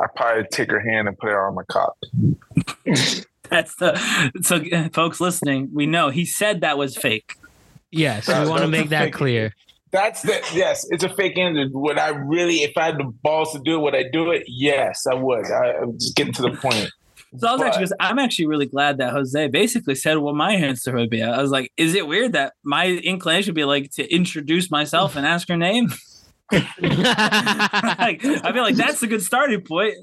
I'd 0.00 0.14
probably 0.16 0.44
take 0.50 0.70
her 0.70 0.80
hand 0.80 1.08
and 1.08 1.16
put 1.18 1.30
her 1.30 1.46
on 1.46 1.54
my 1.54 1.62
cock. 1.64 1.96
That's 3.50 3.74
the 3.76 4.32
so 4.42 4.56
uh, 4.56 4.88
folks 4.92 5.20
listening. 5.20 5.68
We 5.72 5.86
know 5.86 6.10
he 6.10 6.24
said 6.24 6.62
that 6.62 6.78
was 6.78 6.96
fake. 6.96 7.34
Yes, 7.90 8.26
we 8.26 8.48
want 8.48 8.62
to 8.62 8.68
make 8.68 8.88
that 8.88 9.04
fake- 9.04 9.14
clear. 9.14 9.54
That's 9.92 10.22
the 10.22 10.42
yes. 10.52 10.84
It's 10.90 11.04
a 11.04 11.08
fake 11.08 11.38
answer. 11.38 11.66
Would 11.70 11.98
I 11.98 12.08
really, 12.08 12.56
if 12.64 12.76
I 12.76 12.86
had 12.86 12.98
the 12.98 13.04
balls 13.22 13.52
to 13.52 13.60
do 13.60 13.76
it, 13.76 13.78
would 13.82 13.94
I 13.94 14.04
do 14.12 14.32
it? 14.32 14.42
Yes, 14.48 15.06
I 15.06 15.14
would. 15.14 15.46
I, 15.46 15.74
I'm 15.82 15.96
just 15.98 16.16
getting 16.16 16.32
to 16.32 16.42
the 16.42 16.50
point. 16.50 16.90
So 17.38 17.46
I 17.48 17.52
was 17.52 17.60
But- 17.60 17.66
actually, 17.68 17.86
I'm 18.00 18.18
actually 18.18 18.46
really 18.46 18.66
glad 18.66 18.98
that 18.98 19.12
Jose 19.12 19.46
basically 19.48 19.94
said 19.94 20.18
what 20.18 20.34
my 20.34 20.52
answer 20.52 20.92
would 20.94 21.10
be. 21.10 21.22
I 21.22 21.40
was 21.40 21.50
like, 21.52 21.70
is 21.76 21.94
it 21.94 22.08
weird 22.08 22.32
that 22.32 22.54
my 22.64 22.86
inclination 22.88 23.50
would 23.52 23.56
be 23.56 23.64
like 23.64 23.90
to 23.92 24.12
introduce 24.12 24.68
myself 24.70 25.14
and 25.14 25.24
ask 25.26 25.46
her 25.48 25.56
name? 25.56 25.92
like, 26.52 26.64
I 26.82 28.50
feel 28.52 28.62
like 28.62 28.76
that's 28.76 29.02
a 29.02 29.06
good 29.06 29.22
starting 29.22 29.60
point. 29.62 29.94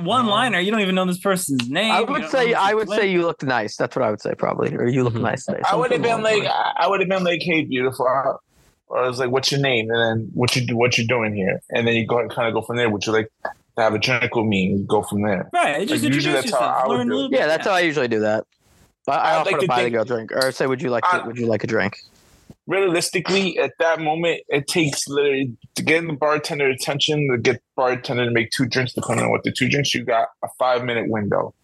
One 0.00 0.26
liner, 0.26 0.60
you 0.60 0.70
don't 0.70 0.80
even 0.80 0.94
know 0.94 1.04
this 1.06 1.18
person's 1.18 1.68
name. 1.68 1.90
I 1.92 2.00
would 2.02 2.28
say 2.30 2.54
I 2.54 2.74
would 2.74 2.88
she's 2.88 2.96
say 2.96 3.10
you 3.10 3.22
looked 3.22 3.42
nice. 3.42 3.76
That's 3.76 3.94
what 3.96 4.04
I 4.04 4.10
would 4.10 4.20
say 4.20 4.34
probably, 4.34 4.74
or 4.74 4.86
you 4.86 5.04
look 5.04 5.14
Mhm. 5.14 5.22
nice 5.22 5.44
today. 5.44 5.60
I 5.70 5.76
would 5.76 5.90
have 5.90 6.02
been 6.02 6.10
along 6.12 6.22
like, 6.22 6.44
lines. 6.44 6.74
I 6.78 6.86
would 6.88 7.00
have 7.00 7.08
been 7.08 7.24
like, 7.24 7.40
hey, 7.42 7.62
beautiful. 7.64 8.06
Or 8.06 8.98
I 8.98 9.08
was 9.08 9.18
like, 9.18 9.30
what's 9.30 9.50
your 9.50 9.60
name? 9.60 9.90
And 9.90 9.98
then 10.00 10.30
what 10.34 10.54
you 10.54 10.66
do, 10.66 10.76
what 10.76 10.98
you 10.98 11.06
doing 11.06 11.34
here? 11.34 11.60
And 11.70 11.86
then 11.86 11.94
you 11.94 12.06
go 12.06 12.18
and 12.18 12.30
kind 12.30 12.46
of 12.48 12.54
go 12.54 12.62
from 12.62 12.76
there. 12.76 12.88
Would 12.90 13.06
you 13.06 13.12
like 13.12 13.30
to 13.44 13.82
have 13.82 13.94
a 13.94 13.98
drink 13.98 14.34
with 14.34 14.46
me? 14.46 14.66
And 14.72 14.86
go 14.86 15.02
from 15.02 15.22
there. 15.22 15.48
right. 15.52 15.88
Just 15.88 16.02
Like, 16.04 16.12
usually 16.12 16.34
introduce 16.36 16.52
that's 16.52 16.62
how 16.62 16.66
yourself. 16.70 16.84
I 16.84 16.88
would 16.88 16.98
Learn 16.98 17.06
a 17.08 17.10
do 17.10 17.14
little 17.16 17.30
bit. 17.30 17.40
yeah, 17.40 17.46
that's 17.46 17.66
how 17.66 17.72
I 17.72 17.80
usually 17.80 18.08
do 18.08 18.20
that. 18.20 18.44
I, 19.08 19.12
I 19.12 19.14
I'd 19.14 19.36
offer 19.40 19.50
like 19.50 19.54
to 19.60 19.60
to 19.62 19.66
buy 19.68 19.82
the 19.84 19.90
girl 19.90 20.02
a 20.02 20.04
drink, 20.04 20.30
or 20.30 20.52
say, 20.52 20.64
"Would 20.68 20.80
you 20.80 20.90
like 20.90 21.02
to, 21.04 21.10
I- 21.16 21.26
Would 21.26 21.36
you 21.36 21.46
like 21.46 21.64
a 21.64 21.66
drink?" 21.66 21.98
Realistically, 22.66 23.58
at 23.58 23.72
that 23.80 24.00
moment, 24.00 24.42
it 24.48 24.68
takes 24.68 25.08
literally 25.08 25.56
to 25.74 25.82
get 25.82 26.06
the 26.06 26.12
bartender 26.12 26.68
attention 26.68 27.28
to 27.30 27.38
get 27.38 27.60
bartender 27.76 28.24
to 28.24 28.30
make 28.30 28.50
two 28.50 28.66
drinks. 28.66 28.92
Depending 28.92 29.24
on 29.26 29.32
what 29.32 29.42
the 29.42 29.52
two 29.52 29.68
drinks 29.68 29.94
you 29.94 30.04
got, 30.04 30.28
a 30.44 30.48
five 30.58 30.84
minute 30.84 31.08
window. 31.08 31.54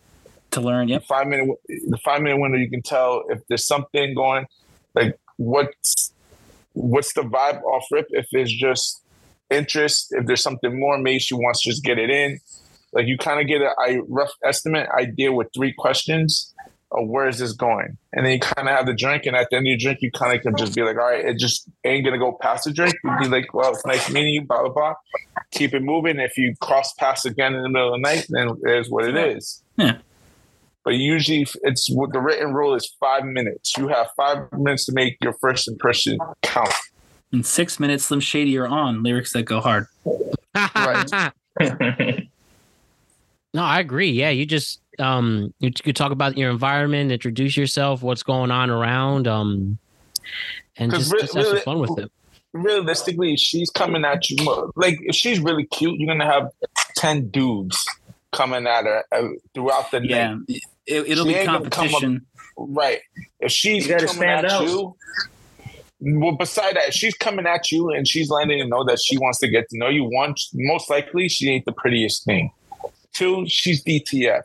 to 0.51 0.61
learn. 0.61 0.89
Yep. 0.89 1.05
five 1.05 1.27
minute 1.29 1.49
the 1.69 1.99
five 2.05 2.21
minute 2.23 2.41
window 2.41 2.59
you 2.59 2.71
can 2.71 2.83
tell 2.83 3.25
if 3.29 3.41
there's 3.49 3.67
something 3.67 4.15
going 4.15 4.47
like 4.95 5.19
what's 5.37 6.13
what's 6.73 7.13
the 7.15 7.23
vibe 7.23 7.63
off 7.63 7.85
rip 7.91 8.07
if 8.11 8.27
it's 8.33 8.53
just 8.53 9.03
interest 9.51 10.09
if 10.11 10.27
there's 10.27 10.43
something 10.43 10.79
more 10.79 10.99
maybe 10.99 11.19
she 11.19 11.35
wants 11.35 11.63
to 11.63 11.71
just 11.71 11.85
get 11.85 11.99
it 11.99 12.11
in 12.11 12.39
like 12.93 13.07
you 13.07 13.17
kind 13.19 13.41
of 13.41 13.47
get 13.47 13.61
a 13.61 14.01
rough 14.09 14.33
estimate 14.45 14.89
idea 14.99 15.33
with 15.33 15.49
three 15.55 15.75
questions 15.77 16.55
of 16.93 17.07
where 17.07 17.29
is 17.29 17.39
this 17.39 17.53
going 17.53 17.99
and 18.15 18.25
then 18.25 18.33
you 18.33 18.41
kind 18.41 18.67
of 18.67 18.75
have 18.75 18.87
the 18.87 18.95
drink 18.95 19.27
and 19.27 19.37
at 19.37 19.47
the 19.51 19.57
end 19.57 19.67
of 19.67 19.69
your 19.69 19.77
drink 19.79 19.99
you 20.01 20.11
kind 20.11 20.35
of 20.35 20.43
can 20.43 20.57
just 20.57 20.75
be 20.75 20.83
like 20.83 20.97
all 20.97 21.05
right 21.11 21.25
it 21.25 21.39
just 21.39 21.69
ain't 21.85 22.05
gonna 22.05 22.19
go 22.19 22.33
past 22.41 22.65
the 22.65 22.73
drink 22.73 22.95
you'd 23.05 23.19
be 23.19 23.29
like 23.29 23.53
well 23.53 23.73
it's 23.75 23.85
nice 23.85 24.11
meeting 24.11 24.33
you 24.33 24.43
blah 24.43 24.63
blah 24.63 24.73
blah 24.73 24.95
keep 25.51 25.75
it 25.75 25.83
moving 25.83 26.19
if 26.19 26.39
you 26.39 26.55
cross 26.61 26.95
paths 26.95 27.27
again 27.27 27.55
in 27.55 27.63
the 27.63 27.69
middle 27.69 27.89
of 27.93 28.01
the 28.01 28.03
night 28.03 28.25
then 28.31 28.49
it 28.65 28.71
is 28.81 28.89
what 28.91 29.05
it 29.07 29.17
is 29.17 29.63
Yeah. 29.77 29.99
but 30.83 30.95
usually 30.95 31.47
it's 31.63 31.91
what 31.91 32.13
the 32.15 32.21
written 32.21 32.55
rule 32.55 32.75
is 32.75 32.91
five 32.99 33.25
minutes. 33.25 33.77
You 33.77 33.89
have 33.89 34.07
five 34.17 34.51
minutes 34.53 34.87
to 34.87 34.93
make 34.93 35.19
your 35.23 35.35
first 35.35 35.69
impression 35.69 36.19
count. 36.43 36.73
In 37.33 37.43
six 37.43 37.79
minutes, 37.79 38.05
Slim 38.07 38.21
Shady 38.21 38.57
are 38.57 38.67
on 38.67 39.03
lyrics 39.03 39.35
that 39.35 39.43
go 39.43 39.61
hard. 39.61 39.87
Right. 40.75 41.33
No, 43.55 43.63
I 43.63 43.81
agree. 43.81 44.11
Yeah, 44.11 44.29
you 44.31 44.45
just 44.47 44.81
um 44.99 45.53
you 45.61 45.71
could 45.73 45.97
talk 45.97 46.13
about 46.13 46.37
your 46.37 46.51
environment, 46.51 47.13
introduce 47.13 47.57
yourself, 47.57 48.03
what's 48.03 48.23
going 48.23 48.51
on 48.51 48.71
around, 48.71 49.27
um, 49.29 49.79
and 50.77 50.91
'Cause 50.93 51.11
just, 51.11 51.13
re- 51.13 51.21
just 51.23 51.35
have 51.37 51.47
some 51.47 51.59
fun 51.61 51.79
with 51.79 51.99
it. 51.99 52.11
Realistically, 52.53 53.37
she's 53.37 53.71
coming 53.71 54.05
at 54.05 54.29
you. 54.31 54.43
mo- 54.45 54.71
Like 54.77 54.99
if 55.03 55.15
she's 55.15 55.39
really 55.41 55.67
cute, 55.67 55.99
you're 56.01 56.09
gonna 56.13 56.31
have 56.31 56.51
ten 56.97 57.29
dudes 57.29 57.83
coming 58.33 58.67
at 58.67 58.85
her 58.85 59.05
uh, 59.13 59.29
throughout 59.55 59.91
the 59.91 60.01
Yeah. 60.07 60.35
night. 60.35 60.41
It, 60.87 61.07
it'll 61.09 61.25
She 61.27 61.33
be 61.33 61.39
ain't 61.39 61.49
up- 61.49 61.71
competition. 61.71 62.25
Right. 62.57 63.01
If 63.41 63.53
she's 63.53 63.87
You 63.87 63.93
gotta 63.93 64.07
coming 64.07 64.21
stand 64.23 64.47
at 64.47 64.53
out. 64.53 64.65
you. 64.67 64.97
Well, 66.01 66.33
beside 66.37 66.77
that, 66.77 66.89
if 66.89 66.95
she's 66.95 67.15
coming 67.15 67.45
at 67.47 67.71
you 67.73 67.91
and 67.91 68.07
she's 68.07 68.31
letting 68.31 68.57
you 68.59 68.67
know 68.69 68.85
that 68.85 69.01
she 69.01 69.19
wants 69.19 69.39
to 69.41 69.49
get 69.49 69.69
to 69.71 69.79
know 69.79 69.89
you. 69.89 70.05
One, 70.05 70.35
most 70.55 70.89
likely 70.89 71.29
she 71.29 71.51
ain't 71.51 71.65
the 71.65 71.73
prettiest 71.73 72.25
thing. 72.25 72.51
Two, 73.13 73.45
she's 73.49 73.83
DTF. 73.83 74.43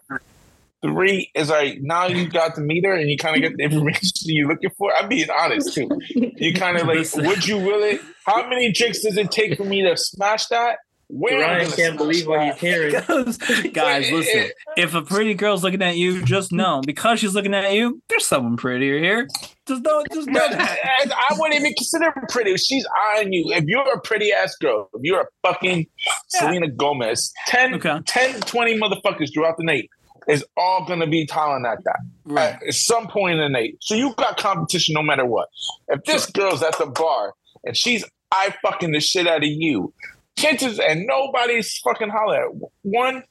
Three 0.83 1.31
is 1.33 1.49
like 1.49 1.79
now 1.81 2.07
you 2.07 2.27
got 2.29 2.55
to 2.55 2.61
meet 2.61 2.85
her 2.85 2.93
and 2.93 3.09
you 3.09 3.17
kind 3.17 3.35
of 3.35 3.41
get 3.41 3.55
the 3.57 3.63
information 3.63 4.11
you're 4.25 4.49
looking 4.49 4.69
for. 4.77 4.93
I'm 4.93 5.07
being 5.09 5.29
honest 5.29 5.73
too. 5.73 5.89
You 6.09 6.53
kind 6.53 6.77
of 6.77 6.87
like, 6.87 7.07
would 7.15 7.47
you 7.47 7.59
really? 7.59 7.99
How 8.25 8.47
many 8.49 8.71
drinks 8.71 9.01
does 9.01 9.17
it 9.17 9.31
take 9.31 9.57
for 9.57 9.63
me 9.63 9.81
to 9.83 9.95
smash 9.95 10.47
that? 10.47 10.77
Where 11.07 11.45
I 11.45 11.57
Ryan 11.57 11.71
can't 11.71 11.97
believe 11.97 12.25
what 12.27 12.37
that? 12.39 12.57
he's 12.57 12.61
hearing. 12.61 13.71
Guys, 13.73 14.09
listen. 14.11 14.49
If 14.77 14.95
a 14.95 15.03
pretty 15.03 15.35
girl's 15.35 15.63
looking 15.63 15.81
at 15.83 15.95
you, 15.95 16.23
just 16.23 16.51
know 16.51 16.81
because 16.85 17.19
she's 17.19 17.35
looking 17.35 17.53
at 17.53 17.71
you, 17.73 18.01
there's 18.09 18.25
someone 18.25 18.57
prettier 18.57 18.97
here. 18.99 19.27
Just 19.67 19.83
know, 19.83 20.03
just 20.11 20.27
know 20.27 20.49
that. 20.49 20.79
I, 20.83 21.11
I 21.29 21.37
wouldn't 21.37 21.59
even 21.59 21.73
consider 21.77 22.11
her 22.11 22.23
pretty. 22.29 22.51
If 22.51 22.61
she's 22.61 22.85
eyeing 23.13 23.31
you, 23.31 23.53
if 23.53 23.65
you're 23.65 23.87
a 23.93 24.01
pretty 24.01 24.31
ass 24.31 24.55
girl, 24.55 24.89
if 24.95 25.01
you're 25.03 25.21
a 25.21 25.25
fucking 25.47 25.85
Selena 26.29 26.69
Gomez, 26.69 27.31
10, 27.47 27.75
Okay. 27.75 27.99
10, 28.07 28.41
20 28.41 28.79
motherfuckers 28.79 29.31
throughout 29.33 29.57
the 29.57 29.63
night 29.65 29.89
is 30.27 30.45
all 30.57 30.85
going 30.85 30.99
to 30.99 31.07
be 31.07 31.27
hollering 31.31 31.65
at 31.65 31.83
that 31.83 31.99
Right. 32.25 32.55
at 32.67 32.73
some 32.73 33.07
point 33.07 33.33
in 33.35 33.39
the 33.39 33.49
night. 33.49 33.77
So 33.81 33.95
you've 33.95 34.15
got 34.15 34.37
competition 34.37 34.93
no 34.93 35.03
matter 35.03 35.25
what. 35.25 35.49
If 35.89 36.03
this 36.05 36.25
girl's 36.25 36.63
at 36.63 36.77
the 36.77 36.85
bar 36.87 37.33
and 37.63 37.75
she's 37.75 38.03
I 38.31 38.53
fucking 38.63 38.91
the 38.91 38.99
shit 38.99 39.27
out 39.27 39.43
of 39.43 39.49
you, 39.49 39.93
chances 40.37 40.79
and 40.79 41.05
nobody's 41.05 41.77
fucking 41.83 42.09
holler 42.09 42.45
at. 42.45 42.49
One 42.81 43.23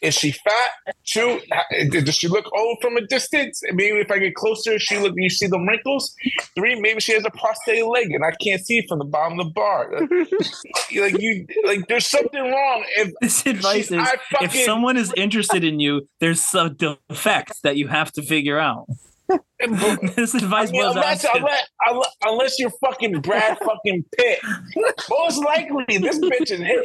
is 0.00 0.14
she 0.14 0.32
fat? 0.32 0.70
Two 1.06 1.40
does 1.90 2.16
she 2.16 2.26
look 2.28 2.46
old 2.56 2.78
from 2.80 2.96
a 2.96 3.06
distance? 3.06 3.60
Maybe 3.72 3.98
if 4.00 4.10
i 4.10 4.18
get 4.18 4.34
closer 4.34 4.78
she 4.78 4.98
look 4.98 5.14
you 5.16 5.30
see 5.30 5.46
the 5.46 5.58
wrinkles? 5.58 6.14
Three 6.54 6.80
maybe 6.80 7.00
she 7.00 7.12
has 7.12 7.24
a 7.24 7.30
prostate 7.30 7.86
leg 7.86 8.10
and 8.10 8.24
i 8.24 8.32
can't 8.42 8.64
see 8.64 8.78
it 8.78 8.86
from 8.88 8.98
the 8.98 9.04
bottom 9.04 9.38
of 9.38 9.46
the 9.46 9.52
bar. 9.52 9.90
Like 11.00 11.20
you 11.20 11.46
like 11.64 11.86
there's 11.86 12.06
something 12.06 12.40
wrong 12.42 12.84
if 12.96 13.12
This 13.20 13.46
advice 13.46 13.88
she- 13.88 13.94
is 13.96 14.08
I 14.08 14.16
if 14.42 14.52
someone 14.64 14.96
is 14.96 15.12
interested 15.16 15.62
in 15.62 15.78
you, 15.78 16.08
there's 16.18 16.40
some 16.40 16.74
defect 16.74 17.62
that 17.62 17.76
you 17.76 17.86
have 17.88 18.10
to 18.12 18.22
figure 18.22 18.58
out. 18.58 18.86
this 20.16 20.34
I 20.34 20.38
advice 20.38 20.70
mean, 20.70 20.82
was 20.82 20.96
unless, 20.96 21.26
unless, 21.34 22.16
unless, 22.24 22.58
you're 22.58 22.72
fucking 22.84 23.20
Brad 23.20 23.58
fucking 23.58 24.04
Pitt, 24.16 24.40
most 25.08 25.44
likely 25.44 25.98
this 25.98 26.18
bitch 26.18 26.50
is 26.50 26.60
hit. 26.60 26.84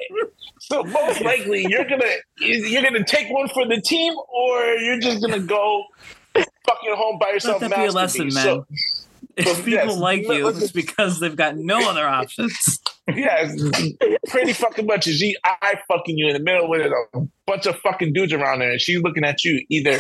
So 0.60 0.84
most 0.84 1.22
likely 1.22 1.66
you're 1.70 1.86
gonna 1.86 2.12
you're 2.40 2.84
gonna 2.84 3.04
take 3.04 3.30
one 3.30 3.48
for 3.50 3.68
the 3.68 3.82
team, 3.82 4.14
or 4.28 4.64
you're 4.76 5.00
just 5.00 5.22
gonna 5.22 5.40
go 5.40 5.84
fucking 6.34 6.96
home 6.96 7.20
by 7.20 7.30
yourself. 7.30 7.62
Let 7.62 7.72
that 7.72 7.80
be 7.80 7.86
a 7.86 7.92
lesson, 7.92 8.30
man. 8.34 8.44
So, 8.44 8.66
If 9.38 9.48
so, 9.48 9.56
people 9.56 9.72
yes, 9.72 9.98
like 9.98 10.24
you, 10.24 10.48
it's 10.48 10.72
because 10.72 11.20
they've 11.20 11.36
got 11.36 11.58
no 11.58 11.90
other 11.90 12.08
options. 12.08 12.80
yeah, 13.14 13.52
pretty 14.28 14.54
fucking 14.54 14.86
much. 14.86 15.08
Is 15.08 15.18
she 15.18 15.36
I 15.44 15.80
fucking 15.88 16.18
you 16.18 16.28
in 16.28 16.34
the 16.34 16.40
middle 16.40 16.70
with 16.70 16.92
a 16.92 17.28
bunch 17.46 17.66
of 17.66 17.78
fucking 17.80 18.14
dudes 18.14 18.34
around 18.34 18.62
her, 18.62 18.72
and 18.72 18.82
she's 18.82 19.02
looking 19.02 19.24
at 19.24 19.44
you 19.44 19.66
either. 19.70 20.00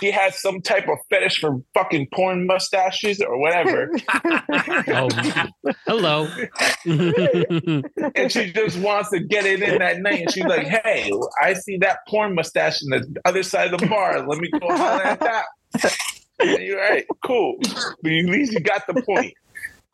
She 0.00 0.10
has 0.10 0.40
some 0.40 0.60
type 0.60 0.88
of 0.88 0.98
fetish 1.08 1.38
for 1.40 1.62
fucking 1.72 2.08
porn 2.12 2.46
mustaches 2.46 3.20
or 3.20 3.38
whatever. 3.38 3.92
Oh, 4.86 5.08
hello. 5.86 6.28
and 8.14 8.32
she 8.32 8.52
just 8.52 8.78
wants 8.78 9.10
to 9.10 9.20
get 9.20 9.46
it 9.46 9.62
in 9.62 9.78
that 9.78 10.00
night. 10.00 10.20
And 10.20 10.32
she's 10.32 10.44
like, 10.44 10.66
"Hey, 10.66 11.10
I 11.40 11.54
see 11.54 11.78
that 11.78 11.98
porn 12.08 12.34
mustache 12.34 12.82
in 12.82 12.90
the 12.90 13.20
other 13.24 13.42
side 13.42 13.72
of 13.72 13.80
the 13.80 13.86
bar. 13.86 14.26
Let 14.26 14.38
me 14.38 14.50
go 14.50 14.68
holler 14.68 15.02
at 15.02 15.20
that." 15.20 15.46
You're 16.40 16.78
right, 16.78 17.04
cool. 17.24 17.56
But 18.02 18.12
at 18.12 18.24
least 18.26 18.52
you 18.52 18.60
got 18.60 18.86
the 18.86 19.02
point. 19.02 19.34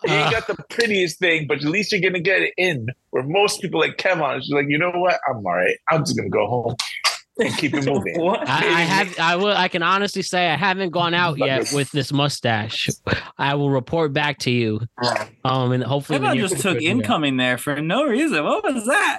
You 0.05 0.15
ain't 0.15 0.33
got 0.33 0.47
the 0.47 0.57
ah. 0.59 0.65
prettiest 0.71 1.19
thing, 1.19 1.47
but 1.47 1.59
at 1.59 1.65
least 1.65 1.93
you're 1.93 2.01
gonna 2.01 2.21
get 2.21 2.41
it 2.41 2.55
in. 2.57 2.89
Where 3.11 3.23
most 3.23 3.61
people 3.61 3.81
like 3.81 3.99
Kevin, 3.99 4.41
she's 4.41 4.51
like, 4.51 4.67
you 4.69 4.79
know 4.79 4.93
what? 4.93 5.21
I'm 5.29 5.37
all 5.37 5.53
right. 5.53 5.77
I'm 5.91 6.05
just 6.05 6.17
gonna 6.17 6.31
go 6.31 6.47
home. 6.47 6.77
And 7.41 7.57
keep 7.57 7.75
it 7.75 7.85
moving. 7.87 8.15
What? 8.21 8.49
I, 8.49 8.59
I 8.59 8.81
have. 8.83 9.19
I 9.19 9.37
will. 9.37 9.49
I 9.57 9.69
can 9.69 9.83
honestly 9.83 10.23
say 10.23 10.49
I 10.49 10.57
haven't 10.57 10.91
gone 10.91 11.15
out 11.15 11.39
yet 11.39 11.73
with 11.73 11.91
this 11.93 12.13
mustache. 12.13 12.89
I 13.39 13.55
will 13.55 13.71
report 13.71 14.13
back 14.13 14.39
to 14.41 14.51
you. 14.51 14.81
Um, 15.45 15.73
and 15.73 15.83
hopefully, 15.83 16.17
in 16.17 16.23
the 16.23 16.29
Everyone 16.29 16.37
near 16.39 16.49
just 16.49 16.63
took 16.63 16.81
incoming 16.83 17.37
there 17.37 17.59
for 17.59 17.81
no 17.81 18.05
reason. 18.05 18.45
What 18.45 18.63
was 18.65 18.85
that? 18.87 19.19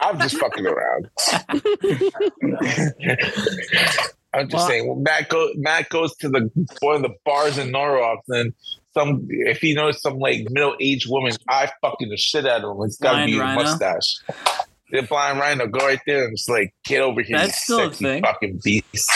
I'm 0.00 0.18
just 0.20 0.36
fucking 0.38 0.64
around. 0.66 1.08
I'm 4.34 4.48
just 4.48 4.54
Well- 4.54 4.68
saying. 4.68 4.88
When 4.88 5.02
Matt 5.02 5.28
goes, 5.28 5.52
Matt 5.56 5.88
goes 5.88 6.14
to 6.16 6.28
the 6.28 6.50
one 6.80 6.96
of 6.96 7.02
the 7.02 7.14
bars 7.24 7.58
in 7.58 7.70
Norwalk, 7.70 8.20
and 8.28 8.52
some 8.94 9.26
if 9.28 9.58
he 9.58 9.74
knows 9.74 10.00
some 10.02 10.18
like 10.18 10.46
middle 10.50 10.76
aged 10.80 11.10
woman, 11.10 11.32
I 11.48 11.70
fucking 11.80 12.08
the 12.10 12.16
shit 12.16 12.46
out 12.46 12.62
of 12.64 12.76
him. 12.76 12.82
It's 12.84 12.96
got 12.98 13.12
to 13.12 13.16
Blind 13.16 13.30
be 13.32 13.38
a 13.38 13.40
rhino? 13.40 13.62
mustache. 13.62 14.20
The 14.90 15.02
blind 15.02 15.38
rhino 15.38 15.66
go 15.66 15.86
right 15.86 16.00
there 16.06 16.24
and 16.26 16.36
just 16.36 16.48
like 16.48 16.72
get 16.84 17.00
over 17.02 17.20
here, 17.22 17.38
That's 17.38 17.68
you 17.68 17.74
still 17.74 17.80
a 17.80 17.84
sexy 17.90 18.04
thing. 18.04 18.22
fucking 18.22 18.60
beast. 18.64 19.10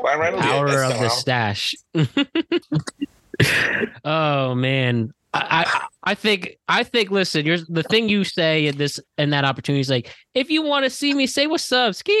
Blind 0.00 0.20
rhino, 0.20 0.36
yeah, 0.38 0.42
Power 0.42 0.70
that's 0.70 0.92
of 0.94 1.00
the 1.00 1.08
still 1.08 1.20
stash. 1.20 1.74
oh 4.04 4.54
man. 4.54 5.12
I, 5.34 5.64
I 6.04 6.12
I 6.12 6.14
think 6.14 6.56
I 6.68 6.84
think 6.84 7.10
listen, 7.10 7.46
you're 7.46 7.58
the 7.68 7.82
thing 7.82 8.08
you 8.08 8.24
say 8.24 8.66
in 8.66 8.76
this 8.76 9.00
and 9.16 9.32
that 9.32 9.44
opportunity 9.44 9.80
is 9.80 9.90
like, 9.90 10.14
if 10.34 10.50
you 10.50 10.62
want 10.62 10.84
to 10.84 10.90
see 10.90 11.14
me, 11.14 11.26
say 11.26 11.46
what's 11.46 11.70
up, 11.72 11.94
ski. 11.94 12.12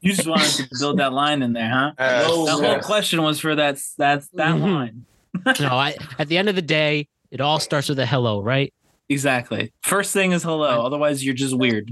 You 0.00 0.12
just 0.12 0.26
wanted 0.26 0.56
to 0.56 0.66
build 0.80 0.98
that 0.98 1.12
line 1.12 1.42
in 1.42 1.52
there, 1.52 1.70
huh? 1.70 1.92
Uh, 1.96 2.26
No, 2.28 2.46
The 2.46 2.52
whole 2.52 2.80
question 2.80 3.22
was 3.22 3.38
for 3.38 3.54
that 3.54 3.78
that 3.98 4.24
that 4.34 4.56
Mhm. 4.56 4.74
line. 4.74 5.06
No, 5.60 5.68
I 5.70 5.94
at 6.18 6.28
the 6.28 6.36
end 6.38 6.48
of 6.48 6.56
the 6.56 6.62
day, 6.62 7.08
it 7.30 7.40
all 7.40 7.60
starts 7.60 7.88
with 7.88 7.98
a 8.00 8.06
hello, 8.06 8.42
right? 8.42 8.72
Exactly. 9.08 9.72
First 9.82 10.12
thing 10.12 10.32
is 10.32 10.42
hello. 10.42 10.84
Otherwise, 10.84 11.24
you're 11.24 11.34
just 11.34 11.56
weird. 11.56 11.90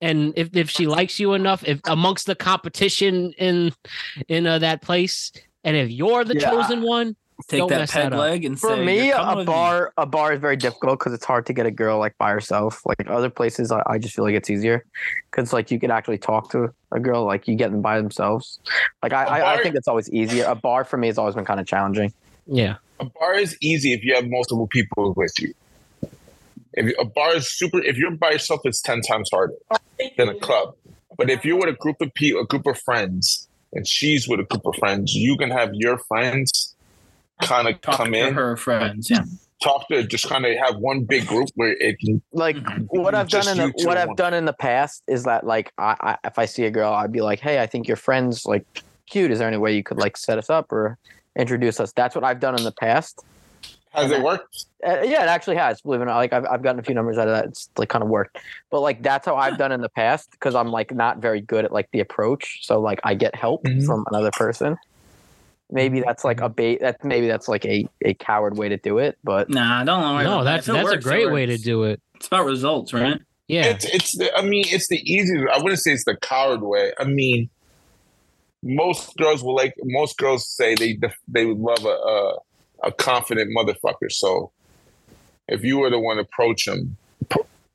And 0.00 0.32
if, 0.36 0.54
if 0.54 0.70
she 0.70 0.86
likes 0.86 1.18
you 1.18 1.32
enough, 1.34 1.64
if 1.66 1.80
amongst 1.86 2.26
the 2.26 2.34
competition 2.34 3.32
in 3.38 3.72
in 4.28 4.46
uh, 4.46 4.58
that 4.58 4.82
place, 4.82 5.32
and 5.64 5.76
if 5.76 5.90
you're 5.90 6.24
the 6.24 6.38
Yeah. 6.38 6.50
chosen 6.50 6.82
one, 6.82 7.16
Take 7.48 7.58
Don't 7.58 7.68
that 7.68 7.78
mess 7.80 7.92
peg 7.92 8.04
that 8.04 8.12
up. 8.14 8.20
leg 8.20 8.44
and 8.46 8.58
For 8.58 8.70
say, 8.76 8.82
me, 8.86 9.10
a 9.10 9.28
with 9.36 9.40
me." 9.40 9.44
bar 9.44 9.92
a 9.98 10.06
bar 10.06 10.32
is 10.32 10.40
very 10.40 10.56
difficult 10.56 10.98
because 10.98 11.12
it's 11.12 11.24
hard 11.24 11.44
to 11.46 11.52
get 11.52 11.66
a 11.66 11.70
girl 11.70 11.98
like 11.98 12.16
by 12.16 12.30
herself. 12.30 12.80
Like 12.86 12.96
other 13.10 13.28
places, 13.28 13.70
I, 13.70 13.82
I 13.86 13.98
just 13.98 14.14
feel 14.14 14.24
like 14.24 14.34
it's 14.34 14.48
easier 14.48 14.86
because 15.30 15.52
like 15.52 15.70
you 15.70 15.78
can 15.78 15.90
actually 15.90 16.16
talk 16.16 16.50
to 16.52 16.70
a 16.92 16.98
girl 16.98 17.24
like 17.26 17.46
you 17.46 17.54
get 17.54 17.72
them 17.72 17.82
by 17.82 17.98
themselves. 18.00 18.58
Like 19.02 19.12
I 19.12 19.56
I 19.56 19.62
think 19.62 19.76
it's 19.76 19.86
always 19.86 20.08
easier. 20.10 20.46
A 20.46 20.54
bar 20.54 20.84
for 20.84 20.96
me 20.96 21.08
has 21.08 21.18
always 21.18 21.34
been 21.34 21.44
kind 21.44 21.60
of 21.60 21.66
challenging. 21.66 22.10
yeah, 22.46 22.76
A 23.00 23.04
bar 23.04 23.34
is 23.34 23.54
easy 23.60 23.92
if 23.92 24.02
you 24.02 24.14
have 24.14 24.26
multiple 24.28 24.66
people 24.68 25.12
with 25.14 25.32
you. 25.38 25.52
If 26.76 26.86
you- 26.86 26.96
a 26.98 27.04
bar 27.04 27.34
is 27.34 27.50
super, 27.50 27.82
if 27.82 27.96
you're 27.96 28.10
by 28.12 28.32
yourself, 28.32 28.60
it's 28.64 28.80
ten 28.80 29.00
times 29.00 29.30
harder 29.32 29.54
than 30.16 30.28
a 30.28 30.34
club. 30.34 30.74
But 31.16 31.30
if 31.30 31.44
you're 31.44 31.56
with 31.56 31.68
a 31.68 31.72
group 31.72 32.00
of 32.00 32.12
people, 32.14 32.42
a 32.42 32.46
group 32.46 32.66
of 32.66 32.78
friends, 32.78 33.48
and 33.72 33.86
she's 33.86 34.28
with 34.28 34.40
a 34.40 34.44
group 34.44 34.66
of 34.66 34.74
friends, 34.76 35.14
you 35.14 35.36
can 35.36 35.50
have 35.50 35.70
your 35.74 35.98
friends 35.98 36.74
kind 37.42 37.68
of 37.68 37.80
come 37.80 38.12
to 38.12 38.28
in, 38.28 38.34
her 38.34 38.56
friends. 38.56 39.10
Yeah. 39.10 39.24
talk 39.62 39.88
to, 39.88 40.02
just 40.04 40.28
kind 40.28 40.44
of 40.44 40.56
have 40.58 40.76
one 40.76 41.04
big 41.04 41.26
group 41.26 41.48
where 41.54 41.72
it 41.72 41.98
can. 41.98 42.22
Like 42.32 42.56
mm-hmm. 42.56 42.84
what 42.90 43.14
I've 43.14 43.28
done 43.28 43.48
in 43.48 43.56
the, 43.56 43.84
what 43.84 43.96
I've 43.96 44.08
one. 44.08 44.16
done 44.16 44.34
in 44.34 44.44
the 44.44 44.52
past 44.52 45.02
is 45.06 45.24
that 45.24 45.44
like 45.46 45.72
I, 45.78 45.96
I 46.00 46.18
if 46.24 46.38
I 46.38 46.46
see 46.46 46.64
a 46.64 46.70
girl, 46.70 46.92
I'd 46.92 47.12
be 47.12 47.22
like, 47.22 47.40
hey, 47.40 47.60
I 47.60 47.66
think 47.66 47.88
your 47.88 47.96
friend's 47.96 48.46
like 48.46 48.64
cute. 49.08 49.30
Is 49.30 49.38
there 49.38 49.48
any 49.48 49.56
way 49.56 49.74
you 49.74 49.82
could 49.82 49.98
like 49.98 50.16
set 50.16 50.38
us 50.38 50.50
up 50.50 50.72
or 50.72 50.98
introduce 51.38 51.80
us? 51.80 51.92
That's 51.92 52.14
what 52.14 52.24
I've 52.24 52.40
done 52.40 52.56
in 52.56 52.64
the 52.64 52.72
past. 52.72 53.24
Has 53.92 54.10
it 54.10 54.22
worked? 54.22 54.66
Uh, 54.86 55.00
yeah, 55.02 55.22
it 55.22 55.28
actually 55.28 55.56
has. 55.56 55.80
Believe 55.80 56.00
it 56.00 56.02
or 56.02 56.06
not, 56.06 56.16
like 56.18 56.32
I've 56.32 56.44
I've 56.46 56.62
gotten 56.62 56.78
a 56.78 56.82
few 56.82 56.94
numbers 56.94 57.16
out 57.16 57.28
of 57.28 57.34
that. 57.34 57.46
It's 57.46 57.70
like 57.78 57.88
kind 57.88 58.02
of 58.02 58.08
worked, 58.10 58.38
but 58.70 58.80
like 58.80 59.02
that's 59.02 59.24
how 59.24 59.36
I've 59.36 59.56
done 59.56 59.72
in 59.72 59.80
the 59.80 59.88
past 59.88 60.30
because 60.32 60.54
I'm 60.54 60.68
like 60.70 60.94
not 60.94 61.18
very 61.18 61.40
good 61.40 61.64
at 61.64 61.72
like 61.72 61.88
the 61.92 62.00
approach. 62.00 62.58
So 62.66 62.78
like 62.80 63.00
I 63.04 63.14
get 63.14 63.34
help 63.34 63.64
Mhm. 63.64 63.86
from 63.86 64.04
another 64.10 64.30
person. 64.32 64.76
Maybe 65.70 66.00
that's 66.00 66.24
like 66.24 66.40
a 66.42 66.48
bait. 66.50 66.80
That 66.80 67.02
maybe 67.04 67.26
that's 67.26 67.48
like 67.48 67.64
a 67.64 67.88
a 68.04 68.12
coward 68.14 68.56
way 68.58 68.68
to 68.68 68.76
do 68.76 68.98
it. 68.98 69.16
But 69.24 69.48
Nah, 69.48 69.82
don't 69.84 70.02
worry. 70.14 70.24
no, 70.24 70.34
about 70.40 70.44
that's 70.44 70.66
that. 70.66 70.72
That's 70.74 70.88
a 70.88 70.92
works, 70.92 71.06
it 71.06 71.08
great 71.08 71.32
way 71.32 71.46
to 71.46 71.56
do 71.56 71.84
it. 71.84 72.00
It's 72.16 72.26
about 72.26 72.44
results, 72.44 72.92
right? 72.92 73.18
Yeah, 73.48 73.66
It's 73.66 73.84
it's. 73.86 74.18
The, 74.18 74.36
I 74.36 74.42
mean, 74.42 74.64
it's 74.68 74.88
the 74.88 75.00
easiest. 75.10 75.46
I 75.52 75.62
wouldn't 75.62 75.80
say 75.80 75.92
it's 75.92 76.04
the 76.04 76.16
coward 76.16 76.62
way. 76.62 76.92
I 76.98 77.04
mean, 77.04 77.48
most 78.62 79.16
girls 79.16 79.42
will 79.42 79.54
like. 79.54 79.74
Most 79.84 80.18
girls 80.18 80.46
say 80.48 80.74
they 80.74 80.98
they 81.28 81.46
would 81.46 81.58
love 81.58 81.84
a 81.84 81.88
a, 81.88 82.36
a 82.82 82.92
confident 82.92 83.50
motherfucker. 83.56 84.10
So, 84.10 84.52
if 85.48 85.64
you 85.64 85.78
were 85.78 85.90
the 85.90 85.98
one 86.00 86.16
to 86.16 86.22
approach 86.22 86.66
him, 86.66 86.96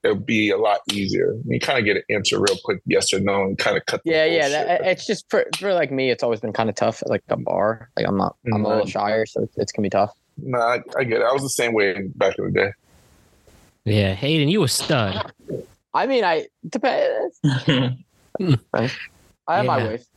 it'll 0.04 0.16
be 0.18 0.49
a 0.49 0.58
lot 0.58 0.80
easier. 0.91 1.36
You 1.45 1.60
kind 1.60 1.80
of 1.80 1.86
get 1.86 1.97
an 1.97 2.04
answer 2.10 2.39
real 2.39 2.58
quick, 2.64 2.82
yes 2.86 3.14
or 3.14 3.20
no, 3.20 3.43
and 3.43 3.58
kind 3.58 3.78
of 3.78 3.86
cut. 3.86 4.02
The 4.04 4.12
yeah, 4.12 4.26
yeah, 4.26 4.49
that, 4.49 4.82
it's 4.82 5.06
just 5.06 5.26
for 5.30 5.45
for 5.58 5.74
like 5.74 5.91
me, 5.91 6.10
it's 6.10 6.24
always 6.24 6.39
been 6.39 6.54
kind 6.54 6.70
of 6.70 6.76
tough. 6.76 7.02
at, 7.02 7.10
Like 7.10 7.24
a 7.30 7.38
bar, 7.38 7.89
like 7.95 8.08
I'm 8.08 8.18
not, 8.18 8.36
I'm 8.54 8.66
a 8.66 8.70
little 8.70 8.86
Mhm. 8.86 8.89
shyer, 8.91 9.26
so 9.26 9.43
it's, 9.43 9.58
it's 9.58 9.72
gonna 9.72 9.86
be 9.86 9.89
tough. 9.89 10.12
Nah, 10.38 10.60
I, 10.60 10.80
I 10.97 11.04
get 11.04 11.22
it. 11.22 11.26
I 11.26 11.32
was 11.34 11.43
the 11.43 11.49
same 11.49 11.74
way 11.74 12.08
back 12.16 12.36
in 12.39 12.45
the 12.45 12.52
day. 12.52 12.72
yeah. 13.86 14.14
Hayden, 14.14 14.49
you 14.49 14.64
a 14.64 14.68
stud. 14.68 15.16
I 15.93 16.08
mean, 16.08 16.24
I 16.24 16.47
depends. 16.68 17.39
I 17.43 18.89
have 19.49 19.66
my 19.66 19.78
Yeah. 19.78 19.88
ways. 19.88 20.08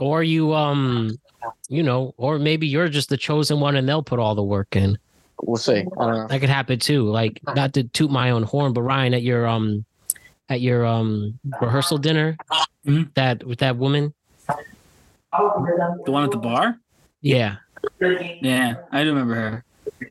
or 0.00 0.22
you 0.22 0.54
um 0.54 1.16
you 1.68 1.82
know 1.82 2.14
or 2.16 2.38
maybe 2.38 2.66
you're 2.66 2.88
just 2.88 3.08
the 3.08 3.16
chosen 3.16 3.60
one 3.60 3.76
and 3.76 3.88
they'll 3.88 4.02
put 4.02 4.18
all 4.18 4.34
the 4.34 4.42
work 4.42 4.74
in 4.76 4.98
We'll 5.42 5.56
see. 5.56 5.76
I 5.76 5.82
don't 5.82 6.14
know. 6.14 6.26
that 6.26 6.40
could 6.40 6.48
happen 6.48 6.78
too 6.80 7.04
like 7.08 7.40
not 7.54 7.72
to 7.74 7.84
toot 7.84 8.10
my 8.10 8.30
own 8.30 8.42
horn 8.42 8.72
but 8.72 8.82
ryan 8.82 9.14
at 9.14 9.22
your 9.22 9.46
um 9.46 9.84
at 10.48 10.60
your 10.60 10.84
um 10.86 11.38
rehearsal 11.60 11.98
dinner 11.98 12.36
Mhm. 12.86 13.12
that 13.14 13.44
with 13.44 13.58
that 13.60 13.76
woman 13.76 14.14
The 15.32 16.10
one 16.10 16.24
at 16.24 16.30
the 16.30 16.38
bar? 16.38 16.78
yeah 17.20 17.56
Yeah, 18.00 18.76
I 18.90 19.02
remember 19.02 19.34
her. 19.34 19.64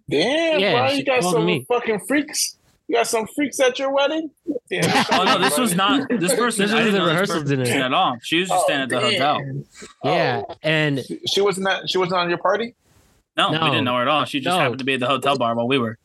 Damn, 0.10 0.60
Yeah, 0.60 0.74
bro, 0.80 0.90
she 0.90 0.98
you 0.98 1.06
got 1.06 1.24
some 1.24 1.46
me. 1.46 1.66
fucking 1.68 2.00
freaks. 2.08 2.57
You 2.88 2.96
got 2.96 3.08
some 3.08 3.28
freaks 3.36 3.60
at 3.60 3.78
your 3.80 3.92
wedding. 3.94 4.32
Damn, 4.70 5.06
Oh 5.12 5.24
no, 5.26 5.40
this 5.40 5.58
was 5.58 5.76
not 5.76 6.08
this 6.20 6.34
person. 6.36 6.64
This 6.66 6.74
was 6.74 6.86
didn't 6.86 6.94
the 6.94 7.06
rehearsal 7.06 7.44
dinner. 7.44 7.64
at 7.66 7.94
all. 7.94 8.18
She 8.22 8.40
was 8.40 8.48
just 8.50 8.62
Oh, 8.62 8.64
staying 8.66 8.82
at 8.82 8.90
the 8.90 9.00
hotel. 9.00 9.42
yeah 10.06 10.42
Oh. 10.48 10.56
and 10.64 11.00
She, 11.06 11.20
she 11.28 11.42
wasn't 11.42 11.68
that. 11.68 11.90
She 11.90 11.98
wasn't 11.98 12.20
on 12.20 12.30
your 12.30 12.38
party. 12.38 12.76
No, 13.36 13.52
No. 13.52 13.64
we 13.66 13.70
didn't 13.72 13.84
know 13.86 13.96
her 13.96 14.02
at 14.04 14.08
all. 14.08 14.24
She 14.26 14.40
just 14.40 14.56
No. 14.56 14.60
happened 14.62 14.80
to 14.80 14.86
be 14.86 14.94
at 14.94 15.00
the 15.02 15.08
hotel 15.08 15.38
bar 15.38 15.54
while 15.56 15.68
we 15.68 15.78
were. 15.78 15.98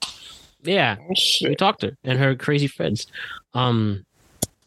yeah 0.65 0.97
Oh, 1.01 1.15
we 1.49 1.55
talked 1.55 1.81
to 1.83 1.89
her 1.89 1.97
and 2.05 2.19
her 2.19 2.35
crazy 2.35 2.67
friends 2.69 3.07
um 3.55 4.05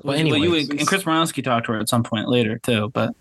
well 0.03 0.11
Well, 0.13 0.19
anyway 0.19 0.39
you 0.39 0.55
and 0.55 0.87
Chris 0.87 1.03
Moranski 1.03 1.43
talked 1.43 1.65
to 1.67 1.73
her 1.73 1.79
at 1.79 1.89
some 1.89 2.03
point 2.03 2.27
later 2.29 2.59
too. 2.59 2.89
But 2.93 3.13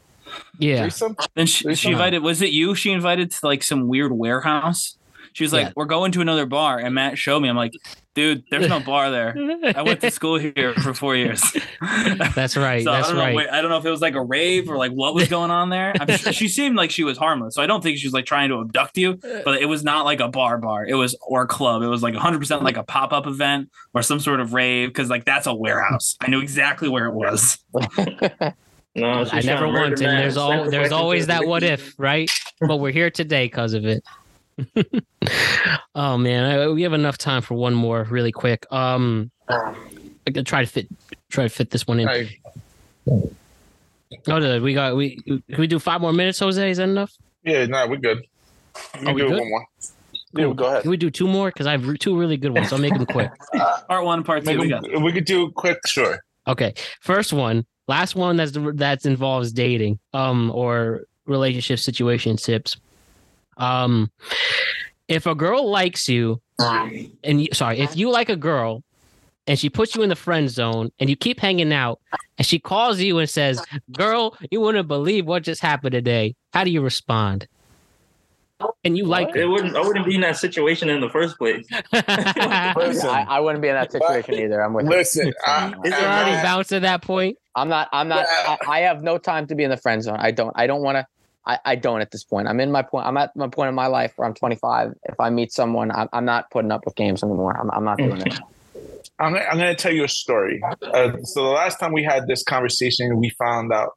yeah 0.59 0.83
Threesome? 0.83 1.17
then 1.35 1.47
she, 1.47 1.65
Threesome? 1.65 1.81
she 1.81 1.91
invited. 1.93 2.19
Was 2.23 2.43
it 2.43 2.51
you? 2.51 2.75
She 2.77 2.91
invited 2.93 3.31
to 3.33 3.39
like 3.47 3.63
some 3.65 3.89
weird 3.89 4.13
warehouse. 4.13 4.97
She 5.33 5.43
was 5.43 5.53
like, 5.53 5.67
Yeah. 5.67 5.73
"We're 5.75 5.85
going 5.87 6.13
to 6.13 6.21
another 6.21 6.47
bar," 6.47 6.79
and 6.79 6.95
Matt 6.95 7.19
showed 7.19 7.41
me. 7.41 7.49
I'm 7.49 7.57
like, 7.57 7.73
"Dude, 8.15 8.45
there's 8.51 8.69
no 8.69 8.81
bar 8.81 9.11
there." 9.11 9.35
I 9.77 9.83
went 9.83 10.01
to 10.03 10.11
school 10.13 10.39
here 10.39 10.75
for 10.75 10.95
four 10.95 11.17
years. 11.17 11.43
that's 12.35 12.57
right 12.57 12.83
So 12.85 12.91
I 12.93 12.97
that's 12.97 13.09
don't 13.09 13.17
know. 13.17 13.23
right 13.23 13.35
wait, 13.35 13.49
I 13.51 13.61
don't 13.61 13.71
know 13.71 13.79
if 13.79 13.85
it 13.85 13.91
was 13.91 14.01
like 14.01 14.15
a 14.15 14.23
rave 14.23 14.69
or 14.71 14.77
like 14.77 14.93
what 14.93 15.15
was 15.15 15.29
going 15.29 15.51
on 15.51 15.69
there. 15.71 15.93
I'm 16.01 16.17
sure, 16.17 16.33
she 16.33 16.49
seemed 16.49 16.77
like 16.77 16.91
she 16.91 17.05
was 17.05 17.19
harmless, 17.19 17.55
so 17.55 17.63
I 17.63 17.67
don't 17.67 17.83
think 17.83 17.99
she 17.99 18.07
was 18.07 18.15
like 18.15 18.27
trying 18.27 18.49
to 18.51 18.61
abduct 18.61 18.97
you. 18.97 19.19
But 19.45 19.61
it 19.61 19.67
was 19.67 19.85
not 19.85 20.05
like 20.05 20.21
a 20.21 20.29
bar 20.29 20.59
bar. 20.59 20.87
It 20.87 20.95
was 20.95 21.17
or 21.23 21.43
a 21.43 21.47
club. 21.47 21.83
It 21.83 21.89
was 21.89 22.03
like 22.03 22.15
100 22.15 22.39
percent 22.39 22.63
like 22.63 22.77
a 22.77 22.85
pop 22.85 23.13
up 23.13 23.27
event 23.27 23.71
or 23.95 24.03
some 24.03 24.21
sort 24.21 24.41
of 24.41 24.55
rave 24.55 24.89
because 24.89 25.11
like 25.11 25.25
that's 25.25 25.47
a 25.47 25.55
warehouse. 25.55 26.17
I 26.21 26.29
knew 26.29 26.41
exactly 26.41 26.89
where 26.89 27.07
it 27.07 27.15
was. 27.15 27.59
No, 28.97 29.27
I 29.33 29.41
never 29.41 29.67
went, 29.67 30.01
and 30.01 30.19
there's 30.19 30.37
all 30.37 30.71
there's 30.71 30.93
always 30.93 31.27
that 31.27 31.47
what 31.47 31.65
if, 31.65 31.95
right? 31.99 32.31
But 32.61 32.77
we're 32.77 32.93
here 32.93 33.11
today 33.11 33.47
because 33.47 33.75
of 33.75 33.85
it. 33.85 34.05
oh 35.95 36.17
man, 36.19 36.45
I, 36.45 36.69
we 36.69 36.83
have 36.83 36.93
enough 36.93 37.19
time 37.19 37.43
for 37.43 37.55
one 37.55 37.75
more 37.75 38.05
really 38.05 38.33
quick. 38.33 38.67
Um, 38.73 39.31
I'm 39.49 39.75
gonna 40.33 40.45
try 40.45 40.61
to 40.65 40.71
fit 40.71 40.89
try 41.31 41.45
to 41.45 41.51
fit 41.51 41.71
this 41.71 41.87
one 41.87 42.01
in. 42.01 42.07
Like, 42.07 42.41
Oh, 44.29 44.39
no, 44.39 44.61
we 44.61 44.75
got 44.75 44.97
we 44.97 45.17
can 45.27 45.43
we 45.59 45.67
do 45.67 45.79
five 45.79 46.01
more 46.01 46.13
minutes, 46.13 46.39
Jose? 46.39 46.71
Is 46.71 46.77
that 46.79 46.89
enough? 46.89 47.13
yeah, 47.43 47.67
nah, 47.67 47.87
we're 47.89 47.97
good. 47.97 48.25
We 49.01 49.07
Are 49.09 49.13
we 49.15 49.21
do 49.23 49.29
good? 49.29 49.39
one 49.41 49.49
more. 49.51 49.67
Yeah, 50.37 50.53
go 50.53 50.65
ahead. 50.67 50.83
Can 50.83 50.91
we 50.91 50.97
do 50.97 51.11
two 51.11 51.29
more? 51.29 51.49
Because 51.49 51.67
I 51.67 51.73
have 51.73 51.99
two 51.99 52.19
really 52.19 52.37
good 52.37 52.53
ones. 52.53 52.69
So 52.71 52.77
I'll 52.77 52.83
make 52.83 52.93
them 52.95 53.07
quick. 53.07 53.31
Part 53.89 54.05
one, 54.05 54.25
part 54.25 54.45
two. 54.45 54.51
Make 54.57 54.61
We 54.61 54.73
'em- 54.73 54.83
got 54.83 55.03
we 55.03 55.13
could 55.13 55.25
do 55.27 55.51
quick, 55.53 55.79
sure. 55.87 56.19
Okay, 56.47 56.75
first 57.01 57.33
one, 57.33 57.65
last 57.89 58.15
one 58.17 58.37
that's 58.37 58.53
that 58.53 59.05
involves 59.07 59.53
dating, 59.53 59.99
um, 60.13 60.51
or 60.53 61.03
relationship 61.27 61.79
situationships. 61.79 62.77
Um, 63.57 64.11
if 65.09 65.27
a 65.27 65.35
girl 65.35 65.69
likes 65.71 66.09
you, 66.09 66.41
and 66.59 67.43
you, 67.43 67.49
sorry, 67.53 67.81
if 67.81 67.97
you 67.97 68.11
like 68.11 68.29
a 68.29 68.37
girl, 68.37 68.83
and 69.47 69.59
she 69.59 69.69
puts 69.69 69.95
you 69.95 70.03
in 70.03 70.09
the 70.09 70.17
friend 70.17 70.49
zone, 70.49 70.91
and 70.99 71.11
you 71.11 71.17
keep 71.17 71.39
hanging 71.41 71.73
out, 71.73 72.01
and 72.39 72.47
she 72.47 72.59
calls 72.59 73.01
you 73.01 73.19
and 73.19 73.29
says, 73.29 73.63
"Girl, 73.93 74.37
you 74.51 74.61
wouldn't 74.61 74.89
believe 74.89 75.27
what 75.27 75.43
just 75.43 75.61
happened 75.61 75.93
today." 75.93 76.35
How 76.53 76.65
do 76.65 76.71
you 76.71 76.81
respond? 76.81 77.47
and 78.85 78.97
you 78.97 79.05
like 79.05 79.35
It 79.37 79.45
wouldn't. 79.47 79.77
I 79.77 79.81
wouldn't 79.81 80.07
be 80.07 80.15
in 80.15 80.23
that 80.23 80.39
situation 80.39 80.89
in 80.89 81.01
the 81.03 81.11
first 81.11 81.37
place. 81.37 81.67
Listen, 81.93 83.11
I, 83.11 83.27
I 83.29 83.41
wouldn't 83.41 83.61
be 83.61 83.69
in 83.69 83.75
that 83.75 83.93
situation 83.93 84.35
either. 84.35 84.63
I'm 84.63 84.73
with 84.73 84.85
you. 84.85 84.91
listen. 84.91 85.33
I, 85.47 85.75
Is 85.85 85.93
it 85.93 85.95
I- 85.95 86.23
already 86.23 86.43
bounced 86.43 86.73
at 86.73 86.83
that 86.83 87.03
point? 87.03 87.37
I'm 87.57 87.69
not. 87.69 87.89
I'm 87.93 88.09
not. 88.09 88.25
I, 88.29 88.57
I 88.67 88.81
have 88.81 89.03
no 89.03 89.19
time 89.19 89.47
to 89.49 89.55
be 89.55 89.65
in 89.65 89.71
the 89.71 89.77
friend 89.77 90.03
zone. 90.03 90.17
I 90.19 90.31
don't. 90.31 90.53
I 90.57 90.67
don't 90.67 90.83
want 90.83 90.97
to. 90.97 91.07
I, 91.47 91.59
I 91.65 91.75
don't 91.77 92.01
at 92.01 92.11
this 92.11 92.25
point. 92.25 92.49
I'm 92.49 92.59
in 92.61 92.73
my 92.73 92.83
point. 92.83 93.07
I'm 93.07 93.17
at 93.17 93.35
my 93.37 93.49
point 93.49 93.69
in 93.69 93.75
my 93.75 93.87
life 93.87 94.13
where 94.17 94.27
I'm 94.27 94.35
25. 94.35 94.95
If 95.05 95.21
I 95.21 95.31
meet 95.31 95.53
someone, 95.53 95.91
I'm, 95.91 96.09
I'm 96.13 96.25
not 96.25 96.51
putting 96.51 96.73
up 96.73 96.85
with 96.87 96.95
games 96.95 97.23
anymore. 97.23 97.55
I'm, 97.61 97.71
I'm 97.71 97.85
not 97.85 97.99
doing 97.99 98.21
it. 98.21 98.35
I'm, 99.19 99.33
gonna- 99.35 99.45
I'm 99.45 99.59
going 99.59 99.75
to 99.75 99.81
tell 99.81 99.93
you 99.93 100.05
a 100.05 100.09
story. 100.09 100.61
Uh, 100.83 101.13
so 101.23 101.43
the 101.45 101.51
last 101.51 101.79
time 101.79 101.93
we 101.93 102.03
had 102.03 102.27
this 102.27 102.43
conversation, 102.43 103.17
we 103.19 103.31
found 103.31 103.73
out 103.73 103.97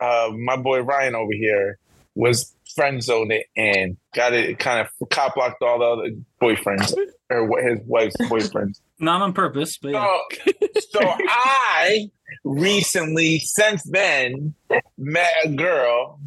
uh, 0.00 0.30
my 0.36 0.56
boy 0.56 0.80
Ryan 0.80 1.14
over 1.14 1.32
here 1.32 1.78
was 2.14 2.52
friend 2.74 3.02
zoned 3.02 3.32
it 3.32 3.46
and 3.56 3.96
got 4.14 4.32
it 4.34 4.58
kind 4.58 4.80
of 4.80 5.08
cop 5.10 5.34
blocked 5.34 5.62
all 5.62 5.78
the 5.78 5.84
other 5.84 6.10
boyfriends 6.40 6.94
or 7.30 7.44
what 7.46 7.64
his 7.64 7.78
wife's 7.86 8.16
boyfriends. 8.18 8.80
Not 8.98 9.20
on 9.22 9.32
purpose, 9.32 9.76
but 9.78 9.92
yeah. 9.92 10.18
So, 10.44 10.52
so 11.00 11.00
I 11.02 12.10
recently, 12.44 13.38
since 13.40 13.82
then, 13.84 14.54
met 14.96 15.32
a 15.44 15.48
girl 15.50 16.18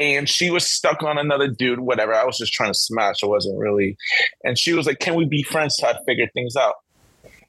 and 0.00 0.28
she 0.28 0.50
was 0.50 0.66
stuck 0.66 1.02
on 1.02 1.18
another 1.18 1.46
dude, 1.46 1.80
whatever. 1.80 2.14
I 2.14 2.24
was 2.24 2.38
just 2.38 2.52
trying 2.52 2.72
to 2.72 2.78
smash. 2.78 3.22
I 3.22 3.26
wasn't 3.26 3.58
really. 3.58 3.96
And 4.42 4.58
she 4.58 4.72
was 4.72 4.86
like, 4.86 4.98
Can 4.98 5.14
we 5.14 5.26
be 5.26 5.42
friends 5.42 5.76
till 5.76 5.90
I 5.90 5.98
figure 6.06 6.28
things 6.32 6.56
out? 6.56 6.74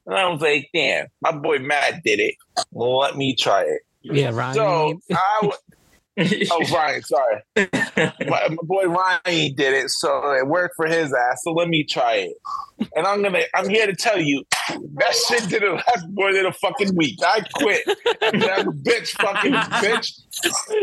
And 0.06 0.16
I 0.16 0.28
was 0.28 0.42
like, 0.42 0.70
Damn, 0.74 1.08
my 1.22 1.32
boy 1.32 1.60
Matt 1.60 2.04
did 2.04 2.20
it. 2.20 2.36
Let 2.74 3.16
me 3.16 3.36
try 3.36 3.62
it. 3.64 3.82
Yeah, 4.02 4.32
Ryan. 4.32 4.56
So 4.56 5.02
I 5.12 5.38
w- 5.42 5.58
Oh, 6.52 6.64
Ryan, 6.74 7.02
sorry. 7.04 7.44
my, 7.56 8.48
my 8.50 8.58
boy 8.64 8.86
Ryan 8.86 9.54
did 9.56 9.74
it, 9.74 9.90
so 9.90 10.34
it 10.34 10.48
worked 10.48 10.76
for 10.76 10.88
his 10.88 11.14
ass. 11.14 11.42
So 11.44 11.52
let 11.52 11.68
me 11.70 11.84
try 11.84 12.16
it. 12.16 12.88
And 12.96 13.06
I'm 13.06 13.22
gonna, 13.22 13.42
I'm 13.56 13.70
here 13.70 13.86
to 13.88 13.96
tell 13.96 14.20
you, 14.20 14.44
that 14.70 15.16
shit 15.28 15.50
didn't 15.50 15.76
last 15.76 16.06
more 16.12 16.34
than 16.34 16.46
a 16.46 16.54
fucking 16.54 16.96
week. 16.96 17.20
I 17.24 17.42
quit. 17.56 17.86
That 17.86 18.66
bitch, 18.84 19.10
fucking 19.22 19.54
bitch. 19.54 20.22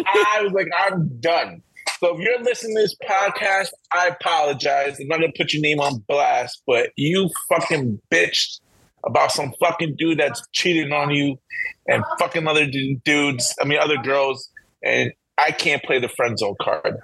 I 0.07 0.43
was 0.43 0.53
like, 0.53 0.69
I'm 0.79 1.09
done. 1.21 1.63
So 2.01 2.15
if 2.17 2.21
you're 2.21 2.41
listening 2.43 2.77
to 2.77 2.83
this 2.83 2.97
podcast, 3.09 3.71
I 3.93 4.09
apologize. 4.09 4.99
I'm 5.01 5.09
not 5.09 5.21
gonna 5.21 5.33
put 5.37 5.53
your 5.53 5.63
name 5.63 5.81
on 5.81 5.99
blast, 6.09 6.63
but 6.67 6.91
you 6.97 7.29
fucking 7.49 8.01
bitched 8.11 8.61
about 9.05 9.33
some 9.33 9.53
fucking 9.61 9.97
dude 9.97 10.19
that's 10.19 10.43
cheating 10.53 10.93
on 10.93 11.11
you 11.11 11.39
and 11.89 12.05
fucking 12.19 12.47
other 12.47 12.67
dudes. 13.05 13.55
I 13.61 13.65
mean, 13.65 13.79
other 13.81 13.97
girls, 13.97 14.49
and 14.85 15.13
I 15.39 15.53
can't 15.53 15.83
play 15.83 15.99
the 15.99 16.09
friend 16.09 16.39
zone 16.39 16.57
card. 16.61 16.99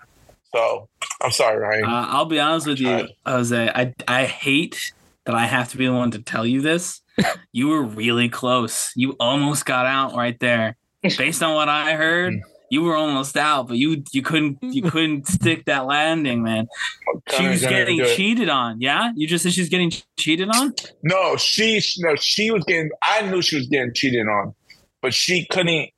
So 0.55 0.89
I'm 1.21 1.31
sorry, 1.31 1.59
Ryan. 1.59 1.85
Uh, 1.85 2.07
I'll 2.09 2.27
be 2.27 2.39
honest 2.39 2.67
with 2.67 2.81
you, 2.81 3.09
Jose. 3.27 3.69
I 3.75 3.95
I 4.07 4.25
hate 4.25 4.93
that 5.25 5.35
I 5.35 5.47
have 5.47 5.71
to 5.71 5.77
be 5.77 5.87
the 5.87 5.93
one 5.93 6.11
to 6.13 6.21
tell 6.21 6.47
you 6.47 6.61
this. 6.61 7.01
you 7.53 7.69
were 7.69 7.83
really 7.83 8.29
close. 8.29 8.93
You 8.95 9.17
almost 9.19 9.67
got 9.67 9.87
out 9.87 10.15
right 10.15 10.39
there. 10.41 10.77
Based 11.03 11.43
on 11.43 11.55
what 11.55 11.69
I 11.69 11.95
heard, 11.95 12.41
you 12.71 12.83
were 12.83 12.97
almost 12.97 13.37
out, 13.37 13.69
but 13.69 13.77
you 13.77 14.03
you 14.13 14.23
couldn't 14.23 14.59
you 14.63 14.83
couldn't 14.83 15.27
stick 15.29 15.67
that 15.67 15.87
landing, 15.87 16.43
man. 16.43 16.67
She 17.37 17.47
was 17.47 17.61
getting 17.61 17.99
do 17.99 18.05
it. 18.05 18.17
cheated 18.17 18.49
on. 18.49 18.81
Yeah, 18.81 19.13
you 19.15 19.27
just 19.27 19.43
said 19.43 19.53
she's 19.53 19.69
getting 19.69 19.93
cheated 20.17 20.49
on. 20.49 20.75
No, 21.03 21.37
she 21.37 21.81
no, 21.99 22.17
she 22.17 22.51
was 22.51 22.65
getting. 22.65 22.91
I 23.03 23.23
knew 23.23 23.43
she 23.43 23.57
was 23.57 23.67
getting 23.67 23.93
cheated 23.95 24.27
on, 24.27 24.55
but 25.03 25.13
she 25.13 25.47
couldn't. 25.47 25.91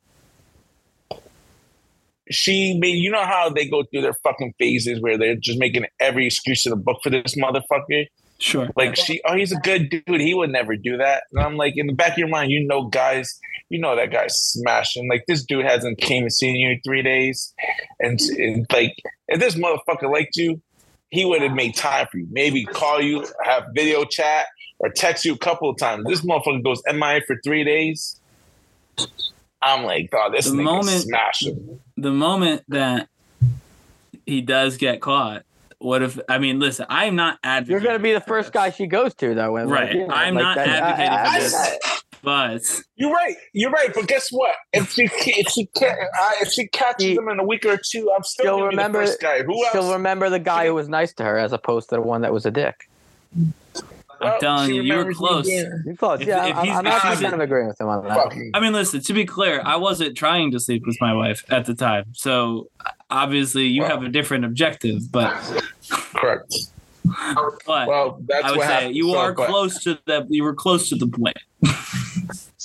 She 2.29 2.77
made. 2.79 2.97
You 2.97 3.11
know 3.11 3.25
how 3.25 3.49
they 3.49 3.67
go 3.67 3.83
through 3.83 4.01
their 4.01 4.13
fucking 4.13 4.53
phases 4.59 5.01
where 5.01 5.17
they're 5.17 5.35
just 5.35 5.59
making 5.59 5.85
every 5.99 6.25
excuse 6.25 6.65
in 6.65 6.71
the 6.71 6.75
book 6.75 6.99
for 7.03 7.09
this 7.09 7.35
motherfucker. 7.35 8.07
Sure. 8.39 8.69
Like 8.75 8.95
she, 8.95 9.19
oh, 9.25 9.35
he's 9.35 9.51
a 9.51 9.59
good 9.59 9.89
dude. 9.89 10.21
He 10.21 10.33
would 10.33 10.51
never 10.51 10.75
do 10.75 10.97
that. 10.97 11.23
And 11.31 11.41
I'm 11.41 11.57
like, 11.57 11.73
in 11.75 11.87
the 11.87 11.93
back 11.93 12.11
of 12.13 12.17
your 12.19 12.27
mind, 12.27 12.51
you 12.51 12.65
know, 12.67 12.83
guys, 12.83 13.39
you 13.69 13.79
know 13.79 13.95
that 13.95 14.11
guy's 14.11 14.37
smashing. 14.37 15.09
Like 15.09 15.25
this 15.27 15.43
dude 15.43 15.65
hasn't 15.65 15.97
came 15.97 16.23
and 16.23 16.33
seen 16.33 16.55
you 16.55 16.69
in 16.69 16.81
three 16.85 17.01
days, 17.01 17.53
and, 17.99 18.19
and 18.37 18.65
like 18.71 18.95
if 19.27 19.39
this 19.39 19.55
motherfucker 19.55 20.11
liked 20.11 20.37
you, 20.37 20.61
he 21.09 21.25
would 21.25 21.41
have 21.41 21.53
made 21.53 21.75
time 21.75 22.07
for 22.11 22.17
you. 22.17 22.27
Maybe 22.31 22.63
call 22.65 23.01
you, 23.01 23.25
have 23.43 23.65
video 23.73 24.05
chat, 24.05 24.47
or 24.79 24.89
text 24.89 25.25
you 25.25 25.33
a 25.33 25.37
couple 25.37 25.69
of 25.69 25.77
times. 25.77 26.05
This 26.07 26.21
motherfucker 26.21 26.63
goes 26.63 26.81
MIA 26.87 27.21
for 27.25 27.37
three 27.43 27.63
days. 27.63 28.19
I'm 29.67 29.83
like, 29.85 30.09
oh, 30.13 30.31
this 30.31 30.45
The 30.45 30.51
nigga 30.57 30.63
moment- 30.63 31.01
smashing. 31.03 31.79
the 31.97 32.11
moment 32.11 32.63
that 32.69 33.09
he 34.25 34.41
does 34.41 34.77
get 34.77 35.01
caught, 35.01 35.43
what 35.79 36.01
if? 36.01 36.19
I 36.27 36.37
mean, 36.39 36.59
listen, 36.59 36.85
I'm 36.89 37.15
not 37.15 37.37
advocating. 37.43 37.71
You're 37.71 37.91
gonna 37.91 38.03
be 38.03 38.13
the 38.13 38.21
first 38.21 38.51
guy 38.51 38.71
she 38.71 38.87
goes 38.87 39.13
to, 39.15 39.35
though. 39.35 39.57
and, 39.57 39.69
like, 39.69 39.79
Right. 39.79 39.93
you 39.95 40.07
know, 40.07 40.13
I'm 40.13 40.33
like 40.35 40.43
not 40.43 40.55
that- 40.57 40.67
advocating 40.67 41.13
I- 41.13 41.23
for 41.23 41.29
I- 41.35 41.39
this. 41.39 41.55
I- 41.55 41.77
but 42.23 42.81
You're 42.95 43.11
right. 43.13 43.35
You're 43.53 43.69
right. 43.69 43.93
But 43.93 44.07
guess 44.07 44.29
what? 44.31 44.55
If 44.73 44.91
she 44.91 45.03
if 45.03 45.49
she 45.49 45.67
can't, 45.67 45.99
uh, 45.99 46.31
if 46.41 46.49
she 46.49 46.67
catches 46.67 47.05
She- 47.05 47.15
him 47.15 47.29
in 47.29 47.39
a 47.39 47.43
week 47.45 47.63
or 47.65 47.77
two, 47.77 48.11
I'm 48.13 48.23
still 48.23 48.43
She'll 48.45 48.57
gonna 48.57 48.69
remember. 48.69 48.99
be 49.01 49.05
the 49.05 49.11
first 49.11 49.21
guy. 49.21 49.43
Who 49.43 49.63
else? 49.63 49.71
She'll 49.71 49.93
remember 49.93 50.29
the 50.29 50.39
guy 50.39 50.65
who 50.65 50.73
was 50.73 50.89
nice 50.89 51.13
to 51.13 51.23
her, 51.23 51.37
as 51.37 51.53
opposed 51.53 51.89
to 51.89 51.95
the 51.95 52.01
one 52.01 52.21
that 52.21 52.33
was 52.33 52.45
a 52.47 52.51
dick. 52.51 52.89
I'm 54.21 54.39
telling 54.39 54.73
you, 54.73 54.81
you 54.81 54.95
were 54.95 55.13
close. 55.13 55.45
being 55.45 55.83
You 55.85 55.95
close. 55.95 56.21
If- 56.21 56.27
yeah, 56.27 56.45
if 56.47 56.55
I'm, 56.57 56.65
he's- 56.65 56.77
I'm 56.77 56.87
if 56.87 56.93
actually 56.93 57.09
he's- 57.09 57.21
kind 57.21 57.33
of 57.35 57.39
agreeing 57.41 57.67
with 57.67 57.79
him 57.81 57.87
on 57.87 58.03
that. 58.05 58.51
I 58.53 58.59
mean, 58.59 58.73
listen. 58.73 59.01
To 59.01 59.13
be 59.13 59.25
clear, 59.25 59.61
I 59.63 59.75
wasn't 59.75 60.15
trying 60.17 60.51
to 60.51 60.59
sleep 60.59 60.83
with 60.85 60.97
my 61.01 61.13
wife 61.13 61.43
at 61.49 61.65
the 61.65 61.73
time, 61.75 62.05
so 62.13 62.69
obviously 63.09 63.65
you 63.67 63.81
Wow. 63.83 63.89
have 63.89 64.03
a 64.03 64.09
different 64.09 64.45
objective. 64.45 65.11
But, 65.11 65.33
correct. 66.15 66.53
but 67.65 67.87
Well, 67.87 68.19
that's 68.27 68.43
I 68.45 68.49
would 68.51 68.57
what 68.57 68.67
say 68.67 68.73
happened. 68.73 68.95
you 68.95 69.11
So, 69.11 69.17
are 69.17 69.33
but 69.33 69.47
close 69.49 69.81
to 69.83 69.99
that. 70.07 70.25
You 70.29 70.43
were 70.43 70.53
close 70.53 70.89
to 70.89 70.95
the 70.95 71.07
point. 71.07 71.37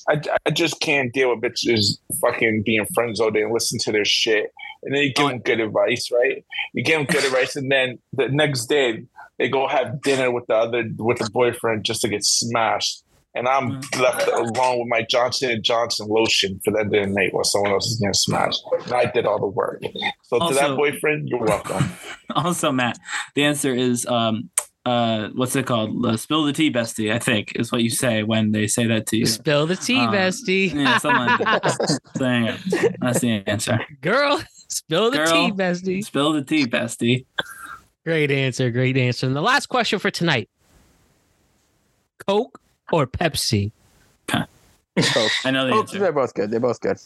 I, 0.08 0.20
I 0.46 0.50
just 0.50 0.80
can't 0.80 1.12
deal 1.12 1.30
with 1.30 1.40
bitches 1.40 1.98
fucking 2.20 2.62
being 2.64 2.84
friends 2.92 3.20
all 3.20 3.30
day 3.30 3.42
and 3.42 3.52
listen 3.52 3.78
to 3.80 3.92
their 3.92 4.04
shit. 4.04 4.52
And 4.82 4.92
then 4.92 5.02
you 5.04 5.12
give 5.14 5.26
oh, 5.26 5.28
them 5.28 5.38
good 5.38 5.60
advice, 5.60 6.10
right? 6.10 6.44
You 6.72 6.82
give 6.82 6.98
them 6.98 7.06
good 7.06 7.24
advice, 7.30 7.54
and 7.54 7.70
then 7.70 8.00
the 8.12 8.28
next 8.28 8.66
day 8.66 9.04
they 9.42 9.48
go 9.48 9.66
have 9.66 10.00
dinner 10.02 10.30
with 10.30 10.46
the 10.46 10.54
other 10.54 10.84
with 10.98 11.18
the 11.18 11.28
boyfriend 11.32 11.84
just 11.84 12.00
to 12.02 12.08
get 12.08 12.22
smashed. 12.24 13.02
And 13.34 13.48
I'm 13.48 13.80
left 13.98 14.28
alone 14.28 14.78
with 14.78 14.88
my 14.88 15.02
Johnson 15.02 15.50
and 15.50 15.64
Johnson 15.64 16.06
lotion 16.08 16.60
for 16.64 16.70
the 16.70 16.78
end 16.80 16.94
of 16.94 17.02
the 17.06 17.10
night 17.10 17.34
while 17.34 17.42
someone 17.42 17.72
else 17.72 17.86
is 17.90 17.98
getting 17.98 18.12
smashed. 18.14 18.62
And 18.84 18.92
I 18.92 19.06
did 19.06 19.26
all 19.26 19.40
the 19.40 19.48
work. 19.48 19.82
So 20.22 20.38
to 20.48 20.54
that 20.54 20.76
boyfriend, 20.76 21.28
you're 21.28 21.40
welcome. 21.44 21.90
Also, 22.36 22.70
Matt, 22.72 22.98
the 23.34 23.42
answer 23.44 23.74
is 23.74 24.06
um, 24.06 24.48
uh, 24.86 25.28
what's 25.34 25.54
it 25.56 25.66
called? 25.66 26.06
Uh, 26.06 26.16
spill 26.16 26.44
the 26.44 26.52
tea, 26.52 26.72
bestie. 26.72 27.12
I 27.12 27.18
think 27.18 27.52
is 27.56 27.72
what 27.72 27.82
you 27.82 27.90
say 27.90 28.22
when 28.22 28.52
they 28.52 28.66
say 28.68 28.86
that 28.86 29.06
to 29.08 29.16
you. 29.16 29.26
Spill 29.26 29.66
the 29.66 29.76
tea, 29.76 29.98
Um, 29.98 30.14
bestie. 30.14 30.72
Yeah, 30.72 30.98
something 30.98 31.26
like 31.26 31.38
that. 31.40 32.98
That's 33.00 33.20
the 33.20 33.42
answer. 33.46 33.80
Girl, 34.02 34.40
spill 34.68 35.10
the 35.10 35.18
Girl. 35.18 35.26
tea, 35.26 35.52
bestie. 35.52 36.04
Spill 36.04 36.32
the 36.32 36.42
tea, 36.44 36.64
bestie. 36.66 37.26
Great 38.04 38.30
answer. 38.30 38.70
Great 38.70 38.96
answer. 38.96 39.26
And 39.26 39.36
the 39.36 39.40
last 39.42 39.66
question 39.66 39.98
for 39.98 40.10
tonight 40.10 40.48
Coke 42.26 42.60
or 42.92 43.06
Pepsi? 43.06 43.72
Coke. 44.28 45.30
I 45.44 45.50
know 45.50 45.66
the 45.66 45.72
Coke, 45.72 45.80
answer. 45.86 45.98
they're 45.98 46.12
both 46.12 46.34
good. 46.34 46.50
They're 46.50 46.60
both 46.60 46.80
good. 46.80 46.98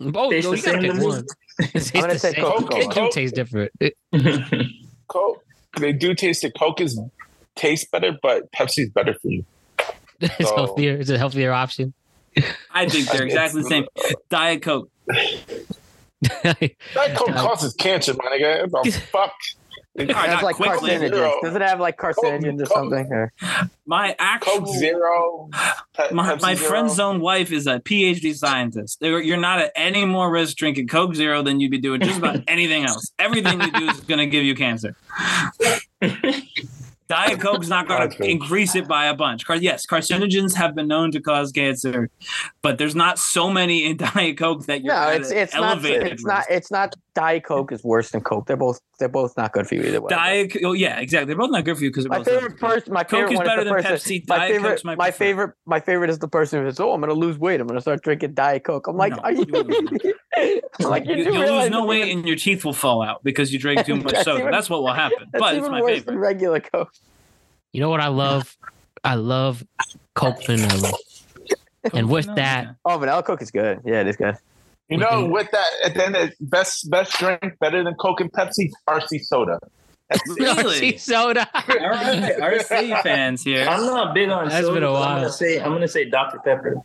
Both. 0.00 0.30
Taste 0.30 0.44
no, 0.46 0.50
the 0.52 0.56
same 0.58 0.80
pick 0.80 0.90
to 0.92 0.96
me. 0.98 1.06
one. 1.06 1.24
It 1.58 1.92
I'm 1.94 2.00
gonna 2.00 2.18
say 2.18 2.32
same. 2.32 2.44
Coca-Cola. 2.44 2.80
It 2.84 2.90
do 2.94 3.10
taste 3.12 3.34
different. 3.34 3.70
Coke, 5.08 5.44
they 5.78 5.92
do 5.92 6.14
taste 6.14 6.42
it. 6.44 6.52
Coke 6.58 6.80
is 6.80 7.00
tastes 7.54 7.88
better, 7.90 8.16
but 8.22 8.50
Pepsi's 8.52 8.90
better 8.90 9.14
for 9.14 9.28
you. 9.28 9.44
it's 10.20 10.48
So- 10.48 10.56
healthier. 10.56 10.94
It's 10.96 11.10
a 11.10 11.18
healthier 11.18 11.52
option. 11.52 11.92
I 12.72 12.88
think 12.88 13.08
they're 13.10 13.22
exactly 13.26 13.62
the 13.62 13.68
same. 13.68 13.86
Diet 14.30 14.62
Coke. 14.62 14.90
That 16.42 17.14
Coke 17.14 17.34
causes 17.34 17.74
cancer, 17.74 18.14
my 18.14 18.24
nigga. 18.36 18.68
What 18.70 18.84
the 18.84 18.90
fuck? 18.92 19.32
It 19.96 20.10
All 20.10 20.16
right, 20.16 20.28
has 20.30 20.42
like 20.42 20.56
quickly. 20.56 20.90
carcinogens. 20.90 21.40
Does 21.42 21.54
it 21.54 21.62
have 21.62 21.78
like 21.78 21.96
carcinogens 21.96 22.60
or 22.62 22.66
Coke. 22.66 22.74
something? 22.74 23.06
Or- 23.12 23.32
My 23.86 24.16
actual 24.18 24.58
Coke 24.64 24.76
Zero. 24.76 25.50
Pe- 25.96 26.10
my, 26.12 26.34
my 26.42 26.54
Zero. 26.56 26.68
friend's 26.68 26.98
own 26.98 27.20
wife 27.20 27.52
is 27.52 27.68
a 27.68 27.78
PhD 27.78 28.34
scientist. 28.34 28.98
They're- 29.00 29.20
You're 29.20 29.36
not 29.36 29.60
at 29.60 29.70
any 29.76 30.04
more 30.04 30.32
risk 30.32 30.56
drinking 30.56 30.88
Coke 30.88 31.14
Zero 31.14 31.42
than 31.42 31.60
you'd 31.60 31.70
be 31.70 31.78
doing 31.78 32.00
just 32.00 32.18
about 32.18 32.40
anything 32.48 32.84
else. 32.84 33.12
Everything 33.20 33.60
you 33.60 33.70
do 33.70 33.88
is 33.88 34.00
going 34.00 34.18
to 34.18 34.26
give 34.26 34.42
you 34.42 34.56
cancer. 34.56 34.96
Diet 37.06 37.38
Coke's 37.38 37.68
not 37.68 37.86
going 37.86 38.10
to 38.10 38.24
increase 38.24 38.74
it 38.74 38.88
by 38.88 39.06
a 39.06 39.14
bunch. 39.14 39.44
Car- 39.44 39.56
yes, 39.56 39.84
carcinogens 39.86 40.54
have 40.54 40.74
been 40.74 40.88
known 40.88 41.10
to 41.12 41.20
cause 41.20 41.52
cancer, 41.52 42.08
but 42.62 42.78
there's 42.78 42.94
not 42.94 43.18
so 43.18 43.50
many 43.50 43.84
in 43.84 43.96
Diet 43.98 44.38
Coke 44.38 44.64
that 44.66 44.82
you're 44.82 44.94
No, 44.94 45.00
at 45.10 45.20
it's 45.20 45.30
an 45.30 45.36
it's 45.36 45.54
not 45.54 45.84
it's 45.84 46.24
not 46.24 46.44
it's 46.48 46.70
not 46.70 46.94
Diet 47.14 47.44
Coke 47.44 47.70
is 47.70 47.84
worse 47.84 48.10
than 48.10 48.20
Coke. 48.22 48.46
They're 48.46 48.56
both 48.56 48.80
they're 48.98 49.08
both 49.08 49.36
not 49.36 49.52
good 49.52 49.68
for 49.68 49.76
you 49.76 49.82
either 49.82 50.00
way. 50.00 50.08
Diet. 50.08 50.56
Oh 50.64 50.72
yeah, 50.72 50.98
exactly. 50.98 51.26
They're 51.26 51.36
both 51.36 51.50
not 51.52 51.64
good 51.64 51.76
for 51.78 51.84
you 51.84 51.90
because 51.90 52.08
my 52.08 52.24
favorite 52.24 52.58
person, 52.58 52.92
my 52.92 53.04
Coke 53.04 53.28
favorite 53.28 53.32
is 53.34 53.38
better 53.40 53.60
is 53.60 53.64
the 53.68 53.74
than 53.74 53.82
person. 53.82 53.96
Pepsi. 54.18 54.28
My 54.28 54.36
Diet 54.38 54.50
favorite, 54.52 54.68
Coke's 54.70 54.84
my 54.84 54.94
my 54.96 55.10
favorite, 55.10 55.54
my 55.66 55.80
favorite 55.80 56.10
is 56.10 56.18
the 56.18 56.26
person 56.28 56.62
who 56.62 56.68
says, 56.68 56.80
"Oh, 56.80 56.92
I'm 56.92 57.00
gonna 57.00 57.12
lose 57.14 57.38
weight. 57.38 57.60
I'm 57.60 57.66
gonna 57.68 57.80
start 57.80 58.02
drinking 58.02 58.34
Diet 58.34 58.64
Coke." 58.64 58.86
I'm 58.88 58.96
like, 58.96 59.12
No, 59.12 59.18
are 59.18 59.32
you? 59.32 59.44
you 59.46 59.62
lose 59.62 60.60
like, 60.80 61.06
you 61.06 61.14
You, 61.16 61.24
do 61.24 61.30
will 61.30 61.40
realize 61.42 61.62
lose 61.62 61.70
no 61.70 61.84
weight 61.86 62.04
even- 62.06 62.18
and 62.18 62.26
your 62.28 62.36
teeth 62.36 62.64
will 62.64 62.72
fall 62.72 63.00
out 63.02 63.22
because 63.22 63.52
you 63.52 63.58
drink 63.60 63.86
too 63.86 63.94
much 64.02 64.12
That's 64.12 64.24
soda. 64.24 64.40
even- 64.40 64.50
That's 64.52 64.68
what 64.68 64.82
will 64.82 64.92
happen. 64.92 65.28
That's 65.32 65.40
But 65.40 65.54
it's 65.54 65.68
my 65.68 65.80
worse 65.80 65.90
favorite. 65.90 66.06
than 66.06 66.18
regular 66.18 66.60
Coke. 66.60 66.90
You 67.72 67.80
know 67.80 67.90
what 67.90 68.00
I 68.00 68.08
love? 68.08 68.56
I 69.04 69.14
love 69.14 69.64
Coke 70.14 70.44
vanilla. 70.46 70.92
And 71.92 72.08
with 72.08 72.26
No, 72.26 72.34
that, 72.36 72.64
okay. 72.64 72.74
Oh, 72.86 72.98
vanilla 72.98 73.22
Coke 73.22 73.42
is 73.42 73.50
good. 73.50 73.80
Yeah, 73.84 74.00
it 74.00 74.06
is 74.08 74.16
good. 74.16 74.36
You 74.88 74.98
know, 74.98 75.24
with 75.24 75.50
that, 75.52 75.66
at 75.84 75.94
the 75.94 76.04
end, 76.06 76.16
of 76.16 76.30
best 76.40 76.90
best 76.90 77.18
drink, 77.18 77.40
better 77.60 77.82
than 77.82 77.94
Coke 77.94 78.20
and 78.20 78.30
Pepsi, 78.32 78.70
RC 78.88 79.20
soda. 79.24 79.58
That's. 80.10 80.22
Really? 80.38 80.92
RC 80.92 81.00
soda. 81.00 81.48
All 81.54 81.62
right, 81.88 82.36
RC 82.38 83.02
fans 83.02 83.42
here. 83.42 83.66
I'm 83.66 83.86
not 83.86 84.14
big 84.14 84.28
on 84.28 84.48
That's 84.48 84.66
soda. 84.66 84.74
been 84.74 84.82
a 84.82 84.86
but 84.88 84.94
I'm 84.96 85.00
while. 85.00 85.16
gonna 85.16 85.32
say 85.32 85.60
I'm 85.60 85.72
gonna 85.72 85.88
say 85.88 86.08
Dr 86.10 86.38
Pepper. 86.44 86.76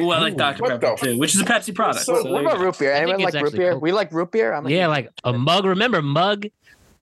Ooh, 0.00 0.10
I 0.10 0.20
like 0.20 0.36
Dr 0.36 0.62
Pepper 0.62 0.94
too, 0.96 1.18
which 1.18 1.34
is 1.34 1.40
a 1.40 1.44
Pepsi 1.44 1.74
product. 1.74 2.04
So 2.04 2.22
so 2.22 2.30
what 2.32 2.42
about 2.46 2.60
root 2.60 2.78
beer? 2.78 2.92
I 2.94 3.00
think 3.00 3.14
Anyone 3.14 3.32
like 3.34 3.42
root 3.42 3.52
beer? 3.54 3.72
Coke. 3.72 3.82
We 3.82 3.90
like 3.92 4.12
root 4.12 4.30
beer. 4.30 4.52
I'm 4.54 4.64
a 4.66 4.70
Yeah, 4.70 4.84
huge- 4.86 4.88
like 4.88 5.10
a 5.24 5.32
mug. 5.32 5.64
Remember 5.66 6.00
mug? 6.00 6.46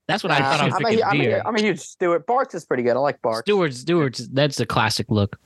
That's 0.09 0.25
what 0.25 0.33
I 0.33 0.39
thought 0.39 0.61
I 0.61 0.65
was 0.65 0.75
I'm, 0.75 0.83
thinking 0.83 1.05
a, 1.05 1.07
I'm, 1.07 1.19
beer. 1.19 1.37
a, 1.45 1.47
I'm 1.47 1.55
a 1.55 1.61
huge 1.61 1.79
Stewart. 1.81 2.27
Barq's 2.27 2.55
is 2.55 2.65
pretty 2.65 2.83
good. 2.83 2.97
I 2.97 2.99
like 2.99 3.21
Barq's. 3.23 3.43
Stewart's, 3.43 3.77
Stewart's, 3.79 4.27
that's 4.29 4.59
a 4.59 4.67
classic 4.67 5.09
look. 5.11 5.39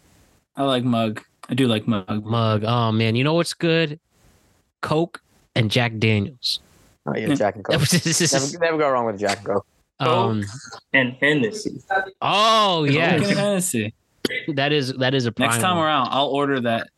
I 0.56 0.62
like 0.62 0.84
mug. 0.84 1.20
I 1.50 1.54
do 1.54 1.66
like 1.66 1.86
mug. 1.88 2.24
Mug. 2.24 2.64
Oh 2.64 2.92
man, 2.92 3.16
you 3.16 3.24
know 3.24 3.34
what's 3.34 3.52
good? 3.52 3.98
Coke 4.84 5.20
and 5.56 5.70
Jack 5.70 5.98
Daniels. 5.98 6.60
Oh, 7.06 7.16
yeah, 7.16 7.34
Jack 7.34 7.56
and 7.56 7.64
Coke. 7.64 7.80
never, 7.92 8.58
never 8.60 8.78
go 8.78 8.90
wrong 8.90 9.06
with 9.06 9.18
Jack 9.18 9.38
and 9.38 9.46
Coke. 9.46 9.66
um, 10.00 10.42
And 10.92 11.16
Hennessy. 11.20 11.80
oh 12.22 12.84
Coke 12.86 12.86
and 12.86 12.94
yes, 12.94 13.30
Hennessy. 13.36 13.94
that 14.54 14.72
is 14.72 14.92
that 14.94 15.14
is 15.14 15.26
a 15.26 15.32
prime 15.32 15.50
Next 15.50 15.60
time 15.62 15.76
one. 15.76 15.84
we're 15.84 15.90
I'll 15.90 16.28
order 16.28 16.60
that. 16.60 16.88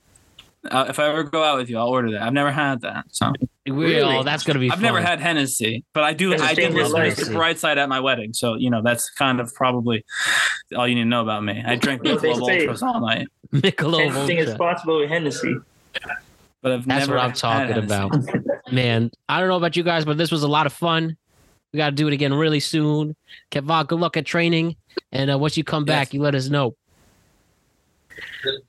Uh, 0.69 0.87
if 0.89 0.99
I 0.99 1.09
ever 1.09 1.23
go 1.23 1.45
out 1.45 1.59
with 1.59 1.71
you, 1.71 1.79
I'll 1.79 1.87
order 1.89 2.11
that. 2.13 2.23
I've 2.23 2.33
never 2.33 2.51
had 2.51 2.81
that, 2.81 3.05
so 3.13 3.33
We- 3.67 4.01
oh, 4.01 4.25
that's 4.25 4.43
gonna 4.43 4.59
be. 4.59 4.69
I've 4.71 4.81
never 4.81 5.01
had 5.01 5.21
Hennessy, 5.21 5.85
but 5.93 6.03
I 6.03 6.13
do. 6.13 6.33
It's 6.33 6.43
I 6.43 6.55
did 6.55 6.63
changed 6.63 6.77
your 6.77 6.89
listen 6.89 7.25
to 7.25 7.31
the 7.31 7.37
Bright 7.37 7.59
Side 7.61 7.79
at 7.79 7.89
my 7.89 8.01
wedding, 8.01 8.33
so 8.33 8.55
you 8.57 8.69
know 8.71 8.83
that's 8.83 9.09
kind 9.11 9.39
of 9.41 9.55
probably 9.55 10.05
all 10.77 10.89
you 10.89 10.97
need 10.97 11.03
to 11.03 11.09
know 11.09 11.23
about 11.23 11.45
me. 11.45 11.63
I 11.65 11.77
drink 11.77 12.03
What 12.03 12.21
they 12.21 12.31
Michelob 12.33 12.47
say. 12.47 12.59
Ultras 12.67 12.83
all 12.83 13.01
night, 13.01 13.29
Michelob 13.55 14.01
Anything 14.01 14.39
is 14.39 14.51
Ultra. 14.51 14.59
possible 14.75 14.99
with 15.01 15.09
Hennessy. 15.09 15.55
But 16.67 16.73
I've 16.73 16.85
That's 16.85 17.07
never. 17.07 17.15
what 17.15 17.25
I'm 17.25 17.33
talking 17.33 17.79
about. 17.79 18.13
Man, 18.73 19.13
I 19.29 19.39
don't 19.39 19.49
know 19.49 19.57
about 19.57 19.77
you 19.77 19.85
guys, 19.85 20.05
but 20.05 20.19
this 20.19 20.33
was 20.33 20.43
a 20.43 20.49
lot 20.49 20.67
of 20.67 20.73
fun. 20.73 21.17
We 21.73 21.77
got 21.77 21.91
to 21.91 21.95
do 21.95 22.09
it 22.09 22.13
again 22.13 22.35
really 22.35 22.59
soon. 22.59 23.15
Kevon, 23.53 23.87
good 23.87 24.01
luck 24.01 24.17
at 24.17 24.27
training. 24.27 24.75
And 25.13 25.31
uh, 25.31 25.39
once 25.39 25.57
you 25.57 25.63
come 25.63 25.85
back, 25.85 26.13
you 26.13 26.21
let 26.21 26.35
us 26.35 26.49
know. 26.49 26.75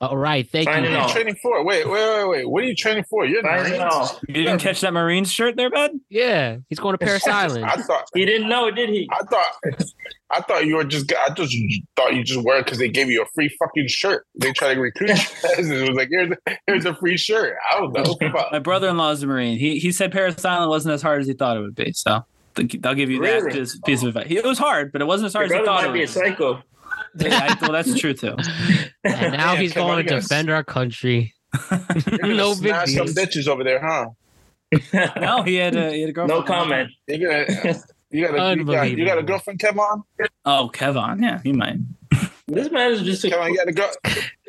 All 0.02 0.18
right. 0.18 0.50
Thank 0.50 0.68
Signing 0.70 0.92
you. 0.92 0.98
What 0.98 1.04
are 1.04 1.08
you 1.08 1.14
training 1.14 1.36
for? 1.42 1.64
Wait, 1.64 1.88
wait, 1.90 2.18
wait, 2.18 2.28
wait. 2.30 2.50
What 2.50 2.64
are 2.64 2.68
you 2.68 2.76
training 2.76 3.04
for? 3.10 3.26
You're 3.26 3.42
Signing 3.44 3.64
Marines? 3.80 3.84
off. 3.94 4.20
You 4.28 4.34
didn't 4.36 4.60
catch 4.60 4.82
that 4.82 4.94
Marines 4.94 5.32
shirt 5.32 5.56
there, 5.56 5.70
bud? 5.70 5.92
Yeah, 6.10 6.58
he's 6.70 6.80
going 6.80 6.94
to 6.98 7.06
Paris 7.06 7.28
Island. 7.28 7.66
I 7.66 7.76
thought, 7.78 8.06
He 8.14 8.26
didn't 8.26 8.50
know, 8.50 8.70
did 8.72 8.90
he? 8.90 9.10
I 9.12 9.24
thought, 9.24 9.84
I 10.32 10.42
thought 10.42 10.66
you 10.66 10.76
were 10.76 10.84
just. 10.84 11.12
I 11.14 11.34
just 11.34 11.56
thought 11.96 12.14
you 12.14 12.24
just 12.24 12.44
wore 12.44 12.58
it 12.58 12.66
because 12.66 12.80
they 12.80 12.90
gave 12.90 13.10
you 13.10 13.22
a 13.22 13.26
free 13.34 13.50
fucking 13.60 13.88
shirt. 13.88 14.26
They 14.40 14.52
try 14.52 14.74
to 14.74 14.80
recruit 14.80 15.10
you. 15.10 15.16
it 15.44 15.88
was 15.90 15.98
like 15.98 16.10
here's 16.12 16.34
here's 16.68 16.86
a 16.86 16.94
free 16.96 17.18
shirt. 17.18 17.56
I 17.74 17.80
don't 17.80 17.94
know. 17.94 18.16
My 18.52 18.60
brother-in-law 18.60 19.12
is 19.12 19.24
a 19.24 19.28
Marine. 19.28 19.58
He 19.58 19.80
he 19.80 19.92
said 19.92 20.12
Parris 20.12 20.44
Island 20.44 20.70
wasn't 20.70 20.94
as 20.94 21.02
hard 21.02 21.22
as 21.22 21.28
he 21.28 21.34
thought 21.34 21.56
it 21.58 21.62
would 21.62 21.76
be. 21.76 21.94
So 21.94 22.26
th- 22.56 22.80
I'll 22.84 22.94
give 22.96 23.10
you 23.10 23.22
that 23.22 23.44
Really? 23.44 23.60
piece, 23.60 23.80
piece 23.86 24.02
of 24.02 24.10
advice. 24.10 24.28
It 24.30 24.44
was 24.44 24.58
hard, 24.60 24.92
but 24.92 25.02
it 25.02 25.06
wasn't 25.06 25.28
as 25.28 25.34
Your 25.34 25.44
hard 25.44 25.52
as 25.52 25.58
he 25.60 25.66
thought 25.66 25.82
might 25.84 25.90
it 25.92 25.94
be 25.94 26.04
a 26.04 26.08
psycho. 26.08 26.62
Yeah, 27.18 27.40
I- 27.50 27.58
well, 27.62 27.72
that's 27.72 28.00
true 28.00 28.14
too. 28.14 28.36
And 29.04 29.34
now 29.34 29.54
Yeah, 29.54 29.60
he's 29.60 29.74
come 29.74 29.88
going 29.88 30.06
to 30.06 30.16
defend 30.16 30.50
our 30.50 30.64
country. 30.64 31.34
You're 32.24 32.36
no 32.36 32.54
big 32.56 32.74
deal. 32.86 33.08
some 33.08 33.16
bitches 33.16 33.48
over 33.48 33.64
there, 33.64 33.80
huh? 33.82 34.10
No, 35.20 35.44
he 35.44 35.56
had 35.56 35.76
a 35.76 35.92
he 35.94 36.02
had 36.02 36.10
a 36.10 36.14
girlfriend. 36.14 36.42
no 36.42 36.44
comment. 36.46 36.90
You're 37.08 37.20
gonna. 37.20 37.76
You 38.10 38.26
got, 38.26 38.36
a, 38.36 38.56
you, 38.58 38.64
got, 38.64 38.90
you 38.90 39.06
got 39.06 39.18
a 39.18 39.24
girlfriend, 39.24 39.60
Kevon? 39.60 40.02
Oh, 40.46 40.70
Kevon. 40.74 41.22
Yeah, 41.22 41.42
he 41.44 41.52
might. 41.52 41.76
This 42.48 42.72
man 42.72 42.92
is 42.94 43.02
just 43.02 43.24
Kevon, 43.26 43.50
you 43.50 43.58
got 43.58 43.68
a 43.68 43.74
girl. 43.74 43.92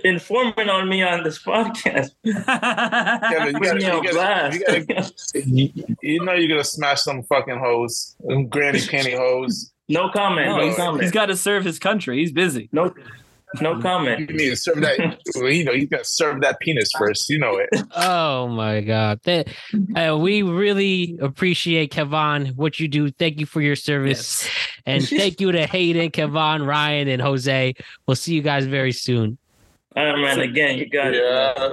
informing 0.04 0.68
on 0.68 0.88
me 0.88 1.02
on 1.02 1.24
this 1.24 1.42
podcast. 1.42 2.10
Kevin, 2.24 3.54
you 3.54 3.60
gotta, 3.60 3.80
you, 3.80 3.90
gotta, 3.90 4.12
blast. 4.12 4.58
you, 4.58 4.84
gotta, 4.84 5.12
you, 5.34 5.96
you 6.02 6.24
know 6.24 6.34
you're 6.34 6.48
gonna 6.48 6.62
smash 6.62 7.02
some 7.02 7.24
fucking 7.24 7.58
hoes, 7.58 8.14
granny 8.48 8.78
panty 8.78 9.16
hoes. 9.16 9.72
No 9.88 10.08
comment. 10.10 10.46
No, 10.48 10.56
No, 10.58 10.66
he's, 10.66 10.76
comment. 10.76 11.02
he's 11.02 11.12
got 11.12 11.26
to 11.26 11.36
serve 11.36 11.64
his 11.64 11.78
country. 11.78 12.18
He's 12.18 12.32
busy. 12.32 12.68
no, 12.72 12.92
no 13.62 13.76
You 13.76 13.80
comment. 13.82 14.30
need 14.30 14.50
to 14.50 14.56
serve 14.56 14.80
that. 14.82 15.18
well, 15.36 15.50
you 15.50 15.64
know, 15.64 15.72
he's 15.72 15.88
got 15.88 15.98
to 15.98 16.04
serve 16.04 16.40
that 16.42 16.60
penis 16.60 16.90
first. 16.98 17.28
You 17.30 17.38
know 17.38 17.56
it. 17.56 17.68
Oh 17.96 18.48
my 18.48 18.80
God. 18.82 19.20
That, 19.24 19.48
uh, 19.96 20.16
we 20.18 20.42
really 20.42 21.18
appreciate 21.20 21.92
Kevon, 21.92 22.54
what 22.56 22.78
you 22.78 22.88
do. 22.88 23.10
Thank 23.10 23.40
you 23.40 23.46
for 23.46 23.60
your 23.60 23.76
service. 23.76 24.48
And 24.86 25.06
thank 25.06 25.38
you 25.42 25.52
to 25.52 25.66
Hayden, 25.66 26.10
Kevon, 26.10 26.66
Ryan, 26.66 27.08
and 27.08 27.20
Jose. 27.20 27.74
We'll 28.06 28.14
see 28.16 28.32
you 28.34 28.40
guys 28.40 28.64
very 28.64 28.92
soon. 28.92 29.36
All 29.94 30.02
right, 30.06 30.16
man. 30.18 30.40
Again, 30.40 30.78
you 30.78 30.88
got 30.88 31.12
it. 31.12 31.22
Yeah. 31.22 31.72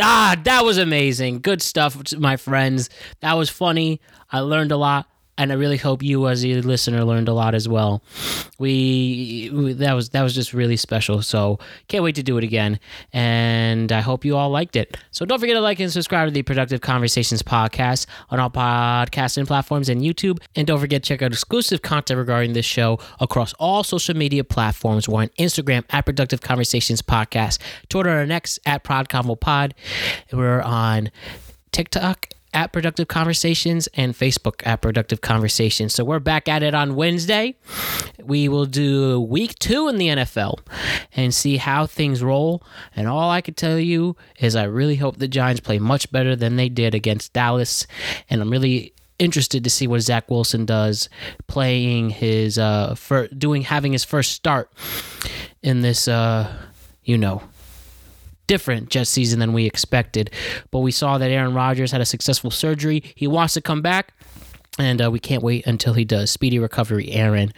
Ah, 0.00 0.36
that 0.44 0.64
was 0.64 0.78
amazing. 0.78 1.40
Good 1.40 1.62
stuff, 1.62 2.12
my 2.18 2.36
friends. 2.36 2.90
That 3.20 3.34
was 3.34 3.50
funny. 3.50 4.00
I 4.30 4.40
learned 4.40 4.72
a 4.72 4.76
lot. 4.76 5.06
And 5.38 5.52
I 5.52 5.54
really 5.54 5.76
hope 5.76 6.02
you, 6.02 6.26
as 6.26 6.44
a 6.44 6.60
listener, 6.60 7.04
learned 7.04 7.28
a 7.28 7.32
lot 7.32 7.54
as 7.54 7.68
well. 7.68 8.02
We, 8.58 9.50
we 9.54 9.72
that 9.74 9.94
was 9.94 10.10
that 10.10 10.22
was 10.22 10.34
just 10.34 10.52
really 10.52 10.76
special. 10.76 11.22
So 11.22 11.60
can't 11.86 12.02
wait 12.02 12.16
to 12.16 12.24
do 12.24 12.36
it 12.38 12.44
again. 12.44 12.80
And 13.12 13.92
I 13.92 14.00
hope 14.00 14.24
you 14.24 14.36
all 14.36 14.50
liked 14.50 14.74
it. 14.74 14.96
So 15.12 15.24
don't 15.24 15.38
forget 15.38 15.54
to 15.54 15.60
like 15.60 15.78
and 15.78 15.92
subscribe 15.92 16.26
to 16.26 16.32
the 16.32 16.42
Productive 16.42 16.80
Conversations 16.80 17.42
podcast 17.42 18.06
on 18.30 18.40
all 18.40 18.50
podcasting 18.50 19.46
platforms 19.46 19.88
and 19.88 20.02
YouTube. 20.02 20.40
And 20.56 20.66
don't 20.66 20.80
forget 20.80 21.04
to 21.04 21.08
check 21.08 21.22
out 21.22 21.32
exclusive 21.32 21.82
content 21.82 22.18
regarding 22.18 22.52
this 22.52 22.66
show 22.66 22.98
across 23.20 23.52
all 23.54 23.84
social 23.84 24.16
media 24.16 24.42
platforms. 24.42 25.08
We're 25.08 25.22
on 25.22 25.28
Instagram 25.38 25.84
at 25.90 26.04
Productive 26.04 26.40
Conversations 26.40 27.00
Podcast, 27.00 27.58
Twitter 27.88 28.10
and 28.10 28.32
X 28.32 28.58
at 28.66 28.82
Prod 28.82 29.08
Convo 29.08 29.38
Pod. 29.38 29.74
We're 30.32 30.62
on 30.62 31.10
TikTok 31.70 32.28
at 32.54 32.72
Productive 32.72 33.08
Conversations 33.08 33.88
and 33.94 34.14
Facebook 34.14 34.66
at 34.66 34.80
Productive 34.80 35.20
Conversations. 35.20 35.94
So 35.94 36.04
we're 36.04 36.18
back 36.18 36.48
at 36.48 36.62
it 36.62 36.74
on 36.74 36.94
Wednesday. 36.94 37.56
We 38.22 38.48
will 38.48 38.66
do 38.66 39.20
week 39.20 39.58
two 39.58 39.88
in 39.88 39.98
the 39.98 40.08
NFL 40.08 40.60
and 41.14 41.34
see 41.34 41.56
how 41.58 41.86
things 41.86 42.22
roll. 42.22 42.62
And 42.96 43.06
all 43.08 43.30
I 43.30 43.40
can 43.40 43.54
tell 43.54 43.78
you 43.78 44.16
is 44.38 44.56
I 44.56 44.64
really 44.64 44.96
hope 44.96 45.18
the 45.18 45.28
Giants 45.28 45.60
play 45.60 45.78
much 45.78 46.10
better 46.10 46.34
than 46.34 46.56
they 46.56 46.68
did 46.68 46.94
against 46.94 47.32
Dallas. 47.32 47.86
And 48.30 48.40
I'm 48.40 48.50
really 48.50 48.94
interested 49.18 49.64
to 49.64 49.70
see 49.70 49.86
what 49.86 50.00
Zach 50.00 50.30
Wilson 50.30 50.64
does 50.64 51.08
playing 51.48 52.10
his 52.10 52.56
uh 52.56 52.94
for 52.94 53.26
doing 53.28 53.62
having 53.62 53.92
his 53.92 54.04
first 54.04 54.30
start 54.30 54.72
in 55.60 55.80
this 55.80 56.06
uh 56.06 56.56
you 57.02 57.18
know 57.18 57.42
different 58.48 58.90
Jet 58.90 59.06
season 59.06 59.38
than 59.38 59.52
we 59.52 59.64
expected. 59.64 60.32
But 60.72 60.80
we 60.80 60.90
saw 60.90 61.18
that 61.18 61.30
Aaron 61.30 61.54
Rodgers 61.54 61.92
had 61.92 62.00
a 62.00 62.06
successful 62.06 62.50
surgery. 62.50 63.04
He 63.14 63.28
wants 63.28 63.54
to 63.54 63.60
come 63.60 63.80
back. 63.80 64.12
And 64.80 65.02
uh, 65.02 65.10
we 65.10 65.18
can't 65.18 65.42
wait 65.42 65.66
until 65.66 65.94
he 65.94 66.04
does. 66.04 66.30
Speedy 66.30 66.58
recovery, 66.58 67.10
Aaron. 67.10 67.52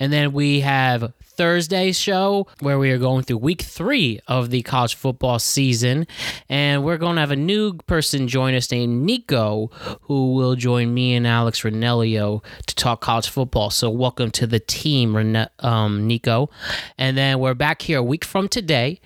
And 0.00 0.12
then 0.12 0.32
we 0.32 0.60
have 0.60 1.12
Thursday's 1.38 1.96
show 1.96 2.48
where 2.58 2.80
we 2.80 2.90
are 2.90 2.98
going 2.98 3.22
through 3.22 3.36
week 3.36 3.62
three 3.62 4.18
of 4.26 4.50
the 4.50 4.60
college 4.62 4.96
football 4.96 5.38
season. 5.38 6.04
And 6.48 6.82
we're 6.82 6.96
going 6.96 7.14
to 7.14 7.20
have 7.20 7.30
a 7.30 7.36
new 7.36 7.74
person 7.86 8.26
join 8.26 8.56
us 8.56 8.72
named 8.72 9.04
Nico, 9.04 9.70
who 10.02 10.34
will 10.34 10.56
join 10.56 10.92
me 10.92 11.14
and 11.14 11.28
Alex 11.28 11.60
Renelio 11.62 12.42
to 12.66 12.74
talk 12.74 13.00
college 13.02 13.28
football. 13.28 13.70
So 13.70 13.88
welcome 13.88 14.32
to 14.32 14.48
the 14.48 14.58
team, 14.58 15.36
um, 15.60 16.08
Nico. 16.08 16.50
And 16.98 17.16
then 17.16 17.38
we're 17.38 17.54
back 17.54 17.82
here 17.82 17.98
a 17.98 18.02
week 18.02 18.24
from 18.24 18.48
today, 18.48 19.00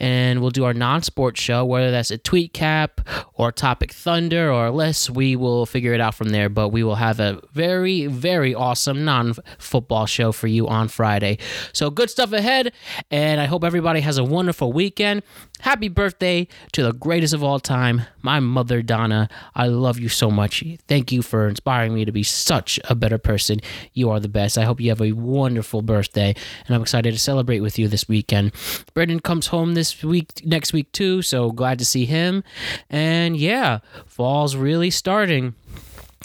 and 0.00 0.40
we'll 0.40 0.50
do 0.50 0.64
our 0.64 0.74
non 0.74 1.02
sports 1.02 1.40
show, 1.40 1.64
whether 1.64 1.92
that's 1.92 2.10
a 2.10 2.18
tweet 2.18 2.52
cap 2.52 3.00
or 3.34 3.52
topic 3.52 3.92
thunder 3.92 4.50
or 4.50 4.70
less. 4.70 5.08
We 5.08 5.36
will 5.36 5.66
figure 5.66 5.94
it 5.94 6.00
out 6.00 6.16
from 6.16 6.30
there. 6.30 6.48
But 6.48 6.70
we 6.70 6.82
will 6.82 6.96
have 6.96 7.20
a 7.20 7.40
very, 7.52 8.06
very 8.08 8.56
awesome 8.56 9.04
non-football 9.04 10.06
show 10.06 10.32
for 10.32 10.48
you 10.48 10.66
on 10.66 10.88
Friday. 10.88 11.38
So 11.76 11.90
good 11.90 12.08
stuff 12.08 12.32
ahead, 12.32 12.72
and 13.10 13.38
I 13.38 13.44
hope 13.44 13.62
everybody 13.62 14.00
has 14.00 14.16
a 14.16 14.24
wonderful 14.24 14.72
weekend. 14.72 15.22
Happy 15.60 15.88
birthday 15.88 16.48
to 16.72 16.82
the 16.82 16.94
greatest 16.94 17.34
of 17.34 17.44
all 17.44 17.60
time, 17.60 18.00
my 18.22 18.40
mother, 18.40 18.80
Donna. 18.80 19.28
I 19.54 19.66
love 19.66 19.98
you 19.98 20.08
so 20.08 20.30
much. 20.30 20.64
Thank 20.88 21.12
you 21.12 21.20
for 21.20 21.46
inspiring 21.46 21.94
me 21.94 22.06
to 22.06 22.12
be 22.12 22.22
such 22.22 22.80
a 22.88 22.94
better 22.94 23.18
person. 23.18 23.60
You 23.92 24.08
are 24.08 24.20
the 24.20 24.28
best. 24.28 24.56
I 24.56 24.64
hope 24.64 24.80
you 24.80 24.88
have 24.88 25.02
a 25.02 25.12
wonderful 25.12 25.82
birthday, 25.82 26.34
and 26.66 26.74
I'm 26.74 26.80
excited 26.80 27.12
to 27.12 27.20
celebrate 27.20 27.60
with 27.60 27.78
you 27.78 27.88
this 27.88 28.08
weekend. 28.08 28.52
Brendan 28.94 29.20
comes 29.20 29.48
home 29.48 29.74
this 29.74 30.02
week, 30.02 30.40
next 30.46 30.72
week 30.72 30.90
too, 30.92 31.20
so 31.20 31.50
glad 31.50 31.78
to 31.80 31.84
see 31.84 32.06
him. 32.06 32.42
And 32.88 33.36
yeah, 33.36 33.80
fall's 34.06 34.56
really 34.56 34.88
starting. 34.88 35.54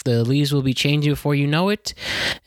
The 0.02 0.24
leaves 0.24 0.52
will 0.52 0.62
be 0.62 0.74
changing 0.74 1.12
before 1.12 1.34
you 1.34 1.46
know 1.46 1.68
it, 1.68 1.94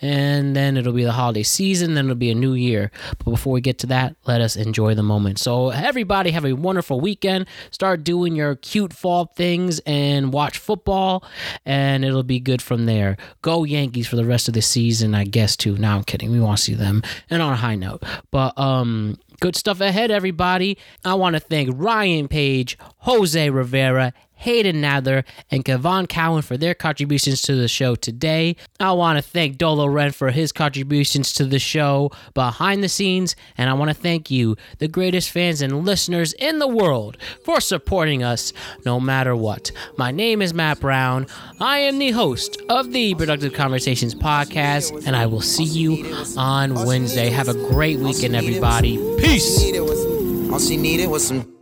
and 0.02 0.56
then 0.56 0.78
it'll 0.78 0.94
be 0.94 1.04
the 1.04 1.12
holiday 1.12 1.44
season, 1.44 1.94
then 1.94 2.06
it'll 2.06 2.16
be 2.16 2.32
a 2.32 2.36
new 2.36 2.54
year. 2.54 2.92
But 3.20 3.32
before 3.32 3.54
we 3.54 3.62
get 3.62 3.80
to 3.80 3.88
that, 3.88 4.16
let 4.26 4.42
us 4.42 4.56
enjoy 4.56 4.96
the 4.96 5.04
moment. 5.04 5.40
So, 5.40 5.70
everybody, 5.70 6.32
have 6.32 6.46
a 6.46 6.54
wonderful 6.54 7.00
weekend. 7.00 7.48
Start 7.72 8.04
doing 8.04 8.36
your 8.36 8.56
cute 8.56 8.94
fall 8.94 9.26
things 9.36 9.80
and 9.86 10.34
watch 10.34 10.58
football, 10.58 11.24
and 11.66 12.04
it'll 12.04 12.24
be 12.24 12.40
good 12.40 12.62
from 12.62 12.86
there. 12.86 13.18
Go 13.42 13.64
Yankees 13.64 14.08
for 14.08 14.16
the 14.16 14.26
rest 14.26 14.48
of 14.48 14.54
the 14.54 14.62
season, 14.62 15.16
I 15.16 15.24
guess, 15.24 15.56
too. 15.56 15.78
Now 15.78 15.98
I'm 15.98 16.04
kidding. 16.04 16.32
We 16.32 16.40
want 16.40 16.58
to 16.58 16.64
see 16.64 16.74
them. 16.74 17.02
And 17.30 17.42
on 17.42 17.54
a 17.54 17.58
high 17.58 17.76
note, 17.76 18.04
but, 18.32 18.58
um, 18.58 19.18
Good 19.42 19.56
stuff 19.58 19.82
ahead, 19.82 20.12
everybody. 20.12 20.78
I 21.04 21.16
want 21.16 21.36
to 21.36 21.42
thank 21.42 21.70
Ryan 21.74 22.30
Page, 22.30 22.78
Jose 23.00 23.50
Rivera, 23.50 24.14
Hayden 24.36 24.82
Nadler, 24.82 25.24
and 25.50 25.64
Kevon 25.66 26.08
Cowan 26.08 26.42
for 26.42 26.58
their 26.58 26.74
contributions 26.74 27.42
to 27.44 27.56
the 27.56 27.68
show 27.68 27.96
today. 27.96 28.56
I 28.80 28.92
want 28.92 29.18
to 29.18 29.22
thank 29.22 29.58
Dolo 29.58 29.88
Ren 29.88 30.12
for 30.12 30.32
his 30.32 30.52
contributions 30.52 31.34
to 31.34 31.46
the 31.46 31.60
show 31.60 32.12
behind 32.34 32.84
the 32.84 32.90
scenes, 32.90 33.36
and 33.58 33.70
I 33.70 33.74
want 33.74 33.90
to 33.90 33.96
thank 33.96 34.30
you, 34.30 34.56
the 34.80 34.88
greatest 34.88 35.32
fans 35.32 35.62
and 35.62 35.86
listeners 35.86 36.34
in 36.34 36.60
the 36.60 36.68
world, 36.68 37.18
for 37.44 37.60
supporting 37.60 38.24
us 38.24 38.54
no 38.86 39.00
matter 39.00 39.36
what. 39.36 39.72
My 39.98 40.12
name 40.12 40.42
is 40.42 40.54
Matt 40.54 40.80
Brown. 40.80 41.28
I 41.60 41.80
am 41.80 42.00
the 42.00 42.12
host 42.12 42.62
of 42.70 42.92
the 42.92 43.16
Productive 43.16 43.54
Conversations 43.54 44.14
podcast, 44.14 45.06
and 45.08 45.16
I 45.16 45.26
will 45.26 45.42
see 45.42 45.64
you 45.64 46.16
on 46.38 46.74
Wednesday. 46.86 47.30
Have 47.30 47.48
a 47.48 47.54
great 47.54 48.00
weekend, 48.00 48.36
everybody. 48.36 48.98
Peace. 49.18 49.64
All 50.52 50.60
she 50.60 50.78
needed 50.78 51.08
was 51.08 51.28
some 51.28 51.55